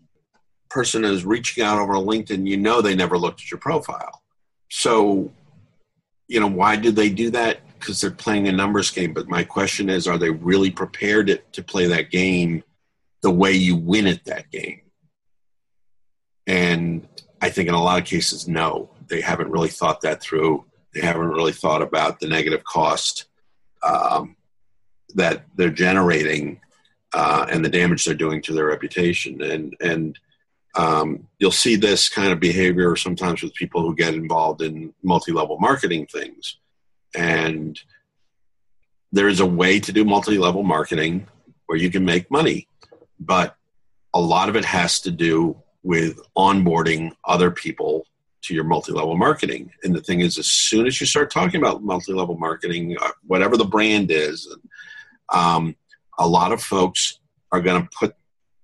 person 0.68 1.04
is 1.04 1.24
reaching 1.24 1.64
out 1.64 1.78
over 1.78 1.94
linkedin 1.94 2.46
you 2.46 2.56
know 2.56 2.80
they 2.80 2.94
never 2.94 3.18
looked 3.18 3.40
at 3.40 3.50
your 3.50 3.60
profile. 3.60 4.22
So 4.70 5.30
you 6.28 6.40
know 6.40 6.48
why 6.48 6.76
do 6.76 6.90
they 6.90 7.08
do 7.08 7.30
that? 7.30 7.60
Because 7.78 8.00
they're 8.00 8.10
playing 8.10 8.48
a 8.48 8.52
numbers 8.52 8.90
game 8.90 9.12
but 9.12 9.28
my 9.28 9.44
question 9.44 9.88
is 9.88 10.06
are 10.06 10.18
they 10.18 10.30
really 10.30 10.70
prepared 10.70 11.26
to, 11.28 11.38
to 11.52 11.62
play 11.62 11.86
that 11.86 12.10
game 12.10 12.62
the 13.22 13.30
way 13.30 13.52
you 13.52 13.76
win 13.76 14.06
at 14.06 14.24
that 14.24 14.50
game? 14.50 14.80
And 16.46 17.06
I 17.40 17.50
think 17.50 17.68
in 17.68 17.74
a 17.74 17.82
lot 17.82 18.00
of 18.00 18.06
cases, 18.06 18.48
no, 18.48 18.90
they 19.08 19.20
haven't 19.20 19.50
really 19.50 19.68
thought 19.68 20.00
that 20.02 20.20
through. 20.20 20.64
They 20.94 21.00
haven't 21.00 21.28
really 21.28 21.52
thought 21.52 21.82
about 21.82 22.20
the 22.20 22.28
negative 22.28 22.64
cost 22.64 23.26
um, 23.82 24.36
that 25.14 25.44
they're 25.54 25.70
generating 25.70 26.60
uh, 27.12 27.46
and 27.50 27.64
the 27.64 27.68
damage 27.68 28.04
they're 28.04 28.14
doing 28.14 28.42
to 28.42 28.52
their 28.52 28.66
reputation. 28.66 29.42
And 29.42 29.76
and 29.80 30.18
um, 30.76 31.28
you'll 31.38 31.50
see 31.50 31.76
this 31.76 32.08
kind 32.08 32.32
of 32.32 32.40
behavior 32.40 32.96
sometimes 32.96 33.42
with 33.42 33.54
people 33.54 33.80
who 33.82 33.94
get 33.94 34.14
involved 34.14 34.60
in 34.60 34.92
multi-level 35.02 35.58
marketing 35.58 36.06
things. 36.06 36.58
And 37.14 37.80
there 39.12 39.28
is 39.28 39.40
a 39.40 39.46
way 39.46 39.80
to 39.80 39.92
do 39.92 40.04
multi-level 40.04 40.62
marketing 40.62 41.28
where 41.64 41.78
you 41.78 41.90
can 41.90 42.04
make 42.04 42.30
money, 42.30 42.68
but 43.18 43.56
a 44.12 44.20
lot 44.20 44.50
of 44.50 44.56
it 44.56 44.64
has 44.64 45.00
to 45.00 45.10
do 45.10 45.56
with 45.86 46.18
onboarding 46.36 47.12
other 47.24 47.48
people 47.48 48.04
to 48.42 48.52
your 48.52 48.64
multi-level 48.64 49.16
marketing. 49.16 49.70
And 49.84 49.94
the 49.94 50.02
thing 50.02 50.18
is, 50.18 50.36
as 50.36 50.48
soon 50.48 50.84
as 50.84 51.00
you 51.00 51.06
start 51.06 51.30
talking 51.30 51.60
about 51.60 51.84
multi-level 51.84 52.36
marketing, 52.38 52.96
uh, 53.00 53.10
whatever 53.24 53.56
the 53.56 53.64
brand 53.64 54.10
is, 54.10 54.52
um, 55.32 55.76
a 56.18 56.26
lot 56.26 56.50
of 56.50 56.60
folks 56.60 57.20
are 57.52 57.60
going 57.60 57.80
to 57.80 57.88
put 57.96 58.16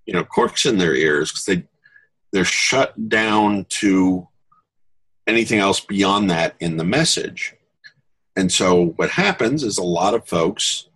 you 0.04 0.12
know 0.12 0.24
corks 0.24 0.66
in 0.66 0.78
their 0.78 0.96
ears 0.96 1.30
because 1.30 1.44
they 1.44 1.64
they're 2.32 2.44
shut 2.44 3.08
down 3.08 3.66
to 3.68 4.26
anything 5.28 5.60
else 5.60 5.78
beyond 5.78 6.28
that 6.28 6.56
in 6.58 6.76
the 6.76 6.84
message. 6.84 7.54
And 8.34 8.50
so 8.50 8.86
what 8.96 9.10
happens 9.10 9.62
is 9.62 9.78
a 9.78 9.84
lot 9.84 10.14
of 10.14 10.26
folks 10.26 10.88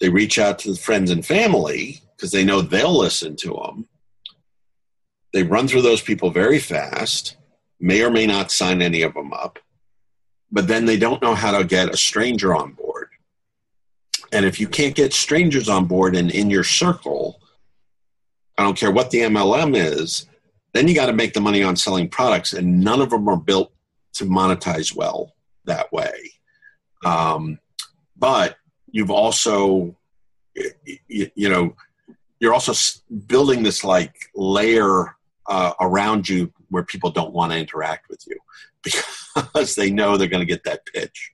they 0.00 0.08
reach 0.08 0.38
out 0.38 0.58
to 0.60 0.72
the 0.72 0.78
friends 0.78 1.10
and 1.10 1.26
family 1.26 2.00
because 2.16 2.30
they 2.30 2.44
know 2.44 2.62
they'll 2.62 2.96
listen 2.96 3.36
to 3.36 3.48
them 3.48 3.86
they 5.32 5.42
run 5.42 5.68
through 5.68 5.82
those 5.82 6.02
people 6.02 6.30
very 6.30 6.58
fast, 6.58 7.36
may 7.78 8.02
or 8.02 8.10
may 8.10 8.26
not 8.26 8.50
sign 8.50 8.82
any 8.82 9.02
of 9.02 9.14
them 9.14 9.32
up, 9.32 9.58
but 10.50 10.66
then 10.66 10.84
they 10.84 10.96
don't 10.96 11.22
know 11.22 11.34
how 11.34 11.56
to 11.56 11.64
get 11.64 11.94
a 11.94 11.96
stranger 11.96 12.54
on 12.54 12.72
board. 12.72 13.08
And 14.32 14.44
if 14.44 14.60
you 14.60 14.68
can't 14.68 14.94
get 14.94 15.12
strangers 15.12 15.68
on 15.68 15.86
board 15.86 16.14
and 16.16 16.30
in 16.30 16.50
your 16.50 16.64
circle, 16.64 17.40
I 18.58 18.62
don't 18.62 18.76
care 18.76 18.90
what 18.90 19.10
the 19.10 19.20
MLM 19.20 19.76
is, 19.76 20.26
then 20.72 20.86
you 20.86 20.94
got 20.94 21.06
to 21.06 21.12
make 21.12 21.32
the 21.32 21.40
money 21.40 21.62
on 21.62 21.76
selling 21.76 22.08
products, 22.08 22.52
and 22.52 22.80
none 22.80 23.00
of 23.00 23.10
them 23.10 23.28
are 23.28 23.36
built 23.36 23.72
to 24.14 24.24
monetize 24.24 24.94
well 24.94 25.34
that 25.64 25.92
way. 25.92 26.12
Um, 27.04 27.58
but 28.16 28.56
you've 28.90 29.10
also, 29.10 29.96
you, 31.08 31.30
you 31.34 31.48
know, 31.48 31.74
you're 32.38 32.54
also 32.54 32.72
building 33.26 33.62
this 33.62 33.84
like 33.84 34.14
layer 34.34 35.16
uh, 35.50 35.72
around 35.80 36.28
you 36.28 36.52
where 36.68 36.84
people 36.84 37.10
don't 37.10 37.34
want 37.34 37.52
to 37.52 37.58
interact 37.58 38.08
with 38.08 38.24
you 38.26 38.38
because 38.82 39.74
they 39.74 39.90
know 39.90 40.16
they're 40.16 40.28
going 40.28 40.40
to 40.40 40.46
get 40.46 40.64
that 40.64 40.86
pitch. 40.86 41.32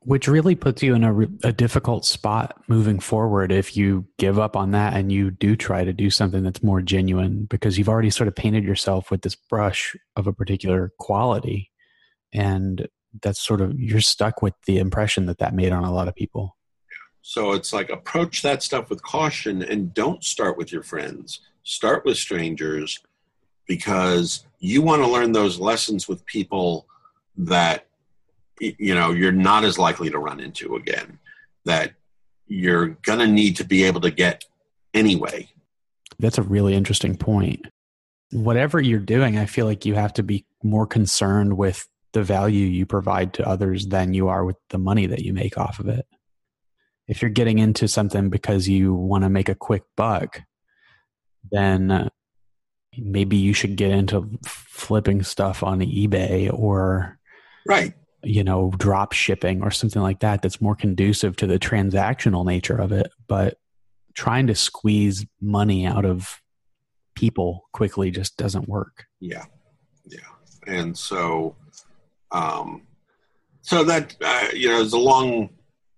Which 0.00 0.28
really 0.28 0.54
puts 0.54 0.82
you 0.82 0.94
in 0.94 1.02
a, 1.02 1.48
a 1.48 1.52
difficult 1.52 2.04
spot 2.04 2.62
moving 2.68 3.00
forward 3.00 3.50
if 3.50 3.76
you 3.76 4.06
give 4.18 4.38
up 4.38 4.56
on 4.56 4.72
that 4.72 4.94
and 4.94 5.10
you 5.10 5.30
do 5.30 5.56
try 5.56 5.84
to 5.84 5.92
do 5.92 6.10
something 6.10 6.42
that's 6.44 6.62
more 6.62 6.80
genuine 6.80 7.46
because 7.46 7.78
you've 7.78 7.88
already 7.88 8.10
sort 8.10 8.28
of 8.28 8.36
painted 8.36 8.62
yourself 8.62 9.10
with 9.10 9.22
this 9.22 9.34
brush 9.34 9.96
of 10.14 10.26
a 10.26 10.32
particular 10.32 10.92
quality. 10.98 11.72
And 12.32 12.88
that's 13.22 13.40
sort 13.40 13.60
of, 13.60 13.78
you're 13.80 14.00
stuck 14.00 14.42
with 14.42 14.54
the 14.66 14.78
impression 14.78 15.26
that 15.26 15.38
that 15.38 15.54
made 15.54 15.72
on 15.72 15.82
a 15.82 15.92
lot 15.92 16.06
of 16.08 16.14
people. 16.14 16.56
So 17.22 17.52
it's 17.52 17.72
like 17.72 17.90
approach 17.90 18.42
that 18.42 18.62
stuff 18.62 18.88
with 18.90 19.02
caution 19.02 19.62
and 19.62 19.92
don't 19.92 20.22
start 20.22 20.56
with 20.56 20.70
your 20.70 20.84
friends. 20.84 21.40
Start 21.64 22.04
with 22.04 22.16
strangers 22.16 23.00
because 23.66 24.44
you 24.58 24.82
want 24.82 25.02
to 25.02 25.08
learn 25.08 25.32
those 25.32 25.58
lessons 25.58 26.08
with 26.08 26.24
people 26.26 26.86
that 27.36 27.86
you 28.58 28.94
know 28.94 29.10
you're 29.10 29.32
not 29.32 29.64
as 29.64 29.78
likely 29.78 30.10
to 30.10 30.18
run 30.18 30.40
into 30.40 30.76
again 30.76 31.18
that 31.64 31.92
you're 32.46 32.88
going 33.02 33.18
to 33.18 33.26
need 33.26 33.56
to 33.56 33.64
be 33.64 33.82
able 33.84 34.00
to 34.00 34.10
get 34.10 34.44
anyway. 34.94 35.48
That's 36.18 36.38
a 36.38 36.42
really 36.42 36.74
interesting 36.74 37.16
point. 37.16 37.66
Whatever 38.32 38.80
you're 38.80 38.98
doing 38.98 39.38
i 39.38 39.46
feel 39.46 39.66
like 39.66 39.84
you 39.84 39.94
have 39.94 40.12
to 40.14 40.22
be 40.22 40.44
more 40.62 40.86
concerned 40.86 41.56
with 41.56 41.86
the 42.12 42.22
value 42.22 42.66
you 42.66 42.86
provide 42.86 43.34
to 43.34 43.46
others 43.46 43.88
than 43.88 44.14
you 44.14 44.28
are 44.28 44.44
with 44.44 44.56
the 44.70 44.78
money 44.78 45.06
that 45.06 45.20
you 45.20 45.32
make 45.32 45.58
off 45.58 45.78
of 45.78 45.86
it. 45.86 46.06
If 47.06 47.22
you're 47.22 47.30
getting 47.30 47.58
into 47.58 47.86
something 47.86 48.30
because 48.30 48.68
you 48.68 48.94
want 48.94 49.22
to 49.22 49.30
make 49.30 49.48
a 49.48 49.54
quick 49.54 49.82
buck 49.96 50.42
then 51.50 52.10
maybe 52.98 53.36
you 53.36 53.52
should 53.52 53.76
get 53.76 53.90
into 53.90 54.28
flipping 54.44 55.22
stuff 55.22 55.62
on 55.62 55.80
eBay 55.80 56.52
or 56.52 57.18
right. 57.66 57.94
you 58.22 58.44
know 58.44 58.72
drop 58.78 59.12
shipping 59.12 59.62
or 59.62 59.70
something 59.70 60.02
like 60.02 60.20
that 60.20 60.42
that's 60.42 60.60
more 60.60 60.76
conducive 60.76 61.36
to 61.36 61.46
the 61.46 61.58
transactional 61.58 62.44
nature 62.44 62.76
of 62.76 62.92
it 62.92 63.10
but 63.28 63.58
trying 64.16 64.46
to 64.46 64.54
squeeze 64.54 65.24
money 65.40 65.86
out 65.86 66.04
of 66.04 66.40
people 67.14 67.68
quickly 67.72 68.10
just 68.10 68.36
doesn't 68.36 68.68
work. 68.68 69.06
Yeah. 69.20 69.44
Yeah. 70.06 70.18
And 70.66 70.96
so 70.96 71.54
um 72.32 72.82
so 73.62 73.84
that 73.84 74.16
uh, 74.24 74.48
you 74.52 74.68
know 74.68 74.80
is 74.80 74.92
a 74.92 74.98
long 74.98 75.50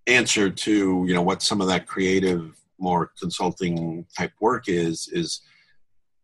answer 0.06 0.50
to 0.50 1.04
you 1.06 1.14
know 1.14 1.22
what 1.22 1.42
some 1.42 1.60
of 1.60 1.68
that 1.68 1.86
creative 1.86 2.54
more 2.78 3.10
consulting 3.18 4.06
type 4.16 4.32
work 4.40 4.68
is 4.68 5.08
is 5.12 5.40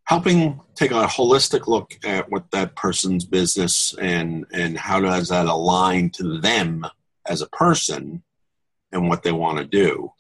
helping 0.05 0.61
take 0.75 0.91
a 0.91 1.07
holistic 1.07 1.67
look 1.67 1.99
at 2.05 2.31
what 2.31 2.51
that 2.51 2.77
person's 2.77 3.25
business 3.25 3.95
and 4.01 4.47
and 4.53 4.77
how 4.77 5.01
does 5.01 5.29
that 5.29 5.47
align 5.47 6.11
to 6.11 6.39
them 6.41 6.87
as 7.27 7.41
a 7.41 7.49
person 7.49 8.23
and 8.93 9.09
what 9.09 9.23
they 9.23 9.33
want 9.33 9.59
to 9.59 9.65
do. 9.65 10.13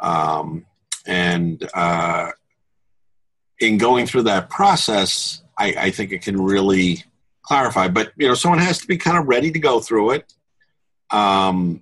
Um, 0.00 0.66
and 1.06 1.68
uh, 1.74 2.30
in 3.60 3.78
going 3.78 4.06
through 4.06 4.22
that 4.22 4.50
process 4.50 5.42
I, 5.56 5.74
I 5.78 5.90
think 5.90 6.12
it 6.12 6.22
can 6.22 6.40
really 6.40 7.04
clarify 7.42 7.88
but 7.88 8.12
you 8.16 8.28
know 8.28 8.34
someone 8.34 8.60
has 8.60 8.78
to 8.78 8.86
be 8.86 8.96
kind 8.96 9.18
of 9.18 9.26
ready 9.26 9.50
to 9.50 9.58
go 9.58 9.80
through 9.80 10.12
it 10.12 10.32
um, 11.10 11.80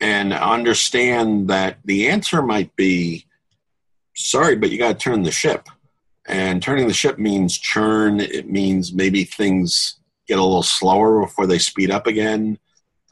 and 0.00 0.32
understand 0.32 1.48
that 1.48 1.78
the 1.84 2.08
answer 2.08 2.40
might 2.40 2.74
be 2.76 3.26
sorry 4.14 4.56
but 4.56 4.70
you 4.70 4.78
got 4.78 4.92
to 4.92 5.04
turn 5.04 5.22
the 5.22 5.30
ship 5.30 5.68
and 6.28 6.62
turning 6.62 6.86
the 6.86 6.94
ship 6.94 7.18
means 7.18 7.56
churn. 7.56 8.20
It 8.20 8.48
means 8.48 8.92
maybe 8.92 9.24
things 9.24 9.98
get 10.26 10.38
a 10.38 10.42
little 10.42 10.62
slower 10.62 11.22
before 11.22 11.46
they 11.46 11.58
speed 11.58 11.90
up 11.90 12.06
again. 12.06 12.58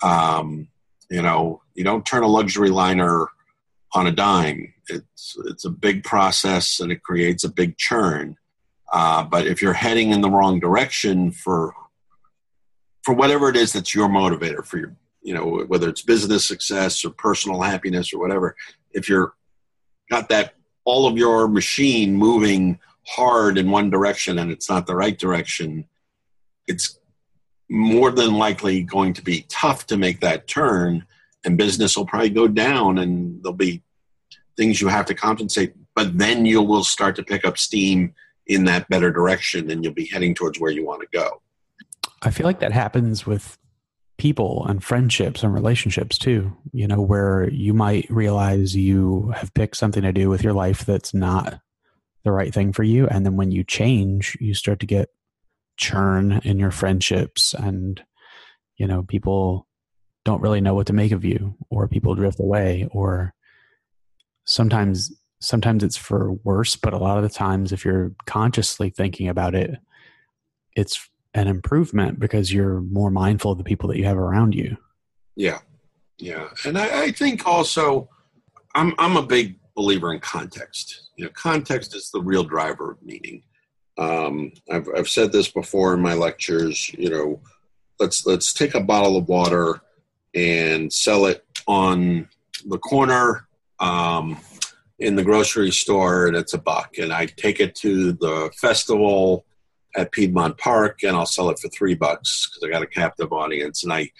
Um, 0.03 0.69
you 1.11 1.23
know, 1.23 1.63
you 1.75 1.83
don't 1.83 2.05
turn 2.05 2.23
a 2.23 2.29
luxury 2.29 2.69
liner 2.69 3.27
on 3.95 4.07
a 4.07 4.13
dime. 4.13 4.75
It's 4.89 5.37
it's 5.47 5.65
a 5.65 5.71
big 5.71 6.05
process 6.05 6.79
and 6.79 6.93
it 6.93 7.03
creates 7.03 7.43
a 7.43 7.51
big 7.51 7.79
churn. 7.79 8.37
Uh, 8.93 9.25
but 9.25 9.47
if 9.47 9.63
you're 9.63 9.73
heading 9.73 10.11
in 10.11 10.21
the 10.21 10.31
wrong 10.31 10.61
direction 10.61 11.33
for 11.33 11.75
for 13.03 13.15
whatever 13.15 13.49
it 13.49 13.57
is 13.57 13.73
that's 13.73 13.95
your 13.95 14.09
motivator 14.09 14.65
for 14.65 14.79
your 14.79 14.97
you 15.23 15.35
know, 15.35 15.65
whether 15.67 15.89
it's 15.89 16.03
business 16.03 16.47
success 16.47 17.05
or 17.05 17.11
personal 17.11 17.61
happiness 17.61 18.13
or 18.13 18.21
whatever, 18.21 18.55
if 18.93 19.09
you're 19.09 19.35
got 20.09 20.29
that 20.29 20.55
all 20.85 21.09
of 21.09 21.17
your 21.17 21.49
machine 21.49 22.15
moving 22.15 22.79
hard 23.09 23.59
in 23.59 23.71
one 23.71 23.91
direction 23.91 24.39
and 24.39 24.51
it's 24.51 24.69
not 24.69 24.87
the 24.87 24.97
right 24.97 25.19
direction, 25.19 25.87
it's 26.67 26.99
more 27.69 28.11
than 28.11 28.35
likely 28.35 28.83
going 28.83 29.13
to 29.15 29.23
be 29.23 29.47
tough 29.49 29.87
to 29.87 29.97
make 29.97 30.21
that 30.21 30.47
turn 30.47 31.05
and 31.45 31.59
business 31.59 31.97
will 31.97 32.07
probably 32.07 32.31
go 32.31 32.47
down 32.47 32.99
and 32.99 33.43
there'll 33.43 33.57
be 33.57 33.83
things 34.57 34.81
you 34.81 34.89
have 34.89 35.07
to 35.07 35.15
compensate 35.15 35.75
but 35.95 36.17
then 36.19 36.45
you 36.45 36.63
will 36.63 36.85
start 36.85 37.17
to 37.17 37.25
pick 37.25 37.45
up 37.45 37.59
steam 37.59 38.15
in 38.47 38.65
that 38.65 38.89
better 38.89 39.11
direction 39.11 39.71
and 39.71 39.83
you'll 39.83 39.95
be 39.95 40.07
heading 40.07 40.35
towards 40.35 40.61
where 40.61 40.71
you 40.71 40.87
want 40.87 41.01
to 41.01 41.09
go. 41.13 41.41
I 42.23 42.31
feel 42.31 42.47
like 42.47 42.61
that 42.61 42.73
happens 42.73 43.27
with 43.27 43.59
people 44.19 44.65
and 44.67 44.85
friendships 44.85 45.43
and 45.43 45.53
relationships 45.53 46.17
too 46.17 46.51
you 46.73 46.87
know 46.87 47.03
where 47.03 47.51
you 47.51 47.75
might 47.75 48.09
realize 48.09 48.75
you 48.75 49.31
have 49.37 49.53
picked 49.53 49.77
something 49.77 50.03
to 50.03 50.13
do 50.13 50.31
with 50.31 50.43
your 50.43 50.55
life 50.55 50.87
that's 50.87 51.13
not 51.13 51.61
the 52.27 52.33
right 52.33 52.53
thing 52.53 52.73
for 52.73 52.83
you 52.83 53.07
and 53.07 53.25
then 53.25 53.37
when 53.37 53.51
you 53.51 53.63
change 53.63 54.37
you 54.41 54.53
start 54.53 54.81
to 54.81 54.87
get 54.87 55.11
churn 55.77 56.41
in 56.45 56.59
your 56.59 56.71
friendships 56.71 57.55
and 57.55 58.03
you 58.77 58.87
know 58.87 59.05
people 59.05 59.67
don't 60.25 60.43
really 60.43 60.61
know 60.61 60.75
what 60.75 60.89
to 60.89 60.93
make 60.93 61.13
of 61.13 61.25
you 61.25 61.55
or 61.71 61.87
people 61.87 62.15
drift 62.15 62.41
away 62.41 62.89
or 62.91 63.33
sometimes 64.45 65.13
sometimes 65.41 65.85
it's 65.85 65.97
for 65.97 66.33
worse 66.43 66.75
but 66.75 66.93
a 66.93 66.99
lot 66.99 67.17
of 67.17 67.23
the 67.23 67.29
times 67.31 67.73
if 67.73 67.85
you're 67.85 68.13
consciously 68.27 68.91
thinking 68.91 69.29
about 69.29 69.55
it 69.55 69.79
it's 70.75 71.09
an 71.37 71.49
improvement 71.49 72.19
because 72.19 72.53
you're 72.53 72.81
more 72.81 73.11
mindful 73.11 73.53
of 73.53 73.59
the 73.59 73.65
people 73.65 73.89
that 73.89 73.99
you 73.99 74.05
have 74.05 74.17
around 74.17 74.55
you. 74.55 74.77
Yeah. 75.37 75.59
Yeah. 76.19 76.49
And 76.65 76.79
i, 76.79 77.05
I 77.05 77.13
think 77.13 77.47
also 77.47 78.09
i'm 78.75 78.95
i'm 78.99 79.17
a 79.17 79.23
big 79.23 79.59
believer 79.75 80.13
in 80.15 80.21
context 80.21 81.06
you 81.17 81.25
know 81.25 81.31
context 81.35 81.95
is 81.95 82.11
the 82.11 82.21
real 82.21 82.45
driver 82.45 82.93
of 82.93 83.03
meaning 83.03 83.43
um, 83.99 84.53
I've, 84.71 84.89
I've 84.97 85.09
said 85.09 85.33
this 85.33 85.49
before 85.49 85.95
in 85.95 86.01
my 86.01 86.15
lectures. 86.15 86.93
You 86.95 87.11
know, 87.11 87.41
let's 87.99 88.27
let's 88.27 88.53
take 88.53 88.75
a 88.75 88.81
bottle 88.81 89.17
of 89.17 89.29
water 89.29 89.81
and 90.35 90.93
sell 90.93 91.27
it 91.27 91.45
on 91.67 92.29
the 92.67 92.79
corner 92.79 93.49
um, 93.81 94.39
in 94.99 95.17
the 95.17 95.25
grocery 95.25 95.71
store, 95.71 96.27
and 96.27 96.37
it's 96.37 96.55
a 96.55 96.59
buck. 96.59 96.99
And 96.99 97.13
I 97.13 97.27
take 97.27 97.61
it 97.61 97.75
to 97.77 98.13
the 98.13 98.51
festival 98.57 99.47
at 99.97 100.13
Piedmont 100.13 100.59
Park, 100.59 101.03
and 101.03 101.17
I'll 101.17 101.27
sell 101.27 101.49
it 101.49 101.59
for 101.59 101.69
three 101.69 101.95
bucks 101.95 102.49
because 102.49 102.67
I 102.67 102.71
got 102.71 102.83
a 102.83 102.87
captive 102.87 103.33
audience. 103.33 103.83
And 103.83 103.93
I 103.93 104.11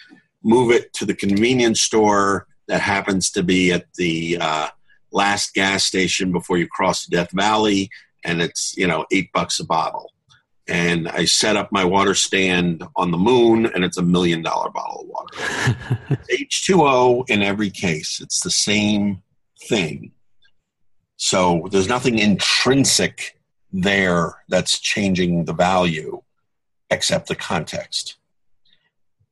move 0.43 0.71
it 0.71 0.93
to 0.95 1.05
the 1.05 1.15
convenience 1.15 1.83
store 1.83 2.47
that 2.69 2.81
happens 2.81 3.31
to 3.33 3.43
be 3.43 3.73
at 3.73 3.85
the 3.97 4.39
uh, 4.41 4.69
last 5.13 5.55
gas 5.55 5.85
station 5.85 6.33
before 6.33 6.59
you 6.59 6.67
cross 6.67 7.07
Death 7.07 7.31
Valley 7.33 7.91
and 8.25 8.43
it's 8.43 8.77
you 8.77 8.87
know 8.87 9.07
eight 9.11 9.33
bucks 9.33 9.61
a 9.61 9.65
bottle. 9.65 10.13
And 10.69 11.09
i 11.09 11.25
set 11.27 11.57
up 11.57 11.71
my 11.71 11.85
water 11.85 12.15
stand 12.15 12.83
on 12.97 13.13
the 13.13 13.19
moon 13.19 13.67
and 13.67 13.85
it's 13.85 13.99
a 13.99 14.03
million 14.03 14.43
dollar 14.43 14.71
bottle 14.71 15.03
of 15.03 15.09
water. 15.09 15.37
H2o 16.31 17.31
in 17.31 17.43
every 17.43 17.71
case 17.71 18.21
it's 18.21 18.41
the 18.41 18.51
same 18.51 19.23
thing. 19.69 20.13
So 21.17 21.69
there's 21.71 21.89
nothing 21.89 22.19
intrinsic 22.19 23.39
there 23.73 24.43
that's 24.49 24.79
changing 24.79 25.45
the 25.45 25.53
value 25.53 26.23
except 26.91 27.29
the 27.29 27.37
context. 27.37 28.17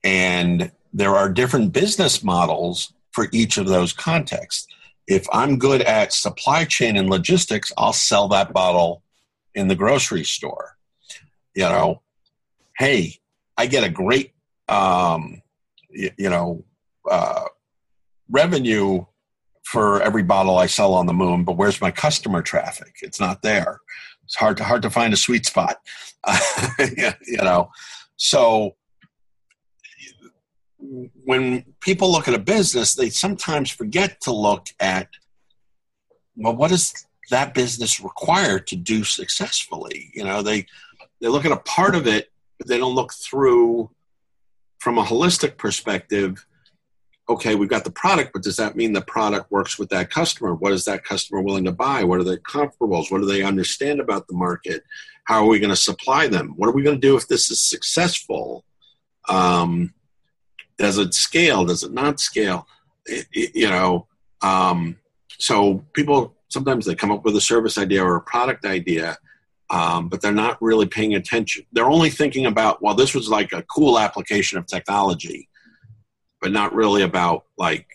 And 0.03 0.71
there 0.93 1.15
are 1.17 1.29
different 1.29 1.73
business 1.73 2.23
models 2.23 2.93
for 3.13 3.29
each 3.33 3.59
of 3.59 3.67
those 3.67 3.93
contexts 3.93 4.67
if 5.07 5.27
I'm 5.33 5.59
good 5.59 5.83
at 5.83 6.13
supply 6.13 6.65
chain 6.65 6.97
and 6.97 7.11
logistics, 7.11 7.73
I'll 7.77 7.93
sell 7.93 8.29
that 8.29 8.53
bottle 8.53 9.03
in 9.55 9.69
the 9.69 9.75
grocery 9.75 10.25
store. 10.25 10.77
You 11.55 11.65
know, 11.65 12.03
hey, 12.79 13.19
I 13.57 13.67
get 13.67 13.85
a 13.85 13.89
great, 13.89 14.33
um, 14.69 15.43
you, 15.91 16.11
you 16.17 16.31
know, 16.31 16.65
uh, 17.09 17.45
revenue 18.31 19.05
for 19.65 20.03
every 20.03 20.23
bottle 20.23 20.59
I 20.59 20.67
sell 20.67 20.95
on 20.95 21.07
the 21.07 21.13
moon, 21.13 21.45
but 21.45 21.57
where's 21.57 21.81
my 21.81 21.91
customer 21.91 22.43
traffic? 22.43 22.97
It's 23.03 23.21
not 23.21 23.43
there. 23.43 23.81
It's 24.25 24.35
hard 24.35 24.57
to 24.59 24.65
hard 24.65 24.83
to 24.83 24.91
find 24.91 25.13
a 25.13 25.19
sweet 25.19 25.47
spot. 25.47 25.79
you 26.79 27.37
know, 27.37 27.71
so 28.17 28.77
when 31.25 31.65
people 31.81 32.11
look 32.11 32.29
at 32.29 32.35
a 32.35 32.39
business, 32.39 32.95
they 32.95 33.11
sometimes 33.11 33.71
forget 33.71 34.21
to 34.23 34.33
look 34.33 34.69
at, 34.81 35.09
well, 36.37 36.57
what 36.57 36.71
does 36.71 37.07
that 37.31 37.55
business 37.55 38.01
require 38.01 38.59
to 38.59 38.77
do 38.77 39.05
successfully? 39.05 40.11
You 40.15 40.25
know, 40.25 40.43
they 40.43 40.67
they 41.21 41.29
look 41.29 41.45
at 41.45 41.53
a 41.53 41.57
part 41.59 41.95
of 41.95 42.07
it, 42.07 42.31
but 42.59 42.69
they 42.69 42.79
don't 42.79 42.95
look 42.95 43.13
through 43.15 43.91
from 44.79 44.99
a 44.99 45.05
holistic 45.05 45.57
perspective. 45.57 46.45
Okay, 47.27 47.55
we've 47.55 47.71
got 47.71 47.85
the 47.85 47.91
product, 47.91 48.33
but 48.35 48.43
does 48.43 48.57
that 48.57 48.77
mean 48.77 48.93
the 48.93 49.01
product 49.01 49.51
works 49.51 49.79
with 49.79 49.89
that 49.89 50.11
customer? 50.11 50.55
What 50.55 50.73
is 50.73 50.85
that 50.85 51.05
customer 51.05 51.41
willing 51.41 51.65
to 51.65 51.73
buy? 51.73 52.05
What 52.05 52.21
are 52.21 52.25
their 52.25 52.37
comparables? 52.37 53.11
What 53.11 53.23
do 53.23 53.27
they 53.27 53.43
understand 53.43 54.01
about 54.01 54.27
the 54.27 54.35
market? 54.35 54.83
How 55.25 55.43
are 55.43 55.49
we 55.49 55.59
going 55.59 55.71
to 55.71 55.77
supply 55.77 56.27
them? 56.27 56.53
What 56.57 56.69
are 56.69 56.75
we 56.75 56.83
going 56.83 57.01
to 57.01 57.07
do 57.07 57.17
if 57.17 57.27
this 57.27 57.51
is 57.51 57.63
successful? 57.63 58.67
Um, 59.27 59.95
does 60.79 60.99
it 60.99 61.15
scale? 61.15 61.65
Does 61.65 61.83
it 61.83 61.93
not 61.93 62.21
scale? 62.21 62.67
It, 63.07 63.27
it, 63.33 63.55
you 63.55 63.69
know, 63.69 64.07
um, 64.43 64.97
so 65.39 65.85
people 65.93 66.35
sometimes 66.49 66.87
they 66.87 66.95
come 66.95 67.11
up 67.11 67.25
with 67.25 67.37
a 67.37 67.41
service 67.41 67.77
idea 67.77 68.05
or 68.05 68.17
a 68.17 68.23
product 68.23 68.65
idea, 68.65 69.19
um, 69.71 70.09
but 70.09 70.23
they're 70.23 70.33
not 70.33 70.61
really 70.63 70.87
paying 70.87 71.15
attention. 71.15 71.65
They're 71.73 71.91
only 71.91 72.11
thinking 72.11 72.47
about, 72.47 72.81
well, 72.81 72.95
this 72.95 73.15
was 73.15 73.29
like 73.29 73.53
a 73.53 73.63
cool 73.63 73.99
application 73.99 74.59
of 74.59 74.67
technology, 74.67 75.49
but 76.41 76.53
not 76.53 76.75
really 76.75 77.03
about 77.03 77.45
like 77.59 77.87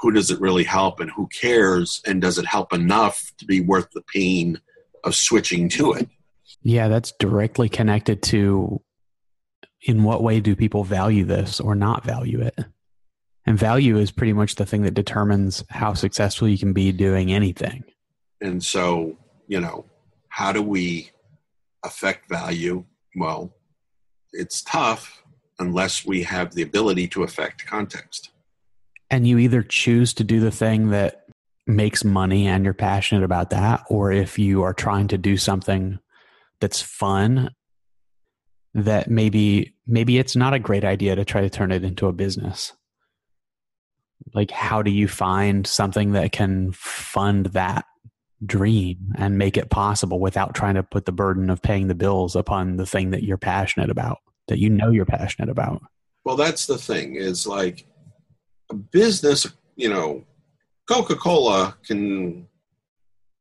who 0.00 0.10
does 0.10 0.30
it 0.30 0.40
really 0.40 0.64
help 0.64 1.00
and 1.00 1.10
who 1.10 1.28
cares 1.28 2.00
and 2.06 2.20
does 2.20 2.38
it 2.38 2.46
help 2.46 2.72
enough 2.72 3.32
to 3.38 3.44
be 3.44 3.60
worth 3.60 3.90
the 3.92 4.02
pain 4.12 4.60
of 5.04 5.14
switching 5.14 5.68
to 5.68 5.92
it. 5.92 6.08
Yeah, 6.62 6.88
that's 6.88 7.12
directly 7.18 7.68
connected 7.68 8.22
to 8.24 8.82
in 9.82 10.02
what 10.02 10.22
way 10.22 10.40
do 10.40 10.54
people 10.54 10.84
value 10.84 11.24
this 11.24 11.60
or 11.60 11.74
not 11.74 12.04
value 12.04 12.40
it? 12.40 12.58
And 13.46 13.58
value 13.58 13.96
is 13.96 14.10
pretty 14.10 14.32
much 14.32 14.56
the 14.56 14.66
thing 14.66 14.82
that 14.82 14.94
determines 14.94 15.64
how 15.70 15.94
successful 15.94 16.48
you 16.48 16.58
can 16.58 16.72
be 16.72 16.92
doing 16.92 17.32
anything. 17.32 17.84
And 18.40 18.62
so, 18.62 19.16
you 19.48 19.60
know, 19.60 19.86
how 20.28 20.52
do 20.52 20.62
we 20.62 21.10
affect 21.84 22.28
value? 22.28 22.84
Well, 23.16 23.52
it's 24.32 24.62
tough 24.62 25.22
unless 25.58 26.06
we 26.06 26.22
have 26.22 26.54
the 26.54 26.62
ability 26.62 27.08
to 27.08 27.22
affect 27.22 27.66
context. 27.66 28.30
And 29.10 29.26
you 29.26 29.38
either 29.38 29.62
choose 29.62 30.14
to 30.14 30.24
do 30.24 30.40
the 30.40 30.52
thing 30.52 30.90
that 30.90 31.24
makes 31.66 32.04
money 32.04 32.46
and 32.46 32.64
you're 32.64 32.74
passionate 32.74 33.24
about 33.24 33.50
that, 33.50 33.84
or 33.88 34.12
if 34.12 34.38
you 34.38 34.62
are 34.62 34.74
trying 34.74 35.08
to 35.08 35.18
do 35.18 35.36
something 35.36 35.98
that's 36.60 36.80
fun 36.80 37.50
that 38.74 39.10
maybe 39.10 39.74
maybe 39.86 40.18
it's 40.18 40.36
not 40.36 40.54
a 40.54 40.58
great 40.58 40.84
idea 40.84 41.16
to 41.16 41.24
try 41.24 41.40
to 41.40 41.50
turn 41.50 41.72
it 41.72 41.84
into 41.84 42.06
a 42.06 42.12
business. 42.12 42.72
Like 44.34 44.50
how 44.50 44.82
do 44.82 44.90
you 44.90 45.08
find 45.08 45.66
something 45.66 46.12
that 46.12 46.32
can 46.32 46.72
fund 46.72 47.46
that 47.46 47.84
dream 48.46 49.12
and 49.16 49.36
make 49.36 49.56
it 49.56 49.70
possible 49.70 50.20
without 50.20 50.54
trying 50.54 50.74
to 50.74 50.82
put 50.82 51.04
the 51.04 51.12
burden 51.12 51.50
of 51.50 51.60
paying 51.60 51.88
the 51.88 51.94
bills 51.94 52.36
upon 52.36 52.76
the 52.76 52.86
thing 52.86 53.10
that 53.10 53.22
you're 53.22 53.36
passionate 53.36 53.90
about 53.90 54.18
that 54.48 54.58
you 54.58 54.70
know 54.70 54.90
you're 54.90 55.04
passionate 55.04 55.48
about? 55.48 55.82
Well 56.24 56.36
that's 56.36 56.66
the 56.66 56.78
thing 56.78 57.16
is 57.16 57.46
like 57.46 57.86
a 58.70 58.74
business 58.74 59.46
you 59.76 59.88
know 59.88 60.24
coca-cola 60.88 61.76
can 61.84 62.46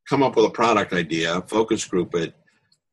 come 0.07 0.23
up 0.23 0.35
with 0.35 0.45
a 0.45 0.49
product 0.49 0.93
idea 0.93 1.41
focus 1.47 1.85
group 1.85 2.15
it 2.15 2.33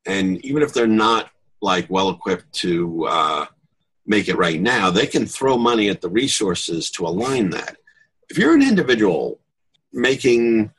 and 0.06 0.44
even 0.44 0.62
if 0.62 0.72
they're 0.72 0.86
not 0.86 1.30
like 1.62 1.86
well 1.88 2.10
equipped 2.10 2.52
to 2.52 3.06
uh, 3.06 3.46
make 4.06 4.28
it 4.28 4.36
right 4.36 4.60
now, 4.60 4.90
they 4.90 5.06
can 5.06 5.26
throw 5.26 5.56
money 5.56 5.88
at 5.88 6.00
the 6.00 6.08
resources 6.08 6.90
to 6.92 7.06
align 7.06 7.50
that. 7.50 7.76
If 8.28 8.38
you're 8.38 8.54
an 8.54 8.62
individual 8.62 9.40
making 9.92 10.70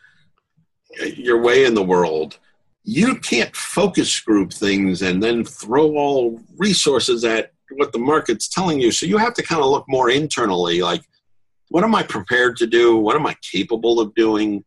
your 1.16 1.42
way 1.42 1.66
in 1.66 1.74
the 1.74 1.84
world, 1.84 2.40
you 2.84 3.16
can't 3.16 3.54
focus 3.56 4.20
group 4.20 4.54
things 4.54 5.02
and 5.02 5.22
then 5.22 5.44
throw 5.44 5.96
all 5.96 6.40
resources 6.58 7.26
at 7.26 7.52
what 7.72 7.92
the 7.92 8.00
market's 8.00 8.48
telling 8.48 8.80
you. 8.80 8.92
So 8.92 9.06
you 9.06 9.18
have 9.18 9.34
to 9.36 9.44
kind 9.44 9.62
of 9.62 9.68
look 9.68 9.86
more 9.88 10.10
internally 10.10 10.82
like, 10.82 11.04
what 11.70 11.84
am 11.84 11.94
I 11.96 12.04
prepared 12.04 12.56
to 12.58 12.68
do? 12.68 12.96
What 12.96 13.18
am 13.18 13.26
I 13.26 13.36
capable 13.42 14.00
of 14.00 14.16
doing? 14.16 14.64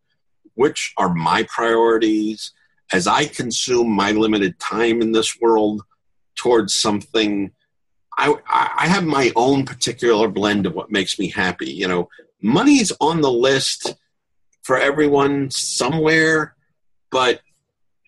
Which 0.54 0.92
are 0.98 1.14
my 1.14 1.44
priorities? 1.44 2.52
As 2.92 3.06
I 3.06 3.24
consume 3.24 3.90
my 3.90 4.10
limited 4.10 4.58
time 4.58 5.00
in 5.00 5.12
this 5.12 5.40
world, 5.40 5.82
towards 6.36 6.74
something 6.74 7.52
I, 8.20 8.34
I 8.76 8.86
have 8.86 9.04
my 9.04 9.32
own 9.34 9.64
particular 9.64 10.28
blend 10.28 10.66
of 10.66 10.74
what 10.74 10.90
makes 10.90 11.18
me 11.18 11.30
happy. 11.30 11.70
You 11.70 11.88
know, 11.88 12.08
money's 12.42 12.92
on 13.00 13.22
the 13.22 13.32
list 13.32 13.94
for 14.62 14.76
everyone 14.76 15.50
somewhere, 15.50 16.54
but 17.10 17.40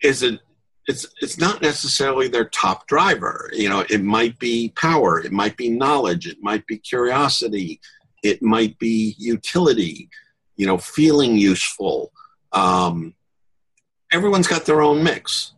is 0.03 0.23
it 0.23 0.41
it's 0.87 1.07
it's 1.23 1.39
not 1.39 1.63
necessarily 1.63 2.29
their 2.29 2.45
top 2.45 2.87
driver. 2.87 3.51
You 3.55 3.71
know, 3.71 3.85
it 3.89 4.03
might 4.03 4.39
be 4.39 4.73
power, 4.77 5.19
it 5.19 5.33
might 5.33 5.57
be 5.57 5.71
knowledge, 5.71 6.27
it 6.27 6.43
might 6.43 6.67
be 6.67 6.77
curiosity, 6.77 7.81
it 8.23 8.43
might 8.43 8.79
be 8.79 9.15
utility. 9.19 10.11
You 10.57 10.67
know, 10.67 10.77
feeling 10.77 11.39
useful. 11.39 12.13
Um, 12.53 13.15
everyone's 14.13 14.47
got 14.47 14.67
their 14.67 14.83
own 14.83 15.03
mix, 15.03 15.53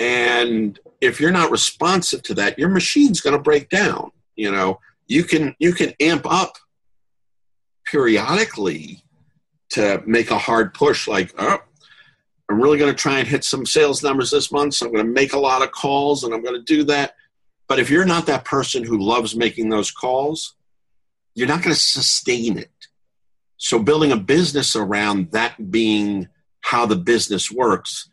and 0.00 0.78
if 1.00 1.20
you're 1.20 1.30
not 1.30 1.50
responsive 1.50 2.22
to 2.24 2.34
that, 2.34 2.58
your 2.58 2.68
machine's 2.68 3.20
going 3.20 3.36
to 3.36 3.42
break 3.42 3.68
down. 3.68 4.10
You 4.34 4.50
know, 4.50 4.80
you 5.06 5.24
can 5.24 5.54
you 5.58 5.72
can 5.72 5.94
amp 6.00 6.26
up 6.30 6.56
periodically 7.86 9.02
to 9.70 10.02
make 10.06 10.30
a 10.30 10.38
hard 10.38 10.74
push, 10.74 11.08
like, 11.08 11.34
oh, 11.38 11.58
I'm 12.48 12.60
really 12.60 12.78
going 12.78 12.92
to 12.92 12.98
try 12.98 13.18
and 13.18 13.26
hit 13.26 13.44
some 13.44 13.66
sales 13.66 14.02
numbers 14.02 14.30
this 14.30 14.52
month. 14.52 14.74
So 14.74 14.86
I'm 14.86 14.92
going 14.92 15.04
to 15.04 15.12
make 15.12 15.32
a 15.32 15.38
lot 15.38 15.62
of 15.62 15.72
calls 15.72 16.22
and 16.22 16.32
I'm 16.32 16.42
going 16.42 16.54
to 16.54 16.62
do 16.62 16.84
that. 16.84 17.14
But 17.68 17.80
if 17.80 17.90
you're 17.90 18.04
not 18.04 18.26
that 18.26 18.44
person 18.44 18.84
who 18.84 18.98
loves 18.98 19.34
making 19.34 19.68
those 19.68 19.90
calls, 19.90 20.54
you're 21.34 21.48
not 21.48 21.62
going 21.62 21.74
to 21.74 21.80
sustain 21.80 22.58
it. 22.58 22.70
So 23.56 23.78
building 23.80 24.12
a 24.12 24.16
business 24.16 24.76
around 24.76 25.32
that 25.32 25.70
being 25.70 26.28
how 26.60 26.86
the 26.86 26.96
business 26.96 27.50
works 27.50 28.10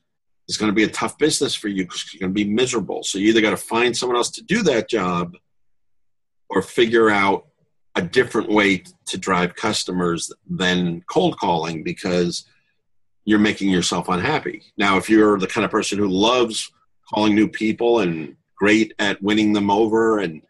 is 0.54 0.58
going 0.58 0.72
to 0.72 0.76
be 0.76 0.84
a 0.84 0.90
tough 0.90 1.18
business 1.18 1.56
for 1.56 1.68
you 1.68 1.84
because 1.84 2.14
you're 2.14 2.20
going 2.20 2.34
to 2.34 2.46
be 2.46 2.50
miserable. 2.50 3.04
So 3.04 3.18
you 3.18 3.30
either 3.30 3.42
got 3.42 3.52
to 3.52 3.58
find 3.58 3.98
someone 3.98 4.18
else 4.18 4.30
to 4.32 4.44
do 4.44 4.62
that 4.64 4.88
job 4.88 5.36
or 6.48 6.62
figure 6.62 7.10
out 7.10 7.48
a 7.96 8.02
different 8.02 8.50
way 8.50 8.84
to 9.08 9.18
drive 9.18 9.56
customers 9.56 10.32
than 10.48 11.02
cold 11.10 11.38
calling 11.38 11.84
because 11.84 12.46
you're 13.26 13.40
making 13.40 13.70
yourself 13.70 14.10
unhappy. 14.10 14.62
Now, 14.78 14.98
if 14.98 15.10
you're 15.10 15.40
the 15.40 15.48
kind 15.48 15.66
of 15.66 15.72
person 15.72 15.98
who 15.98 16.08
loves 16.08 16.72
calling 17.12 17.34
new 17.34 17.48
people 17.48 18.00
and 18.00 18.36
great 18.56 18.94
at 19.00 19.22
winning 19.22 19.54
them 19.54 19.72
over 19.72 20.20
and 20.20 20.42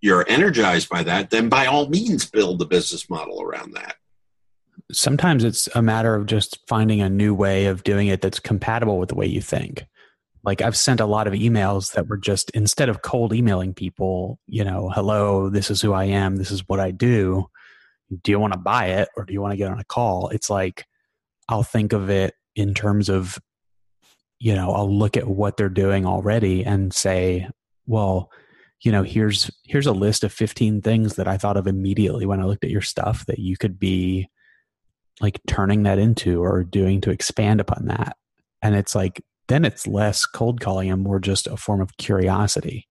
you're 0.00 0.28
energized 0.28 0.88
by 0.90 1.02
that, 1.04 1.30
then 1.30 1.48
by 1.48 1.66
all 1.66 1.88
means 1.88 2.28
build 2.28 2.58
the 2.58 2.66
business 2.66 3.08
model 3.08 3.40
around 3.40 3.72
that. 3.74 3.96
Sometimes 4.90 5.44
it's 5.44 5.68
a 5.74 5.82
matter 5.82 6.14
of 6.14 6.26
just 6.26 6.58
finding 6.66 7.00
a 7.00 7.10
new 7.10 7.34
way 7.34 7.66
of 7.66 7.84
doing 7.84 8.08
it 8.08 8.20
that's 8.20 8.40
compatible 8.40 8.98
with 8.98 9.08
the 9.08 9.14
way 9.14 9.26
you 9.26 9.40
think. 9.40 9.86
Like 10.44 10.60
I've 10.60 10.76
sent 10.76 11.00
a 11.00 11.06
lot 11.06 11.26
of 11.26 11.34
emails 11.34 11.92
that 11.92 12.08
were 12.08 12.16
just 12.16 12.50
instead 12.50 12.88
of 12.88 13.02
cold 13.02 13.32
emailing 13.32 13.74
people, 13.74 14.40
you 14.46 14.64
know, 14.64 14.90
hello, 14.90 15.48
this 15.48 15.70
is 15.70 15.80
who 15.80 15.92
I 15.92 16.04
am, 16.04 16.36
this 16.36 16.50
is 16.50 16.66
what 16.66 16.80
I 16.80 16.90
do. 16.90 17.46
Do 18.22 18.30
you 18.30 18.40
want 18.40 18.52
to 18.52 18.58
buy 18.58 18.86
it 18.86 19.08
or 19.16 19.24
do 19.24 19.32
you 19.32 19.40
want 19.40 19.52
to 19.52 19.56
get 19.56 19.70
on 19.70 19.78
a 19.78 19.84
call? 19.84 20.28
It's 20.28 20.50
like 20.50 20.84
I'll 21.48 21.62
think 21.62 21.92
of 21.92 22.10
it 22.10 22.34
in 22.56 22.74
terms 22.74 23.08
of, 23.08 23.38
you 24.40 24.54
know, 24.54 24.72
I'll 24.72 24.92
look 24.92 25.16
at 25.16 25.28
what 25.28 25.56
they're 25.56 25.68
doing 25.68 26.06
already 26.06 26.64
and 26.64 26.92
say, 26.92 27.48
well, 27.86 28.30
you 28.82 28.90
know, 28.90 29.04
here's 29.04 29.50
here's 29.64 29.86
a 29.86 29.92
list 29.92 30.24
of 30.24 30.32
15 30.32 30.82
things 30.82 31.14
that 31.14 31.28
I 31.28 31.38
thought 31.38 31.56
of 31.56 31.68
immediately 31.68 32.26
when 32.26 32.40
I 32.40 32.44
looked 32.44 32.64
at 32.64 32.70
your 32.70 32.82
stuff 32.82 33.24
that 33.26 33.38
you 33.38 33.56
could 33.56 33.78
be 33.78 34.28
like 35.20 35.40
turning 35.46 35.82
that 35.84 35.98
into 35.98 36.42
or 36.42 36.64
doing 36.64 37.00
to 37.02 37.10
expand 37.10 37.60
upon 37.60 37.86
that. 37.86 38.16
And 38.62 38.74
it's 38.74 38.94
like 38.94 39.22
then 39.48 39.64
it's 39.64 39.86
less 39.86 40.24
cold 40.24 40.60
calling 40.60 40.90
and 40.90 41.02
more 41.02 41.20
just 41.20 41.46
a 41.46 41.56
form 41.56 41.80
of 41.80 41.96
curiosity 41.98 42.88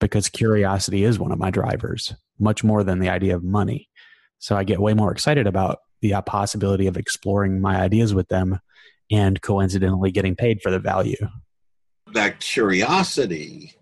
because 0.00 0.28
curiosity 0.28 1.04
is 1.04 1.18
one 1.18 1.32
of 1.32 1.38
my 1.38 1.50
drivers 1.50 2.14
much 2.38 2.62
more 2.62 2.84
than 2.84 2.98
the 2.98 3.08
idea 3.08 3.34
of 3.34 3.42
money. 3.42 3.88
So 4.38 4.56
I 4.56 4.64
get 4.64 4.80
way 4.80 4.94
more 4.94 5.12
excited 5.12 5.46
about 5.46 5.78
the 6.02 6.14
uh, 6.14 6.22
possibility 6.22 6.86
of 6.86 6.96
exploring 6.96 7.60
my 7.60 7.80
ideas 7.80 8.12
with 8.14 8.28
them 8.28 8.58
and 9.10 9.40
coincidentally 9.40 10.10
getting 10.10 10.36
paid 10.36 10.60
for 10.62 10.70
the 10.70 10.78
value. 10.78 11.16
That 12.12 12.40
curiosity 12.40 13.74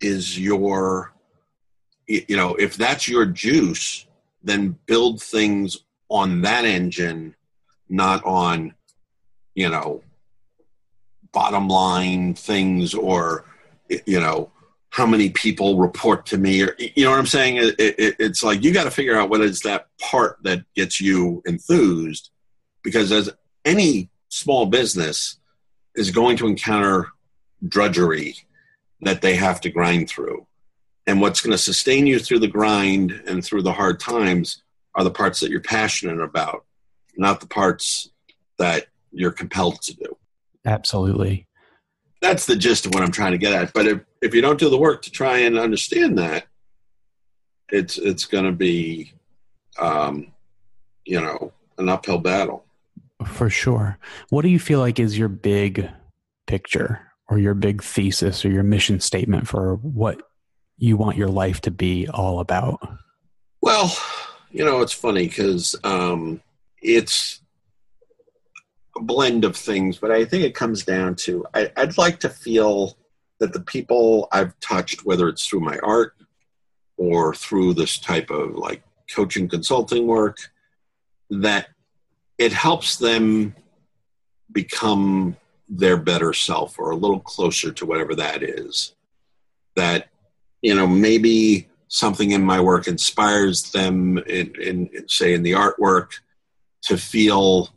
is 0.00 0.38
your, 0.38 1.12
you 2.06 2.36
know, 2.36 2.54
if 2.54 2.76
that's 2.76 3.08
your 3.08 3.26
juice, 3.26 4.06
then 4.42 4.78
build 4.86 5.22
things 5.22 5.84
on 6.10 6.42
that 6.42 6.64
engine, 6.64 7.34
not 7.88 8.24
on, 8.24 8.74
you 9.54 9.68
know, 9.68 10.02
bottom 11.32 11.68
line 11.68 12.34
things 12.34 12.94
or, 12.94 13.44
you 14.06 14.20
know, 14.20 14.50
how 14.90 15.06
many 15.06 15.30
people 15.30 15.78
report 15.78 16.26
to 16.26 16.36
me 16.36 16.62
or 16.62 16.74
you 16.78 17.04
know 17.04 17.10
what 17.10 17.18
i'm 17.20 17.26
saying? 17.26 17.58
It, 17.58 17.78
it, 17.78 18.16
it's 18.18 18.42
like 18.42 18.64
you 18.64 18.72
got 18.72 18.84
to 18.84 18.90
figure 18.90 19.16
out 19.16 19.30
what 19.30 19.40
is 19.40 19.60
that 19.60 19.86
part 20.00 20.38
that 20.42 20.64
gets 20.74 21.00
you 21.00 21.42
enthused 21.46 22.30
because 22.82 23.12
as 23.12 23.30
any 23.64 24.10
small 24.30 24.66
business 24.66 25.38
is 25.94 26.10
going 26.10 26.36
to 26.38 26.46
encounter 26.46 27.08
drudgery 27.66 28.36
that 29.02 29.22
they 29.22 29.34
have 29.34 29.60
to 29.62 29.70
grind 29.70 30.08
through. 30.08 30.46
And 31.06 31.20
what's 31.20 31.40
going 31.40 31.52
to 31.52 31.58
sustain 31.58 32.06
you 32.06 32.18
through 32.18 32.40
the 32.40 32.48
grind 32.48 33.22
and 33.26 33.44
through 33.44 33.62
the 33.62 33.72
hard 33.72 33.98
times 33.98 34.62
are 34.94 35.04
the 35.04 35.10
parts 35.10 35.40
that 35.40 35.50
you're 35.50 35.60
passionate 35.60 36.20
about 36.20 36.64
not 37.16 37.40
the 37.40 37.46
parts 37.46 38.10
that 38.58 38.86
you're 39.12 39.32
compelled 39.32 39.80
to 39.82 39.94
do 39.94 40.16
absolutely 40.66 41.46
that's 42.20 42.46
the 42.46 42.56
gist 42.56 42.86
of 42.86 42.94
what 42.94 43.02
I'm 43.02 43.10
trying 43.10 43.32
to 43.32 43.38
get 43.38 43.52
at. 43.52 43.72
But 43.72 43.86
if, 43.86 44.00
if 44.20 44.34
you 44.34 44.40
don't 44.42 44.58
do 44.58 44.68
the 44.68 44.78
work 44.78 45.02
to 45.02 45.10
try 45.10 45.38
and 45.38 45.58
understand 45.58 46.18
that, 46.18 46.46
it's 47.72 47.98
it's 47.98 48.24
going 48.24 48.44
to 48.44 48.52
be, 48.52 49.12
um, 49.78 50.32
you 51.04 51.20
know, 51.20 51.52
an 51.78 51.88
uphill 51.88 52.18
battle. 52.18 52.64
For 53.26 53.48
sure. 53.48 53.98
What 54.30 54.42
do 54.42 54.48
you 54.48 54.58
feel 54.58 54.80
like 54.80 54.98
is 54.98 55.16
your 55.16 55.28
big 55.28 55.88
picture 56.46 57.00
or 57.28 57.38
your 57.38 57.54
big 57.54 57.82
thesis 57.82 58.44
or 58.44 58.50
your 58.50 58.62
mission 58.62 58.98
statement 58.98 59.46
for 59.46 59.76
what 59.76 60.22
you 60.78 60.96
want 60.96 61.16
your 61.16 61.28
life 61.28 61.60
to 61.62 61.70
be 61.70 62.08
all 62.08 62.40
about? 62.40 62.80
Well, 63.62 63.94
you 64.50 64.64
know, 64.64 64.80
it's 64.80 64.92
funny 64.92 65.28
because 65.28 65.76
um, 65.84 66.40
it's 66.82 67.40
a 68.96 69.02
blend 69.02 69.44
of 69.44 69.56
things, 69.56 69.98
but 69.98 70.10
I 70.10 70.24
think 70.24 70.44
it 70.44 70.54
comes 70.54 70.84
down 70.84 71.14
to 71.16 71.46
I, 71.54 71.70
I'd 71.76 71.98
like 71.98 72.20
to 72.20 72.28
feel 72.28 72.96
that 73.38 73.52
the 73.52 73.60
people 73.60 74.28
I've 74.32 74.58
touched, 74.60 75.04
whether 75.06 75.28
it's 75.28 75.46
through 75.46 75.60
my 75.60 75.78
art 75.82 76.14
or 76.96 77.34
through 77.34 77.74
this 77.74 77.98
type 77.98 78.30
of 78.30 78.56
like 78.56 78.82
coaching 79.14 79.48
consulting 79.48 80.06
work, 80.06 80.36
that 81.30 81.68
it 82.36 82.52
helps 82.52 82.96
them 82.96 83.54
become 84.52 85.36
their 85.68 85.96
better 85.96 86.32
self 86.32 86.78
or 86.78 86.90
a 86.90 86.96
little 86.96 87.20
closer 87.20 87.70
to 87.70 87.86
whatever 87.86 88.14
that 88.16 88.42
is. 88.42 88.94
That, 89.76 90.08
you 90.60 90.74
know, 90.74 90.86
maybe 90.86 91.69
something 91.90 92.30
in 92.30 92.42
my 92.42 92.58
work 92.58 92.88
inspires 92.88 93.70
them 93.72 94.16
in, 94.18 94.54
in, 94.60 95.08
say 95.08 95.34
in 95.34 95.42
the 95.42 95.52
artwork 95.52 96.12
to 96.82 96.96
feel 96.96 97.68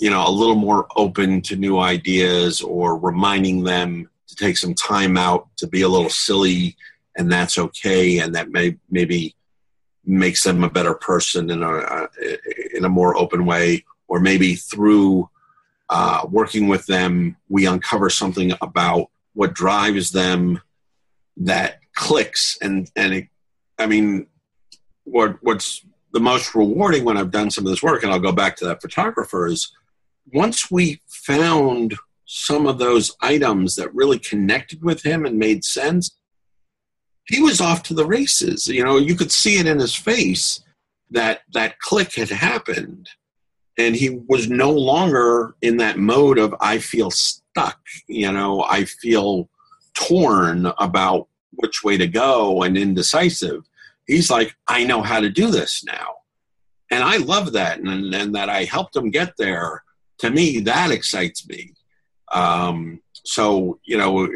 you 0.00 0.10
know 0.10 0.26
a 0.26 0.30
little 0.30 0.56
more 0.56 0.86
open 0.96 1.40
to 1.42 1.54
new 1.54 1.78
ideas 1.78 2.60
or 2.60 2.98
reminding 2.98 3.62
them 3.62 4.08
to 4.26 4.34
take 4.34 4.56
some 4.56 4.74
time 4.74 5.16
out 5.16 5.48
to 5.56 5.66
be 5.66 5.82
a 5.82 5.88
little 5.88 6.10
silly 6.10 6.76
and 7.16 7.30
that's 7.30 7.58
okay 7.58 8.18
and 8.18 8.34
that 8.34 8.50
may 8.50 8.76
maybe 8.90 9.34
makes 10.04 10.42
them 10.42 10.64
a 10.64 10.70
better 10.70 10.94
person 10.94 11.50
in 11.50 11.62
a 11.62 12.08
in 12.74 12.84
a 12.84 12.88
more 12.88 13.16
open 13.16 13.44
way. 13.44 13.84
Or 14.08 14.20
maybe 14.20 14.56
through 14.56 15.30
uh, 15.88 16.26
working 16.28 16.68
with 16.68 16.86
them 16.86 17.36
we 17.48 17.66
uncover 17.66 18.10
something 18.10 18.52
about 18.60 19.10
what 19.34 19.54
drives 19.54 20.10
them 20.10 20.60
that 21.36 21.80
clicks 21.94 22.58
and 22.60 22.90
and 22.96 23.14
it, 23.14 23.28
i 23.82 23.86
mean 23.86 24.26
what 25.04 25.36
what's 25.42 25.84
the 26.12 26.20
most 26.20 26.54
rewarding 26.54 27.04
when 27.04 27.16
I've 27.16 27.30
done 27.30 27.50
some 27.50 27.66
of 27.66 27.70
this 27.70 27.82
work, 27.82 28.02
and 28.02 28.12
I'll 28.12 28.20
go 28.20 28.32
back 28.32 28.56
to 28.56 28.66
that 28.66 28.82
photographer, 28.82 29.46
is 29.46 29.72
once 30.32 30.70
we 30.70 31.00
found 31.08 31.94
some 32.26 32.66
of 32.66 32.78
those 32.78 33.16
items 33.20 33.74
that 33.76 33.94
really 33.94 34.18
connected 34.18 34.82
with 34.82 35.02
him 35.02 35.26
and 35.26 35.38
made 35.38 35.64
sense, 35.64 36.16
he 37.26 37.40
was 37.40 37.60
off 37.60 37.82
to 37.84 37.94
the 37.94 38.06
races. 38.06 38.68
You 38.68 38.84
know, 38.84 38.98
you 38.98 39.14
could 39.14 39.32
see 39.32 39.58
it 39.58 39.66
in 39.66 39.78
his 39.78 39.94
face 39.94 40.62
that 41.10 41.40
that 41.52 41.78
click 41.80 42.14
had 42.14 42.30
happened. 42.30 43.08
And 43.78 43.96
he 43.96 44.20
was 44.28 44.50
no 44.50 44.70
longer 44.70 45.54
in 45.62 45.78
that 45.78 45.98
mode 45.98 46.38
of, 46.38 46.54
I 46.60 46.78
feel 46.78 47.10
stuck. 47.10 47.80
You 48.06 48.30
know, 48.30 48.62
I 48.62 48.84
feel 48.84 49.48
torn 49.94 50.66
about 50.78 51.28
which 51.54 51.82
way 51.82 51.96
to 51.96 52.06
go 52.06 52.62
and 52.62 52.76
indecisive 52.76 53.62
he's 54.06 54.30
like, 54.30 54.54
I 54.68 54.84
know 54.84 55.02
how 55.02 55.20
to 55.20 55.30
do 55.30 55.50
this 55.50 55.84
now. 55.84 56.14
And 56.90 57.02
I 57.02 57.16
love 57.16 57.52
that. 57.52 57.78
And, 57.78 58.14
and 58.14 58.34
that 58.34 58.48
I 58.48 58.64
helped 58.64 58.96
him 58.96 59.10
get 59.10 59.34
there. 59.38 59.82
To 60.18 60.30
me, 60.30 60.60
that 60.60 60.90
excites 60.90 61.48
me. 61.48 61.72
Um, 62.32 63.00
so, 63.24 63.80
you 63.84 63.96
know, 63.96 64.28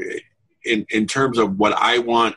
in, 0.65 0.87
in 0.91 1.07
terms 1.07 1.39
of 1.39 1.59
what 1.59 1.73
I 1.75 1.99
want 1.99 2.37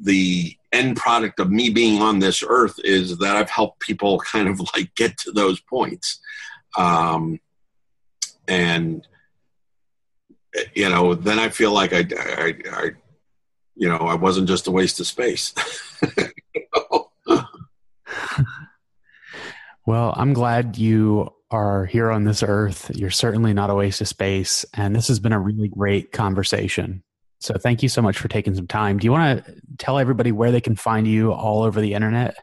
the 0.00 0.56
end 0.72 0.96
product 0.96 1.40
of 1.40 1.50
me 1.50 1.70
being 1.70 2.00
on 2.00 2.18
this 2.18 2.42
earth 2.46 2.78
is 2.84 3.18
that 3.18 3.36
I've 3.36 3.50
helped 3.50 3.80
people 3.80 4.18
kind 4.32 4.48
of 4.48 4.60
like 4.74 4.94
get 4.94 5.16
to 5.18 5.32
those 5.32 5.60
points. 5.60 6.20
Um, 6.76 7.40
and, 8.46 9.06
you 10.74 10.88
know, 10.88 11.14
then 11.14 11.38
I 11.38 11.48
feel 11.48 11.72
like 11.72 11.92
I, 11.92 12.06
I, 12.18 12.54
I, 12.72 12.90
you 13.78 13.88
know, 13.88 13.96
I 13.98 14.14
wasn't 14.14 14.48
just 14.48 14.66
a 14.66 14.72
waste 14.72 14.98
of 15.00 15.06
space. 15.06 15.54
well, 19.86 20.12
I'm 20.16 20.32
glad 20.32 20.76
you 20.76 21.32
are 21.50 21.86
here 21.86 22.10
on 22.10 22.24
this 22.24 22.42
earth. 22.42 22.90
You're 22.94 23.10
certainly 23.10 23.54
not 23.54 23.70
a 23.70 23.74
waste 23.74 24.00
of 24.00 24.08
space. 24.08 24.66
And 24.74 24.94
this 24.94 25.08
has 25.08 25.20
been 25.20 25.32
a 25.32 25.38
really 25.38 25.68
great 25.68 26.12
conversation. 26.12 27.02
So 27.40 27.54
thank 27.54 27.82
you 27.84 27.88
so 27.88 28.02
much 28.02 28.18
for 28.18 28.26
taking 28.26 28.54
some 28.56 28.66
time. 28.66 28.98
Do 28.98 29.04
you 29.04 29.12
want 29.12 29.44
to 29.44 29.54
tell 29.78 29.98
everybody 29.98 30.32
where 30.32 30.50
they 30.50 30.60
can 30.60 30.74
find 30.74 31.06
you 31.06 31.32
all 31.32 31.62
over 31.62 31.80
the 31.80 31.94
internet? 31.94 32.36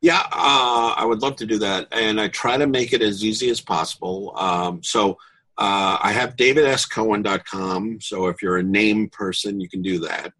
Yeah, 0.00 0.22
uh, 0.32 0.94
I 0.96 1.04
would 1.04 1.20
love 1.20 1.36
to 1.36 1.46
do 1.46 1.58
that. 1.58 1.88
And 1.92 2.18
I 2.18 2.28
try 2.28 2.56
to 2.56 2.66
make 2.66 2.94
it 2.94 3.02
as 3.02 3.22
easy 3.22 3.50
as 3.50 3.60
possible. 3.60 4.32
Um, 4.34 4.82
so 4.82 5.18
uh, 5.58 5.98
I 6.00 6.12
have 6.12 6.36
davidscohen.com. 6.36 8.00
So 8.00 8.28
if 8.28 8.40
you're 8.40 8.56
a 8.56 8.62
name 8.62 9.10
person, 9.10 9.60
you 9.60 9.68
can 9.68 9.82
do 9.82 9.98
that. 9.98 10.32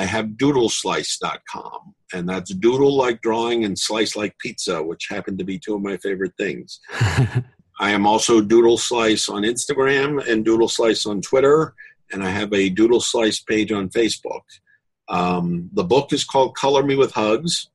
I 0.00 0.04
have 0.04 0.26
doodleslice.com, 0.36 1.94
and 2.12 2.28
that's 2.28 2.54
doodle 2.54 2.96
like 2.96 3.20
drawing 3.20 3.64
and 3.64 3.78
slice 3.78 4.16
like 4.16 4.36
pizza, 4.38 4.82
which 4.82 5.08
happen 5.10 5.36
to 5.38 5.44
be 5.44 5.58
two 5.58 5.74
of 5.74 5.82
my 5.82 5.96
favorite 5.98 6.34
things. 6.38 6.80
I 7.80 7.92
am 7.92 8.06
also 8.06 8.42
Doodle 8.42 8.76
Slice 8.76 9.30
on 9.30 9.42
Instagram 9.42 10.26
and 10.28 10.44
Doodle 10.44 10.68
Slice 10.68 11.06
on 11.06 11.22
Twitter 11.22 11.74
and 12.12 12.22
I 12.22 12.30
have 12.30 12.52
a 12.52 12.68
Doodle 12.68 13.00
Slice 13.00 13.40
page 13.40 13.72
on 13.72 13.88
Facebook. 13.88 14.42
Um, 15.08 15.70
the 15.72 15.84
book 15.84 16.12
is 16.12 16.24
called 16.24 16.56
Color 16.56 16.82
Me 16.82 16.96
with 16.96 17.12
Hugs. 17.12 17.68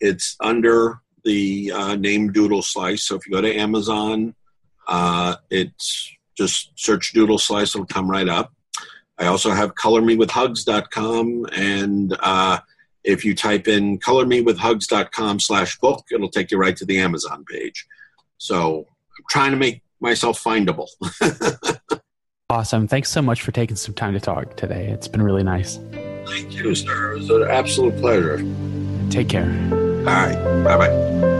It's 0.00 0.36
under 0.40 1.00
the 1.24 1.72
uh, 1.72 1.96
name 1.96 2.32
Doodle 2.32 2.62
Slice. 2.62 3.04
So 3.04 3.16
if 3.16 3.26
you 3.26 3.32
go 3.32 3.40
to 3.40 3.54
Amazon, 3.54 4.34
uh, 4.86 5.36
it's 5.50 6.12
just 6.36 6.72
search 6.76 7.12
Doodle 7.12 7.38
Slice, 7.38 7.74
it'll 7.74 7.86
come 7.86 8.10
right 8.10 8.28
up. 8.28 8.52
I 9.18 9.26
also 9.26 9.50
have 9.52 9.74
colormewithhugs.com, 9.74 11.46
and 11.52 12.16
uh, 12.20 12.58
if 13.04 13.24
you 13.24 13.34
type 13.34 13.66
in 13.68 13.98
colormewithhugs.com 13.98 15.40
slash 15.40 15.78
book, 15.78 16.04
it'll 16.12 16.30
take 16.30 16.50
you 16.50 16.58
right 16.58 16.76
to 16.76 16.84
the 16.84 16.98
Amazon 16.98 17.44
page. 17.50 17.86
So 18.38 18.80
I'm 18.80 19.24
trying 19.30 19.52
to 19.52 19.56
make 19.56 19.82
myself 20.00 20.42
findable. 20.42 20.88
Awesome. 22.48 22.86
Thanks 22.86 23.10
so 23.10 23.20
much 23.20 23.42
for 23.42 23.50
taking 23.50 23.74
some 23.74 23.92
time 23.92 24.12
to 24.12 24.20
talk 24.20 24.56
today. 24.56 24.86
It's 24.86 25.08
been 25.08 25.22
really 25.22 25.42
nice. 25.42 25.80
Thank 26.26 26.54
you, 26.54 26.76
sir. 26.76 27.14
It 27.14 27.18
was 27.18 27.30
an 27.30 27.42
absolute 27.42 27.98
pleasure. 27.98 28.38
Take 29.10 29.28
care. 29.28 29.50
All 29.72 30.04
right. 30.04 30.64
Bye 30.64 30.78
bye. 30.78 31.35